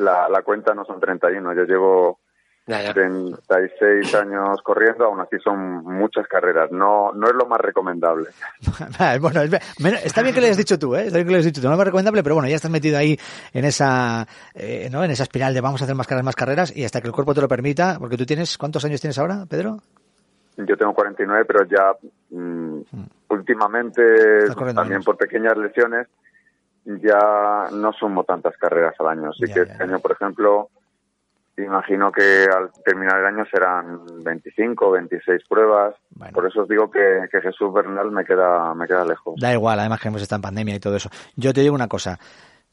la, 0.05 0.27
la 0.29 0.41
cuenta 0.41 0.73
no 0.73 0.85
son 0.85 0.99
31, 0.99 1.53
yo 1.53 1.63
llevo 1.63 2.19
Ya, 2.67 2.81
ya. 2.83 2.93
36 2.93 4.13
años 4.15 4.61
corriendo, 4.61 5.05
aún 5.05 5.21
así 5.21 5.37
son 5.41 5.85
muchas 5.85 6.27
carreras, 6.27 6.69
no, 6.69 7.13
no 7.13 7.27
es 7.27 7.33
lo 7.33 7.45
más 7.45 7.59
recomendable. 7.59 8.29
Bueno, 9.21 9.97
está 10.03 10.21
bien 10.21 10.33
que 10.35 10.41
le 10.41 10.47
hayas 10.47 10.57
dicho 10.57 10.77
tú, 10.77 10.95
¿eh? 10.95 11.05
Está 11.05 11.17
bien 11.17 11.27
que 11.27 11.31
le 11.31 11.37
hayas 11.37 11.45
dicho 11.45 11.61
tú. 11.61 11.67
No 11.67 11.73
es 11.73 11.77
más 11.77 11.85
recomendable, 11.87 12.23
pero 12.23 12.35
bueno, 12.35 12.49
ya 12.49 12.55
estás 12.55 12.71
metido 12.71 12.97
ahí 12.97 13.17
en 13.53 13.63
esa, 13.65 14.27
eh, 14.53 14.89
¿no? 14.91 15.03
En 15.03 15.11
esa 15.11 15.23
espiral 15.23 15.53
de 15.53 15.61
vamos 15.61 15.81
a 15.81 15.85
hacer 15.85 15.95
más 15.95 16.07
carreras, 16.07 16.25
más 16.25 16.35
carreras 16.35 16.75
y 16.75 16.83
hasta 16.83 16.99
que 16.99 17.07
el 17.07 17.13
cuerpo 17.13 17.33
te 17.33 17.41
lo 17.41 17.47
permita, 17.47 17.97
porque 17.99 18.17
tú 18.17 18.25
tienes, 18.25 18.57
¿cuántos 18.57 18.83
años 18.85 18.99
tienes 18.99 19.17
ahora, 19.17 19.45
Pedro? 19.49 19.79
Yo 20.57 20.75
tengo 20.75 20.93
49, 20.93 21.45
pero 21.45 21.65
ya 21.65 21.95
mm, 22.31 22.81
últimamente, 23.29 24.01
también 24.73 25.03
por 25.03 25.15
pequeñas 25.15 25.55
lesiones, 25.55 26.07
ya 26.85 27.67
no 27.71 27.93
sumo 27.93 28.23
tantas 28.23 28.57
carreras 28.57 28.95
al 28.99 29.07
año. 29.07 29.29
Así 29.29 29.45
Ya, 29.47 29.53
que 29.53 29.61
este 29.61 29.83
año, 29.83 29.99
por 29.99 30.13
ejemplo, 30.13 30.69
imagino 31.63 32.11
que 32.11 32.45
al 32.45 32.71
terminar 32.83 33.19
el 33.19 33.25
año 33.25 33.45
serán 33.51 34.01
25, 34.23 34.91
26 34.91 35.41
pruebas. 35.47 35.95
Bueno. 36.11 36.33
Por 36.33 36.47
eso 36.47 36.61
os 36.61 36.69
digo 36.69 36.89
que, 36.89 37.27
que 37.31 37.41
Jesús 37.41 37.73
Bernal 37.73 38.11
me 38.11 38.23
queda, 38.25 38.73
me 38.73 38.87
queda 38.87 39.03
lejos. 39.05 39.35
Da 39.39 39.53
igual, 39.53 39.79
además 39.79 39.99
que 39.99 40.07
hemos 40.07 40.21
estado 40.21 40.37
en 40.37 40.43
pandemia 40.43 40.75
y 40.75 40.79
todo 40.79 40.95
eso. 40.95 41.09
Yo 41.35 41.53
te 41.53 41.61
digo 41.61 41.75
una 41.75 41.87
cosa. 41.87 42.19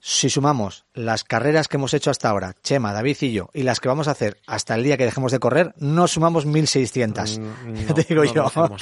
Si 0.07 0.29
sumamos 0.29 0.85
las 0.93 1.25
carreras 1.25 1.67
que 1.67 1.79
hemos 1.79 1.95
hecho 1.95 2.11
hasta 2.11 2.29
ahora, 2.29 2.53
Chema, 2.63 2.93
David 2.93 3.17
y 3.23 3.33
yo, 3.33 3.49
y 3.55 3.63
las 3.63 3.81
que 3.81 3.89
vamos 3.89 4.07
a 4.07 4.11
hacer 4.11 4.37
hasta 4.47 4.75
el 4.75 4.83
día 4.83 4.99
que 4.99 5.07
dejemos 5.07 5.33
de 5.33 5.39
correr, 5.39 5.73
no 5.79 6.07
sumamos 6.09 6.45
1600. 6.45 7.39
Mm, 7.39 7.75
Ya 7.75 7.89
no, 7.89 7.95
te 7.95 8.03
digo 8.03 8.23
no 8.23 8.35
yo. 8.35 8.45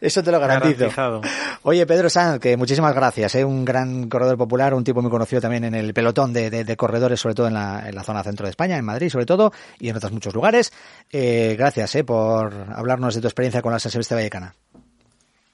Eso 0.00 0.22
te 0.22 0.30
lo 0.30 0.38
garantizo. 0.40 0.78
Garantizado. 0.94 1.20
Oye, 1.62 1.84
Pedro 1.86 2.08
Sanz, 2.08 2.38
que 2.40 2.56
muchísimas 2.56 2.94
gracias. 2.94 3.34
¿eh? 3.34 3.44
Un 3.44 3.64
gran 3.64 4.08
corredor 4.08 4.36
popular, 4.38 4.74
un 4.74 4.84
tipo 4.84 5.02
muy 5.02 5.10
conocido 5.10 5.40
también 5.42 5.64
en 5.64 5.74
el 5.74 5.92
pelotón 5.94 6.32
de, 6.32 6.50
de- 6.50 6.64
de 6.64 6.76
corredores, 6.76 7.20
sobre 7.20 7.34
todo 7.34 7.48
en 7.48 7.54
la, 7.54 7.84
en 7.88 7.94
la 7.94 8.04
zona 8.04 8.22
centro 8.22 8.46
de 8.46 8.50
España, 8.50 8.76
en 8.76 8.84
Madrid 8.84 9.10
sobre 9.10 9.26
todo, 9.26 9.52
y 9.78 9.88
en 9.88 9.96
otros 9.96 10.12
muchos 10.12 10.34
lugares. 10.34 10.72
Eh, 11.10 11.56
gracias 11.58 11.94
eh, 11.96 12.04
por 12.04 12.52
hablarnos 12.74 13.14
de 13.14 13.20
tu 13.20 13.26
experiencia 13.26 13.60
con 13.62 13.72
la 13.72 13.78
San 13.78 13.90
Silvestre 13.92 14.16
Vallecana. 14.16 14.54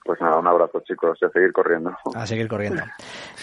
Pues 0.05 0.21
nada, 0.21 0.37
un 0.37 0.45
abrazo 0.45 0.81
chicos 0.87 1.17
y 1.19 1.25
a 1.25 1.29
seguir 1.31 1.51
corriendo. 1.51 1.89
A 2.13 2.27
seguir 2.27 2.47
corriendo. 2.47 2.83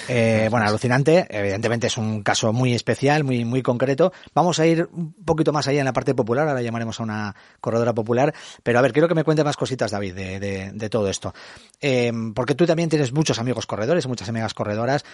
Eh, 0.09 0.47
bueno, 0.49 0.65
alucinante. 0.65 1.27
Evidentemente 1.29 1.89
es 1.89 1.99
un 1.99 2.23
caso 2.23 2.53
muy 2.53 2.73
especial, 2.73 3.25
muy, 3.25 3.45
muy 3.45 3.63
concreto. 3.63 4.13
Vamos 4.33 4.61
a 4.61 4.67
ir 4.67 4.89
un 4.93 5.13
poquito 5.25 5.53
más 5.53 5.67
allá 5.67 5.81
en 5.81 5.87
la 5.87 5.93
parte 5.93 6.15
popular. 6.15 6.47
Ahora 6.47 6.63
llamaremos 6.63 7.01
a 7.01 7.03
una 7.03 7.35
corredora 7.61 7.93
popular. 7.93 8.33
Pero 8.63 8.79
a 8.79 8.83
ver, 8.83 8.93
quiero 8.93 9.09
que 9.09 9.17
me 9.17 9.25
cuente 9.25 9.43
más 9.43 9.57
cositas, 9.57 9.91
David, 9.91 10.15
de, 10.15 10.39
de- 10.39 10.71
de 10.73 10.89
todo 10.89 11.09
esto. 11.09 11.35
Eh, 11.81 12.13
porque 12.33 12.55
tú 12.55 12.65
también 12.65 12.89
tienes 12.89 13.13
muchos 13.13 13.41
amigos 13.41 13.67
corredores, 13.67 14.07
muchas 14.07 14.29
amigas 14.29 14.55
corredoras, 14.55 15.05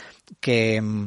que, 0.40 0.82
mm, 0.82 1.06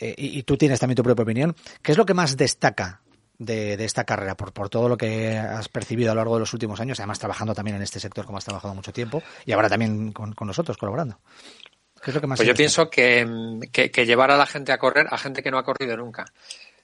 eh, 0.00 0.14
y 0.18 0.42
tú 0.42 0.56
tienes 0.56 0.80
también 0.80 0.96
tu 0.96 1.04
propia 1.04 1.22
opinión. 1.22 1.54
¿Qué 1.80 1.92
es 1.92 1.98
lo 1.98 2.04
que 2.06 2.12
más 2.14 2.36
destaca 2.36 3.02
de, 3.38 3.76
de 3.76 3.84
esta 3.84 4.04
carrera, 4.04 4.36
por, 4.36 4.52
por 4.52 4.68
todo 4.68 4.88
lo 4.88 4.96
que 4.96 5.36
has 5.36 5.68
percibido 5.68 6.12
a 6.12 6.14
lo 6.14 6.20
largo 6.20 6.34
de 6.34 6.40
los 6.40 6.52
últimos 6.52 6.80
años, 6.80 6.98
además 7.00 7.18
trabajando 7.18 7.54
también 7.54 7.76
en 7.76 7.82
este 7.82 8.00
sector 8.00 8.24
como 8.24 8.38
has 8.38 8.44
trabajado 8.44 8.74
mucho 8.74 8.92
tiempo, 8.92 9.22
y 9.44 9.52
ahora 9.52 9.68
también 9.68 10.12
con, 10.12 10.32
con 10.32 10.48
nosotros 10.48 10.76
colaborando? 10.76 11.18
¿Qué 12.02 12.10
es 12.10 12.14
lo 12.14 12.20
que 12.20 12.26
más 12.26 12.38
Pues 12.38 12.48
yo 12.48 12.54
pienso 12.54 12.88
que, 12.88 13.26
que, 13.72 13.90
que 13.90 14.06
llevar 14.06 14.30
a 14.30 14.36
la 14.36 14.46
gente 14.46 14.72
a 14.72 14.78
correr, 14.78 15.06
a 15.10 15.18
gente 15.18 15.42
que 15.42 15.50
no 15.50 15.58
ha 15.58 15.64
corrido 15.64 15.96
nunca. 15.96 16.24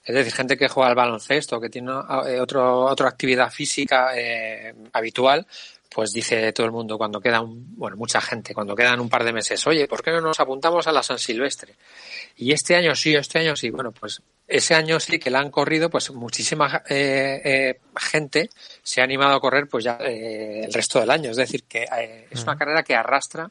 Es 0.04 0.14
decir, 0.14 0.32
gente 0.32 0.56
que 0.56 0.68
juega 0.68 0.90
al 0.90 0.96
baloncesto, 0.96 1.60
que 1.60 1.68
tiene 1.68 1.92
eh, 2.26 2.40
otro, 2.40 2.86
otra 2.86 3.08
actividad 3.08 3.50
física 3.50 4.10
eh, 4.16 4.74
habitual, 4.92 5.46
pues 5.94 6.12
dice 6.12 6.52
todo 6.52 6.66
el 6.66 6.72
mundo 6.72 6.96
cuando 6.96 7.20
queda 7.20 7.40
un, 7.40 7.76
bueno, 7.76 7.96
mucha 7.96 8.20
gente, 8.20 8.54
cuando 8.54 8.74
quedan 8.74 9.00
un 9.00 9.08
par 9.08 9.24
de 9.24 9.32
meses, 9.32 9.66
oye, 9.66 9.86
¿por 9.86 10.02
qué 10.02 10.10
no 10.10 10.20
nos 10.20 10.40
apuntamos 10.40 10.86
a 10.86 10.92
la 10.92 11.02
San 11.02 11.18
Silvestre? 11.18 11.74
Y 12.36 12.52
este 12.52 12.76
año 12.76 12.94
sí, 12.94 13.14
este 13.14 13.38
año 13.38 13.56
sí. 13.56 13.70
Bueno, 13.70 13.92
pues 13.92 14.22
ese 14.48 14.74
año 14.74 14.98
sí 15.00 15.18
que 15.18 15.30
la 15.30 15.40
han 15.40 15.50
corrido, 15.50 15.90
pues 15.90 16.10
muchísima 16.10 16.82
eh, 16.88 17.40
eh, 17.44 17.80
gente 17.96 18.50
se 18.82 19.00
ha 19.00 19.04
animado 19.04 19.34
a 19.34 19.40
correr 19.40 19.66
pues 19.68 19.84
ya 19.84 19.98
eh, 20.00 20.64
el 20.64 20.72
resto 20.72 21.00
del 21.00 21.10
año. 21.10 21.30
Es 21.30 21.36
decir, 21.36 21.64
que 21.64 21.84
eh, 21.84 22.28
es 22.30 22.42
una 22.42 22.56
carrera 22.56 22.82
que 22.82 22.94
arrastra 22.94 23.50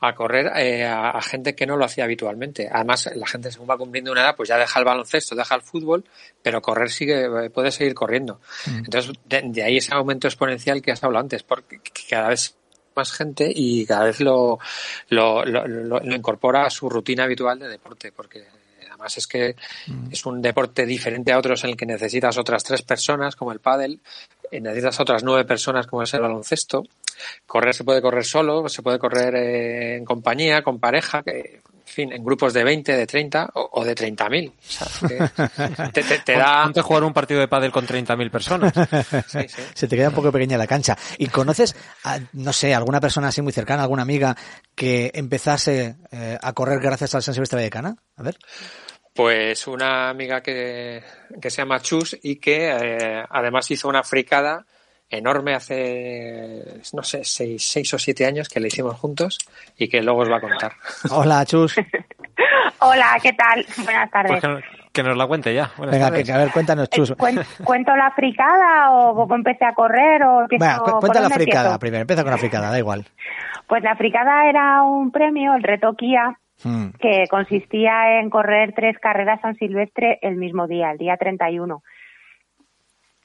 a 0.00 0.14
correr 0.14 0.50
eh, 0.56 0.84
a, 0.84 1.10
a 1.10 1.22
gente 1.22 1.54
que 1.54 1.66
no 1.66 1.76
lo 1.76 1.84
hacía 1.84 2.04
habitualmente. 2.04 2.68
Además, 2.70 3.10
la 3.14 3.26
gente 3.26 3.50
según 3.50 3.68
va 3.70 3.78
cumpliendo 3.78 4.12
una 4.12 4.20
edad, 4.22 4.36
pues 4.36 4.48
ya 4.48 4.58
deja 4.58 4.78
el 4.78 4.84
baloncesto, 4.84 5.34
deja 5.34 5.54
el 5.54 5.62
fútbol, 5.62 6.04
pero 6.42 6.60
correr 6.60 6.90
sigue, 6.90 7.24
eh, 7.24 7.50
puede 7.50 7.70
seguir 7.70 7.94
corriendo. 7.94 8.40
Entonces, 8.66 9.12
de, 9.24 9.42
de 9.46 9.62
ahí 9.62 9.78
ese 9.78 9.94
aumento 9.94 10.26
exponencial 10.28 10.82
que 10.82 10.92
has 10.92 11.02
hablado 11.04 11.22
antes, 11.22 11.42
porque 11.42 11.80
cada 12.08 12.28
vez 12.28 12.54
más 12.96 13.10
gente 13.12 13.50
y 13.52 13.84
cada 13.86 14.04
vez 14.04 14.20
lo, 14.20 14.58
lo, 15.08 15.44
lo, 15.44 15.66
lo- 15.66 16.00
lo 16.00 16.14
incorpora 16.14 16.66
a 16.66 16.70
su 16.70 16.88
rutina 16.88 17.24
habitual 17.24 17.58
de 17.58 17.68
deporte, 17.68 18.12
porque 18.12 18.44
además 18.88 19.16
es 19.18 19.26
que 19.26 19.56
es 20.12 20.24
un 20.26 20.40
deporte 20.40 20.86
diferente 20.86 21.32
a 21.32 21.38
otros 21.38 21.64
en 21.64 21.70
el 21.70 21.76
que 21.76 21.86
necesitas 21.86 22.38
otras 22.38 22.62
tres 22.62 22.82
personas, 22.82 23.34
como 23.34 23.50
el 23.52 23.58
pádel, 23.58 24.00
necesitas 24.60 24.98
otras 25.00 25.22
nueve 25.24 25.44
personas, 25.44 25.86
como 25.86 26.02
es 26.02 26.12
el 26.14 26.20
baloncesto. 26.20 26.82
Correr 27.46 27.74
se 27.74 27.84
puede 27.84 28.02
correr 28.02 28.24
solo, 28.24 28.68
se 28.68 28.82
puede 28.82 28.98
correr 28.98 29.34
eh, 29.36 29.96
en 29.96 30.04
compañía, 30.04 30.62
con 30.62 30.80
pareja, 30.80 31.22
que, 31.22 31.60
en 31.64 31.92
fin, 31.92 32.12
en 32.12 32.24
grupos 32.24 32.52
de 32.52 32.64
20, 32.64 32.92
de 32.96 33.06
30 33.06 33.50
o, 33.54 33.68
o 33.72 33.84
de 33.84 33.94
30.000. 33.94 34.50
O 34.50 34.52
sea, 34.66 35.88
te, 35.92 36.02
te- 36.02 36.18
te 36.18 36.32
da... 36.32 36.64
Ponte 36.64 36.82
jugar 36.82 37.04
un 37.04 37.12
partido 37.12 37.38
de 37.40 37.46
pádel 37.48 37.70
con 37.70 37.86
30.000 37.86 38.30
personas. 38.30 38.72
Sí, 39.28 39.38
sí. 39.48 39.62
Se 39.74 39.86
te 39.86 39.96
queda 39.96 40.08
un 40.08 40.14
poco 40.14 40.32
pequeña 40.32 40.58
la 40.58 40.66
cancha. 40.66 40.96
¿Y 41.18 41.28
conoces, 41.28 41.76
a, 42.02 42.18
no 42.32 42.52
sé, 42.52 42.74
alguna 42.74 43.00
persona 43.00 43.28
así 43.28 43.42
muy 43.42 43.52
cercana, 43.52 43.82
alguna 43.82 44.02
amiga 44.02 44.36
que 44.74 45.10
empezase 45.14 45.96
eh, 46.10 46.36
a 46.40 46.52
correr 46.52 46.80
gracias 46.80 47.14
al 47.14 47.22
San 47.22 47.34
Silvestre 47.34 47.58
Vallecana? 47.58 47.96
A 48.16 48.22
ver. 48.22 48.36
Pues 49.14 49.68
una 49.68 50.08
amiga 50.10 50.40
que, 50.42 51.00
que 51.40 51.50
se 51.50 51.62
llama 51.62 51.78
Chus 51.80 52.18
y 52.22 52.36
que 52.40 52.68
eh, 52.70 53.24
además 53.30 53.70
hizo 53.70 53.88
una 53.88 54.02
fricada 54.02 54.64
enorme 55.08 55.54
hace, 55.54 56.80
no 56.92 57.02
sé, 57.04 57.22
seis, 57.22 57.64
seis 57.64 57.94
o 57.94 57.98
siete 57.98 58.26
años 58.26 58.48
que 58.48 58.58
le 58.58 58.66
hicimos 58.68 58.96
juntos 58.98 59.38
y 59.78 59.88
que 59.88 60.02
luego 60.02 60.22
os 60.22 60.30
va 60.30 60.38
a 60.38 60.40
contar. 60.40 60.72
Hola, 61.10 61.44
Chus. 61.46 61.76
Hola, 62.80 63.16
¿qué 63.22 63.32
tal? 63.34 63.64
Buenas 63.84 64.10
tardes. 64.10 64.32
Pues 64.32 64.42
que, 64.42 64.64
que 64.92 65.02
nos 65.04 65.16
la 65.16 65.26
cuente 65.28 65.54
ya. 65.54 65.70
Buenas 65.76 65.94
Venga, 65.94 66.08
tardes. 66.08 66.26
que, 66.26 66.32
a 66.32 66.38
ver, 66.38 66.50
cuéntanos, 66.50 66.90
Chus. 66.90 67.10
Eh, 67.10 67.14
cuen- 67.16 67.46
¿Cuento 67.62 67.94
la 67.94 68.10
fricada 68.10 68.90
o 68.90 69.14
cómo 69.14 69.36
empecé 69.36 69.64
a 69.64 69.74
correr 69.74 70.24
o 70.24 70.46
Venga, 70.50 70.78
cu- 70.80 70.98
cuenta 70.98 71.20
la 71.20 71.30
fricada 71.30 71.60
empiezo? 71.66 71.78
primero. 71.78 72.00
Empieza 72.02 72.22
con 72.24 72.32
la 72.32 72.38
fricada, 72.38 72.70
da 72.70 72.78
igual. 72.78 73.06
Pues 73.68 73.82
la 73.84 73.94
fricada 73.94 74.48
era 74.50 74.82
un 74.82 75.12
premio, 75.12 75.54
el 75.54 75.62
reto 75.62 75.94
Kia, 75.94 76.36
Mm. 76.64 76.90
que 76.98 77.24
consistía 77.30 78.18
en 78.20 78.30
correr 78.30 78.72
tres 78.74 78.98
carreras 78.98 79.40
San 79.42 79.54
Silvestre 79.56 80.18
el 80.22 80.36
mismo 80.36 80.66
día, 80.66 80.90
el 80.90 80.98
día 80.98 81.16
31. 81.16 81.82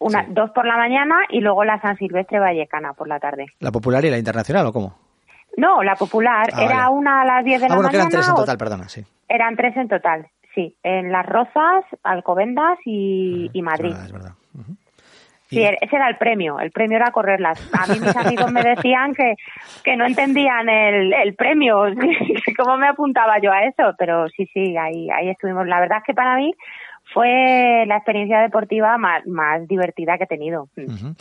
Una, 0.02 0.26
Dos 0.30 0.52
por 0.52 0.66
la 0.66 0.78
mañana 0.78 1.16
y 1.30 1.42
luego 1.42 1.66
la 1.66 1.82
San 1.82 1.98
Silvestre 1.98 2.40
Vallecana 2.40 2.94
por 2.94 3.08
la 3.10 3.20
tarde. 3.20 3.48
¿La 3.60 3.72
popular 3.72 4.04
y 4.06 4.10
la 4.10 4.18
internacional 4.18 4.66
o 4.68 4.72
cómo? 4.74 4.96
No, 5.58 5.84
la 5.84 5.96
popular. 5.96 6.48
Ah, 6.54 6.64
era 6.64 6.76
vale. 6.86 6.90
una 6.92 7.22
a 7.22 7.26
las 7.26 7.44
10 7.44 7.60
de 7.60 7.66
Ah, 7.66 7.70
la 7.70 7.76
bueno, 7.76 7.88
mañana. 7.90 8.04
eran 8.04 8.12
tres 8.12 8.30
en 8.30 8.36
total, 8.36 8.58
perdona, 8.58 8.88
sí. 8.88 9.04
Eran 9.28 9.56
tres 9.58 9.76
en 9.76 9.88
total, 9.90 10.28
sí. 10.56 10.76
En 10.84 11.12
Las 11.12 11.26
Rozas, 11.26 11.84
Alcobendas 12.04 12.78
y, 12.86 13.50
y 13.52 13.60
Es 13.60 13.64
Madrid. 13.66 13.90
verdad, 13.90 14.06
es 14.06 14.12
verdad. 14.14 14.32
Sí, 15.50 15.64
ese 15.64 15.96
era 15.96 16.08
el 16.08 16.18
premio, 16.18 16.60
el 16.60 16.70
premio 16.70 16.98
era 16.98 17.12
correrlas. 17.12 17.60
A 17.74 17.92
mí 17.92 18.00
mis 18.00 18.16
amigos 18.16 18.52
me 18.52 18.62
decían 18.62 19.16
que, 19.16 19.34
que 19.84 19.98
no 19.98 20.06
entendían 20.06 20.70
el, 20.70 21.12
el 21.12 21.34
premio, 21.34 21.86
cómo 22.58 22.78
me 22.78 22.88
apuntaba 22.88 23.40
yo 23.42 23.52
a 23.52 23.64
eso, 23.64 23.96
pero 23.98 24.28
sí, 24.30 24.48
sí, 24.54 24.78
ahí, 24.78 25.10
ahí 25.10 25.30
estuvimos. 25.30 25.66
La 25.66 25.80
verdad 25.80 26.00
es 26.00 26.04
que 26.04 26.14
para 26.14 26.36
mí 26.36 26.54
fue 27.14 27.84
la 27.88 27.98
experiencia 27.98 28.42
deportiva 28.42 28.98
más, 29.00 29.26
más 29.26 29.68
divertida 29.68 30.18
que 30.20 30.26
he 30.26 30.28
tenido. 30.28 30.70
Ujú. 30.78 31.16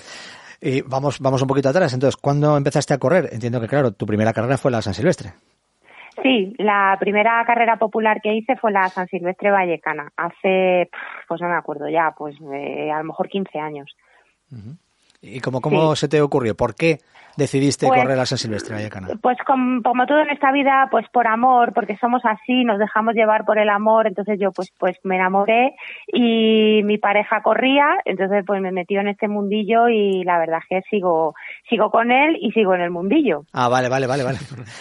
Y 0.61 0.83
vamos, 0.83 1.20
vamos 1.20 1.41
un 1.41 1.49
poquito 1.49 1.70
atrás. 1.70 1.95
Entonces, 1.95 2.20
¿cuándo 2.20 2.57
empezaste 2.57 2.93
a 2.93 2.99
correr? 2.99 3.31
Entiendo 3.33 3.61
que, 3.61 3.68
claro, 3.68 3.93
tu 3.93 4.05
primera 4.05 4.35
carrera 4.35 4.59
fue 4.59 4.70
la 4.70 4.83
San 4.83 4.93
Silvestre. 4.93 5.31
Sí, 6.22 6.55
la 6.59 6.97
primera 6.99 7.45
carrera 7.47 7.76
popular 7.76 8.20
que 8.20 8.35
hice 8.35 8.57
fue 8.57 8.72
la 8.72 8.89
San 8.89 9.07
Silvestre 9.07 9.53
Vallecana, 9.53 10.11
hace, 10.16 10.91
pues 11.29 11.41
no 11.41 11.49
me 11.49 11.55
acuerdo 11.55 11.89
ya, 11.89 12.12
pues 12.16 12.35
eh, 12.53 12.91
a 12.91 12.99
lo 12.99 13.05
mejor 13.05 13.29
15 13.29 13.59
años. 13.61 13.95
Mm-hmm. 14.55 14.88
¿Y 15.21 15.41
cómo, 15.41 15.61
cómo 15.61 15.97
se 15.97 16.09
te 16.09 16.21
ocurrió? 16.21 16.57
¿Por 16.57 16.75
qué 16.75 16.99
decidiste 17.37 17.87
Pues- 17.87 18.01
correr 18.03 18.16
la 18.16 18.27
San 18.27 18.39
Silvestre 18.39 18.75
Vallecana? 18.75 19.09
Pues 19.21 19.37
com- 19.47 19.81
como 19.83 20.07
todo 20.07 20.21
en 20.21 20.31
esta 20.31 20.51
vida, 20.53 20.89
pues 20.91 21.07
por 21.12 21.27
amor, 21.27 21.73
porque 21.73 21.97
somos 21.99 22.23
así, 22.25 22.64
nos 22.64 22.79
dejamos 22.79 23.14
llevar 23.14 23.45
por 23.45 23.59
el 23.59 23.69
amor, 23.69 24.07
entonces 24.07 24.39
yo 24.41 24.51
pues 24.53 24.73
pues 24.79 24.97
me 25.05 25.16
enamoré 25.16 25.75
y 26.12 26.83
mi 26.85 26.99
pareja 26.99 27.43
corría, 27.43 27.85
entonces 28.05 28.45
pues 28.47 28.61
me 28.61 28.73
metió 28.73 29.01
en 29.01 29.09
este 29.09 29.29
mundillo 29.29 29.89
y 29.89 30.25
la 30.25 30.39
verdad 30.39 30.59
es 30.62 30.66
que 30.83 30.89
sigo 30.91 31.35
sigo 31.69 31.91
con 31.91 32.11
él 32.11 32.37
y 32.41 32.51
sigo 32.53 32.75
en 32.75 32.81
el 32.81 32.91
mundillo. 32.91 33.45
Ah, 33.53 33.69
vale, 33.69 33.89
vale, 33.89 34.07
vale, 34.07 34.25
vale. 34.25 34.39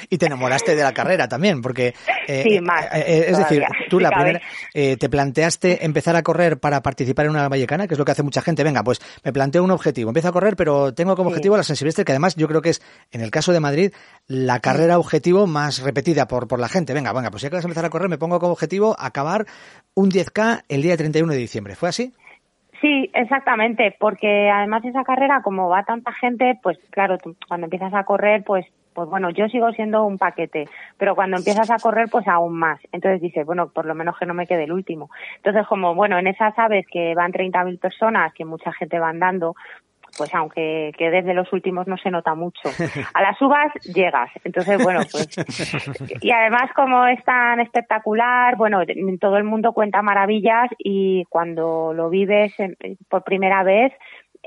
Y 0.10 0.18
te 0.18 0.28
enamoraste 0.28 0.76
de 0.76 0.84
la 0.84 0.94
carrera 0.94 1.28
también, 1.28 1.62
porque... 1.62 1.94
eh, 2.28 2.44
Sí, 2.44 2.56
eh, 2.56 2.62
más, 2.62 2.86
eh, 2.94 3.26
es 3.28 3.38
decir, 3.38 3.64
tú 3.90 4.00
la 4.00 4.10
cabe. 4.10 4.24
primera... 4.24 4.46
eh, 4.74 4.98
¿Te 4.98 5.10
planteaste 5.10 5.86
empezar 5.86 6.16
a 6.16 6.24
correr 6.24 6.60
para 6.60 6.82
participar 6.82 7.26
en 7.26 7.32
una 7.32 7.50
vallecana? 7.50 7.88
Que 7.88 7.94
es 7.96 8.00
lo 8.00 8.06
que 8.06 8.12
hace 8.14 8.24
mucha 8.24 8.42
gente. 8.42 8.64
Venga, 8.64 8.84
pues 8.84 9.00
me 9.24 9.34
planteo 9.34 9.64
un 9.64 9.72
objetivo. 9.72 10.10
Empiezo 10.10 10.27
a 10.28 10.32
correr, 10.32 10.56
pero 10.56 10.94
tengo 10.94 11.16
como 11.16 11.30
Sí. 11.30 11.34
objetivo 11.34 11.58
la 11.58 11.64
San 11.64 11.76
Silvestre, 11.76 12.06
que 12.06 12.12
además 12.12 12.36
yo 12.36 12.48
creo 12.48 12.62
que 12.62 12.70
es, 12.70 12.82
en 13.12 13.22
el 13.22 13.32
caso 13.32 13.52
de 13.52 13.60
Madrid, 13.60 13.94
la 14.28 14.60
carrera 14.60 15.00
objetivo 15.00 15.48
más 15.48 15.82
repetida 15.84 16.28
por, 16.28 16.48
por 16.48 16.60
la 16.60 16.68
gente. 16.70 16.94
Venga, 16.94 17.14
venga, 17.14 17.32
pues 17.32 17.44
ya 17.44 17.50
que 17.50 17.56
vas 17.56 17.66
a 17.66 17.68
empezar 17.68 17.86
a 17.86 17.90
correr, 17.90 18.10
me 18.10 18.18
pongo 18.18 18.40
como 18.40 18.54
objetivo 18.54 18.96
acabar 19.00 19.46
un 19.94 20.10
10K 20.10 20.64
el 20.70 20.82
día 20.82 20.98
31 20.98 21.32
de 21.34 21.40
diciembre. 21.40 21.76
¿Fue 21.76 21.90
así? 21.90 22.14
Sí, 22.82 23.10
exactamente, 23.14 23.96
porque 24.00 24.50
además 24.52 24.86
esa 24.86 25.04
carrera, 25.04 25.42
como 25.44 25.68
va 25.68 25.84
tanta 25.84 26.12
gente, 26.14 26.60
pues 26.62 26.78
claro, 26.92 27.18
tú 27.18 27.36
cuando 27.48 27.66
empiezas 27.66 27.94
a 27.94 28.04
correr, 28.04 28.44
pues 28.44 28.66
pues 28.98 29.10
bueno, 29.10 29.30
yo 29.30 29.48
sigo 29.48 29.72
siendo 29.74 30.06
un 30.06 30.18
paquete, 30.18 30.68
pero 30.98 31.14
cuando 31.14 31.38
empiezas 31.38 31.70
a 31.70 31.78
correr, 31.78 32.10
pues 32.10 32.28
aún 32.28 32.58
más. 32.58 32.80
Entonces 32.92 33.22
dices, 33.22 33.46
bueno, 33.46 33.70
por 33.70 33.86
lo 33.86 33.94
menos 33.94 34.18
que 34.18 34.26
no 34.26 34.34
me 34.34 34.48
quede 34.48 34.64
el 34.64 34.72
último. 34.72 35.12
Entonces, 35.36 35.68
como, 35.68 35.94
bueno, 35.94 36.18
en 36.18 36.26
esas 36.26 36.56
sabes 36.56 36.84
que 36.92 37.14
van 37.14 37.32
30.000 37.32 37.78
personas, 37.78 38.34
que 38.34 38.44
mucha 38.44 38.74
gente 38.74 38.98
va 38.98 39.10
andando, 39.10 39.56
pues 40.18 40.34
aunque 40.34 40.92
que 40.98 41.10
desde 41.10 41.34
los 41.34 41.52
últimos 41.54 41.88
no 41.88 41.98
se 41.98 42.10
nota 42.12 42.34
mucho. 42.36 42.70
A 43.14 43.22
las 43.22 43.42
uvas 43.42 43.72
llegas. 43.86 44.30
Entonces, 44.44 44.82
bueno, 44.84 45.02
pues. 45.12 45.28
Y 46.22 46.32
además, 46.32 46.72
como 46.76 47.06
es 47.08 47.24
tan 47.24 47.60
espectacular, 47.60 48.56
bueno, 48.58 48.82
todo 49.20 49.38
el 49.38 49.44
mundo 49.44 49.74
cuenta 49.74 50.02
maravillas 50.02 50.70
y 50.80 51.24
cuando 51.30 51.94
lo 51.94 52.10
vives 52.10 52.54
en- 52.60 52.76
por 53.10 53.24
primera 53.24 53.64
vez, 53.64 53.94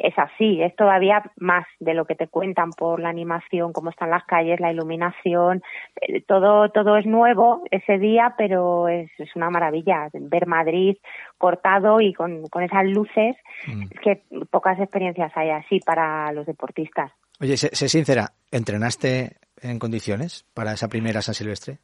es 0.02 0.18
así, 0.18 0.62
es 0.62 0.74
todavía 0.76 1.22
más 1.36 1.66
de 1.78 1.92
lo 1.92 2.06
que 2.06 2.14
te 2.14 2.26
cuentan 2.26 2.70
por 2.70 3.00
la 3.00 3.10
animación, 3.10 3.72
cómo 3.72 3.90
están 3.90 4.10
las 4.10 4.24
calles, 4.24 4.58
la 4.58 4.72
iluminación, 4.72 5.62
eh, 6.00 6.22
todo, 6.22 6.70
todo 6.70 6.96
es 6.96 7.04
nuevo 7.04 7.62
ese 7.70 7.98
día, 7.98 8.34
pero 8.38 8.88
es, 8.88 9.10
es 9.18 9.36
una 9.36 9.50
maravilla 9.50 10.08
ver 10.12 10.46
Madrid 10.46 10.96
cortado 11.36 12.00
y 12.00 12.14
con, 12.14 12.48
con 12.48 12.62
esas 12.62 12.84
luces, 12.86 13.36
es 13.66 14.00
que 14.00 14.22
pocas 14.50 14.78
experiencias 14.80 15.32
hay 15.36 15.50
así 15.50 15.80
para 15.80 16.32
los 16.32 16.46
deportistas. 16.46 17.12
Oye, 17.40 17.56
sé, 17.56 17.68
sé 17.72 17.88
sincera, 17.88 18.30
¿entrenaste 18.50 19.36
en 19.62 19.78
condiciones 19.78 20.46
para 20.54 20.72
esa 20.72 20.88
primera 20.88 21.20
San 21.20 21.34
Silvestre? 21.34 21.78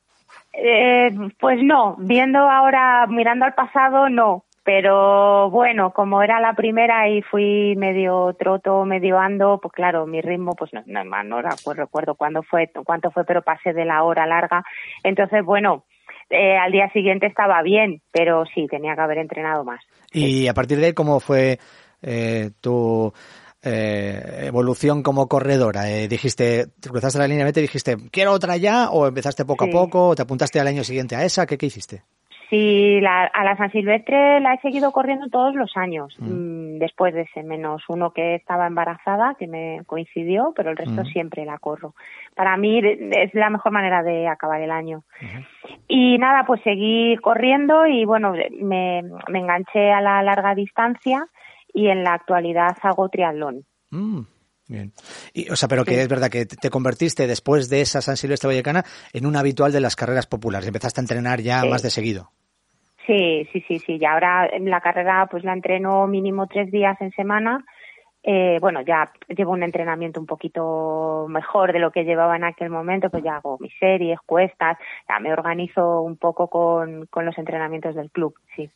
Eh, 0.52 1.10
pues 1.38 1.58
no, 1.62 1.96
viendo 1.98 2.38
ahora, 2.38 3.06
mirando 3.08 3.44
al 3.44 3.54
pasado, 3.54 4.08
no. 4.08 4.44
Pero 4.66 5.48
bueno, 5.48 5.92
como 5.92 6.22
era 6.22 6.40
la 6.40 6.54
primera 6.54 7.08
y 7.08 7.22
fui 7.22 7.76
medio 7.76 8.34
troto, 8.36 8.84
medio 8.84 9.16
ando, 9.16 9.60
pues 9.62 9.72
claro, 9.72 10.08
mi 10.08 10.20
ritmo, 10.20 10.56
pues 10.56 10.72
no, 10.72 10.82
no, 10.86 11.04
no 11.22 11.40
recuerdo 11.40 12.16
cuándo 12.16 12.42
fue, 12.42 12.68
cuánto 12.84 13.12
fue, 13.12 13.24
pero 13.24 13.42
pasé 13.42 13.72
de 13.72 13.84
la 13.84 14.02
hora 14.02 14.26
larga. 14.26 14.64
Entonces, 15.04 15.44
bueno, 15.44 15.84
eh, 16.30 16.56
al 16.56 16.72
día 16.72 16.90
siguiente 16.90 17.26
estaba 17.26 17.62
bien, 17.62 18.02
pero 18.10 18.44
sí, 18.52 18.66
tenía 18.68 18.96
que 18.96 19.02
haber 19.02 19.18
entrenado 19.18 19.62
más. 19.62 19.80
Y 20.12 20.48
a 20.48 20.54
partir 20.54 20.80
de 20.80 20.86
ahí, 20.86 20.92
¿cómo 20.94 21.20
fue 21.20 21.60
eh, 22.02 22.50
tu 22.60 23.12
eh, 23.62 24.46
evolución 24.46 25.04
como 25.04 25.28
corredora? 25.28 25.88
Eh, 25.92 26.08
dijiste, 26.08 26.66
te 26.80 26.88
cruzaste 26.88 27.20
la 27.20 27.28
línea 27.28 27.44
de 27.44 27.50
meta 27.50 27.60
y 27.60 27.62
dijiste, 27.62 27.96
¿quiero 28.10 28.32
otra 28.32 28.56
ya? 28.56 28.90
¿O 28.90 29.06
empezaste 29.06 29.44
poco 29.44 29.66
Sí. 29.66 29.70
a 29.70 29.72
poco? 29.72 30.08
¿O 30.08 30.14
te 30.16 30.22
apuntaste 30.22 30.58
al 30.58 30.66
año 30.66 30.82
siguiente 30.82 31.14
a 31.14 31.24
esa? 31.24 31.46
¿Qué, 31.46 31.56
qué 31.56 31.66
hiciste? 31.66 32.02
Sí, 32.48 33.00
la, 33.00 33.24
a 33.24 33.42
la 33.44 33.56
San 33.56 33.72
Silvestre 33.72 34.38
la 34.40 34.54
he 34.54 34.60
seguido 34.60 34.92
corriendo 34.92 35.28
todos 35.28 35.54
los 35.56 35.76
años, 35.76 36.14
mm, 36.20 36.78
después 36.78 37.12
de 37.12 37.22
ese 37.22 37.42
menos 37.42 37.82
uno 37.88 38.12
que 38.12 38.36
estaba 38.36 38.68
embarazada, 38.68 39.34
que 39.36 39.48
me 39.48 39.80
coincidió, 39.86 40.52
pero 40.54 40.70
el 40.70 40.76
resto 40.76 41.02
Mm. 41.02 41.06
siempre 41.06 41.44
la 41.44 41.58
corro. 41.58 41.94
Para 42.36 42.56
mí 42.56 42.80
es 42.84 43.34
la 43.34 43.50
mejor 43.50 43.72
manera 43.72 44.04
de 44.04 44.28
acabar 44.28 44.60
el 44.60 44.70
año. 44.70 45.02
Y 45.88 46.18
nada, 46.18 46.44
pues 46.46 46.60
seguí 46.62 47.16
corriendo 47.16 47.84
y 47.86 48.04
bueno, 48.04 48.34
me, 48.60 49.02
me 49.28 49.38
enganché 49.40 49.90
a 49.90 50.00
la 50.00 50.22
larga 50.22 50.54
distancia 50.54 51.26
y 51.74 51.88
en 51.88 52.04
la 52.04 52.14
actualidad 52.14 52.76
hago 52.82 53.08
triatlón. 53.08 53.64
Mm, 53.90 54.20
bien. 54.68 54.92
Y, 55.34 55.50
o 55.50 55.56
sea, 55.56 55.68
pero 55.68 55.84
que 55.84 56.00
es 56.00 56.08
verdad 56.08 56.30
que 56.30 56.46
te 56.46 56.70
convertiste 56.70 57.26
después 57.26 57.68
de 57.68 57.80
esa 57.80 58.00
San 58.02 58.16
Silvestre 58.16 58.48
Vallecana 58.48 58.84
en 59.12 59.26
un 59.26 59.34
habitual 59.36 59.72
de 59.72 59.80
las 59.80 59.96
carreras 59.96 60.26
populares. 60.26 60.66
Empezaste 60.68 61.00
a 61.00 61.02
entrenar 61.02 61.40
ya 61.40 61.62
Sí. 61.62 61.68
más 61.68 61.82
de 61.82 61.90
seguido. 61.90 62.30
Sí, 63.06 63.48
sí, 63.52 63.64
sí, 63.68 63.78
sí. 63.78 63.98
Y 64.00 64.04
ahora 64.04 64.46
en 64.46 64.68
la 64.68 64.80
carrera 64.80 65.26
pues 65.30 65.44
la 65.44 65.52
entreno 65.52 66.06
mínimo 66.06 66.46
tres 66.46 66.70
días 66.70 67.00
en 67.00 67.12
semana. 67.12 67.64
Eh, 68.28 68.58
bueno, 68.60 68.80
ya 68.80 69.08
llevo 69.28 69.52
un 69.52 69.62
entrenamiento 69.62 70.18
un 70.18 70.26
poquito 70.26 71.26
mejor 71.28 71.72
de 71.72 71.78
lo 71.78 71.92
que 71.92 72.02
llevaba 72.02 72.34
en 72.34 72.42
aquel 72.42 72.70
momento, 72.70 73.08
pues 73.08 73.22
ya 73.22 73.36
hago 73.36 73.56
mis 73.60 73.72
series, 73.78 74.18
cuestas, 74.26 74.76
ya 75.08 75.20
me 75.20 75.32
organizo 75.32 76.00
un 76.00 76.16
poco 76.16 76.48
con, 76.48 77.06
con 77.06 77.24
los 77.24 77.38
entrenamientos 77.38 77.94
del 77.94 78.10
club, 78.10 78.34
sí. 78.56 78.68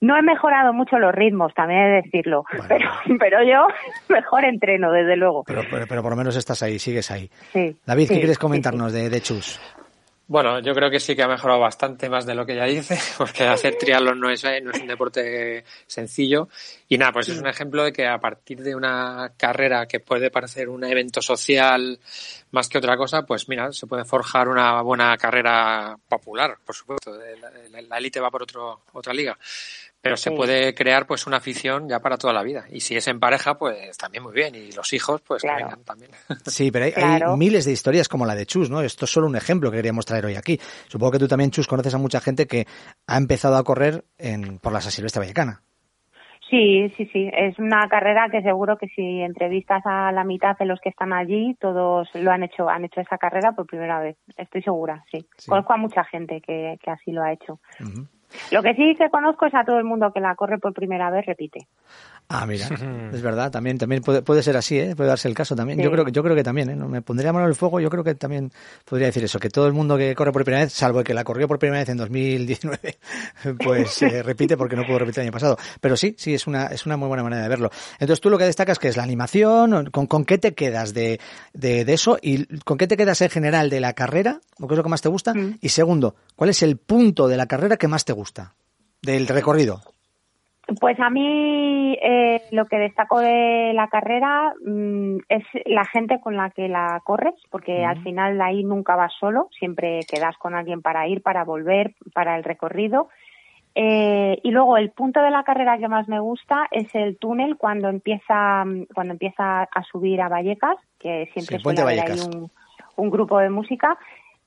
No 0.00 0.16
he 0.16 0.22
mejorado 0.22 0.72
mucho 0.72 0.98
los 0.98 1.14
ritmos, 1.14 1.54
también 1.54 1.80
he 1.80 1.88
de 1.88 2.02
decirlo, 2.02 2.44
pero, 2.68 2.90
pero 3.20 3.44
yo 3.44 3.68
mejor 4.08 4.44
entreno, 4.44 4.90
desde 4.90 5.14
luego. 5.14 5.44
Pero, 5.44 5.62
pero, 5.70 5.86
pero 5.86 6.02
por 6.02 6.10
lo 6.10 6.16
menos 6.16 6.36
estás 6.36 6.60
ahí, 6.64 6.80
sigues 6.80 7.08
ahí. 7.12 7.30
Sí, 7.52 7.76
David, 7.86 8.08
¿qué 8.08 8.14
sí, 8.14 8.20
quieres 8.20 8.36
sí, 8.36 8.40
comentarnos 8.40 8.92
de, 8.92 9.08
de 9.08 9.20
Chus? 9.20 9.60
Bueno, 10.28 10.58
yo 10.58 10.74
creo 10.74 10.90
que 10.90 10.98
sí 10.98 11.14
que 11.14 11.22
ha 11.22 11.28
mejorado 11.28 11.60
bastante 11.60 12.08
más 12.08 12.26
de 12.26 12.34
lo 12.34 12.44
que 12.44 12.56
ya 12.56 12.64
dice, 12.64 12.98
porque 13.18 13.44
hacer 13.44 13.76
triatlón 13.78 14.18
no 14.18 14.28
es, 14.28 14.42
eh, 14.42 14.60
no 14.60 14.72
es 14.72 14.80
un 14.80 14.88
deporte 14.88 15.64
sencillo. 15.86 16.48
Y 16.88 16.98
nada, 16.98 17.12
pues 17.12 17.28
es 17.28 17.38
un 17.38 17.46
ejemplo 17.46 17.84
de 17.84 17.92
que 17.92 18.06
a 18.08 18.18
partir 18.18 18.60
de 18.60 18.74
una 18.74 19.32
carrera 19.36 19.86
que 19.86 20.00
puede 20.00 20.32
parecer 20.32 20.68
un 20.68 20.82
evento 20.82 21.22
social 21.22 22.00
más 22.50 22.68
que 22.68 22.78
otra 22.78 22.96
cosa, 22.96 23.22
pues 23.22 23.48
mira, 23.48 23.70
se 23.72 23.86
puede 23.86 24.04
forjar 24.04 24.48
una 24.48 24.82
buena 24.82 25.16
carrera 25.16 25.96
popular, 26.08 26.56
por 26.64 26.74
supuesto. 26.74 27.16
La, 27.70 27.82
la 27.82 27.98
élite 27.98 28.18
va 28.18 28.30
por 28.30 28.42
otro, 28.42 28.82
otra 28.94 29.14
liga. 29.14 29.38
Pero 30.00 30.16
se 30.16 30.30
puede 30.30 30.72
crear 30.74 31.06
pues 31.06 31.26
una 31.26 31.38
afición 31.38 31.88
ya 31.88 31.98
para 31.98 32.16
toda 32.16 32.32
la 32.32 32.44
vida. 32.44 32.66
Y 32.70 32.80
si 32.80 32.96
es 32.96 33.08
en 33.08 33.18
pareja, 33.18 33.58
pues 33.58 33.96
también 33.96 34.22
muy 34.22 34.32
bien. 34.32 34.54
Y 34.54 34.70
los 34.70 34.92
hijos, 34.92 35.20
pues 35.22 35.42
que 35.42 35.48
Claro. 35.48 35.64
vengan 35.66 35.84
también. 35.84 36.10
Sí, 36.46 36.70
pero 36.70 36.84
hay, 36.84 37.22
miles 37.36 37.64
de 37.64 37.72
historias 37.72 38.08
como 38.08 38.24
la 38.24 38.34
de 38.36 38.46
Chus, 38.46 38.70
¿no? 38.70 38.82
Esto 38.82 39.04
es 39.04 39.10
solo 39.10 39.26
un 39.26 39.36
ejemplo 39.36 39.70
que 39.70 39.78
queríamos 39.78 40.06
traer 40.06 40.26
hoy 40.26 40.36
aquí. 40.36 40.60
Supongo 40.86 41.12
que 41.12 41.18
tú 41.18 41.28
también, 41.28 41.50
Chus, 41.50 41.66
conoces 41.66 41.94
a 41.94 41.98
mucha 41.98 42.20
gente 42.20 42.46
que 42.46 42.66
ha 43.06 43.16
empezado 43.16 43.56
a 43.56 43.64
correr 43.64 44.04
en, 44.18 44.58
por 44.58 44.72
la 44.72 44.80
San 44.80 44.92
Silvestre 44.92 45.20
Vallecana. 45.20 45.62
Sí, 46.48 46.88
sí, 46.96 47.06
sí. 47.12 47.28
Es 47.32 47.58
una 47.58 47.88
carrera 47.88 48.28
que 48.30 48.40
seguro 48.40 48.78
que 48.78 48.86
si 48.88 49.20
entrevistas 49.20 49.82
a 49.84 50.12
la 50.12 50.22
mitad 50.22 50.56
de 50.56 50.66
los 50.66 50.78
que 50.80 50.90
están 50.90 51.12
allí, 51.12 51.56
todos 51.60 52.08
lo 52.14 52.30
han 52.30 52.44
hecho, 52.44 52.68
han 52.68 52.84
hecho 52.84 53.00
esa 53.00 53.18
carrera 53.18 53.52
por 53.52 53.66
primera 53.66 53.98
vez. 53.98 54.16
Estoy 54.36 54.62
segura, 54.62 55.04
sí. 55.10 55.26
Conozco 55.48 55.72
a 55.72 55.76
mucha 55.76 56.04
gente 56.04 56.40
que, 56.40 56.78
que 56.80 56.90
así 56.92 57.10
lo 57.10 57.24
ha 57.24 57.32
hecho. 57.32 57.58
Lo 58.50 58.62
que 58.62 58.74
sí 58.74 58.94
que 58.96 59.10
conozco 59.10 59.46
es 59.46 59.54
a 59.54 59.64
todo 59.64 59.78
el 59.78 59.84
mundo 59.84 60.12
que 60.12 60.20
la 60.20 60.34
corre 60.34 60.58
por 60.58 60.72
primera 60.72 61.10
vez, 61.10 61.26
repite. 61.26 61.66
Ah, 62.28 62.44
mira, 62.44 62.66
es 63.12 63.22
verdad, 63.22 63.52
también, 63.52 63.78
también 63.78 64.02
puede, 64.02 64.20
puede 64.20 64.42
ser 64.42 64.56
así, 64.56 64.76
¿eh? 64.80 64.96
puede 64.96 65.08
darse 65.08 65.28
el 65.28 65.34
caso 65.34 65.54
también. 65.54 65.78
Sí. 65.78 65.84
Yo 65.84 65.92
creo 65.92 66.04
que, 66.04 66.10
yo 66.10 66.24
creo 66.24 66.34
que 66.34 66.42
también, 66.42 66.70
¿eh? 66.70 66.74
No 66.74 66.88
me 66.88 67.00
pondría 67.00 67.32
mano 67.32 67.44
en 67.44 67.50
el 67.50 67.54
fuego, 67.54 67.78
yo 67.78 67.88
creo 67.88 68.02
que 68.02 68.16
también 68.16 68.50
podría 68.84 69.06
decir 69.06 69.22
eso, 69.22 69.38
que 69.38 69.48
todo 69.48 69.68
el 69.68 69.72
mundo 69.72 69.96
que 69.96 70.12
corre 70.16 70.32
por 70.32 70.42
primera 70.42 70.64
vez, 70.64 70.72
salvo 70.72 70.98
el 70.98 71.04
que 71.04 71.14
la 71.14 71.22
corrió 71.22 71.46
por 71.46 71.60
primera 71.60 71.78
vez 71.78 71.88
en 71.88 71.98
2019, 71.98 72.98
pues 73.64 74.02
eh, 74.02 74.22
repite 74.24 74.56
porque 74.56 74.74
no 74.74 74.84
pudo 74.84 74.98
repetir 74.98 75.20
el 75.20 75.26
año 75.26 75.32
pasado. 75.32 75.56
Pero 75.80 75.96
sí, 75.96 76.16
sí, 76.18 76.34
es 76.34 76.48
una, 76.48 76.66
es 76.66 76.84
una 76.84 76.96
muy 76.96 77.06
buena 77.06 77.22
manera 77.22 77.42
de 77.44 77.48
verlo. 77.48 77.70
Entonces 78.00 78.20
tú 78.20 78.28
lo 78.28 78.38
que 78.38 78.44
destacas 78.44 78.80
que 78.80 78.88
es 78.88 78.96
la 78.96 79.04
animación, 79.04 79.90
con, 79.92 80.08
con 80.08 80.24
qué 80.24 80.38
te 80.38 80.52
quedas 80.52 80.94
de, 80.94 81.20
de, 81.52 81.84
de 81.84 81.92
eso 81.92 82.18
y 82.20 82.44
con 82.64 82.76
qué 82.76 82.88
te 82.88 82.96
quedas 82.96 83.20
en 83.20 83.30
general 83.30 83.70
de 83.70 83.78
la 83.78 83.92
carrera, 83.92 84.40
o 84.58 84.66
qué 84.66 84.74
es 84.74 84.78
lo 84.78 84.82
que 84.82 84.90
más 84.90 85.02
te 85.02 85.08
gusta. 85.08 85.32
Y 85.60 85.68
segundo, 85.68 86.16
¿cuál 86.34 86.50
es 86.50 86.60
el 86.64 86.76
punto 86.76 87.28
de 87.28 87.36
la 87.36 87.46
carrera 87.46 87.76
que 87.76 87.86
más 87.86 88.04
te 88.04 88.12
gusta? 88.16 88.54
Del 89.02 89.28
recorrido. 89.28 89.80
Pues 90.80 90.98
a 90.98 91.10
mí 91.10 91.96
eh, 92.02 92.42
lo 92.50 92.64
que 92.64 92.76
destaco 92.76 93.20
de 93.20 93.70
la 93.72 93.86
carrera 93.86 94.52
mm, 94.64 95.18
es 95.28 95.44
la 95.64 95.84
gente 95.84 96.20
con 96.20 96.36
la 96.36 96.50
que 96.50 96.66
la 96.66 97.00
corres, 97.04 97.34
porque 97.50 97.84
al 97.84 98.02
final 98.02 98.40
ahí 98.40 98.64
nunca 98.64 98.96
vas 98.96 99.12
solo, 99.20 99.48
siempre 99.56 100.00
quedas 100.10 100.36
con 100.38 100.56
alguien 100.56 100.82
para 100.82 101.06
ir, 101.06 101.22
para 101.22 101.44
volver, 101.44 101.94
para 102.12 102.36
el 102.36 102.42
recorrido. 102.42 103.08
Eh, 103.76 104.40
y 104.42 104.50
luego 104.50 104.76
el 104.76 104.90
punto 104.90 105.20
de 105.20 105.30
la 105.30 105.44
carrera 105.44 105.78
que 105.78 105.86
más 105.86 106.08
me 106.08 106.18
gusta 106.18 106.66
es 106.72 106.92
el 106.94 107.16
túnel 107.18 107.56
cuando 107.56 107.88
empieza 107.88 108.64
mm, 108.64 108.86
cuando 108.92 109.12
empieza 109.12 109.62
a 109.62 109.82
subir 109.84 110.20
a 110.20 110.28
Vallecas, 110.28 110.78
que 110.98 111.30
siempre 111.32 111.58
Sí, 111.58 111.62
suele 111.62 111.82
haber 111.82 112.00
ahí 112.00 112.18
un 112.96 113.10
grupo 113.10 113.38
de 113.38 113.50
música 113.50 113.96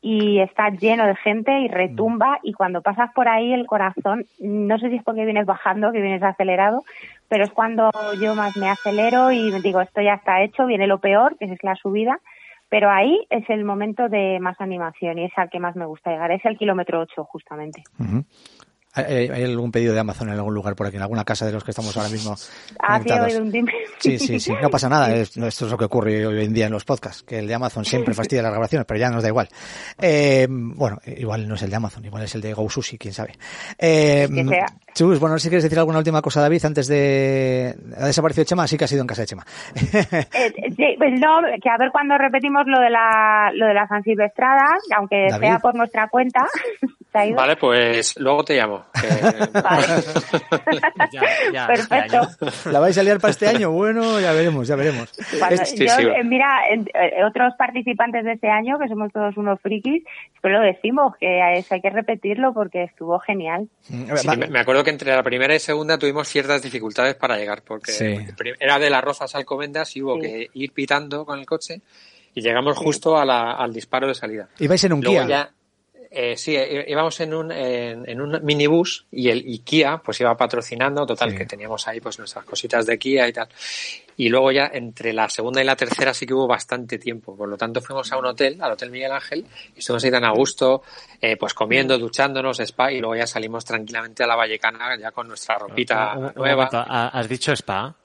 y 0.02 0.39
está 0.39 0.70
lleno 0.70 1.06
de 1.06 1.16
gente 1.16 1.60
y 1.60 1.68
retumba 1.68 2.39
y 2.43 2.54
cuando 2.54 2.82
pasas 2.82 3.12
por 3.14 3.28
ahí 3.28 3.52
el 3.52 3.68
corazón, 3.68 4.26
no 4.39 4.78
sé 4.80 4.89
si 4.89 4.95
es 4.95 5.04
porque 5.04 5.26
vienes 5.26 5.45
bajando, 5.45 5.91
que 5.91 6.02
vienes 6.02 6.24
acelerado, 6.24 6.84
pero 7.28 7.43
es 7.43 7.52
cuando 7.52 7.91
yo 8.18 8.34
más 8.34 8.56
me 8.56 8.70
acelero 8.70 9.32
y 9.32 9.52
digo, 9.62 9.82
esto 9.82 10.02
ya 10.02 10.14
está 10.14 10.41
hecho, 10.41 10.66
viene 10.66 10.88
lo 10.88 11.00
peor, 11.00 11.38
que 11.38 11.45
es 11.45 11.64
la 11.64 11.76
subida, 11.76 12.20
pero 12.70 12.89
ahí 12.89 13.26
es 13.30 13.50
el 13.50 13.66
momento 13.66 14.08
de 14.08 14.39
más 14.39 14.60
animación 14.62 15.18
y 15.18 15.26
es 15.26 15.38
al 15.38 15.50
que 15.50 15.60
más 15.60 15.76
me 15.76 15.86
gusta 15.86 16.12
llegar, 16.12 16.32
es 16.32 16.45
el 16.45 16.58
kilómetro 16.58 17.02
8 17.02 17.26
justamente. 17.26 17.84
Ujú. 18.00 18.24
¿Hay, 18.24 18.68
hay 18.94 19.44
algún 19.44 19.72
pedido 19.72 19.94
de 19.94 20.00
Amazon 20.00 20.30
en 20.30 20.36
algún 20.36 20.54
lugar 20.54 20.76
por 20.76 20.88
aquí, 20.88 20.96
en 20.98 21.04
alguna 21.04 21.24
casa 21.24 21.46
de 21.46 21.52
los 21.52 21.64
que 21.64 21.72
estamos 21.72 21.96
ahora 21.96 22.10
mismo 22.10 22.36
conectados? 22.88 23.28
oído 23.28 23.44
un 23.44 23.52
timbre. 23.52 23.76
Sí, 24.00 24.18
sí, 24.20 24.40
sí, 24.40 24.52
no 24.62 24.70
pasa 24.70 24.90
nada. 24.90 25.14
es- 25.16 25.36
esto 25.38 25.66
es 25.66 25.72
lo 25.72 25.78
que 25.78 25.86
ocurre 25.86 26.26
hoy 26.26 26.44
en 26.44 26.54
día 26.54 26.66
en 26.66 26.72
los 26.72 26.86
podcasts, 26.86 27.24
que 27.24 27.40
el 27.40 27.48
de 27.48 27.54
Amazon 27.54 27.86
siempre 27.86 28.14
fastidia 28.14 28.42
las 28.42 28.52
grabaciones, 28.52 28.86
pero 28.88 29.00
ya 29.00 29.10
nos 29.10 29.22
da 29.24 29.30
igual. 29.30 29.48
Eh, 30.02 30.48
bueno, 30.50 31.00
igual 31.06 31.48
no 31.48 31.56
es 31.56 31.62
el 31.62 31.70
de 31.70 31.76
Amazon, 31.76 32.04
igual 32.06 32.24
es 32.24 32.34
el 32.36 32.42
de 32.42 32.54
GoSushi, 32.54 32.98
quién 32.98 33.14
sabe. 33.14 33.34
Eh. 33.78 34.28
Chus, 34.96 35.20
bueno, 35.20 35.34
no 35.36 35.40
sé 35.40 35.44
si 35.44 35.50
quieres 35.50 35.64
decir 35.64 35.78
alguna 35.78 36.00
última 36.00 36.22
cosa, 36.22 36.42
David, 36.42 36.66
antes 36.66 36.88
de... 36.88 37.76
¿Ha 37.98 38.08
desaparecido 38.08 38.44
Chema? 38.44 38.68
Sí 38.68 38.76
que 38.78 38.86
ha 38.86 38.88
sido 38.88 39.02
en 39.02 39.08
casa 39.08 39.22
de 39.22 39.28
Chema. 39.28 39.46
Eh, 39.76 40.74
sí, 40.76 40.96
pues 40.98 41.20
no, 41.20 41.40
que 41.62 41.70
a 41.70 41.78
ver 41.78 41.92
cuando 41.92 42.18
repetimos 42.18 42.64
lo 42.66 42.80
de 42.82 42.90
la, 42.90 43.52
lo 43.54 43.68
de 43.68 43.74
la 43.76 43.88
San 43.88 44.04
Silvestrada, 44.04 44.66
aunque 44.98 45.28
David. 45.30 45.46
sea 45.48 45.60
por 45.60 45.76
nuestra 45.76 46.10
cuenta. 46.10 46.42
Vale, 47.14 47.56
pues 47.56 48.16
luego 48.20 48.44
te 48.44 48.56
llamo. 48.56 48.79
Que- 48.94 49.10
Perfecto. 51.68 52.28
¿La 52.72 52.80
vais 52.80 52.98
a 52.98 53.04
liar 53.04 53.20
para 53.20 53.32
este 53.32 53.48
año? 53.48 53.72
Bueno, 53.72 54.20
ya 54.20 54.32
veremos, 54.34 54.68
ya 54.68 54.76
veremos. 54.76 55.12
Yo, 55.76 55.86
eh, 56.12 56.24
mira, 56.24 56.48
en- 56.72 56.88
eh, 56.94 57.24
otros 57.26 57.54
participantes 57.58 58.24
de 58.24 58.34
este 58.34 58.50
año, 58.50 58.78
que 58.80 58.88
somos 58.88 59.12
todos 59.12 59.36
unos 59.38 59.60
frikis, 59.62 60.04
pero 60.42 60.60
lo 60.60 60.66
decimos, 60.66 61.16
que 61.20 61.42
a 61.42 61.54
eso 61.54 61.76
hay 61.76 61.82
que 61.82 61.90
repetirlo 61.90 62.54
porque 62.54 62.84
estuvo 62.84 63.20
genial. 63.20 63.68
Sí, 63.82 64.06
me, 64.38 64.48
me 64.48 64.60
acuerdo 64.60 64.84
que 64.84 64.90
entre 64.92 65.16
la 65.16 65.24
primera 65.24 65.56
y 65.56 65.60
segunda 65.60 65.98
tuvimos 65.98 66.28
ciertas 66.28 66.62
dificultades 66.62 67.16
para 67.16 67.38
llegar, 67.38 67.62
porque 67.64 68.26
era 68.60 68.80
de 68.80 68.90
las 68.90 69.04
Rozas 69.04 69.36
a 69.36 69.38
Alcobendas 69.38 69.96
y 69.96 70.02
hubo 70.02 70.16
Sí. 70.16 70.22
que 70.22 70.48
ir 70.54 70.72
pitando 70.74 71.26
con 71.26 71.40
el 71.40 71.46
coche 71.46 71.82
y 72.34 72.42
llegamos 72.42 72.78
justo 72.78 73.18
a 73.18 73.26
la- 73.26 73.54
al 73.54 73.74
disparo 73.74 74.08
de 74.08 74.16
salida. 74.16 74.48
¿Ibais 74.60 74.84
en 74.84 74.94
un 74.94 75.02
Luego 75.02 75.26
Kia? 75.26 75.28
ya, 75.28 75.50
eh, 76.12 76.36
sí, 76.38 76.55
eh, 76.55 76.86
íbamos 76.88 77.20
en 77.20 77.34
un, 77.34 77.51
en, 77.51 78.10
en 78.10 78.22
un 78.22 78.39
minibús 78.43 79.05
y 79.12 79.30
el 79.30 79.47
y 79.47 79.60
Kia 79.60 79.97
pues 80.03 80.20
iba 80.22 80.36
patrocinando, 80.36 81.05
total, 81.05 81.30
que 81.38 81.45
teníamos 81.45 81.88
ahí 81.88 81.99
pues 82.01 82.18
nuestras 82.20 82.45
cositas 82.45 82.86
de 82.86 82.97
Kia 82.97 83.28
y 83.28 83.34
tal. 83.34 83.47
Y 84.18 84.28
luego 84.28 84.51
ya 84.51 84.70
entre 84.74 85.14
la 85.14 85.30
segunda 85.30 85.62
y 85.62 85.66
la 85.66 85.76
tercera 85.78 86.14
sí 86.14 86.26
que 86.26 86.34
hubo 86.34 86.45
bastante 86.47 86.97
tiempo, 86.97 87.38
por 87.38 87.47
lo 87.47 87.55
tanto 87.55 87.80
fuimos 87.80 88.12
a 88.12 88.18
un 88.18 88.26
hotel, 88.26 88.57
al 88.62 88.74
Hotel 88.74 88.91
Miguel 88.91 89.14
Ángel, 89.14 89.45
y 89.76 89.80
estuvimos 89.80 90.03
ahí 90.03 90.12
tan 90.12 90.26
a 90.26 90.32
gusto, 90.32 90.82
eh, 91.22 91.38
pues 91.38 91.53
comiendo, 91.53 91.97
duchándonos, 91.97 92.60
spa, 92.60 92.91
y 92.91 92.99
luego 92.99 93.16
ya 93.16 93.26
salimos 93.28 93.64
tranquilamente 93.64 94.24
a 94.24 94.28
la 94.28 94.36
Vallecana 94.36 94.97
ya 94.99 95.12
con 95.12 95.28
nuestra 95.30 95.57
ropita 95.57 96.16
nueva. 96.36 96.64
¿ha- 96.86 97.07
¿Has 97.18 97.30
dicho 97.30 97.53
spa? 97.53 97.95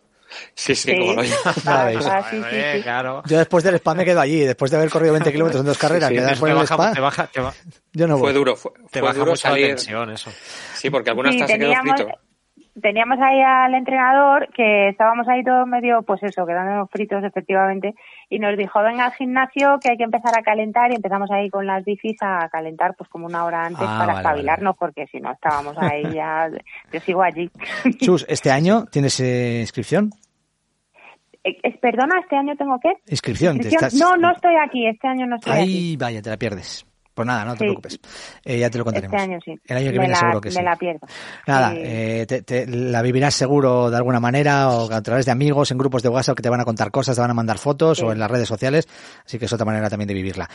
Sí, 0.55 0.74
sí, 0.74 0.91
Sí. 0.93 0.99
como 0.99 1.12
lo 1.14 1.22
Ya 1.64 1.85
veis. 1.85 2.07
Ah, 2.07 2.22
sí, 2.30 2.37
sí, 2.39 2.47
Eh, 2.53 2.72
sí. 2.76 2.82
claro. 2.82 3.22
Yo 3.26 3.39
después 3.39 3.64
del 3.64 3.74
spa 3.76 3.95
me 3.95 4.05
quedo 4.05 4.20
allí, 4.20 4.41
después 4.41 4.70
de 4.70 4.76
haber 4.76 4.91
corrido 4.91 5.12
20 5.12 5.32
kilómetros 5.32 5.61
en 5.61 5.66
dos 5.66 5.78
carreras, 5.78 6.11
por 6.39 6.49
el 6.49 6.55
baja- 6.57 6.74
spa, 6.74 6.93
te 6.93 7.01
baja- 7.01 7.26
te 7.28 7.41
ba- 7.41 7.55
yo 7.93 8.07
no 8.07 8.14
voy. 8.14 8.22
Fue 8.22 8.32
duro, 8.32 8.57
fue, 8.57 8.72
te 8.91 9.01
fue 9.01 9.09
baja 9.09 9.18
duro 9.18 9.37
salir. 9.37 9.66
tensión, 9.68 10.11
eso. 10.11 10.30
Sí, 10.74 10.91
porque 10.91 11.11
algunas 11.11 11.35
quedó 11.35 11.47
teníamos, 11.47 11.95
frito. 12.01 12.18
teníamos 12.80 13.18
ahí 13.20 13.41
al 13.41 13.74
entrenador 13.74 14.49
que 14.55 14.89
estábamos 14.89 15.28
ahí 15.28 15.45
todos 15.45 15.66
medio, 15.66 16.03
pues 16.03 16.22
eso, 16.24 16.45
quedándonos 16.45 16.91
fritos 16.91 17.22
efectivamente, 17.24 17.95
y 18.28 18.39
nos 18.41 18.57
dijo, 18.59 18.82
venga 18.82 19.05
al 19.07 19.12
gimnasio 19.12 19.78
que 19.80 19.91
hay 19.93 19.97
que 19.97 20.03
empezar 20.03 20.37
a 20.37 20.43
calentar 20.43 20.91
y 20.91 20.97
empezamos 20.97 21.30
ahí 21.30 21.49
con 21.51 21.66
las 21.66 21.85
bicis 21.85 22.16
a 22.20 22.49
calentar 22.51 22.95
pues 22.97 23.09
como 23.09 23.26
una 23.26 23.45
hora 23.45 23.64
antes 23.66 23.80
Ah, 23.82 23.97
para 23.99 24.07
vale, 24.14 24.18
espabilarnos 24.18 24.76
porque 24.76 25.07
si 25.07 25.20
no 25.20 25.32
estábamos 25.32 25.76
ahí 25.78 26.03
ya, 26.12 26.51
yo 26.93 27.01
sigo 27.01 27.22
allí. 27.22 27.49
Chus, 28.01 28.26
¿este 28.28 28.51
año 28.51 28.87
tienes 28.91 29.20
eh, 29.20 29.61
inscripción? 29.61 30.11
Eh, 31.45 31.78
Perdona, 31.80 32.20
¿este 32.20 32.36
año 32.36 32.55
tengo 32.57 32.78
qué? 32.82 32.92
Inscripción. 33.09 33.59
te 33.59 33.68
¿Inscripción? 33.68 33.88
estás- 33.88 34.01
No, 34.01 34.16
no 34.16 34.32
estoy 34.34 34.55
aquí, 34.66 34.86
este 34.86 35.07
año 35.07 35.26
no 35.26 35.36
estoy 35.36 35.53
aquí. 35.53 35.62
Ay, 35.62 35.97
vaya, 35.97 36.22
te 36.22 36.30
la 36.30 36.36
pierdes. 36.38 36.86
Pues 37.12 37.26
nada, 37.28 37.45
no 37.45 37.53
te 37.53 37.59
Sí. 37.59 37.64
preocupes. 37.66 38.01
Eh, 38.45 38.59
ya 38.59 38.70
te 38.70 38.78
lo 38.78 38.84
contaremos. 38.84 39.14
Este 39.14 39.30
año 39.30 39.38
sí. 39.45 39.53
El 39.66 39.76
año 39.76 39.86
que 39.86 39.92
me 39.92 39.99
viene 40.01 40.09
la, 40.14 40.18
seguro 40.18 40.40
que 40.40 40.49
me 40.49 40.55
sí. 40.57 40.62
la 40.62 40.74
pierdo. 40.76 41.07
Nada, 41.47 41.72
eh, 41.76 42.24
te- 42.26 42.42
te- 42.42 42.66
la 42.66 43.03
vivirás 43.03 43.34
seguro 43.34 43.88
de 43.88 43.97
alguna 43.97 44.18
manera 44.18 44.68
o 44.70 44.90
a 44.92 45.01
través 45.01 45.24
de 45.26 45.30
amigos 45.30 45.70
en 45.70 45.78
grupos 45.78 46.03
de 46.03 46.09
WhatsApp 46.09 46.34
que 46.36 46.42
te 46.42 46.49
van 46.51 46.61
a 46.61 46.64
contar 46.64 46.90
cosas, 46.90 47.14
te 47.14 47.20
van 47.20 47.30
a 47.30 47.34
mandar 47.34 47.59
fotos 47.59 47.99
Sí. 47.99 48.05
o 48.05 48.11
en 48.11 48.18
las 48.18 48.28
redes 48.28 48.49
sociales, 48.49 48.88
así 49.24 49.38
que 49.38 49.45
es 49.45 49.53
otra 49.53 49.64
manera 49.64 49.88
también 49.88 50.09
de 50.09 50.14
vivirla. 50.14 50.49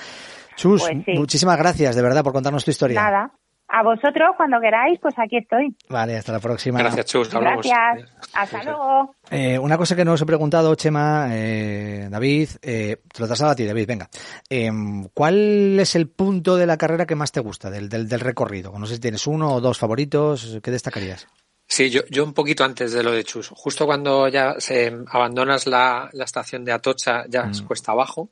Chus, 0.57 0.81
Pues 0.81 0.97
sí. 1.05 1.13
muchísimas 1.13 1.57
gracias 1.57 1.95
de 1.95 2.01
verdad 2.01 2.23
por 2.25 2.33
contarnos 2.33 2.65
tu 2.65 2.71
historia. 2.71 3.01
Nada. 3.01 3.31
A 3.71 3.83
vosotros, 3.83 4.29
cuando 4.35 4.59
queráis, 4.59 4.99
pues 4.99 5.13
aquí 5.19 5.37
estoy. 5.37 5.75
Vale, 5.89 6.17
hasta 6.17 6.31
la 6.31 6.39
próxima. 6.39 6.79
Gracias, 6.79 7.05
Chus. 7.05 7.35
Hablamos. 7.35 7.63
Gracias. 7.65 8.09
Hasta 8.33 8.63
luego. 8.63 9.15
Eh, 9.29 9.59
una 9.59 9.77
cosa 9.77 9.95
que 9.95 10.03
no 10.03 10.13
os 10.13 10.21
he 10.21 10.25
preguntado, 10.25 10.73
Chema, 10.73 11.27
eh, 11.31 12.07
David, 12.09 12.49
eh, 12.63 12.97
te 13.13 13.21
lo 13.21 13.27
traslado 13.27 13.51
a 13.51 13.55
ti, 13.55 13.65
David, 13.65 13.87
venga. 13.87 14.09
Eh, 14.49 14.71
¿Cuál 15.13 15.79
es 15.79 15.95
el 15.95 16.09
punto 16.09 16.55
de 16.57 16.65
la 16.65 16.77
carrera 16.77 17.05
que 17.05 17.13
más 17.15 17.31
te 17.31 17.41
gusta, 17.41 17.69
del, 17.69 17.89
del, 17.89 18.09
del 18.09 18.19
recorrido? 18.21 18.73
No 18.79 18.87
sé 18.87 18.95
si 18.95 19.01
tienes 19.01 19.27
uno 19.27 19.53
o 19.53 19.61
dos 19.61 19.77
favoritos, 19.77 20.57
¿qué 20.63 20.71
destacarías? 20.71 21.27
Sí, 21.67 21.91
yo, 21.91 22.01
yo 22.09 22.23
un 22.23 22.33
poquito 22.33 22.63
antes 22.63 22.91
de 22.91 23.03
lo 23.03 23.11
de 23.11 23.23
Chus. 23.23 23.49
Justo 23.49 23.85
cuando 23.85 24.27
ya 24.27 24.55
se 24.57 24.91
abandonas 25.11 25.67
la, 25.67 26.09
la 26.13 26.23
estación 26.23 26.65
de 26.65 26.71
Atocha, 26.71 27.25
ya 27.29 27.41
es 27.51 27.61
cuesta 27.61 27.91
abajo, 27.91 28.29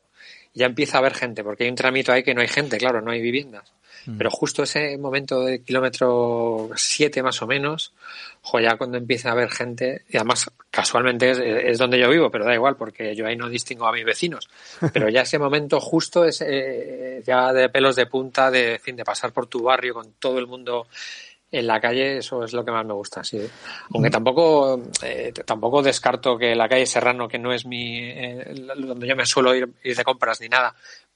ya 0.55 0.65
empieza 0.65 0.97
a 0.97 1.01
haber 1.01 1.13
gente, 1.13 1.43
porque 1.43 1.65
hay 1.65 1.69
un 1.69 1.75
tramito 1.75 2.11
ahí 2.11 2.23
que 2.23 2.33
no 2.33 2.41
hay 2.41 2.47
gente, 2.47 2.77
claro, 2.79 2.99
no 3.01 3.11
hay 3.11 3.21
viviendas. 3.21 3.71
Pero 4.17 4.29
justo 4.29 4.63
ese 4.63 4.97
momento 4.97 5.41
de 5.41 5.63
kilómetro 5.63 6.69
7 6.75 7.23
más 7.23 7.41
o 7.41 7.47
menos, 7.47 7.93
jo, 8.41 8.59
ya 8.59 8.77
cuando 8.77 8.97
empieza 8.97 9.29
a 9.29 9.31
haber 9.33 9.49
gente, 9.49 10.03
y 10.09 10.17
además 10.17 10.49
casualmente 10.71 11.31
es, 11.31 11.39
es 11.39 11.77
donde 11.77 11.99
yo 11.99 12.09
vivo, 12.09 12.29
pero 12.29 12.45
da 12.45 12.53
igual, 12.53 12.75
porque 12.77 13.15
yo 13.15 13.25
ahí 13.25 13.35
no 13.35 13.49
distingo 13.49 13.87
a 13.87 13.91
mis 13.91 14.05
vecinos. 14.05 14.49
Pero 14.93 15.09
ya 15.09 15.21
ese 15.21 15.39
momento 15.39 15.79
justo 15.79 16.23
es 16.23 16.41
eh, 16.41 17.21
ya 17.25 17.51
de 17.51 17.69
pelos 17.69 17.95
de 17.95 18.05
punta, 18.05 18.51
de, 18.51 18.75
en 18.75 18.79
fin, 18.79 18.95
de 18.95 19.03
pasar 19.03 19.33
por 19.33 19.47
tu 19.47 19.63
barrio 19.63 19.93
con 19.93 20.13
todo 20.19 20.39
el 20.39 20.47
mundo 20.47 20.87
en 21.51 21.65
la 21.65 21.79
calle, 21.79 22.17
eso 22.17 22.43
es 22.43 22.53
lo 22.53 22.63
que 22.63 22.71
más 22.71 22.85
me 22.85 22.93
gusta, 22.93 23.23
sí. 23.23 23.39
Aunque 23.93 24.09
tampoco, 24.09 24.81
eh, 25.01 25.31
tampoco 25.45 25.81
descarto 25.81 26.37
que 26.37 26.55
la 26.55 26.67
calle 26.67 26.85
Serrano, 26.85 27.27
que 27.27 27.39
no 27.39 27.53
es 27.53 27.65
mi, 27.65 27.99
eh, 27.99 28.53
donde 28.77 29.07
yo 29.07 29.15
me 29.15 29.25
suelo 29.25 29.55
ir, 29.55 29.69
ir 29.83 29.95
de 29.95 30.03
compras 30.03 30.41
ni 30.41 30.49
nada, 30.49 30.75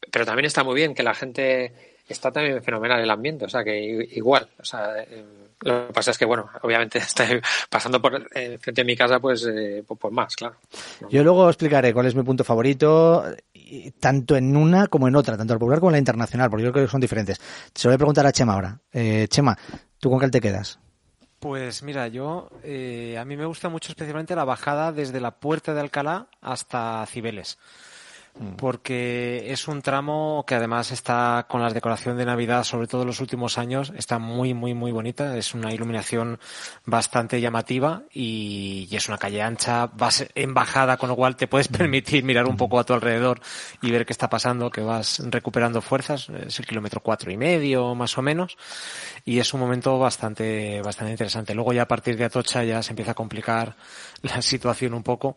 pero 0.09 0.25
también 0.25 0.45
está 0.45 0.63
muy 0.63 0.75
bien 0.75 0.95
que 0.95 1.03
la 1.03 1.13
gente 1.13 1.90
está 2.11 2.31
también 2.31 2.61
fenomenal 2.63 3.01
el 3.01 3.09
ambiente, 3.09 3.45
o 3.45 3.49
sea 3.49 3.63
que 3.63 4.07
igual, 4.11 4.47
o 4.59 4.65
sea, 4.65 4.99
eh, 4.99 5.25
lo 5.61 5.87
que 5.87 5.93
pasa 5.93 6.11
es 6.11 6.17
que 6.17 6.25
bueno, 6.25 6.49
obviamente 6.61 6.97
está 6.99 7.25
pasando 7.69 8.01
por 8.01 8.15
eh, 8.35 8.57
frente 8.59 8.81
de 8.81 8.85
mi 8.85 8.95
casa, 8.95 9.19
pues, 9.19 9.45
eh, 9.45 9.83
pues, 9.87 9.99
pues 9.99 10.13
más, 10.13 10.35
claro. 10.35 10.55
Yo 11.09 11.23
luego 11.23 11.47
explicaré 11.47 11.93
cuál 11.93 12.07
es 12.07 12.15
mi 12.15 12.23
punto 12.23 12.43
favorito, 12.43 13.25
y 13.71 13.91
tanto 13.91 14.35
en 14.35 14.55
una 14.57 14.87
como 14.87 15.07
en 15.07 15.15
otra, 15.15 15.37
tanto 15.37 15.53
el 15.53 15.59
popular 15.59 15.79
como 15.79 15.91
en 15.91 15.93
la 15.93 15.99
internacional, 15.99 16.49
porque 16.49 16.65
yo 16.65 16.73
creo 16.73 16.85
que 16.85 16.91
son 16.91 16.99
diferentes. 16.99 17.39
Se 17.73 17.87
lo 17.87 17.91
voy 17.91 17.95
a 17.95 17.99
preguntar 17.99 18.25
a 18.27 18.31
Chema 18.33 18.53
ahora. 18.53 18.79
Eh, 18.91 19.27
Chema, 19.29 19.57
¿tú 19.97 20.09
con 20.09 20.19
cuál 20.19 20.29
te 20.29 20.41
quedas? 20.41 20.77
Pues 21.39 21.81
mira, 21.81 22.07
yo 22.09 22.49
eh, 22.63 23.17
a 23.17 23.23
mí 23.25 23.37
me 23.37 23.45
gusta 23.45 23.69
mucho 23.69 23.91
especialmente 23.91 24.35
la 24.35 24.43
bajada 24.43 24.91
desde 24.91 25.21
la 25.21 25.31
puerta 25.39 25.73
de 25.73 25.79
Alcalá 25.79 26.27
hasta 26.41 27.05
Cibeles. 27.07 27.57
Porque 28.57 29.51
es 29.51 29.67
un 29.67 29.81
tramo 29.81 30.45
que 30.47 30.55
además 30.55 30.91
está 30.91 31.45
con 31.47 31.61
la 31.61 31.69
decoración 31.69 32.17
de 32.17 32.25
Navidad, 32.25 32.63
sobre 32.63 32.87
todo 32.87 33.01
en 33.01 33.07
los 33.07 33.19
últimos 33.19 33.57
años, 33.57 33.93
está 33.95 34.19
muy, 34.19 34.53
muy, 34.53 34.73
muy 34.73 34.91
bonita. 34.91 35.37
Es 35.37 35.53
una 35.53 35.73
iluminación 35.73 36.39
bastante 36.85 37.39
llamativa 37.39 38.03
y, 38.11 38.87
y 38.89 38.95
es 38.95 39.07
una 39.09 39.17
calle 39.17 39.41
ancha, 39.41 39.87
vas 39.87 40.25
en 40.33 40.53
bajada, 40.53 40.97
con 40.97 41.09
lo 41.09 41.15
cual 41.15 41.35
te 41.35 41.47
puedes 41.47 41.67
permitir 41.67 42.23
mirar 42.23 42.47
un 42.47 42.57
poco 42.57 42.79
a 42.79 42.83
tu 42.83 42.93
alrededor 42.93 43.41
y 43.81 43.91
ver 43.91 44.05
qué 44.05 44.13
está 44.13 44.29
pasando, 44.29 44.71
que 44.71 44.81
vas 44.81 45.21
recuperando 45.29 45.81
fuerzas. 45.81 46.29
Es 46.29 46.59
el 46.59 46.65
kilómetro 46.65 47.01
cuatro 47.01 47.31
y 47.31 47.37
medio, 47.37 47.93
más 47.95 48.17
o 48.17 48.21
menos. 48.21 48.57
Y 49.25 49.39
es 49.39 49.53
un 49.53 49.59
momento 49.59 49.99
bastante, 49.99 50.81
bastante 50.81 51.11
interesante. 51.11 51.53
Luego 51.53 51.73
ya 51.73 51.83
a 51.83 51.87
partir 51.87 52.17
de 52.17 52.25
Atocha 52.25 52.63
ya 52.63 52.81
se 52.81 52.91
empieza 52.91 53.11
a 53.11 53.15
complicar 53.15 53.75
la 54.23 54.41
situación 54.41 54.93
un 54.93 55.03
poco 55.03 55.35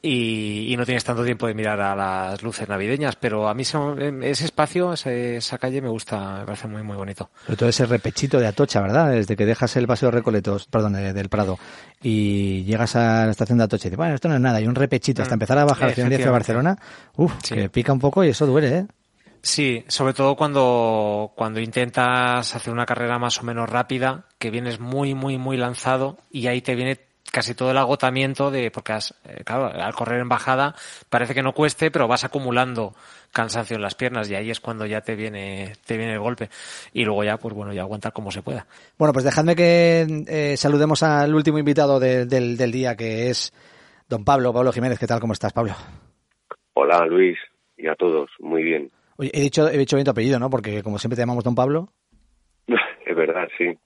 y, 0.00 0.72
y 0.72 0.76
no 0.76 0.84
tienes 0.86 1.02
tanto 1.02 1.24
tiempo 1.24 1.46
de 1.48 1.54
mirar 1.54 1.80
a 1.80 1.96
las 1.96 2.42
luces 2.42 2.68
navideñas, 2.68 3.16
pero 3.16 3.48
a 3.48 3.54
mí 3.54 3.62
ese, 3.62 3.78
ese 4.22 4.44
espacio, 4.44 4.92
ese, 4.92 5.38
esa 5.38 5.58
calle 5.58 5.82
me 5.82 5.88
gusta, 5.88 6.38
me 6.38 6.44
parece 6.44 6.68
muy, 6.68 6.82
muy 6.84 6.96
bonito. 6.96 7.30
Sobre 7.46 7.56
todo 7.56 7.68
ese 7.68 7.84
repechito 7.86 8.38
de 8.38 8.46
Atocha, 8.46 8.80
¿verdad? 8.80 9.10
Desde 9.10 9.34
que 9.36 9.44
dejas 9.44 9.74
el 9.76 9.88
paseo 9.88 10.10
Recoletos, 10.12 10.66
perdón, 10.66 10.92
de- 10.92 11.12
del 11.12 11.28
Prado, 11.28 11.58
y 12.02 12.62
llegas 12.64 12.94
a 12.94 13.24
la 13.24 13.30
estación 13.32 13.58
de 13.58 13.64
Atocha 13.64 13.88
y 13.88 13.90
dices, 13.90 13.96
bueno, 13.96 14.14
esto 14.14 14.28
no 14.28 14.36
es 14.36 14.40
nada, 14.40 14.58
hay 14.58 14.66
un 14.68 14.76
repechito 14.76 15.22
hasta 15.22 15.34
Mm, 15.34 15.38
empezar 15.38 15.58
a 15.58 15.64
bajar 15.64 15.88
hacia 15.90 16.04
efectivamente. 16.04 16.30
Barcelona, 16.30 16.78
uff, 17.16 17.32
Sí. 17.42 17.54
que 17.56 17.68
pica 17.68 17.92
un 17.92 17.98
poco 17.98 18.22
y 18.22 18.28
eso 18.28 18.46
duele, 18.46 18.76
¿eh? 18.78 18.86
Sí, 19.40 19.84
sobre 19.88 20.14
todo 20.14 20.34
cuando, 20.36 21.32
cuando 21.36 21.60
intentas 21.60 22.54
hacer 22.54 22.72
una 22.72 22.84
carrera 22.86 23.18
más 23.18 23.40
o 23.40 23.44
menos 23.44 23.68
rápida, 23.68 24.24
que 24.38 24.50
vienes 24.50 24.78
muy, 24.80 25.14
muy, 25.14 25.38
muy 25.38 25.56
lanzado 25.56 26.18
y 26.30 26.48
ahí 26.48 26.60
te 26.60 26.74
viene 26.74 26.98
casi 27.32 27.54
todo 27.54 27.70
el 27.70 27.78
agotamiento 27.78 28.50
de, 28.50 28.70
porque 28.70 28.92
has, 28.92 29.14
eh, 29.24 29.42
claro, 29.44 29.66
al 29.66 29.94
correr 29.94 30.20
en 30.20 30.28
bajada 30.28 30.74
parece 31.08 31.34
que 31.34 31.42
no 31.42 31.52
cueste, 31.52 31.90
pero 31.90 32.08
vas 32.08 32.24
acumulando 32.24 32.94
cansancio 33.32 33.76
en 33.76 33.82
las 33.82 33.94
piernas 33.94 34.30
y 34.30 34.34
ahí 34.34 34.50
es 34.50 34.60
cuando 34.60 34.86
ya 34.86 35.00
te 35.02 35.14
viene, 35.14 35.72
te 35.86 35.96
viene 35.96 36.14
el 36.14 36.20
golpe. 36.20 36.48
Y 36.92 37.04
luego 37.04 37.24
ya, 37.24 37.36
pues 37.36 37.54
bueno, 37.54 37.72
ya 37.72 37.82
aguantar 37.82 38.12
como 38.12 38.30
se 38.30 38.42
pueda. 38.42 38.66
Bueno, 38.96 39.12
pues 39.12 39.24
dejadme 39.24 39.54
que 39.54 40.24
eh, 40.26 40.56
saludemos 40.56 41.02
al 41.02 41.34
último 41.34 41.58
invitado 41.58 42.00
de- 42.00 42.26
del, 42.26 42.56
del 42.56 42.72
día, 42.72 42.96
que 42.96 43.28
es 43.30 43.52
don 44.08 44.24
Pablo, 44.24 44.52
Pablo 44.52 44.72
Jiménez. 44.72 44.98
¿Qué 44.98 45.06
tal? 45.06 45.20
¿Cómo 45.20 45.32
estás, 45.34 45.52
Pablo? 45.52 45.74
Hola 46.74 47.04
Luis 47.06 47.36
y 47.76 47.88
a 47.88 47.94
todos, 47.94 48.30
muy 48.40 48.62
bien. 48.62 48.90
Oye, 49.16 49.30
he 49.34 49.40
dicho, 49.40 49.68
he 49.68 49.76
dicho 49.76 49.96
bien 49.96 50.04
tu 50.04 50.12
apellido, 50.12 50.38
¿no? 50.38 50.48
Porque 50.48 50.82
como 50.82 50.98
siempre 50.98 51.16
te 51.16 51.22
llamamos 51.22 51.44
don 51.44 51.54
Pablo. 51.54 51.92
Es 53.06 53.16
verdad, 53.16 53.48
sí. 53.56 53.76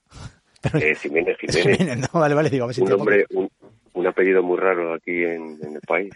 Eh, 0.75 0.95
Jiménez, 0.95 1.37
Es 1.43 1.57
Jiménez, 1.57 1.79
Jiménez, 1.79 2.11
¿no? 2.13 2.21
Vale, 2.21 2.35
vale, 2.35 2.51
digo, 2.51 2.65
a 2.65 2.67
ver 2.69 2.75
si 2.75 2.83
un 2.83 2.91
nombre, 2.91 3.27
un, 3.31 3.51
un 3.95 4.07
apellido 4.07 4.43
muy 4.43 4.59
raro 4.59 4.95
aquí 4.95 5.25
en, 5.25 5.59
en 5.63 5.75
el 5.75 5.81
país. 5.81 6.13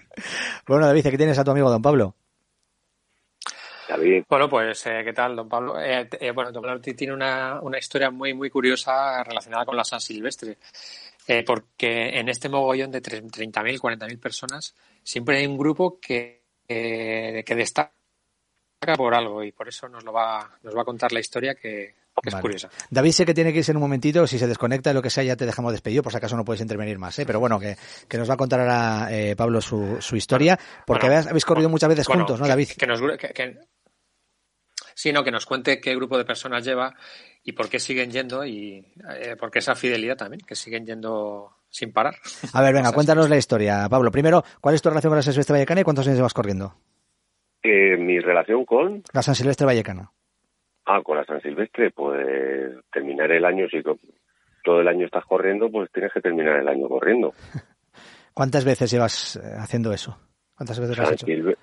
Bueno, 0.67 0.87
David, 0.87 1.07
aquí 1.07 1.17
tienes 1.17 1.39
a 1.39 1.45
tu 1.45 1.51
amigo 1.51 1.71
don 1.71 1.83
Pablo. 1.83 2.15
David, 3.89 4.25
Bueno, 4.29 4.49
pues, 4.49 4.85
eh, 4.87 5.03
¿qué 5.05 5.13
tal, 5.13 5.37
don 5.37 5.49
Pablo? 5.49 5.81
Eh, 5.81 6.09
eh, 6.21 6.33
bueno, 6.33 6.51
don 6.51 6.63
Pablo 6.63 6.81
tiene 6.81 7.13
una, 7.13 7.61
una 7.61 7.79
historia 7.79 8.11
muy, 8.11 8.35
muy 8.35 8.51
curiosa 8.51 9.23
relacionada 9.23 9.65
con 9.65 9.77
la 9.77 9.85
San 9.85 10.01
Silvestre. 10.01 10.57
Eh, 11.29 11.43
porque 11.45 12.19
en 12.19 12.29
este 12.29 12.49
mogollón 12.49 12.93
de 12.93 13.03
30.000, 13.03 13.79
40.000 13.81 14.21
personas, 14.21 14.75
siempre 15.03 15.39
hay 15.39 15.47
un 15.47 15.59
grupo 15.59 15.99
que, 16.01 16.43
eh, 16.69 17.43
que 17.45 17.55
destaca 17.57 17.91
por 18.97 19.13
algo 19.15 19.43
y 19.43 19.51
por 19.51 19.69
eso 19.69 19.89
nos 19.89 20.05
lo 20.05 20.13
va, 20.13 20.59
nos 20.63 20.77
va 20.77 20.83
a 20.83 20.85
contar 20.85 21.13
la 21.13 21.19
historia 21.19 21.57
que, 21.57 21.95
que 22.23 22.29
es 22.31 22.33
Vale. 22.35 22.43
curiosa. 22.43 22.69
David 22.91 23.13
sé 23.13 23.27
que 23.27 23.35
tiene 23.35 23.53
que 23.53 23.59
irse 23.59 23.73
en 23.73 23.77
un 23.77 23.83
momentito, 23.83 24.27
si 24.27 24.39
se 24.39 24.47
desconecta 24.47 24.93
lo 24.93 25.03
que 25.03 25.11
sea 25.11 25.23
ya 25.25 25.37
te 25.37 25.47
dejamos 25.47 25.73
despedido, 25.73 26.03
por 26.03 26.13
si 26.13 26.19
acaso 26.19 26.37
no 26.37 26.45
puedes 26.45 26.61
intervenir 26.63 26.99
más, 26.99 27.19
¿eh? 27.19 27.27
pero 27.27 27.41
bueno, 27.41 27.59
que, 27.61 27.77
que 28.09 28.19
nos 28.19 28.29
va 28.29 28.35
a 28.35 28.37
contar 28.39 28.61
ahora 28.61 29.09
eh, 29.11 29.37
Pablo 29.37 29.61
su, 29.61 29.99
su 30.01 30.17
historia, 30.17 30.59
porque 30.87 31.03
Bueno, 31.07 31.15
habéis, 31.17 31.29
habéis 31.31 31.45
corrido 31.45 31.69
muchas 31.69 31.89
veces 31.91 32.07
Bueno, 32.07 32.23
juntos, 32.25 32.41
¿no, 32.41 32.49
David? 32.49 32.69
Que, 32.79 32.87
nos, 32.87 33.01
que, 33.19 33.29
que- 33.29 33.59
sí, 34.95 35.13
no, 35.13 35.23
que 35.23 35.31
nos 35.31 35.47
cuente 35.47 35.81
qué 35.81 35.95
grupo 35.95 36.17
de 36.19 36.25
personas 36.25 36.65
lleva 36.65 36.95
y 37.45 37.53
por 37.53 37.69
qué 37.69 37.79
siguen 37.79 38.11
yendo 38.11 38.45
y 38.45 38.85
eh, 39.21 39.37
por 39.39 39.51
qué 39.51 39.59
esa 39.61 39.75
fidelidad 39.75 40.17
también, 40.17 40.41
que 40.41 40.57
siguen 40.57 40.85
yendo 40.87 41.53
sin 41.69 41.93
parar. 41.93 42.17
A 42.55 42.63
ver, 42.63 42.73
venga, 42.75 42.93
cuéntanos 42.93 43.29
la 43.29 43.37
historia, 43.37 43.87
Pablo. 43.91 44.11
Primero, 44.11 44.43
¿cuál 44.61 44.75
es 44.75 44.83
tu 44.83 44.89
relación 44.89 45.11
con 45.11 45.17
la 45.19 45.23
San 45.23 45.33
Silvestre 45.35 45.53
Vallecana 45.53 45.81
y 45.83 45.85
cuántos 45.85 46.07
años 46.07 46.17
llevas 46.17 46.33
corriendo? 46.35 46.75
eh, 47.63 47.97
mi 47.99 48.19
relación 48.21 48.65
con, 48.65 49.03
La 49.13 49.23
San 49.23 49.35
Silvestre 49.35 49.67
Vallecana. 49.67 50.11
Ah, 50.87 51.01
con 51.03 51.17
la 51.17 51.25
San 51.25 51.41
Silvestre, 51.43 51.91
pues 51.91 52.75
terminar 52.93 53.31
el 53.33 53.45
año, 53.45 53.67
si 53.69 53.83
to- 53.83 53.99
todo 54.65 54.81
el 54.81 54.89
año 54.89 55.07
estás 55.07 55.25
corriendo, 55.27 55.71
pues 55.71 55.91
tienes 55.93 56.13
que 56.13 56.21
terminar 56.21 56.59
el 56.61 56.69
año 56.69 56.89
corriendo. 56.89 57.33
¿Cuántas 58.35 58.65
veces 58.65 58.91
llevas 58.91 59.37
eh, 59.37 59.41
haciendo 59.59 59.93
eso? 59.93 60.19
¿Cuántas 60.57 60.79
veces 60.81 60.97
lo 60.97 61.03
has 61.03 61.09
San, 61.11 61.15
hecho? 61.15 61.27
Silve- 61.27 61.57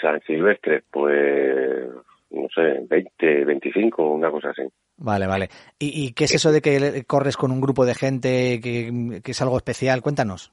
San 0.00 0.20
Silvestre, 0.26 0.82
pues, 0.90 1.88
no 2.30 2.46
sé, 2.54 2.84
20, 2.88 3.44
25, 3.44 4.10
una 4.10 4.30
cosa 4.30 4.50
así. 4.50 4.62
Vale, 4.98 5.26
vale. 5.26 5.48
¿Y, 5.78 6.06
y 6.06 6.12
qué 6.12 6.24
es 6.24 6.34
eso 6.34 6.50
de 6.52 6.60
que 6.60 7.04
corres 7.06 7.36
con 7.36 7.50
un 7.52 7.60
grupo 7.60 7.86
de 7.86 7.94
gente, 7.94 8.60
que, 8.60 9.20
que 9.24 9.30
es 9.30 9.40
algo 9.42 9.56
especial? 9.56 10.02
Cuéntanos. 10.02 10.52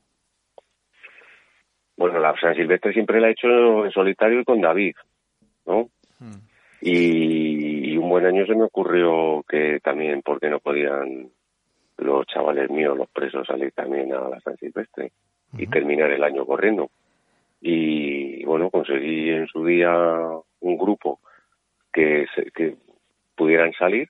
bueno, 1.97 2.19
la 2.19 2.34
San 2.39 2.56
Silvestre 2.56 2.93
siempre 2.93 3.19
la 3.19 3.30
he 3.30 3.31
hecho 3.31 3.85
en 3.85 3.91
solitario 3.91 4.41
y 4.41 4.45
con 4.45 4.61
David, 4.61 4.95
¿no? 5.65 5.89
Hmm. 6.19 6.39
Y, 6.81 7.97
un 7.97 8.10
buen 8.10 8.26
año 8.26 8.45
se 8.45 8.56
me 8.56 8.64
ocurrió 8.64 9.43
que 9.47 9.80
también, 9.81 10.22
porque 10.22 10.49
no 10.49 10.60
podían 10.60 11.30
los 11.97 12.26
chavales 12.27 12.69
míos, 12.69 12.97
los 12.97 13.10
presos, 13.10 13.47
salir 13.47 13.72
también 13.72 14.14
a 14.14 14.30
la 14.30 14.39
San 14.41 14.57
Silvestre 14.57 15.11
y 15.57 15.68
terminar 15.68 16.11
el 16.11 16.23
año 16.23 16.45
corriendo. 16.45 16.89
Y 17.61 18.43
bueno, 18.45 18.69
conseguí 18.69 19.30
en 19.30 19.47
su 19.47 19.65
día 19.65 19.93
un 20.60 20.77
grupo 20.77 21.19
que, 21.91 22.27
que 22.53 22.76
pudieran 23.35 23.73
salir, 23.73 24.10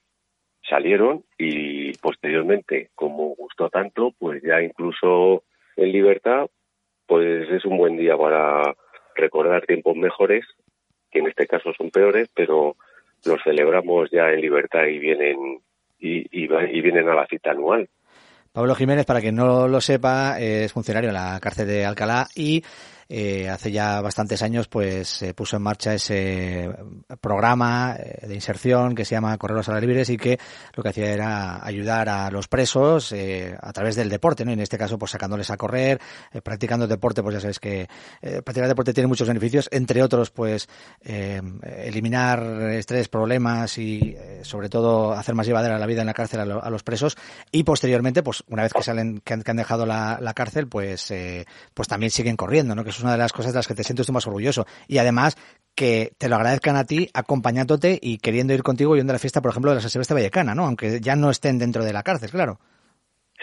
salieron 0.67 1.23
y 1.37 1.93
posteriormente, 1.97 2.89
como 2.95 3.35
gustó 3.35 3.69
tanto, 3.69 4.11
pues 4.17 4.41
ya 4.43 4.61
incluso 4.61 5.43
en 5.77 5.91
libertad, 5.91 6.47
pues 7.07 7.49
es 7.49 7.65
un 7.65 7.77
buen 7.77 7.97
día 7.97 8.17
para 8.17 8.75
recordar 9.15 9.65
tiempos 9.65 9.95
mejores, 9.95 10.45
que 11.15 11.19
en 11.21 11.27
este 11.27 11.47
caso 11.47 11.71
son 11.77 11.91
peores, 11.91 12.27
pero 12.35 12.75
los 13.23 13.41
celebramos 13.41 14.09
ya 14.11 14.29
en 14.31 14.41
libertad 14.41 14.83
y 14.83 14.99
vienen 14.99 15.61
y, 15.97 16.81
vienen 16.81 17.07
a 17.07 17.15
la 17.15 17.25
cita 17.25 17.51
anual. 17.51 17.87
Pablo 18.51 18.75
Jiménez, 18.75 19.05
para 19.05 19.21
quien 19.21 19.35
no 19.35 19.69
lo 19.69 19.79
sepa, 19.79 20.37
es 20.39 20.73
funcionario 20.73 21.09
en 21.09 21.13
la 21.13 21.39
cárcel 21.41 21.67
de 21.67 21.85
Alcalá 21.85 22.27
y 22.35 22.63
eh, 23.07 23.49
hace 23.49 23.71
ya 23.71 24.01
bastantes 24.01 24.41
años 24.41 24.67
pues 24.67 25.07
se 25.07 25.35
puso 25.35 25.57
en 25.57 25.61
marcha 25.61 25.93
ese 25.93 26.71
programa 27.21 27.95
eh, 27.99 28.25
de 28.27 28.33
inserción 28.33 28.95
que 28.95 29.05
se 29.05 29.13
llama 29.13 29.37
Correros 29.37 29.69
a 29.69 29.73
las 29.73 29.81
Libres 29.81 30.09
y 30.09 30.17
que 30.17 30.39
lo 30.73 30.81
que 30.81 30.89
hacía 30.89 31.11
era 31.11 31.63
ayudar 31.63 32.09
a 32.09 32.31
los 32.31 32.47
presos 32.47 33.11
eh, 33.11 33.55
a 33.61 33.73
través 33.73 33.95
del 33.95 34.09
deporte, 34.09 34.43
¿no? 34.43 34.51
En 34.51 34.59
este 34.59 34.79
caso 34.79 34.97
pues 34.97 35.11
sacándoles 35.11 35.51
a 35.51 35.57
correr, 35.57 36.01
practicando 36.43 36.87
deporte, 36.87 37.21
pues 37.21 37.35
ya 37.35 37.41
sabes 37.41 37.59
que 37.59 37.87
practicar 38.21 38.67
deporte 38.67 38.93
tiene 38.93 39.07
muchos 39.07 39.27
beneficios, 39.27 39.69
entre 39.71 40.01
otros 40.01 40.31
pues 40.31 40.67
eliminar 41.03 42.41
estrés, 42.71 43.07
problemas 43.07 43.77
y 43.77 44.17
sobre 44.41 44.69
todo 44.69 45.13
hacer 45.13 45.35
más 45.35 45.45
llevadera 45.45 45.77
la 45.77 45.85
vida 45.85 46.01
en 46.01 46.07
la 46.07 46.13
cárcel 46.13 46.39
a, 46.39 46.69
los 46.69 46.83
presos 46.83 47.17
y 47.51 47.63
posteriormente 47.63 48.23
pues 48.23 48.43
una 48.47 48.63
vez 48.63 48.73
que 48.73 48.81
salen, 48.81 49.21
que 49.23 49.33
han, 49.33 49.57
dejado 49.57 49.85
la, 49.85 50.33
cárcel 50.35 50.67
pues 50.67 51.13
pues 51.73 51.87
también 51.87 52.09
siguen 52.09 52.35
corriendo, 52.35 52.73
¿no? 52.73 52.83
Es 52.97 53.03
una 53.03 53.13
de 53.13 53.17
las 53.17 53.33
cosas 53.33 53.53
de 53.53 53.59
las 53.59 53.67
que 53.67 53.75
te 53.75 53.83
sientes 53.83 54.05
tú 54.05 54.13
más 54.13 54.27
orgulloso. 54.27 54.65
Y 54.87 54.97
además, 54.97 55.35
que 55.75 56.11
te 56.17 56.29
lo 56.29 56.35
agradezcan 56.35 56.77
a 56.77 56.85
ti 56.85 57.09
acompañándote 57.13 57.99
y 58.01 58.17
queriendo 58.17 58.53
ir 58.53 58.63
contigo 58.63 58.95
yendo 58.95 59.11
a 59.11 59.15
la 59.15 59.19
fiesta, 59.19 59.41
por 59.41 59.51
ejemplo, 59.51 59.71
de 59.71 59.75
la 59.75 59.81
San 59.81 59.89
Silvestre 59.89 60.15
Vallecana, 60.15 60.55
¿no? 60.55 60.65
Aunque 60.65 60.99
ya 61.01 61.15
no 61.15 61.29
estén 61.29 61.59
dentro 61.59 61.83
de 61.83 61.93
la 61.93 62.03
cárcel, 62.03 62.31
claro. 62.31 62.57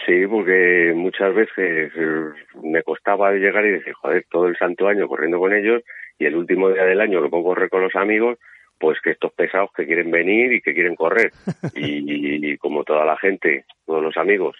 Sí, 0.06 0.26
porque 0.26 0.92
muchas 0.96 1.34
veces 1.34 1.92
eh, 1.94 2.28
me 2.62 2.82
costaba 2.82 3.32
llegar 3.32 3.64
y 3.66 3.72
decir, 3.72 3.92
joder, 3.92 4.24
todo 4.30 4.46
el 4.46 4.56
santo 4.56 4.88
año 4.88 5.06
corriendo 5.06 5.38
con 5.38 5.52
ellos 5.52 5.82
y 6.18 6.24
el 6.24 6.34
último 6.34 6.70
día 6.70 6.84
del 6.84 7.00
año 7.00 7.22
que 7.22 7.28
puedo 7.28 7.44
correr 7.44 7.68
con 7.68 7.82
los 7.82 7.94
amigos, 7.94 8.38
pues 8.78 8.98
que 9.00 9.10
estos 9.10 9.32
pesados 9.34 9.70
que 9.76 9.86
quieren 9.86 10.10
venir 10.10 10.52
y 10.52 10.62
que 10.62 10.74
quieren 10.74 10.96
correr. 10.96 11.30
y 11.76 12.56
como 12.56 12.82
toda 12.82 13.04
la 13.04 13.16
gente, 13.18 13.64
todos 13.86 14.02
los 14.02 14.16
amigos, 14.16 14.56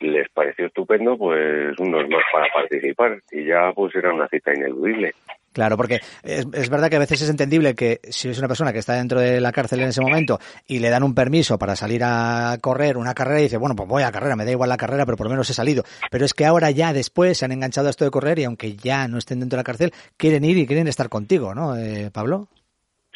les 0.00 0.28
pareció 0.30 0.66
estupendo, 0.66 1.16
pues 1.16 1.78
unos 1.78 2.08
más 2.08 2.22
para 2.32 2.46
participar 2.52 3.22
y 3.30 3.44
ya 3.46 3.72
pues 3.74 3.94
era 3.94 4.12
una 4.12 4.28
cita 4.28 4.52
ineludible. 4.54 5.14
Claro, 5.56 5.78
porque 5.78 6.00
es, 6.22 6.46
es, 6.52 6.68
verdad 6.68 6.90
que 6.90 6.96
a 6.96 6.98
veces 6.98 7.22
es 7.22 7.30
entendible 7.30 7.74
que 7.74 7.98
si 8.02 8.28
es 8.28 8.38
una 8.38 8.46
persona 8.46 8.74
que 8.74 8.80
está 8.80 8.92
dentro 8.92 9.20
de 9.20 9.40
la 9.40 9.52
cárcel 9.52 9.80
en 9.80 9.88
ese 9.88 10.02
momento 10.02 10.38
y 10.68 10.80
le 10.80 10.90
dan 10.90 11.02
un 11.02 11.14
permiso 11.14 11.58
para 11.58 11.74
salir 11.76 12.02
a 12.04 12.58
correr 12.60 12.98
una 12.98 13.14
carrera 13.14 13.40
y 13.40 13.44
dice, 13.44 13.56
bueno, 13.56 13.74
pues 13.74 13.88
voy 13.88 14.02
a 14.02 14.12
carrera, 14.12 14.36
me 14.36 14.44
da 14.44 14.50
igual 14.50 14.68
la 14.68 14.76
carrera, 14.76 15.06
pero 15.06 15.16
por 15.16 15.28
lo 15.28 15.30
menos 15.30 15.48
he 15.48 15.54
salido. 15.54 15.82
Pero 16.10 16.26
es 16.26 16.34
que 16.34 16.44
ahora 16.44 16.70
ya 16.72 16.92
después 16.92 17.38
se 17.38 17.46
han 17.46 17.52
enganchado 17.52 17.86
a 17.86 17.90
esto 17.90 18.04
de 18.04 18.10
correr 18.10 18.38
y 18.38 18.44
aunque 18.44 18.76
ya 18.76 19.08
no 19.08 19.16
estén 19.16 19.40
dentro 19.40 19.56
de 19.56 19.60
la 19.60 19.64
cárcel, 19.64 19.92
quieren 20.18 20.44
ir 20.44 20.58
y 20.58 20.66
quieren 20.66 20.88
estar 20.88 21.08
contigo, 21.08 21.54
¿no, 21.54 21.74
eh, 21.74 22.10
Pablo? 22.12 22.48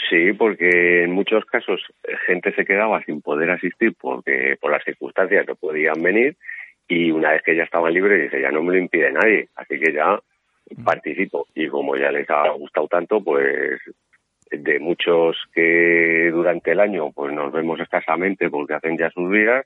Sí, 0.08 0.32
porque 0.32 1.04
en 1.04 1.12
muchos 1.12 1.44
casos 1.44 1.80
gente 2.26 2.54
se 2.54 2.64
quedaba 2.64 3.02
sin 3.04 3.20
poder 3.20 3.50
asistir 3.50 3.94
porque 4.00 4.56
por 4.58 4.72
las 4.72 4.82
circunstancias 4.82 5.46
no 5.46 5.56
podían 5.56 6.02
venir 6.02 6.38
y 6.90 7.12
una 7.12 7.30
vez 7.30 7.42
que 7.42 7.54
ya 7.54 7.62
estaban 7.62 7.94
libres, 7.94 8.20
dice, 8.20 8.42
ya 8.42 8.50
no 8.50 8.62
me 8.62 8.72
lo 8.72 8.78
impide 8.78 9.12
nadie, 9.12 9.48
así 9.54 9.78
que 9.78 9.92
ya 9.92 10.18
participo. 10.84 11.46
Y 11.54 11.68
como 11.68 11.96
ya 11.96 12.10
les 12.10 12.28
ha 12.28 12.50
gustado 12.50 12.88
tanto, 12.88 13.22
pues 13.22 13.80
de 14.50 14.80
muchos 14.80 15.36
que 15.54 16.30
durante 16.32 16.72
el 16.72 16.80
año 16.80 17.12
pues 17.12 17.32
nos 17.32 17.52
vemos 17.52 17.78
escasamente 17.78 18.50
porque 18.50 18.74
hacen 18.74 18.98
ya 18.98 19.08
sus 19.10 19.30
vidas, 19.30 19.64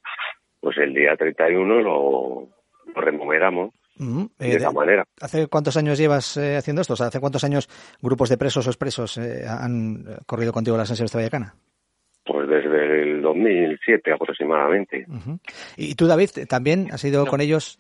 pues 0.61 0.77
el 0.77 0.93
día 0.93 1.17
31 1.17 1.81
lo, 1.81 2.47
lo 2.95 3.01
remuneramos. 3.01 3.73
de 3.97 4.57
esa 4.57 4.69
eh, 4.69 4.75
manera. 4.75 5.05
¿Hace 5.19 5.47
cuántos 5.47 5.79
años 5.79 5.97
llevas 5.97 6.37
eh, 6.37 6.59
haciendo 6.59 6.83
esto? 6.83 6.93
O 6.93 6.97
sea, 6.97 7.07
¿Hace 7.07 7.21
cuántos 7.21 7.45
años 7.45 7.71
grupos 8.03 8.29
de 8.29 8.37
presos 8.37 8.67
o 8.67 8.71
expresos 8.71 9.17
eh, 9.17 9.47
han 9.49 10.05
corrido 10.27 10.53
contigo 10.53 10.77
la 10.77 10.85
San 10.85 11.07
de 11.07 11.11
Vallecana? 11.11 11.55
Pues 12.25 12.49
desde 12.49 13.03
el 13.03 13.23
2007 13.23 14.13
aproximadamente. 14.13 15.07
¿Y 15.77 15.95
tú, 15.95 16.07
David, 16.07 16.31
también 16.49 16.89
has 16.91 17.05
ido 17.05 17.27
con 17.27 17.41
ellos? 17.43 17.79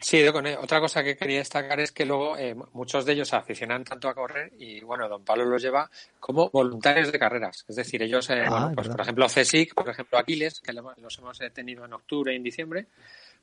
Sí, 0.00 0.18
he 0.18 0.20
ido 0.20 0.32
con 0.32 0.46
ellos. 0.46 0.60
Otra 0.62 0.80
cosa 0.80 1.02
que 1.02 1.16
quería 1.16 1.38
destacar 1.38 1.80
es 1.80 1.90
que 1.90 2.04
luego 2.04 2.36
eh, 2.36 2.54
muchos 2.74 3.06
de 3.06 3.12
ellos 3.14 3.28
se 3.28 3.36
aficionan 3.36 3.84
tanto 3.84 4.08
a 4.08 4.14
correr 4.14 4.52
y, 4.58 4.80
bueno, 4.80 5.08
don 5.08 5.24
Pablo 5.24 5.46
los 5.46 5.62
lleva 5.62 5.88
como 6.20 6.50
voluntarios 6.50 7.10
de 7.10 7.18
carreras. 7.18 7.64
Es 7.68 7.76
decir, 7.76 8.02
ellos, 8.02 8.28
eh, 8.28 8.44
ah, 8.46 8.70
pues, 8.74 8.88
por 8.88 9.00
ejemplo, 9.00 9.26
CSIC, 9.26 9.74
por 9.74 9.88
ejemplo, 9.88 10.18
Aquiles, 10.18 10.60
que 10.60 10.74
los 10.74 11.18
hemos 11.18 11.40
eh, 11.40 11.48
tenido 11.48 11.86
en 11.86 11.94
octubre 11.94 12.34
y 12.34 12.36
en 12.36 12.42
diciembre, 12.42 12.86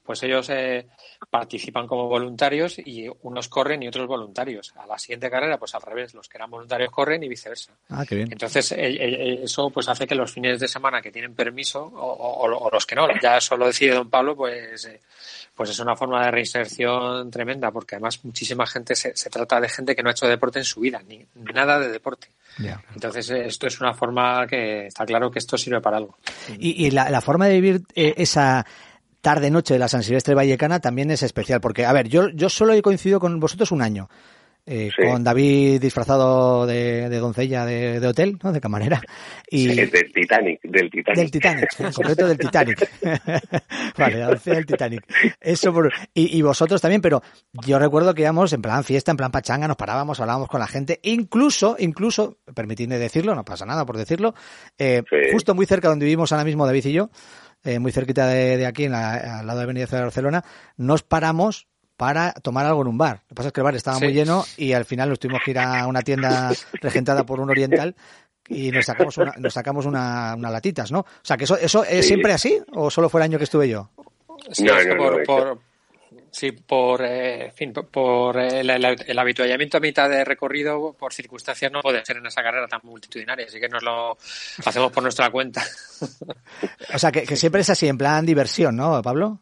pues 0.03 0.23
ellos 0.23 0.49
eh, 0.49 0.87
participan 1.29 1.85
como 1.85 2.07
voluntarios 2.07 2.79
y 2.79 3.07
unos 3.21 3.47
corren 3.47 3.83
y 3.83 3.87
otros 3.87 4.07
voluntarios. 4.07 4.73
A 4.75 4.87
la 4.87 4.97
siguiente 4.97 5.29
carrera, 5.29 5.57
pues 5.57 5.75
al 5.75 5.81
revés, 5.81 6.13
los 6.13 6.27
que 6.27 6.37
eran 6.37 6.49
voluntarios 6.49 6.91
corren 6.91 7.23
y 7.23 7.29
viceversa. 7.29 7.71
Ah, 7.89 8.03
qué 8.07 8.15
bien. 8.15 8.31
Entonces, 8.31 8.71
eh, 8.71 8.77
eh, 8.79 9.39
eso 9.43 9.69
pues 9.69 9.87
hace 9.89 10.07
que 10.07 10.15
los 10.15 10.31
fines 10.31 10.59
de 10.59 10.67
semana 10.67 11.01
que 11.01 11.11
tienen 11.11 11.35
permiso, 11.35 11.83
o, 11.93 12.69
los 12.71 12.85
que 12.85 12.95
no, 12.95 13.07
ya 13.21 13.39
solo 13.39 13.67
decide 13.67 13.93
don 13.93 14.09
Pablo, 14.09 14.35
pues, 14.35 14.89
pues 15.53 15.69
es 15.69 15.79
una 15.79 15.95
forma 15.95 16.25
de 16.25 16.31
reinserción 16.31 17.29
tremenda, 17.29 17.69
porque 17.69 17.95
además 17.95 18.25
muchísima 18.25 18.65
gente 18.65 18.95
se, 18.95 19.13
trata 19.29 19.61
de 19.61 19.69
gente 19.69 19.95
que 19.95 20.01
no 20.01 20.09
ha 20.09 20.13
hecho 20.13 20.27
deporte 20.27 20.59
en 20.59 20.65
su 20.65 20.79
vida, 20.79 21.01
ni 21.07 21.25
nada 21.35 21.79
de 21.79 21.89
deporte. 21.89 22.27
Entonces, 22.93 23.29
esto 23.29 23.67
es 23.67 23.79
una 23.79 23.93
forma 23.93 24.45
que 24.47 24.87
está 24.87 25.05
claro 25.05 25.31
que 25.31 25.39
esto 25.39 25.57
sirve 25.57 25.79
para 25.79 25.97
algo. 25.97 26.17
Y, 26.59 26.85
y 26.85 26.91
la, 26.91 27.09
la, 27.09 27.21
forma 27.21 27.47
de 27.47 27.61
vivir 27.61 27.81
esa 27.95 28.65
tarde-noche 29.21 29.75
de 29.75 29.79
la 29.79 29.87
San 29.87 30.03
Silvestre 30.03 30.35
Vallecana 30.35 30.79
también 30.79 31.11
es 31.11 31.23
especial, 31.23 31.61
porque, 31.61 31.85
a 31.85 31.93
ver, 31.93 32.09
yo, 32.09 32.29
yo 32.29 32.49
solo 32.49 32.73
he 32.73 32.81
coincidido 32.81 33.19
con 33.19 33.39
vosotros 33.39 33.71
un 33.71 33.81
año. 33.81 34.09
Eh, 34.67 34.91
con 34.95 35.23
David 35.23 35.81
disfrazado 35.81 36.67
de, 36.67 37.09
doncella 37.09 37.65
de, 37.65 38.05
hotel, 38.05 38.37
¿no? 38.43 38.53
De 38.53 38.61
camarera. 38.61 39.01
Y... 39.49 39.67
del 39.67 39.89
Titanic, 40.13 40.61
del 40.61 40.89
Titanic. 40.91 41.17
Del 41.17 41.31
Titanic, 41.31 41.79
en 41.79 41.91
concreto 41.91 42.27
del 42.27 42.37
Titanic. 42.37 42.89
vale, 43.97 44.19
la 44.19 44.27
doncella 44.27 44.57
del 44.57 44.65
Titanic. 44.67 45.03
Eso 45.39 45.73
por... 45.73 45.91
y, 46.13 46.37
y, 46.37 46.41
vosotros 46.43 46.79
también, 46.79 47.01
pero 47.01 47.23
yo 47.65 47.79
recuerdo 47.79 48.13
que 48.13 48.21
íbamos 48.21 48.53
en 48.53 48.61
plan 48.61 48.83
fiesta, 48.83 49.09
en 49.09 49.17
plan 49.17 49.31
pachanga, 49.31 49.67
nos 49.67 49.77
parábamos, 49.77 50.19
hablábamos 50.19 50.47
con 50.47 50.59
la 50.59 50.67
gente, 50.67 50.99
incluso, 51.03 51.75
incluso, 51.79 52.37
permitidme 52.53 52.99
decirlo, 52.99 53.33
no 53.33 53.43
pasa 53.43 53.65
nada 53.65 53.83
por 53.83 53.97
decirlo, 53.97 54.35
eh, 54.77 55.01
justo 55.33 55.55
muy 55.55 55.65
cerca 55.65 55.89
donde 55.89 56.05
vivimos 56.05 56.31
ahora 56.31 56.45
mismo 56.45 56.67
David 56.67 56.85
y 56.85 56.93
yo, 56.93 57.09
eh, 57.63 57.79
muy 57.79 57.91
cerquita 57.91 58.27
de, 58.27 58.65
aquí, 58.65 58.85
en 58.85 58.93
al 58.93 59.45
lado 59.45 59.59
de 59.59 59.63
Avenida 59.63 59.85
de 59.85 60.01
Barcelona, 60.01 60.43
nos 60.77 61.03
paramos 61.03 61.67
para 61.97 62.33
tomar 62.33 62.65
algo 62.65 62.81
en 62.81 62.87
un 62.87 62.97
bar. 62.97 63.21
Lo 63.23 63.29
que 63.29 63.35
pasa 63.35 63.47
es 63.49 63.53
que 63.53 63.61
el 63.61 63.65
bar 63.65 63.75
estaba 63.75 63.99
muy 63.99 64.13
lleno 64.13 64.43
y 64.57 64.73
al 64.73 64.85
final 64.85 65.09
nos 65.09 65.19
tuvimos 65.19 65.41
que 65.45 65.51
ir 65.51 65.59
a 65.59 65.85
una 65.85 66.01
tienda 66.01 66.51
regentada 66.81 67.25
por 67.25 67.39
un 67.39 67.49
oriental 67.49 67.95
y 68.47 68.71
nos 68.71 68.85
sacamos 68.85 69.17
una, 69.17 69.33
nos 69.37 69.53
sacamos 69.53 69.85
una, 69.85 70.35
latitas, 70.35 70.91
¿no? 70.91 70.99
O 71.01 71.05
sea, 71.21 71.37
que 71.37 71.43
eso, 71.43 71.57
eso 71.57 71.83
es 71.83 72.07
siempre 72.07 72.33
así 72.33 72.59
o 72.73 72.89
solo 72.89 73.07
fue 73.07 73.21
el 73.21 73.25
año 73.25 73.37
que 73.37 73.43
estuve 73.43 73.69
yo? 73.69 73.89
Sí, 74.51 74.65
por, 74.97 75.59
Sí, 76.31 76.53
por, 76.53 77.01
eh, 77.03 77.51
fin, 77.53 77.73
por 77.73 78.39
el, 78.39 78.69
el, 78.69 79.19
habituallamiento 79.19 79.77
a 79.77 79.81
mitad 79.81 80.09
de 80.09 80.23
recorrido, 80.23 80.95
por 80.97 81.11
circunstancias, 81.11 81.69
no 81.69 81.81
puede 81.81 82.05
ser 82.05 82.17
en 82.17 82.25
esa 82.25 82.41
carrera 82.41 82.69
tan 82.69 82.79
multitudinaria, 82.83 83.45
así 83.45 83.59
que 83.59 83.67
nos 83.67 83.83
lo 83.83 84.11
hacemos 84.11 84.93
por 84.93 85.03
nuestra 85.03 85.29
cuenta. 85.29 85.61
o 86.93 86.97
sea, 86.97 87.11
que, 87.11 87.25
siempre 87.35 87.61
es 87.61 87.69
así, 87.69 87.89
en 87.89 87.97
plan 87.97 88.25
diversión, 88.25 88.77
¿no, 88.77 89.01
Pablo? 89.01 89.39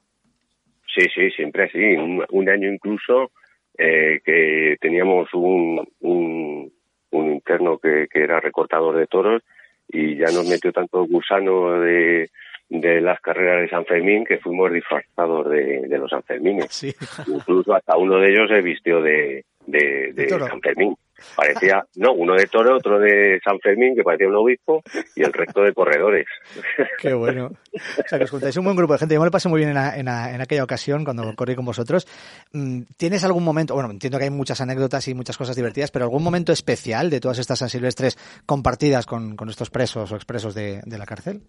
Sí, 0.96 1.06
sí, 1.14 1.30
siempre 1.30 1.66
así. 1.66 1.78
Un, 1.78 2.50
año 2.50 2.68
incluso 2.74 3.32
eh, 3.78 4.20
que 4.26 4.76
teníamos 4.82 5.32
un, 5.34 5.88
un, 6.00 6.74
un 7.12 7.32
interno 7.32 7.78
que, 7.78 8.08
que 8.12 8.24
era 8.24 8.40
recortador 8.40 8.98
de 8.98 9.06
toros 9.06 9.44
y 9.88 10.18
ya 10.18 10.26
nos 10.32 10.50
metió 10.50 10.72
tanto 10.72 11.06
gusano 11.06 11.82
de 11.82 12.32
de 12.70 13.02
las 13.02 13.20
carreras 13.20 13.62
de 13.62 13.70
San 13.70 13.86
Fermín 13.86 14.24
que 14.26 14.38
fuimos 14.38 14.72
disfrazados 14.72 15.50
de, 15.50 15.98
los 15.98 16.10
San 16.10 16.24
Fermines. 16.24 16.84
Incluso 17.28 17.74
hasta 17.74 17.98
uno 17.98 18.20
de 18.20 18.32
ellos 18.32 18.50
se 18.50 18.62
vistió 18.62 19.02
de, 19.02 19.44
de, 19.66 20.30
San 20.30 20.62
Fermín. 20.62 20.96
Parecía, 21.36 21.84
no, 21.96 22.14
uno 22.14 22.36
de 22.36 22.48
Toro, 22.48 22.76
otro 22.76 23.00
de 23.00 23.40
San 23.44 23.60
Fermín, 23.60 23.96
que 23.96 24.04
parecía 24.04 24.28
un 24.28 24.36
obispo, 24.36 24.82
y 25.16 25.24
el 25.24 25.34
resto 25.34 25.62
de 25.64 25.74
corredores. 25.74 26.26
Qué 27.00 27.14
bueno. 27.14 27.52
O 27.74 28.08
sea, 28.08 28.18
que 28.18 28.26
os 28.26 28.32
juntáis 28.32 28.58
un 28.58 28.66
buen 28.66 28.76
grupo 28.76 28.94
de 28.94 29.00
gente. 29.00 29.16
Yo 29.16 29.20
me 29.22 29.26
lo 29.26 29.32
pasé 29.32 29.50
muy 29.50 29.60
bien 29.60 29.76
en, 29.76 29.78
en, 29.78 30.08
en, 30.08 30.42
aquella 30.42 30.64
ocasión 30.64 31.04
cuando 31.04 31.24
corrí 31.36 31.56
con 31.56 31.66
vosotros. 31.66 32.08
Mm, 32.54 32.82
¿Tienes 32.98 33.24
algún 33.24 33.44
momento, 33.44 33.74
bueno, 33.74 33.92
entiendo 33.92 34.18
que 34.18 34.26
hay 34.26 34.30
muchas 34.30 34.62
anécdotas 34.62 35.08
y 35.08 35.14
muchas 35.14 35.38
cosas 35.38 35.56
divertidas, 35.56 35.92
pero 35.92 36.06
algún 36.06 36.24
momento 36.24 36.52
especial 36.52 37.10
de 37.10 37.20
todas 37.20 37.40
estas 37.40 37.60
San 37.60 37.70
Silvestres 37.70 38.18
compartidas 38.46 39.06
con, 39.06 39.36
con 39.36 39.50
estos 39.50 39.70
presos 39.70 40.12
o 40.12 40.16
expresos 40.16 40.56
de, 40.56 40.82
de 40.86 40.98
la 40.98 41.06
cárcel? 41.06 41.42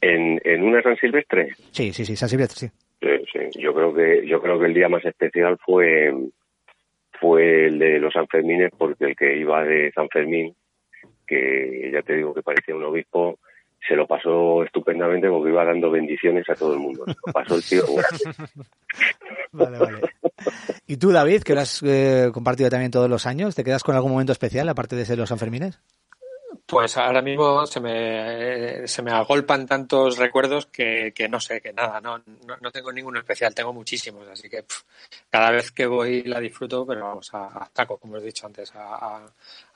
¿En, 0.00 0.40
¿En 0.44 0.62
una 0.62 0.82
San 0.82 0.96
Silvestre? 0.96 1.48
Sí, 1.70 1.92
sí, 1.92 2.04
sí, 2.04 2.16
San 2.16 2.28
Silvestre, 2.28 2.68
sí. 2.68 2.74
Sí, 3.00 3.08
sí. 3.32 3.60
Yo 3.60 3.72
creo 3.74 3.94
que 3.94 4.26
yo 4.26 4.40
creo 4.40 4.58
que 4.58 4.66
el 4.66 4.74
día 4.74 4.88
más 4.88 5.04
especial 5.04 5.56
fue 5.64 6.12
fue 7.20 7.66
el 7.66 7.78
de 7.78 7.98
los 7.98 8.12
Sanfermines 8.12 8.70
porque 8.76 9.06
el 9.06 9.16
que 9.16 9.36
iba 9.36 9.64
de 9.64 9.92
San 9.92 10.08
Fermín, 10.08 10.54
que 11.26 11.90
ya 11.92 12.02
te 12.02 12.16
digo 12.16 12.34
que 12.34 12.42
parecía 12.42 12.74
un 12.74 12.84
obispo, 12.84 13.38
se 13.86 13.94
lo 13.94 14.06
pasó 14.06 14.64
estupendamente 14.64 15.28
porque 15.28 15.50
iba 15.50 15.64
dando 15.64 15.90
bendiciones 15.90 16.48
a 16.48 16.54
todo 16.54 16.74
el 16.74 16.80
mundo. 16.80 17.04
Pasó 17.32 17.56
el 17.56 17.64
tío. 17.64 17.84
vale, 19.52 19.78
vale. 19.78 20.00
¿Y 20.86 20.96
tú, 20.96 21.10
David, 21.10 21.42
que 21.42 21.54
lo 21.54 21.60
has 21.60 21.82
eh, 21.82 22.30
compartido 22.32 22.70
también 22.70 22.90
todos 22.90 23.08
los 23.08 23.26
años? 23.26 23.54
¿Te 23.54 23.64
quedas 23.64 23.84
con 23.84 23.94
algún 23.94 24.12
momento 24.12 24.32
especial 24.32 24.68
aparte 24.68 24.96
de 24.96 25.04
ser 25.04 25.18
los 25.18 25.28
Sanfermines? 25.28 25.80
Pues 26.68 26.98
ahora 26.98 27.22
mismo 27.22 27.64
se 27.64 27.80
me, 27.80 28.86
se 28.86 29.00
me 29.00 29.10
agolpan 29.10 29.66
tantos 29.66 30.18
recuerdos 30.18 30.66
que, 30.66 31.14
que 31.14 31.26
no 31.26 31.40
sé, 31.40 31.62
que 31.62 31.72
nada, 31.72 31.98
no, 31.98 32.22
no, 32.60 32.70
tengo 32.70 32.92
ninguno 32.92 33.18
especial, 33.18 33.54
tengo 33.54 33.72
muchísimos, 33.72 34.28
así 34.28 34.50
que 34.50 34.66
cada 35.30 35.50
vez 35.50 35.72
que 35.72 35.86
voy 35.86 36.24
la 36.24 36.38
disfruto, 36.38 36.84
pero 36.86 37.04
vamos, 37.06 37.32
a, 37.32 37.46
a 37.46 37.70
taco, 37.72 37.96
como 37.96 38.18
he 38.18 38.20
dicho 38.20 38.46
antes, 38.46 38.70
a, 38.74 39.26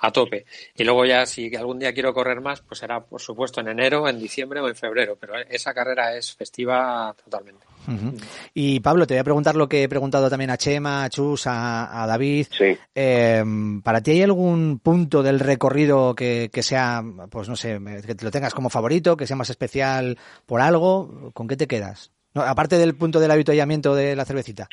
a, 0.00 0.12
tope. 0.12 0.44
Y 0.74 0.84
luego 0.84 1.06
ya 1.06 1.24
si 1.24 1.56
algún 1.56 1.78
día 1.78 1.94
quiero 1.94 2.12
correr 2.12 2.42
más, 2.42 2.60
pues 2.60 2.80
será 2.80 3.00
por 3.00 3.22
supuesto 3.22 3.62
en 3.62 3.68
enero, 3.68 4.06
en 4.06 4.18
diciembre 4.18 4.60
o 4.60 4.68
en 4.68 4.76
febrero, 4.76 5.16
pero 5.18 5.38
esa 5.48 5.72
carrera 5.72 6.14
es 6.14 6.34
festiva 6.34 7.16
totalmente. 7.24 7.71
Y 8.54 8.80
Pablo, 8.80 9.06
te 9.06 9.14
voy 9.14 9.20
a 9.20 9.24
preguntar 9.24 9.56
lo 9.56 9.68
que 9.68 9.84
he 9.84 9.88
preguntado 9.88 10.30
también 10.30 10.50
a 10.50 10.56
Chema, 10.56 11.04
a 11.04 11.10
Chus, 11.10 11.44
a, 11.46 12.04
David. 12.06 12.46
Sí. 12.50 12.76
Eh, 12.94 13.44
¿Para 13.82 14.00
ti 14.02 14.12
hay 14.12 14.22
algún 14.22 14.78
punto 14.78 15.22
del 15.22 15.40
recorrido 15.40 16.14
que, 16.14 16.50
que, 16.52 16.62
sea, 16.62 17.02
pues 17.30 17.48
no 17.48 17.56
sé, 17.56 17.78
que 18.06 18.14
te 18.14 18.24
lo 18.24 18.30
tengas 18.30 18.54
como 18.54 18.70
favorito, 18.70 19.16
que 19.16 19.26
sea 19.26 19.36
más 19.36 19.50
especial 19.50 20.18
por 20.46 20.60
algo? 20.60 21.30
¿Con 21.34 21.48
qué 21.48 21.56
te 21.56 21.66
quedas? 21.66 22.12
No, 22.34 22.42
aparte 22.42 22.78
del 22.78 22.94
punto 22.96 23.20
del 23.20 23.30
avituallamiento 23.30 23.94
de 23.94 24.16
la 24.16 24.24
cervecita. 24.24 24.68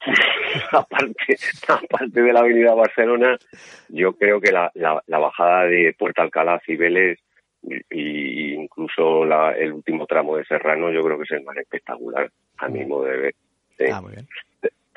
aparte, 0.72 1.36
aparte 1.68 2.22
de 2.22 2.32
la 2.32 2.40
Avenida 2.40 2.74
Barcelona, 2.74 3.38
yo 3.88 4.14
creo 4.14 4.40
que 4.40 4.52
la, 4.52 4.70
la, 4.74 5.02
la 5.06 5.18
bajada 5.18 5.64
de 5.64 5.94
Puerto 5.98 6.22
Alcalá 6.22 6.60
y 6.66 6.76
Vélez 6.76 7.18
y 7.90 8.54
incluso 8.54 9.24
la, 9.24 9.52
el 9.52 9.72
último 9.72 10.06
tramo 10.06 10.36
de 10.36 10.44
Serrano 10.44 10.90
yo 10.90 11.02
creo 11.02 11.16
que 11.16 11.24
es 11.24 11.30
el 11.32 11.44
más 11.44 11.56
espectacular 11.56 12.30
a 12.58 12.68
mi 12.68 12.84
modo 12.84 13.04
de 13.04 13.16
ver. 13.16 13.34
Ah, 13.92 14.00
muy 14.00 14.12
bien. 14.12 14.28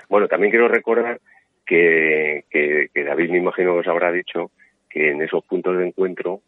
Bueno, 0.09 0.27
también 0.27 0.51
quiero 0.51 0.67
recordar 0.67 1.19
que, 1.65 2.45
que, 2.49 3.03
David 3.03 3.29
me 3.29 3.37
imagino 3.39 3.73
que 3.73 3.79
os 3.79 3.87
habrá 3.87 4.11
dicho 4.11 4.51
que 4.89 5.11
en 5.11 5.21
esos 5.21 5.43
puntos 5.43 5.77
de 5.77 5.87
encuentro 5.87 6.41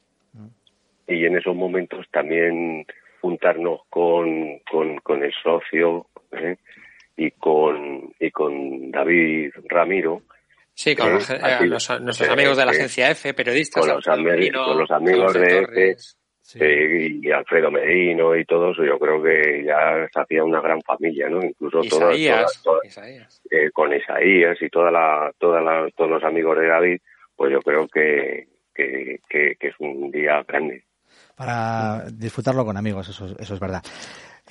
y 1.07 1.25
en 1.25 1.37
esos 1.37 1.55
momentos 1.55 2.05
también 2.11 2.85
juntarnos 3.19 3.81
con, 3.89 4.59
con, 4.59 4.97
con 4.99 5.23
el 5.23 5.33
socio 5.43 6.05
¿eh? 6.31 6.55
y 7.17 7.31
con 7.31 8.13
y 8.19 8.31
con 8.31 8.91
David 8.91 9.51
Ramiro 9.67 10.21
Sí, 10.79 10.95
con 10.95 11.11
los, 11.11 11.29
eh, 11.29 11.39
nuestros 11.99 12.29
amigos 12.29 12.55
de 12.55 12.65
la 12.65 12.71
agencia 12.71 13.11
F, 13.11 13.33
periodistas. 13.33 13.85
Con 13.85 13.95
los, 13.95 14.05
con 14.05 14.77
los 14.77 14.91
amigos 14.91 15.33
de 15.33 15.59
F, 15.59 15.95
eh, 16.55 17.19
y 17.21 17.31
Alfredo 17.31 17.71
Medino 17.71 18.35
y 18.35 18.45
todos, 18.45 18.77
yo 18.77 18.97
creo 18.97 19.21
que 19.21 19.63
ya 19.65 20.07
se 20.11 20.19
hacía 20.19 20.43
una 20.43 20.61
gran 20.61 20.81
familia, 20.81 21.29
¿no? 21.29 21.43
Incluso 21.43 21.81
Isaías, 21.81 22.63
eh, 23.49 23.69
con 23.71 23.93
Isaías 23.93 24.57
y 24.61 24.69
toda 24.69 24.91
la, 24.91 25.31
toda 25.37 25.61
la, 25.61 25.89
todos 25.95 26.09
los 26.09 26.23
amigos 26.23 26.57
de 26.57 26.67
David, 26.67 27.01
pues 27.35 27.51
yo 27.51 27.59
creo 27.61 27.87
que, 27.87 28.47
que, 28.73 29.19
que, 29.29 29.55
es 29.59 29.75
un 29.79 30.11
día 30.11 30.43
grande. 30.47 30.83
Para 31.35 32.05
disfrutarlo 32.11 32.65
con 32.65 32.77
amigos, 32.77 33.09
eso, 33.09 33.27
eso 33.37 33.53
es 33.53 33.59
verdad. 33.59 33.81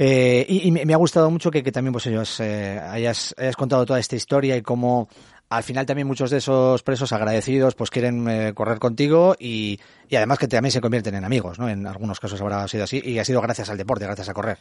Eh, 0.01 0.47
y, 0.49 0.71
me 0.71 0.95
ha 0.95 0.97
gustado 0.97 1.29
mucho 1.29 1.51
que, 1.51 1.63
que 1.65 1.73
también 1.73 1.93
pues 1.93 2.07
ellos 2.07 2.39
eh, 2.39 2.79
hayas, 2.79 3.35
hayas 3.37 3.57
contado 3.57 3.85
toda 3.85 3.99
esta 3.99 4.15
historia 4.15 4.57
y 4.57 4.63
cómo 4.63 5.09
al 5.51 5.63
final 5.63 5.87
también 5.87 6.07
muchos 6.07 6.31
de 6.31 6.39
esos 6.39 6.83
presos 6.83 7.13
agradecidos 7.13 7.75
pues 7.75 7.91
quieren 7.91 8.29
eh, 8.29 8.53
correr 8.55 8.79
contigo 8.79 9.35
y, 9.39 9.79
y, 10.09 10.17
además 10.17 10.39
que 10.39 10.49
también 10.49 10.73
se 10.73 10.81
convierten 10.81 11.15
en 11.15 11.25
amigos, 11.25 11.59
¿no? 11.59 11.69
En 11.69 11.87
algunos 11.87 12.21
casos 12.21 12.41
habrá 12.41 12.67
sido 12.69 12.85
así 12.85 13.01
y 13.03 13.19
ha 13.19 13.25
sido 13.25 13.41
gracias 13.41 13.71
al 13.71 13.79
deporte, 13.79 14.05
gracias 14.05 14.29
a 14.29 14.35
correr. 14.35 14.59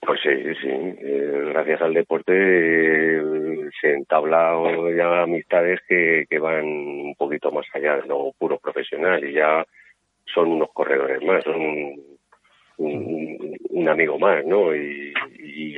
Pues 0.00 0.20
sí, 0.22 0.30
sí, 0.60 0.68
eh, 0.68 1.50
gracias 1.52 1.80
al 1.80 1.94
deporte 1.94 2.32
eh, 2.32 3.70
se 3.80 3.94
entablado 3.94 4.90
ya 4.92 5.22
amistades 5.22 5.80
que, 5.88 6.26
que 6.28 6.38
van 6.38 6.64
un 6.64 7.14
poquito 7.16 7.50
más 7.50 7.66
allá 7.74 7.96
de 7.96 8.06
lo 8.06 8.32
puro 8.38 8.58
profesional 8.58 9.24
y 9.24 9.32
ya 9.32 9.64
son 10.32 10.48
unos 10.48 10.68
corredores 10.72 11.22
más, 11.22 11.42
son 11.44 12.15
un, 12.78 13.56
un, 13.70 13.88
amigo 13.88 14.18
más, 14.18 14.44
¿no? 14.44 14.74
Y, 14.74 15.12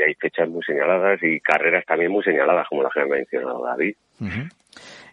hay 0.01 0.15
fechas 0.15 0.49
muy 0.49 0.62
señaladas 0.62 1.20
y 1.23 1.41
carreras 1.41 1.85
también 1.85 2.11
muy 2.11 2.23
señaladas, 2.23 2.66
como 2.69 2.83
la 2.83 2.91
que 2.93 3.01
ha 3.01 3.07
mencionado 3.07 3.65
David. 3.65 3.95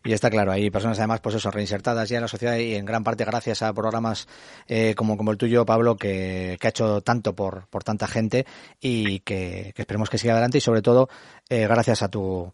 Y 0.03 0.13
está 0.13 0.29
claro, 0.29 0.51
hay 0.51 0.69
personas 0.69 0.99
además, 0.99 1.21
pues 1.21 1.35
eso, 1.35 1.49
reinsertadas 1.49 2.07
ya 2.07 2.17
en 2.17 2.21
la 2.21 2.27
sociedad 2.27 2.57
y 2.57 2.75
en 2.75 2.85
gran 2.85 3.03
parte 3.03 3.25
gracias 3.25 3.63
a 3.63 3.73
programas 3.73 4.27
eh, 4.67 4.93
como, 4.95 5.31
el 5.31 5.37
tuyo, 5.37 5.65
Pablo, 5.65 5.95
que, 5.95 6.57
que, 6.59 6.67
ha 6.67 6.69
hecho 6.69 7.01
tanto 7.01 7.33
por, 7.33 7.67
por 7.69 7.83
tanta 7.83 8.05
gente 8.05 8.45
y 8.79 9.21
que, 9.21 9.71
que 9.75 9.81
esperemos 9.81 10.11
que 10.11 10.19
siga 10.19 10.33
adelante 10.33 10.59
y 10.59 10.61
sobre 10.61 10.83
todo 10.83 11.09
eh, 11.49 11.65
gracias 11.67 12.03
a 12.03 12.09
tu 12.09 12.51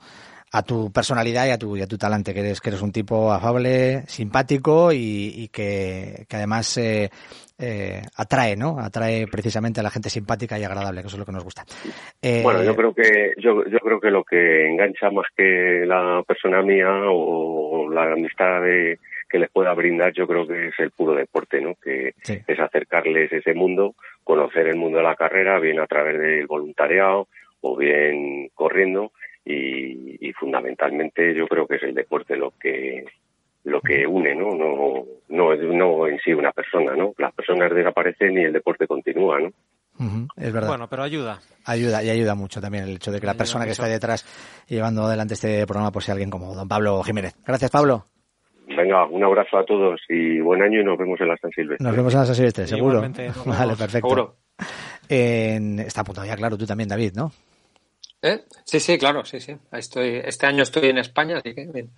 a 0.54 0.64
tu 0.64 0.92
personalidad 0.92 1.46
y 1.48 1.52
a 1.52 1.58
tu, 1.58 1.78
y 1.78 1.82
a 1.82 1.88
tu 1.88 1.98
talante, 1.98 2.34
que 2.34 2.42
eres, 2.42 2.60
que 2.60 2.70
eres 2.70 2.82
un 2.82 2.92
tipo 2.92 3.32
afable, 3.32 4.04
simpático 4.08 4.92
y, 4.92 5.34
y 5.38 5.48
que, 5.48 6.26
que 6.28 6.36
además 6.36 6.78
eh, 6.78 7.10
eh, 7.62 8.02
atrae, 8.18 8.56
¿no? 8.56 8.80
Atrae 8.80 9.28
precisamente 9.28 9.80
a 9.80 9.84
la 9.84 9.92
gente 9.92 10.10
simpática 10.10 10.58
y 10.58 10.64
agradable, 10.64 11.02
que 11.02 11.08
eso 11.08 11.16
es 11.16 11.20
lo 11.20 11.26
que 11.26 11.32
nos 11.32 11.44
gusta. 11.44 11.64
Eh, 12.22 12.42
bueno, 12.44 12.64
yo 12.64 12.76
creo 12.76 12.94
que 12.94 13.34
yo, 13.38 13.64
yo 13.66 13.80
creo 13.80 14.00
que 14.00 14.10
lo 14.10 14.24
que 14.24 14.68
engancha 14.68 15.12
más 15.12 15.28
que 15.36 15.86
la 15.86 16.24
persona 16.28 16.62
mía 16.62 16.90
o 17.06 17.90
la 17.92 18.14
amistad 18.14 18.62
de, 18.64 19.00
que 19.32 19.40
les 19.40 19.50
pueda 19.50 19.74
brindar, 19.74 20.12
yo 20.12 20.28
creo 20.28 20.46
que 20.46 20.68
es 20.68 20.80
el 20.80 20.92
puro 20.92 21.16
deporte, 21.16 21.62
¿no? 21.62 21.76
Que 21.76 22.14
es 22.26 22.60
acercarles 22.60 23.32
ese 23.32 23.54
mundo, 23.54 23.96
conocer 24.24 24.68
el 24.68 24.76
mundo 24.76 24.98
de 24.98 25.06
la 25.06 25.16
carrera, 25.16 25.58
bien 25.60 25.80
a 25.80 25.88
través 25.88 26.20
del 26.20 26.48
voluntariado 26.48 27.28
o 27.62 27.78
bien 27.78 28.50
corriendo 28.54 29.12
y, 29.46 30.18
y 30.20 30.34
fundamentalmente 30.34 31.34
yo 31.34 31.48
creo 31.48 31.66
que 31.66 31.76
es 31.76 31.84
el 31.84 31.94
deporte 31.94 32.36
lo 32.36 32.52
que 32.60 33.06
lo 33.64 33.82
que 33.82 34.06
une, 34.06 34.36
¿no? 34.36 34.56
No, 34.56 35.06
no, 35.30 35.56
no 35.56 36.08
en 36.08 36.20
sí 36.20 36.34
una 36.34 36.52
persona, 36.52 36.96
¿no? 36.96 37.14
Las 37.18 37.34
personas 37.34 37.74
desaparecen 37.74 38.38
y 38.38 38.44
el 38.44 38.54
deporte 38.54 38.88
continúa, 38.88 39.40
¿no? 39.40 39.52
es 40.36 40.52
verdad. 40.52 40.70
Bueno, 40.70 40.88
pero 40.90 41.04
ayuda. 41.04 41.40
Ayuda, 41.66 42.04
y 42.04 42.10
ayuda 42.10 42.34
mucho 42.34 42.60
también 42.60 42.86
el 42.86 42.96
hecho 42.96 43.12
de 43.12 43.20
que 43.20 43.28
la 43.28 43.36
persona 43.36 43.66
que 43.66 43.72
está 43.72 43.86
detrás 43.86 44.26
llevando 44.68 45.04
adelante 45.04 45.36
este 45.36 45.68
programa 45.68 45.92
pues 45.92 46.06
sea 46.06 46.14
alguien 46.14 46.32
como 46.32 46.56
don 46.56 46.68
Pablo 46.68 47.04
Jiménez. 47.04 47.36
Gracias, 47.46 47.70
Pablo. 47.70 48.06
Venga, 48.68 49.06
un 49.06 49.24
abrazo 49.24 49.58
a 49.58 49.66
todos 49.66 50.00
y 50.10 50.40
buen 50.40 50.64
año 50.64 50.82
y 50.82 50.84
nos 50.84 50.98
vemos 50.98 51.20
en 51.22 51.28
la 51.28 51.38
San 51.38 51.52
Silvestre. 51.52 51.86
Nos 51.86 51.96
vemos 51.96 52.14
en 52.14 52.20
la 52.20 52.26
San 52.26 52.36
Silvestre, 52.36 52.68
seguro. 52.68 53.02
Vale, 53.46 53.76
perfecto. 53.76 54.08
Seguro. 54.08 54.36
está 55.08 56.02
apuntado 56.02 56.26
ya, 56.26 56.36
claro, 56.36 56.58
tú 56.58 56.66
también, 56.66 56.90
David, 56.90 57.14
¿no? 57.16 57.32
¿Eh? 58.24 58.40
Sí, 58.66 58.80
sí, 58.80 58.98
claro, 58.98 59.26
sí, 59.26 59.40
sí. 59.40 59.58
Estoy, 59.72 60.22
este 60.24 60.46
año 60.46 60.64
estoy 60.64 60.90
en 60.90 61.00
España, 61.00 61.38
así 61.38 61.56
que 61.56 61.66
bien. 61.66 61.92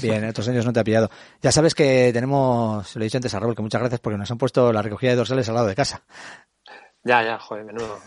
Bien, 0.00 0.24
estos 0.24 0.48
años 0.48 0.64
no 0.64 0.72
te 0.72 0.80
ha 0.80 0.84
pillado. 0.84 1.10
Ya 1.42 1.52
sabes 1.52 1.74
que 1.74 2.10
tenemos, 2.12 2.94
lo 2.94 3.02
he 3.02 3.04
dicho 3.04 3.18
antes 3.18 3.34
a 3.34 3.40
que 3.40 3.62
muchas 3.62 3.80
gracias 3.80 4.00
porque 4.00 4.18
nos 4.18 4.30
han 4.30 4.38
puesto 4.38 4.72
la 4.72 4.82
recogida 4.82 5.10
de 5.10 5.16
dorsales 5.16 5.48
al 5.48 5.54
lado 5.54 5.66
de 5.66 5.74
casa. 5.74 6.02
Ya, 7.08 7.22
ya, 7.24 7.38
joder, 7.38 7.64
menudo. 7.64 7.98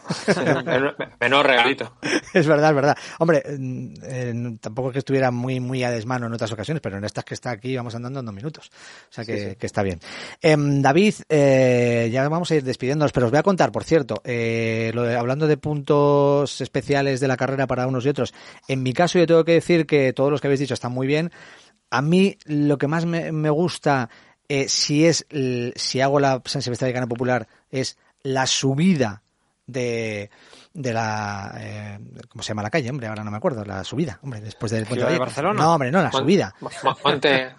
menudo 1.19 1.41
regalito. 1.41 1.91
Es 2.33 2.47
verdad, 2.47 2.69
es 2.69 2.75
verdad. 2.75 2.97
Hombre, 3.17 3.41
eh, 3.43 4.33
tampoco 4.61 4.89
es 4.89 4.93
que 4.93 4.99
estuviera 4.99 5.31
muy, 5.31 5.59
muy 5.59 5.83
a 5.83 5.89
desmano 5.89 6.27
en 6.27 6.33
otras 6.33 6.51
ocasiones, 6.51 6.81
pero 6.81 6.97
en 6.97 7.03
estas 7.03 7.25
que 7.25 7.33
está 7.33 7.49
aquí 7.49 7.75
vamos 7.75 7.95
andando 7.95 8.19
en 8.19 8.25
dos 8.27 8.35
minutos. 8.35 8.71
O 9.09 9.13
sea 9.13 9.25
que, 9.25 9.57
que 9.57 9.65
está 9.65 9.81
bien. 9.81 9.99
Em, 10.39 10.81
David, 10.83 11.15
eh, 11.27 12.09
ya 12.11 12.29
vamos 12.29 12.51
a 12.51 12.55
ir 12.55 12.63
despidiéndonos, 12.63 13.11
pero 13.11 13.25
os 13.25 13.31
voy 13.31 13.39
a 13.39 13.43
contar, 13.43 13.71
por 13.71 13.83
cierto, 13.83 14.21
eh, 14.23 14.93
hablando 15.17 15.47
de 15.47 15.57
puntos 15.57 16.61
especiales 16.61 17.19
de 17.19 17.27
la 17.27 17.37
carrera 17.37 17.65
para 17.65 17.87
unos 17.87 18.05
y 18.05 18.09
otros. 18.09 18.35
En 18.67 18.83
mi 18.83 18.93
caso, 18.93 19.17
yo 19.17 19.25
tengo 19.25 19.43
que 19.43 19.53
decir 19.53 19.87
que 19.87 20.13
todos 20.13 20.29
los 20.29 20.41
que 20.41 20.47
habéis 20.47 20.59
dicho 20.59 20.75
están 20.75 20.91
muy 20.91 21.07
bien. 21.07 21.31
A 21.89 22.03
mí, 22.03 22.37
lo 22.45 22.77
que 22.77 22.87
más 22.87 23.05
me, 23.07 23.31
me 23.31 23.49
gusta, 23.49 24.09
si 24.67 25.05
es, 25.07 25.25
si 25.75 26.01
hago 26.01 26.19
la 26.19 26.41
San 26.45 26.61
Silvestre 26.61 26.87
de 26.87 26.93
Gana 26.93 27.07
Popular, 27.07 27.47
es 27.71 27.97
la 28.23 28.47
subida 28.47 29.21
de, 29.65 30.29
de 30.73 30.93
la 30.93 31.53
eh, 31.57 31.99
¿cómo 32.29 32.43
se 32.43 32.49
llama 32.49 32.63
la 32.63 32.69
calle? 32.69 32.89
Hombre, 32.89 33.07
ahora 33.07 33.23
no 33.23 33.31
me 33.31 33.37
acuerdo, 33.37 33.63
la 33.63 33.83
subida, 33.83 34.19
hombre, 34.23 34.41
después 34.41 34.71
del 34.71 34.85
puente 34.85 35.05
de 35.05 35.17
Barcelona. 35.17 35.61
No, 35.61 35.73
hombre, 35.73 35.91
no, 35.91 36.01
la 36.01 36.11
subida. 36.11 36.53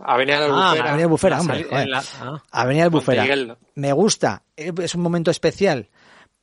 Avenida 0.00 0.40
del 0.40 0.50
ah, 0.52 0.70
Bufera. 0.70 0.88
Avenida 0.88 1.06
Bufera, 1.06 1.40
hombre. 1.40 1.66
Ah. 2.20 2.42
Avenida 2.50 2.84
del 2.84 2.90
Bufera. 2.90 3.56
Me 3.74 3.92
gusta, 3.92 4.42
es 4.56 4.94
un 4.94 5.02
momento 5.02 5.30
especial 5.30 5.88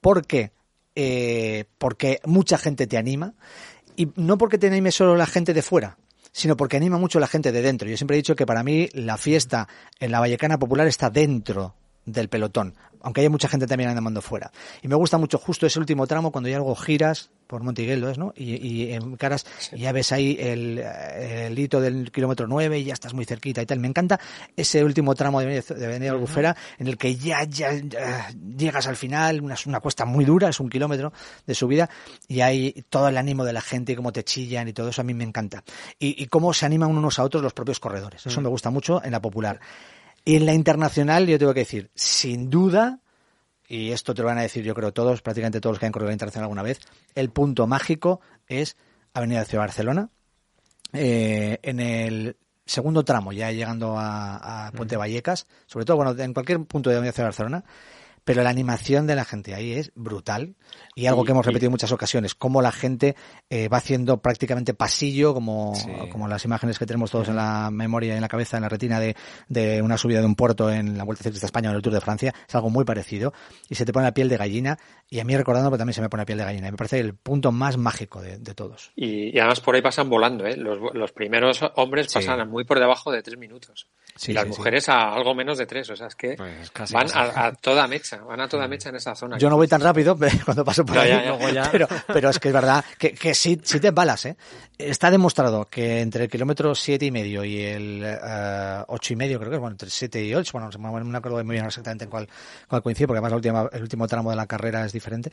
porque 0.02 0.52
eh, 0.96 1.66
porque 1.78 2.20
mucha 2.26 2.58
gente 2.58 2.88
te 2.88 2.98
anima 2.98 3.34
y 3.96 4.10
no 4.16 4.38
porque 4.38 4.58
te 4.58 4.68
anime 4.68 4.92
solo 4.92 5.16
la 5.16 5.28
gente 5.28 5.54
de 5.54 5.62
fuera, 5.62 5.98
sino 6.32 6.58
porque 6.58 6.78
anima 6.78 6.98
mucho 6.98 7.20
la 7.20 7.28
gente 7.28 7.52
de 7.52 7.62
dentro. 7.62 7.88
Yo 7.88 7.96
siempre 7.96 8.16
he 8.16 8.20
dicho 8.20 8.36
que 8.36 8.46
para 8.46 8.64
mí 8.64 8.90
la 8.94 9.18
fiesta 9.18 9.68
en 10.00 10.12
la 10.12 10.20
Vallecana 10.20 10.58
Popular 10.58 10.88
está 10.88 11.10
dentro 11.10 11.76
del 12.06 12.28
pelotón, 12.28 12.76
aunque 13.02 13.22
hay 13.22 13.30
mucha 13.30 13.48
gente 13.48 13.68
también 13.68 13.90
andando 13.90 14.22
fuera. 14.22 14.52
Y 14.82 14.88
me 14.88 14.96
gusta 14.96 15.18
mucho 15.18 15.38
justo 15.38 15.66
ese 15.66 15.80
último 15.80 16.08
tramo 16.08 16.32
cuando 16.32 16.50
ya 16.50 16.58
algo 16.58 16.76
giras 16.76 17.30
por 17.48 17.64
Montigueldo, 17.64 18.14
¿no? 18.16 18.32
Y, 18.36 18.56
y 18.56 18.94
en 18.94 19.16
caras 19.18 19.44
ya 19.72 19.92
ves 19.92 20.12
ahí 20.12 20.38
el, 20.40 20.78
el, 20.78 21.58
hito 21.58 21.82
del 21.82 22.12
kilómetro 22.12 22.46
9 22.48 22.78
y 22.78 22.84
ya 22.84 22.94
estás 22.94 23.16
muy 23.16 23.26
cerquita 23.26 23.62
y 23.62 23.66
tal. 23.66 23.80
Me 23.80 23.88
encanta 23.88 24.20
ese 24.56 24.84
último 24.84 25.16
tramo 25.16 25.42
de, 25.42 25.62
de 25.62 25.86
Avenida 25.86 26.12
Albufera 26.12 26.56
en 26.78 26.86
el 26.86 26.98
que 26.98 27.16
ya, 27.16 27.44
ya, 27.46 27.72
llegas 28.56 28.88
al 28.88 28.96
final, 28.96 29.42
una, 29.42 29.56
una, 29.66 29.80
cuesta 29.80 30.06
muy 30.06 30.26
dura, 30.26 30.50
es 30.50 30.60
un 30.60 30.70
kilómetro 30.70 31.12
de 31.48 31.56
subida 31.56 31.90
y 32.28 32.42
hay 32.42 32.86
todo 32.90 33.08
el 33.08 33.18
ánimo 33.18 33.44
de 33.44 33.54
la 33.54 33.62
gente 33.62 33.94
y 33.94 33.96
cómo 33.96 34.12
te 34.12 34.24
chillan 34.24 34.68
y 34.68 34.74
todo 34.74 34.90
eso 34.90 35.02
a 35.02 35.04
mí 35.04 35.16
me 35.16 35.24
encanta. 35.24 35.64
Y, 35.98 36.22
y 36.22 36.28
cómo 36.28 36.54
se 36.54 36.68
animan 36.68 36.92
unos 36.92 37.18
a 37.18 37.24
otros 37.24 37.42
los 37.42 37.54
propios 37.54 37.80
corredores. 37.80 38.28
Eso 38.28 38.42
me 38.42 38.50
gusta 38.50 38.70
mucho 38.70 39.04
en 39.04 39.12
la 39.12 39.22
popular. 39.22 39.60
Y 40.26 40.36
en 40.36 40.46
la 40.46 40.54
internacional, 40.54 41.28
yo 41.28 41.40
tengo 41.40 41.54
que 41.54 41.62
decir, 41.62 41.90
sin 41.96 42.50
duda, 42.50 43.00
y 43.68 43.92
esto 43.92 44.14
te 44.14 44.22
lo 44.22 44.28
van 44.28 44.38
a 44.38 44.42
decir 44.42 44.64
yo 44.64 44.74
creo 44.74 44.92
todos, 44.92 45.22
prácticamente 45.22 45.62
todos 45.62 45.76
los 45.76 45.80
que 45.80 45.86
han 45.86 45.92
corrido 45.92 46.10
la 46.10 46.14
internacional 46.14 46.46
alguna 46.46 46.64
vez, 46.64 46.80
el 47.16 47.30
punto 47.30 47.68
mágico 47.68 48.20
es 48.48 48.78
Avenida 49.14 49.46
Ciudad 49.46 49.64
Barcelona. 49.64 50.10
Eh, 50.94 51.60
en 51.62 51.80
el 51.80 52.38
segundo 52.66 53.04
tramo, 53.04 53.32
ya 53.32 53.52
llegando 53.52 53.98
a, 53.98 54.68
a 54.68 54.72
Puente 54.72 54.98
Vallecas, 54.98 55.48
sobre 55.66 55.86
todo, 55.86 55.98
bueno, 55.98 56.20
en 56.20 56.34
cualquier 56.34 56.64
punto 56.66 56.90
de 56.90 56.98
Avenida 56.98 57.14
Ciudad 57.14 57.28
Barcelona, 57.28 57.64
pero 58.24 58.44
la 58.44 58.50
animación 58.50 59.08
de 59.08 59.16
la 59.16 59.26
gente 59.26 59.54
ahí 59.54 59.74
es 59.74 59.92
brutal 59.96 60.56
y 60.96 61.08
algo 61.08 61.24
que 61.24 61.32
hemos 61.32 61.46
repetido 61.46 61.68
en 61.68 61.72
muchas 61.72 61.92
ocasiones, 61.92 62.36
cómo 62.36 62.62
la 62.62 62.72
gente 62.72 63.16
eh, 63.50 63.68
va 63.68 63.78
haciendo 63.78 64.18
prácticamente 64.18 64.74
pasillo, 64.74 65.34
como, 65.34 65.74
como 66.12 66.28
las 66.28 66.46
imágenes 66.46 66.78
que 66.78 66.86
tenemos 66.86 67.12
todos 67.12 67.30
en 67.30 67.36
la 67.36 67.70
memoria, 67.72 68.16
en 68.16 68.22
la 68.22 68.28
cabeza, 68.28 68.58
en 68.58 68.64
la 68.64 68.70
retina 68.70 69.00
de, 69.00 69.16
de 69.48 69.82
una 69.82 69.98
subida 69.98 70.20
de 70.20 70.26
un 70.26 70.36
puerto 70.36 70.72
en 70.72 70.98
la 70.98 71.04
Vuelta 71.04 71.24
Ciclista 71.24 71.46
España 71.46 71.70
o 71.70 71.72
en 71.72 71.78
el 71.78 71.82
Tour 71.82 71.94
de 71.94 72.02
Francia, 72.02 72.34
es 72.48 72.56
algo 72.56 72.70
muy 72.70 72.86
parecido 72.86 73.34
y 73.70 73.76
se 73.76 73.86
te 73.86 73.94
pone 73.94 74.06
la 74.06 74.14
piel 74.14 74.30
de 74.30 74.38
gallina 74.38 74.78
y 75.10 75.20
a 75.20 75.24
mí 75.24 75.36
recordando 75.36 75.70
también 75.78 75.94
se 75.94 76.02
me 76.02 76.10
pone 76.10 76.22
la 76.22 76.26
piel 76.26 76.38
de 76.38 76.44
gallina 76.44 76.68
y 76.68 76.72
me 76.72 76.78
parece 76.78 77.00
el 77.00 77.16
punto 77.16 77.52
más 77.52 77.78
mágico 77.78 78.22
de, 78.22 78.38
de 78.38 78.54
todos. 78.54 78.92
Y, 78.96 79.36
y, 79.36 79.40
además 79.40 79.60
por 79.62 79.76
ahí 79.76 79.82
pasan 79.82 80.10
volando, 80.10 80.46
¿eh? 80.46 80.56
los, 80.56 80.78
los 80.94 81.12
primeros 81.12 81.62
hombres 81.76 82.14
pasan 82.14 82.50
muy 82.50 82.64
por 82.64 82.80
debajo 82.80 83.12
de 83.12 83.22
tres 83.22 83.38
minutos. 83.38 83.88
Sí, 84.16 84.32
y 84.32 84.34
las 84.34 84.44
sí, 84.46 84.50
mujeres 84.50 84.86
sí. 84.86 84.92
a 84.92 85.14
algo 85.14 85.34
menos 85.34 85.58
de 85.58 85.66
tres, 85.66 85.90
o 85.90 85.96
sea, 85.96 86.08
es 86.08 86.16
que 86.16 86.36
pues 86.36 86.72
casi, 86.72 86.94
van 86.94 87.08
casi. 87.08 87.18
A, 87.18 87.46
a, 87.48 87.54
toda 87.54 87.88
mecha, 87.88 88.09
van 88.18 88.42
a 88.42 88.48
toda 88.48 88.68
mecha 88.68 88.90
en 88.90 88.96
esa 88.96 89.16
zona. 89.16 89.38
Yo 89.38 89.50
no 89.50 89.56
voy 89.56 89.68
tan 89.68 89.82
rápido 89.82 90.18
cuando 90.46 90.64
paso 90.64 90.86
por 90.86 90.96
no, 90.96 91.02
ahí, 91.02 91.10
ya, 91.10 91.52
ya. 91.52 91.70
Pero, 91.72 91.88
pero, 92.08 92.30
es 92.30 92.40
que 92.40 92.50
es 92.50 92.54
verdad 92.54 92.84
que, 92.98 93.14
que 93.14 93.34
sí, 93.34 93.60
sí 93.64 93.80
te 93.80 93.92
balas, 93.92 94.26
¿eh? 94.26 94.38
Está 94.78 95.12
demostrado 95.12 95.66
que 95.66 96.02
entre 96.02 96.26
el 96.26 96.30
kilómetro 96.30 96.74
siete 96.76 97.06
y 97.06 97.12
medio 97.12 97.44
y 97.44 97.62
el 97.62 98.04
uh, 98.04 98.84
ocho 98.88 99.14
y 99.14 99.16
medio, 99.16 99.38
creo 99.40 99.50
que 99.50 99.56
es, 99.56 99.60
bueno, 99.60 99.74
entre 99.74 99.90
siete 99.90 100.24
y 100.24 100.34
ocho, 100.34 100.54
bueno, 100.54 100.70
no 100.70 101.04
me 101.04 101.18
acuerdo 101.18 101.44
muy 101.44 101.54
bien 101.54 101.66
exactamente 101.66 102.06
en 102.06 102.10
cuál, 102.10 102.28
cuál 102.68 102.82
coincide, 102.82 103.08
porque 103.08 103.18
además 103.18 103.32
la 103.32 103.36
última, 103.38 103.70
el 103.72 103.82
último 103.82 104.08
tramo 104.08 104.30
de 104.30 104.36
la 104.36 104.48
carrera 104.48 104.86
es 104.86 104.94
diferente, 104.94 105.32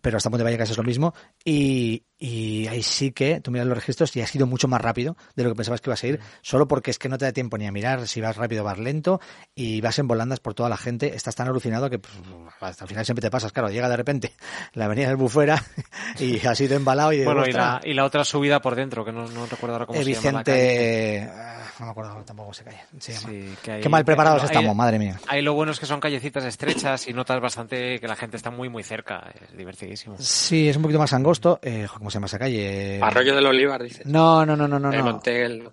pero 0.00 0.16
hasta 0.16 0.30
Monte 0.30 0.44
Vallecas 0.44 0.70
es 0.70 0.76
lo 0.76 0.84
mismo, 0.84 1.14
y, 1.44 2.04
y 2.18 2.66
ahí 2.68 2.82
sí 2.82 3.12
que 3.12 3.40
tú 3.40 3.50
miras 3.50 3.66
los 3.66 3.76
registros 3.76 4.14
y 4.16 4.20
has 4.20 4.34
ido 4.34 4.46
mucho 4.46 4.68
más 4.68 4.80
rápido 4.80 5.16
de 5.34 5.44
lo 5.44 5.50
que 5.50 5.56
pensabas 5.56 5.80
que 5.80 5.90
ibas 5.90 6.02
a 6.04 6.06
ir, 6.06 6.20
solo 6.42 6.68
porque 6.68 6.90
es 6.90 6.98
que 6.98 7.08
no 7.08 7.18
te 7.18 7.24
da 7.24 7.32
tiempo 7.32 7.58
ni 7.58 7.66
a 7.66 7.72
mirar 7.72 8.06
si 8.06 8.20
vas 8.20 8.36
rápido 8.36 8.62
o 8.62 8.64
vas 8.64 8.78
lento 8.78 9.20
y 9.54 9.80
vas 9.80 9.98
en 9.98 10.08
volandas 10.08 10.40
por 10.40 10.54
toda 10.54 10.68
la 10.68 10.76
gente, 10.76 11.14
estás 11.14 11.34
tan 11.34 11.48
alucinado 11.48 11.90
que 11.90 11.98
pues, 11.98 12.13
hasta 12.60 12.84
el 12.84 12.88
final 12.88 13.04
siempre 13.04 13.22
te 13.22 13.30
pasas, 13.30 13.52
claro, 13.52 13.68
llega 13.68 13.88
de 13.88 13.96
repente 13.96 14.32
la 14.74 14.86
avenida 14.86 15.08
del 15.08 15.16
Bufera 15.16 15.62
y 16.18 16.44
has 16.46 16.60
ido 16.60 16.76
embalado 16.76 17.12
y 17.12 17.18
de 17.18 17.24
Bueno, 17.24 17.46
y 17.46 17.52
la, 17.52 17.80
y 17.84 17.94
la, 17.94 18.04
otra 18.04 18.24
subida 18.24 18.60
por 18.60 18.74
dentro, 18.74 19.04
que 19.04 19.12
no, 19.12 19.28
no 19.28 19.46
recuerdo 19.46 19.74
ahora 19.74 19.86
cómo 19.86 20.00
eh, 20.00 20.04
se 20.04 20.10
Vicente... 20.10 20.30
llama. 20.30 20.42
Vicente... 20.42 21.54
No 21.78 21.86
me 21.86 21.90
acuerdo 21.90 22.22
tampoco 22.24 22.52
se 22.52 22.62
calle. 22.62 22.78
Se 22.98 23.12
llama. 23.12 23.28
Sí, 23.28 23.54
que 23.62 23.72
hay, 23.72 23.80
Qué 23.80 23.88
mal 23.88 24.04
preparados 24.04 24.42
que, 24.42 24.46
estamos, 24.46 24.70
hay, 24.70 24.76
madre 24.76 24.98
mía. 24.98 25.18
Ahí 25.26 25.42
lo 25.42 25.54
bueno 25.54 25.72
es 25.72 25.80
que 25.80 25.86
son 25.86 25.98
callecitas 25.98 26.44
estrechas 26.44 27.08
y 27.08 27.12
notas 27.12 27.40
bastante 27.40 27.98
que 27.98 28.06
la 28.06 28.14
gente 28.14 28.36
está 28.36 28.50
muy, 28.50 28.68
muy 28.68 28.84
cerca. 28.84 29.32
Es 29.34 29.56
divertidísimo. 29.56 30.16
Sí, 30.20 30.68
es 30.68 30.76
un 30.76 30.82
poquito 30.82 31.00
más 31.00 31.12
angosto. 31.12 31.58
Eh, 31.62 31.88
¿Cómo 31.92 32.10
se 32.10 32.14
llama 32.14 32.26
esa 32.26 32.38
calle? 32.38 33.00
Arroyo 33.02 33.34
del 33.34 33.46
Olivar, 33.46 33.82
dices. 33.82 34.06
No, 34.06 34.46
no, 34.46 34.56
no, 34.56 34.68
no, 34.68 34.78
no. 34.78 34.92
El 34.92 34.98
no. 34.98 35.04
Montel. 35.04 35.68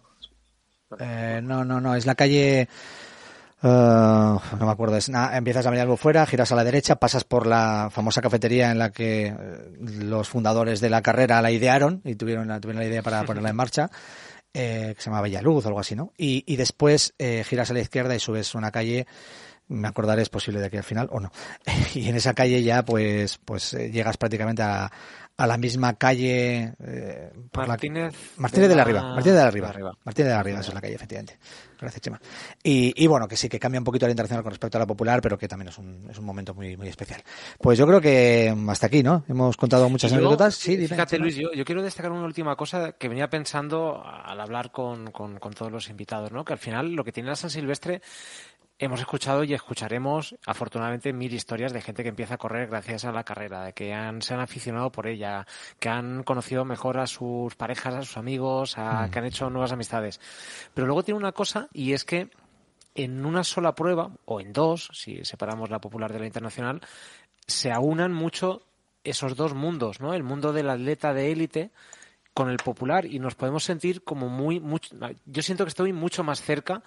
Eh, 0.99 1.39
no, 1.43 1.63
no, 1.63 1.79
no. 1.79 1.93
Es 1.93 2.07
la 2.07 2.15
calle. 2.15 2.67
Uh, 3.63 4.39
no 4.57 4.65
me 4.65 4.71
acuerdo, 4.71 4.97
es, 4.97 5.09
na, 5.09 5.37
empiezas 5.37 5.67
a 5.67 5.69
venir 5.69 5.83
algo 5.83 5.95
fuera, 5.95 6.25
giras 6.25 6.51
a 6.51 6.55
la 6.55 6.63
derecha, 6.63 6.95
pasas 6.95 7.23
por 7.23 7.45
la 7.45 7.89
famosa 7.91 8.19
cafetería 8.19 8.71
en 8.71 8.79
la 8.79 8.89
que 8.89 9.27
eh, 9.27 9.35
los 9.79 10.27
fundadores 10.27 10.81
de 10.81 10.89
la 10.89 11.03
carrera 11.03 11.43
la 11.43 11.51
idearon 11.51 12.01
y 12.03 12.15
tuvieron 12.15 12.47
la, 12.47 12.59
tuvieron 12.59 12.81
la 12.81 12.89
idea 12.89 13.03
para 13.03 13.23
ponerla 13.23 13.49
en 13.49 13.55
marcha, 13.55 13.91
eh, 14.53 14.93
que 14.95 15.01
se 15.01 15.11
llama 15.11 15.21
Bellaluz 15.21 15.65
o 15.65 15.67
algo 15.67 15.79
así, 15.79 15.95
¿no? 15.95 16.11
Y, 16.17 16.43
y 16.47 16.55
después 16.55 17.13
eh, 17.19 17.43
giras 17.47 17.69
a 17.69 17.75
la 17.75 17.81
izquierda 17.81 18.15
y 18.15 18.19
subes 18.19 18.55
una 18.55 18.71
calle 18.71 19.05
me 19.71 19.87
acordaré 19.87 20.21
es 20.21 20.29
posible 20.29 20.59
de 20.59 20.67
aquí 20.67 20.77
al 20.77 20.83
final 20.83 21.07
o 21.11 21.19
no. 21.19 21.31
Y 21.95 22.09
en 22.09 22.15
esa 22.15 22.33
calle 22.33 22.61
ya 22.61 22.83
pues 22.83 23.39
pues 23.43 23.73
eh, 23.73 23.89
llegas 23.89 24.17
prácticamente 24.17 24.61
a, 24.61 24.91
a 25.41 25.47
la 25.47 25.57
misma 25.57 25.95
calle 25.95 26.73
eh, 26.83 27.31
Martínez, 27.55 28.13
la, 28.13 28.41
Martínez 28.41 28.69
de 28.69 28.75
la, 28.75 28.83
Riva, 28.83 29.01
Martínez 29.01 29.37
de 29.37 29.43
la 29.43 29.51
Riva, 29.51 29.69
arriba. 29.69 29.97
Martínez 30.03 30.29
de 30.29 30.35
la 30.35 30.43
Riva, 30.43 30.59
esa 30.59 30.69
es 30.69 30.75
la 30.75 30.81
calle 30.81 30.93
efectivamente. 30.93 31.39
Gracias, 31.79 32.01
Chema. 32.01 32.21
Y, 32.61 32.93
y, 33.03 33.07
bueno, 33.07 33.27
que 33.27 33.35
sí, 33.35 33.49
que 33.49 33.59
cambia 33.59 33.79
un 33.79 33.83
poquito 33.83 34.05
la 34.05 34.11
internacional 34.11 34.43
con 34.43 34.51
respecto 34.51 34.77
a 34.77 34.81
la 34.81 34.85
popular, 34.85 35.19
pero 35.19 35.35
que 35.35 35.47
también 35.47 35.69
es 35.69 35.79
un, 35.79 36.07
es 36.11 36.19
un 36.19 36.25
momento 36.25 36.53
muy, 36.53 36.77
muy 36.77 36.87
especial. 36.87 37.23
Pues 37.57 37.79
yo 37.79 37.87
creo 37.87 37.99
que 37.99 38.55
hasta 38.69 38.85
aquí, 38.85 39.01
¿no? 39.01 39.23
Hemos 39.27 39.57
contado 39.57 39.89
muchas 39.89 40.13
anécdotas. 40.13 40.53
Sí, 40.53 40.87
fíjate, 40.87 41.17
Luis, 41.17 41.35
yo, 41.35 41.51
yo, 41.53 41.65
quiero 41.65 41.81
destacar 41.81 42.11
una 42.11 42.25
última 42.25 42.55
cosa 42.55 42.91
que 42.91 43.09
venía 43.09 43.31
pensando 43.31 44.03
al 44.05 44.39
hablar 44.39 44.71
con, 44.71 45.09
con, 45.09 45.39
con 45.39 45.53
todos 45.53 45.71
los 45.71 45.89
invitados, 45.89 46.31
¿no? 46.31 46.45
Que 46.45 46.53
al 46.53 46.59
final 46.59 46.93
lo 46.93 47.03
que 47.03 47.11
tiene 47.11 47.29
la 47.29 47.35
San 47.35 47.49
Silvestre 47.49 48.03
hemos 48.81 48.99
escuchado 48.99 49.43
y 49.43 49.53
escucharemos, 49.53 50.35
afortunadamente, 50.45 51.13
mil 51.13 51.31
historias 51.31 51.71
de 51.71 51.81
gente 51.81 52.01
que 52.01 52.09
empieza 52.09 52.33
a 52.33 52.37
correr 52.37 52.67
gracias 52.67 53.05
a 53.05 53.11
la 53.11 53.23
carrera, 53.23 53.65
de 53.65 53.73
que 53.73 53.93
han, 53.93 54.23
se 54.23 54.33
han 54.33 54.39
aficionado 54.39 54.91
por 54.91 55.05
ella, 55.05 55.45
que 55.79 55.87
han 55.87 56.23
conocido 56.23 56.65
mejor 56.65 56.97
a 56.97 57.05
sus 57.05 57.55
parejas, 57.55 57.93
a 57.93 58.01
sus 58.01 58.17
amigos, 58.17 58.79
a, 58.79 59.05
mm. 59.05 59.11
que 59.11 59.19
han 59.19 59.25
hecho 59.25 59.49
nuevas 59.51 59.71
amistades. 59.71 60.19
Pero 60.73 60.87
luego 60.87 61.03
tiene 61.03 61.19
una 61.19 61.31
cosa, 61.31 61.69
y 61.71 61.93
es 61.93 62.03
que 62.03 62.31
en 62.95 63.23
una 63.23 63.43
sola 63.43 63.75
prueba, 63.75 64.09
o 64.25 64.41
en 64.41 64.51
dos, 64.51 64.89
si 64.93 65.23
separamos 65.25 65.69
la 65.69 65.79
popular 65.79 66.11
de 66.11 66.19
la 66.19 66.25
internacional, 66.25 66.81
se 67.45 67.71
aunan 67.71 68.11
mucho 68.11 68.63
esos 69.03 69.35
dos 69.35 69.53
mundos, 69.53 69.99
¿no? 69.99 70.15
El 70.15 70.23
mundo 70.23 70.53
del 70.53 70.71
atleta 70.71 71.13
de 71.13 71.31
élite 71.31 71.71
con 72.33 72.49
el 72.49 72.57
popular 72.57 73.05
y 73.05 73.19
nos 73.19 73.35
podemos 73.35 73.63
sentir 73.63 74.03
como 74.03 74.29
muy, 74.29 74.59
mucho, 74.59 74.95
yo 75.25 75.41
siento 75.41 75.65
que 75.65 75.69
estoy 75.69 75.93
mucho 75.93 76.23
más 76.23 76.41
cerca 76.41 76.81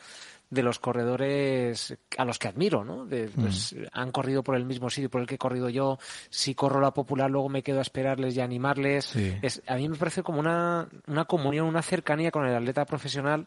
de 0.54 0.62
los 0.62 0.78
corredores 0.78 1.96
a 2.16 2.24
los 2.24 2.38
que 2.38 2.48
admiro, 2.48 2.84
¿no? 2.84 3.04
De, 3.04 3.28
pues. 3.28 3.74
Han 3.92 4.12
corrido 4.12 4.42
por 4.42 4.56
el 4.56 4.64
mismo 4.64 4.88
sitio 4.88 5.10
por 5.10 5.20
el 5.20 5.26
que 5.26 5.34
he 5.34 5.38
corrido 5.38 5.68
yo. 5.68 5.98
Si 6.30 6.54
corro 6.54 6.80
la 6.80 6.94
popular, 6.94 7.30
luego 7.30 7.48
me 7.48 7.62
quedo 7.62 7.80
a 7.80 7.82
esperarles 7.82 8.36
y 8.36 8.40
a 8.40 8.44
animarles. 8.44 9.06
Sí. 9.06 9.36
Es, 9.42 9.62
a 9.66 9.76
mí 9.76 9.88
me 9.88 9.96
parece 9.96 10.22
como 10.22 10.40
una, 10.40 10.88
una 11.06 11.24
comunión, 11.24 11.66
una 11.66 11.82
cercanía 11.82 12.30
con 12.30 12.46
el 12.46 12.54
atleta 12.54 12.84
profesional 12.84 13.46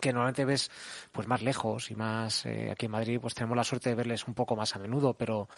que 0.00 0.12
normalmente 0.12 0.44
ves 0.44 0.70
pues 1.10 1.26
más 1.26 1.42
lejos 1.42 1.90
y 1.90 1.96
más 1.96 2.46
eh, 2.46 2.70
aquí 2.70 2.86
en 2.86 2.92
Madrid 2.92 3.18
pues 3.20 3.34
tenemos 3.34 3.56
la 3.56 3.64
suerte 3.64 3.88
de 3.88 3.96
verles 3.96 4.28
un 4.28 4.34
poco 4.34 4.54
más 4.54 4.76
a 4.76 4.78
menudo 4.78 5.14
pero 5.14 5.48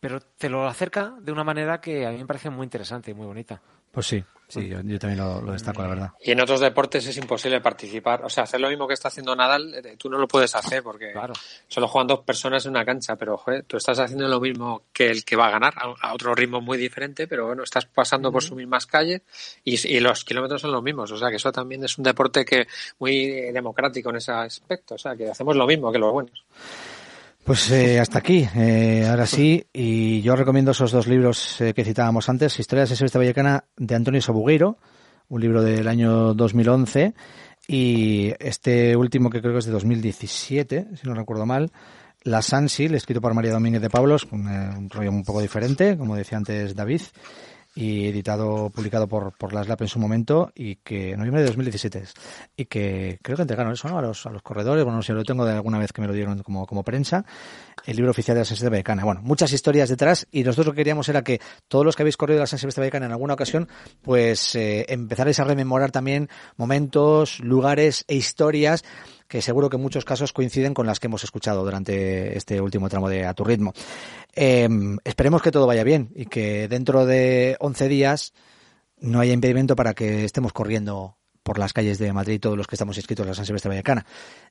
pero 0.00 0.20
te 0.20 0.48
lo 0.48 0.66
acerca 0.66 1.14
de 1.20 1.32
una 1.32 1.44
manera 1.44 1.82
que 1.82 2.06
a 2.06 2.10
mí 2.10 2.16
me 2.16 2.24
parece 2.24 2.48
muy 2.48 2.64
interesante 2.64 3.10
y 3.10 3.14
muy 3.14 3.26
bonita 3.26 3.60
pues 3.94 4.06
sí 4.06 4.24
Sí, 4.46 4.68
yo, 4.68 4.80
yo 4.82 4.98
también 4.98 5.18
lo, 5.18 5.40
lo, 5.40 5.52
destaco, 5.52 5.82
la 5.82 5.88
verdad. 5.88 6.10
Y 6.20 6.30
en 6.30 6.40
otros 6.40 6.60
deportes 6.60 7.06
es 7.06 7.16
imposible 7.16 7.60
participar. 7.60 8.24
O 8.24 8.28
sea, 8.28 8.44
hacer 8.44 8.60
lo 8.60 8.68
mismo 8.68 8.86
que 8.86 8.94
está 8.94 9.08
haciendo 9.08 9.34
Nadal, 9.34 9.74
eh, 9.74 9.96
tú 9.98 10.10
no 10.10 10.18
lo 10.18 10.28
puedes 10.28 10.54
hacer 10.54 10.82
porque 10.82 11.12
claro. 11.12 11.32
solo 11.66 11.88
juegan 11.88 12.08
dos 12.08 12.20
personas 12.20 12.64
en 12.66 12.72
una 12.72 12.84
cancha. 12.84 13.16
Pero, 13.16 13.38
joder, 13.38 13.64
tú 13.64 13.78
estás 13.78 13.98
haciendo 13.98 14.28
lo 14.28 14.40
mismo 14.40 14.82
que 14.92 15.10
el 15.10 15.24
que 15.24 15.36
va 15.36 15.46
a 15.46 15.50
ganar, 15.50 15.74
a, 15.78 16.12
otro 16.12 16.34
ritmo 16.34 16.60
muy 16.60 16.76
diferente, 16.76 17.26
pero 17.26 17.46
bueno, 17.46 17.62
estás 17.62 17.86
pasando 17.86 18.28
uh 18.28 18.30
-huh. 18.30 18.34
por 18.34 18.42
sus 18.42 18.56
mismas 18.56 18.86
calles 18.86 19.22
y, 19.64 19.74
y, 19.88 20.00
los 20.00 20.24
kilómetros 20.24 20.60
son 20.60 20.72
los 20.72 20.82
mismos. 20.82 21.10
O 21.10 21.16
sea, 21.16 21.30
que 21.30 21.36
eso 21.36 21.50
también 21.50 21.82
es 21.82 21.96
un 21.96 22.04
deporte 22.04 22.44
que 22.44 22.66
muy 22.98 23.50
democrático 23.50 24.10
en 24.10 24.16
ese 24.16 24.32
aspecto. 24.32 24.96
O 24.96 24.98
sea, 24.98 25.16
que 25.16 25.30
hacemos 25.30 25.56
lo 25.56 25.66
mismo 25.66 25.90
que 25.90 25.98
los 25.98 26.12
buenos. 26.12 26.44
Pues 27.44 27.70
eh, 27.72 28.00
hasta 28.00 28.20
aquí, 28.20 28.48
eh, 28.56 29.06
ahora 29.06 29.26
sí, 29.26 29.66
y 29.70 30.22
yo 30.22 30.34
recomiendo 30.34 30.70
esos 30.70 30.90
dos 30.92 31.06
libros 31.06 31.60
eh, 31.60 31.74
que 31.74 31.84
citábamos 31.84 32.30
antes, 32.30 32.58
Historia 32.58 32.84
de 32.84 32.90
la 32.90 32.96
Silvestre 32.96 33.18
Vallecana 33.18 33.64
de 33.76 33.94
Antonio 33.94 34.22
Sobugueiro, 34.22 34.78
un 35.28 35.42
libro 35.42 35.62
del 35.62 35.86
año 35.86 36.32
2011, 36.32 37.12
y 37.68 38.32
este 38.38 38.96
último 38.96 39.28
que 39.28 39.42
creo 39.42 39.52
que 39.52 39.58
es 39.58 39.66
de 39.66 39.72
2017, 39.72 40.86
si 40.94 41.06
no 41.06 41.12
recuerdo 41.12 41.44
mal, 41.44 41.70
La 42.22 42.40
Sansil, 42.40 42.94
escrito 42.94 43.20
por 43.20 43.34
María 43.34 43.52
Domínguez 43.52 43.82
de 43.82 43.90
Pablos, 43.90 44.26
un, 44.30 44.48
eh, 44.48 44.70
un 44.78 44.88
rollo 44.88 45.10
un 45.10 45.22
poco 45.22 45.42
diferente, 45.42 45.98
como 45.98 46.16
decía 46.16 46.38
antes 46.38 46.74
David 46.74 47.02
y 47.74 48.06
editado, 48.06 48.70
publicado 48.70 49.08
por, 49.08 49.32
por 49.36 49.52
la 49.52 49.64
SLAP 49.64 49.82
en 49.82 49.88
su 49.88 49.98
momento 49.98 50.52
y 50.54 50.76
que 50.76 51.12
en 51.12 51.18
noviembre 51.18 51.42
de 51.42 51.48
2017 51.48 51.98
es, 51.98 52.14
y 52.56 52.66
que 52.66 53.18
creo 53.22 53.36
que 53.36 53.42
entregaron 53.42 53.72
eso 53.72 53.88
¿no? 53.88 53.98
a, 53.98 54.02
los, 54.02 54.26
a 54.26 54.30
los 54.30 54.42
corredores, 54.42 54.84
bueno, 54.84 55.02
si 55.02 55.12
lo 55.12 55.24
tengo 55.24 55.44
de 55.44 55.54
alguna 55.54 55.78
vez 55.78 55.92
que 55.92 56.00
me 56.00 56.06
lo 56.06 56.12
dieron 56.12 56.42
como, 56.42 56.66
como 56.66 56.84
prensa, 56.84 57.24
el 57.84 57.96
libro 57.96 58.12
oficial 58.12 58.36
de 58.36 58.40
la 58.40 58.44
San 58.44 58.70
Vallecana. 58.70 59.04
Bueno, 59.04 59.20
muchas 59.22 59.52
historias 59.52 59.88
detrás 59.88 60.26
y 60.30 60.44
nosotros 60.44 60.66
lo 60.66 60.72
que 60.72 60.78
queríamos 60.78 61.08
era 61.08 61.22
que 61.22 61.40
todos 61.68 61.84
los 61.84 61.96
que 61.96 62.02
habéis 62.02 62.16
corrido 62.16 62.40
la 62.40 62.46
San 62.46 62.58
Vallecana 62.76 63.06
en 63.06 63.12
alguna 63.12 63.34
ocasión, 63.34 63.68
pues 64.02 64.54
eh, 64.54 64.86
empezarais 64.88 65.40
a 65.40 65.44
rememorar 65.44 65.90
también 65.90 66.28
momentos, 66.56 67.40
lugares 67.40 68.04
e 68.08 68.14
historias 68.14 68.84
que 69.28 69.42
seguro 69.42 69.70
que 69.70 69.76
en 69.76 69.82
muchos 69.82 70.04
casos 70.04 70.32
coinciden 70.32 70.74
con 70.74 70.86
las 70.86 71.00
que 71.00 71.06
hemos 71.06 71.24
escuchado 71.24 71.64
durante 71.64 72.36
este 72.36 72.60
último 72.60 72.88
tramo 72.88 73.08
de 73.08 73.26
A 73.26 73.34
Tu 73.34 73.44
Ritmo. 73.44 73.72
Eh, 74.34 74.68
esperemos 75.04 75.42
que 75.42 75.50
todo 75.50 75.66
vaya 75.66 75.84
bien 75.84 76.10
y 76.14 76.26
que 76.26 76.68
dentro 76.68 77.06
de 77.06 77.56
11 77.60 77.88
días 77.88 78.32
no 78.98 79.20
haya 79.20 79.32
impedimento 79.32 79.76
para 79.76 79.94
que 79.94 80.24
estemos 80.24 80.52
corriendo 80.52 81.16
por 81.44 81.58
las 81.60 81.72
calles 81.72 81.98
de 81.98 82.12
Madrid 82.12 82.40
todos 82.40 82.56
los 82.58 82.66
que 82.66 82.74
estamos 82.74 82.96
inscritos 82.96 83.22
en 83.24 83.28
la 83.28 83.34
San 83.36 83.46
Silvestre 83.46 83.68
Vallecana 83.68 84.04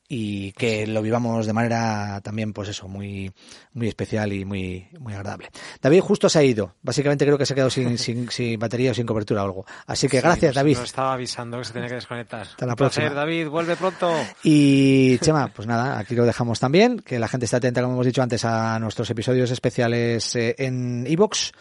y 0.07 0.53
que 0.53 0.87
lo 0.87 1.01
vivamos 1.01 1.45
de 1.45 1.51
manera 1.53 2.21
también 2.23 2.53
pues 2.53 2.69
eso 2.69 2.87
muy 2.87 3.31
muy 3.73 3.87
especial 3.89 4.31
y 4.31 4.45
muy 4.45 4.87
muy 4.99 5.13
agradable. 5.13 5.49
David 5.81 5.99
justo 6.01 6.29
se 6.29 6.39
ha 6.39 6.43
ido, 6.43 6.75
básicamente 6.81 7.25
creo 7.25 7.37
que 7.37 7.45
se 7.45 7.53
ha 7.53 7.55
quedado 7.55 7.69
sin, 7.69 7.97
sin, 7.97 8.29
sin 8.29 8.57
batería 8.59 8.91
o 8.91 8.93
sin 8.93 9.05
cobertura 9.05 9.41
o 9.41 9.45
algo. 9.45 9.65
Así 9.87 10.07
que 10.07 10.17
Sí, 10.17 10.23
gracias 10.23 10.49
nos- 10.49 10.55
David. 10.55 10.75
Nos 10.77 10.85
estaba 10.85 11.13
avisando 11.13 11.57
que 11.57 11.65
se 11.65 11.73
tenía 11.73 11.89
que 11.89 11.95
desconectar. 11.95 12.41
Hasta 12.43 12.65
la 12.65 12.73
Un 12.73 12.77
placer, 12.77 13.03
próxima. 13.03 13.19
David, 13.21 13.47
vuelve 13.49 13.75
pronto. 13.75 14.13
Y 14.43 15.17
Chema, 15.17 15.47
pues 15.47 15.67
nada, 15.67 15.97
aquí 15.97 16.15
lo 16.15 16.25
dejamos 16.25 16.59
también, 16.59 16.99
que 16.99 17.17
la 17.17 17.27
gente 17.27 17.45
esté 17.45 17.57
atenta, 17.57 17.81
como 17.81 17.95
hemos 17.95 18.05
dicho 18.05 18.21
antes, 18.21 18.45
a 18.45 18.77
nuestros 18.79 19.09
episodios 19.09 19.49
especiales 19.51 20.35
eh, 20.35 20.55
en 20.59 21.05
iVoox, 21.07 21.51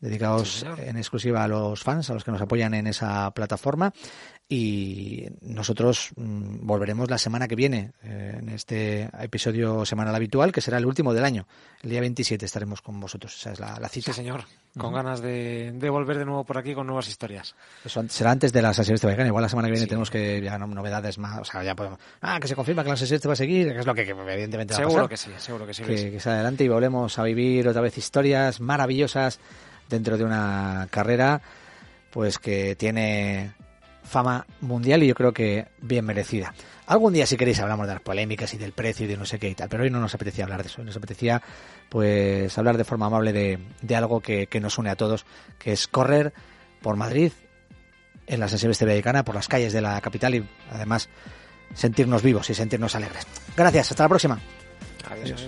dedicados 0.00 0.64
en 0.78 0.96
exclusiva 0.96 1.44
a 1.44 1.48
los 1.48 1.82
fans, 1.82 2.08
a 2.08 2.14
los 2.14 2.24
que 2.24 2.30
nos 2.30 2.40
apoyan 2.40 2.72
en 2.74 2.86
esa 2.86 3.30
plataforma. 3.32 3.92
Y 4.52 5.28
nosotros 5.42 6.10
mm, 6.16 6.66
volveremos 6.66 7.08
la 7.08 7.18
semana 7.18 7.46
que 7.46 7.54
viene, 7.54 7.92
eh, 8.02 8.34
en 8.40 8.48
este 8.48 9.08
episodio 9.20 9.84
semanal 9.86 10.12
habitual, 10.12 10.50
que 10.50 10.60
será 10.60 10.76
el 10.78 10.86
último 10.86 11.14
del 11.14 11.24
año. 11.24 11.46
El 11.84 11.90
día 11.90 12.00
27 12.00 12.44
estaremos 12.46 12.82
con 12.82 12.98
vosotros. 12.98 13.32
Esa 13.36 13.52
es 13.52 13.60
la, 13.60 13.78
la 13.78 13.88
cita. 13.88 14.12
Sí, 14.12 14.16
señor. 14.16 14.42
Con 14.76 14.92
ganas 14.92 15.20
de, 15.22 15.70
de 15.72 15.88
volver 15.90 16.18
de 16.18 16.24
nuevo 16.24 16.42
por 16.42 16.58
aquí 16.58 16.74
con 16.74 16.84
nuevas 16.88 17.08
historias. 17.08 17.54
Eso 17.84 18.04
será 18.08 18.32
antes 18.32 18.52
de 18.52 18.60
la 18.60 18.74
San 18.74 18.84
Silvestre 18.84 19.06
Vallecana. 19.06 19.28
Igual 19.28 19.42
la 19.42 19.48
semana 19.48 19.68
que 19.68 19.72
viene 19.72 19.86
tenemos 19.86 20.10
que 20.10 20.40
ya 20.42 20.58
no- 20.58 20.66
novedades 20.66 21.16
más. 21.18 21.38
O 21.38 21.44
sea, 21.44 21.62
ya 21.62 21.76
podemos. 21.76 22.00
Ah, 22.20 22.40
que 22.40 22.48
se 22.48 22.56
confirma 22.56 22.82
que 22.82 22.90
la 22.90 22.96
Silvestre 22.96 23.28
va 23.28 23.34
a 23.34 23.36
seguir, 23.36 23.72
que 23.72 23.78
es 23.78 23.86
lo 23.86 23.94
que, 23.94 24.04
que 24.04 24.10
evidentemente 24.10 24.74
va 24.74 24.78
a 24.78 24.82
Seguro 24.82 25.08
pasar. 25.08 25.08
que 25.10 25.16
sí, 25.16 25.30
seguro 25.38 25.64
que 25.64 25.74
sí. 25.74 25.82
que, 25.84 25.88
Luis. 25.92 26.02
que 26.06 26.18
se 26.20 26.28
adelante 26.28 26.64
y 26.64 26.68
volvemos 26.68 27.16
a 27.20 27.22
vivir 27.22 27.68
otra 27.68 27.82
vez 27.82 27.96
historias 27.98 28.60
maravillosas 28.60 29.38
dentro 29.88 30.18
de 30.18 30.24
una 30.24 30.88
carrera 30.90 31.40
pues 32.10 32.38
que 32.40 32.74
tiene 32.74 33.52
fama 34.10 34.44
mundial 34.60 35.02
y 35.04 35.06
yo 35.06 35.14
creo 35.14 35.32
que 35.32 35.68
bien 35.80 36.04
merecida. 36.04 36.52
Algún 36.86 37.12
día 37.12 37.26
si 37.26 37.36
queréis 37.36 37.60
hablamos 37.60 37.86
de 37.86 37.94
las 37.94 38.02
polémicas 38.02 38.52
y 38.54 38.58
del 38.58 38.72
precio 38.72 39.06
y 39.06 39.08
de 39.08 39.16
no 39.16 39.24
sé 39.24 39.38
qué 39.38 39.48
y 39.48 39.54
tal, 39.54 39.68
pero 39.68 39.84
hoy 39.84 39.90
no 39.90 40.00
nos 40.00 40.14
apetecía 40.14 40.44
hablar 40.44 40.62
de 40.62 40.68
eso, 40.68 40.82
nos 40.82 40.96
apetecía 40.96 41.40
pues 41.88 42.58
hablar 42.58 42.76
de 42.76 42.84
forma 42.84 43.06
amable 43.06 43.32
de, 43.32 43.60
de 43.80 43.96
algo 43.96 44.20
que, 44.20 44.48
que 44.48 44.60
nos 44.60 44.78
une 44.78 44.90
a 44.90 44.96
todos, 44.96 45.24
que 45.58 45.72
es 45.72 45.86
correr 45.86 46.32
por 46.82 46.96
Madrid 46.96 47.32
en 48.26 48.40
la 48.40 48.48
Silvestre 48.48 48.88
Vallecana, 48.88 49.24
por 49.24 49.36
las 49.36 49.48
calles 49.48 49.72
de 49.72 49.80
la 49.80 50.00
capital 50.00 50.34
y 50.34 50.48
además 50.72 51.08
sentirnos 51.74 52.22
vivos 52.22 52.50
y 52.50 52.54
sentirnos 52.54 52.96
alegres. 52.96 53.26
Gracias, 53.56 53.92
hasta 53.92 54.04
la 54.04 54.08
próxima. 54.08 54.40
Adiós. 55.08 55.46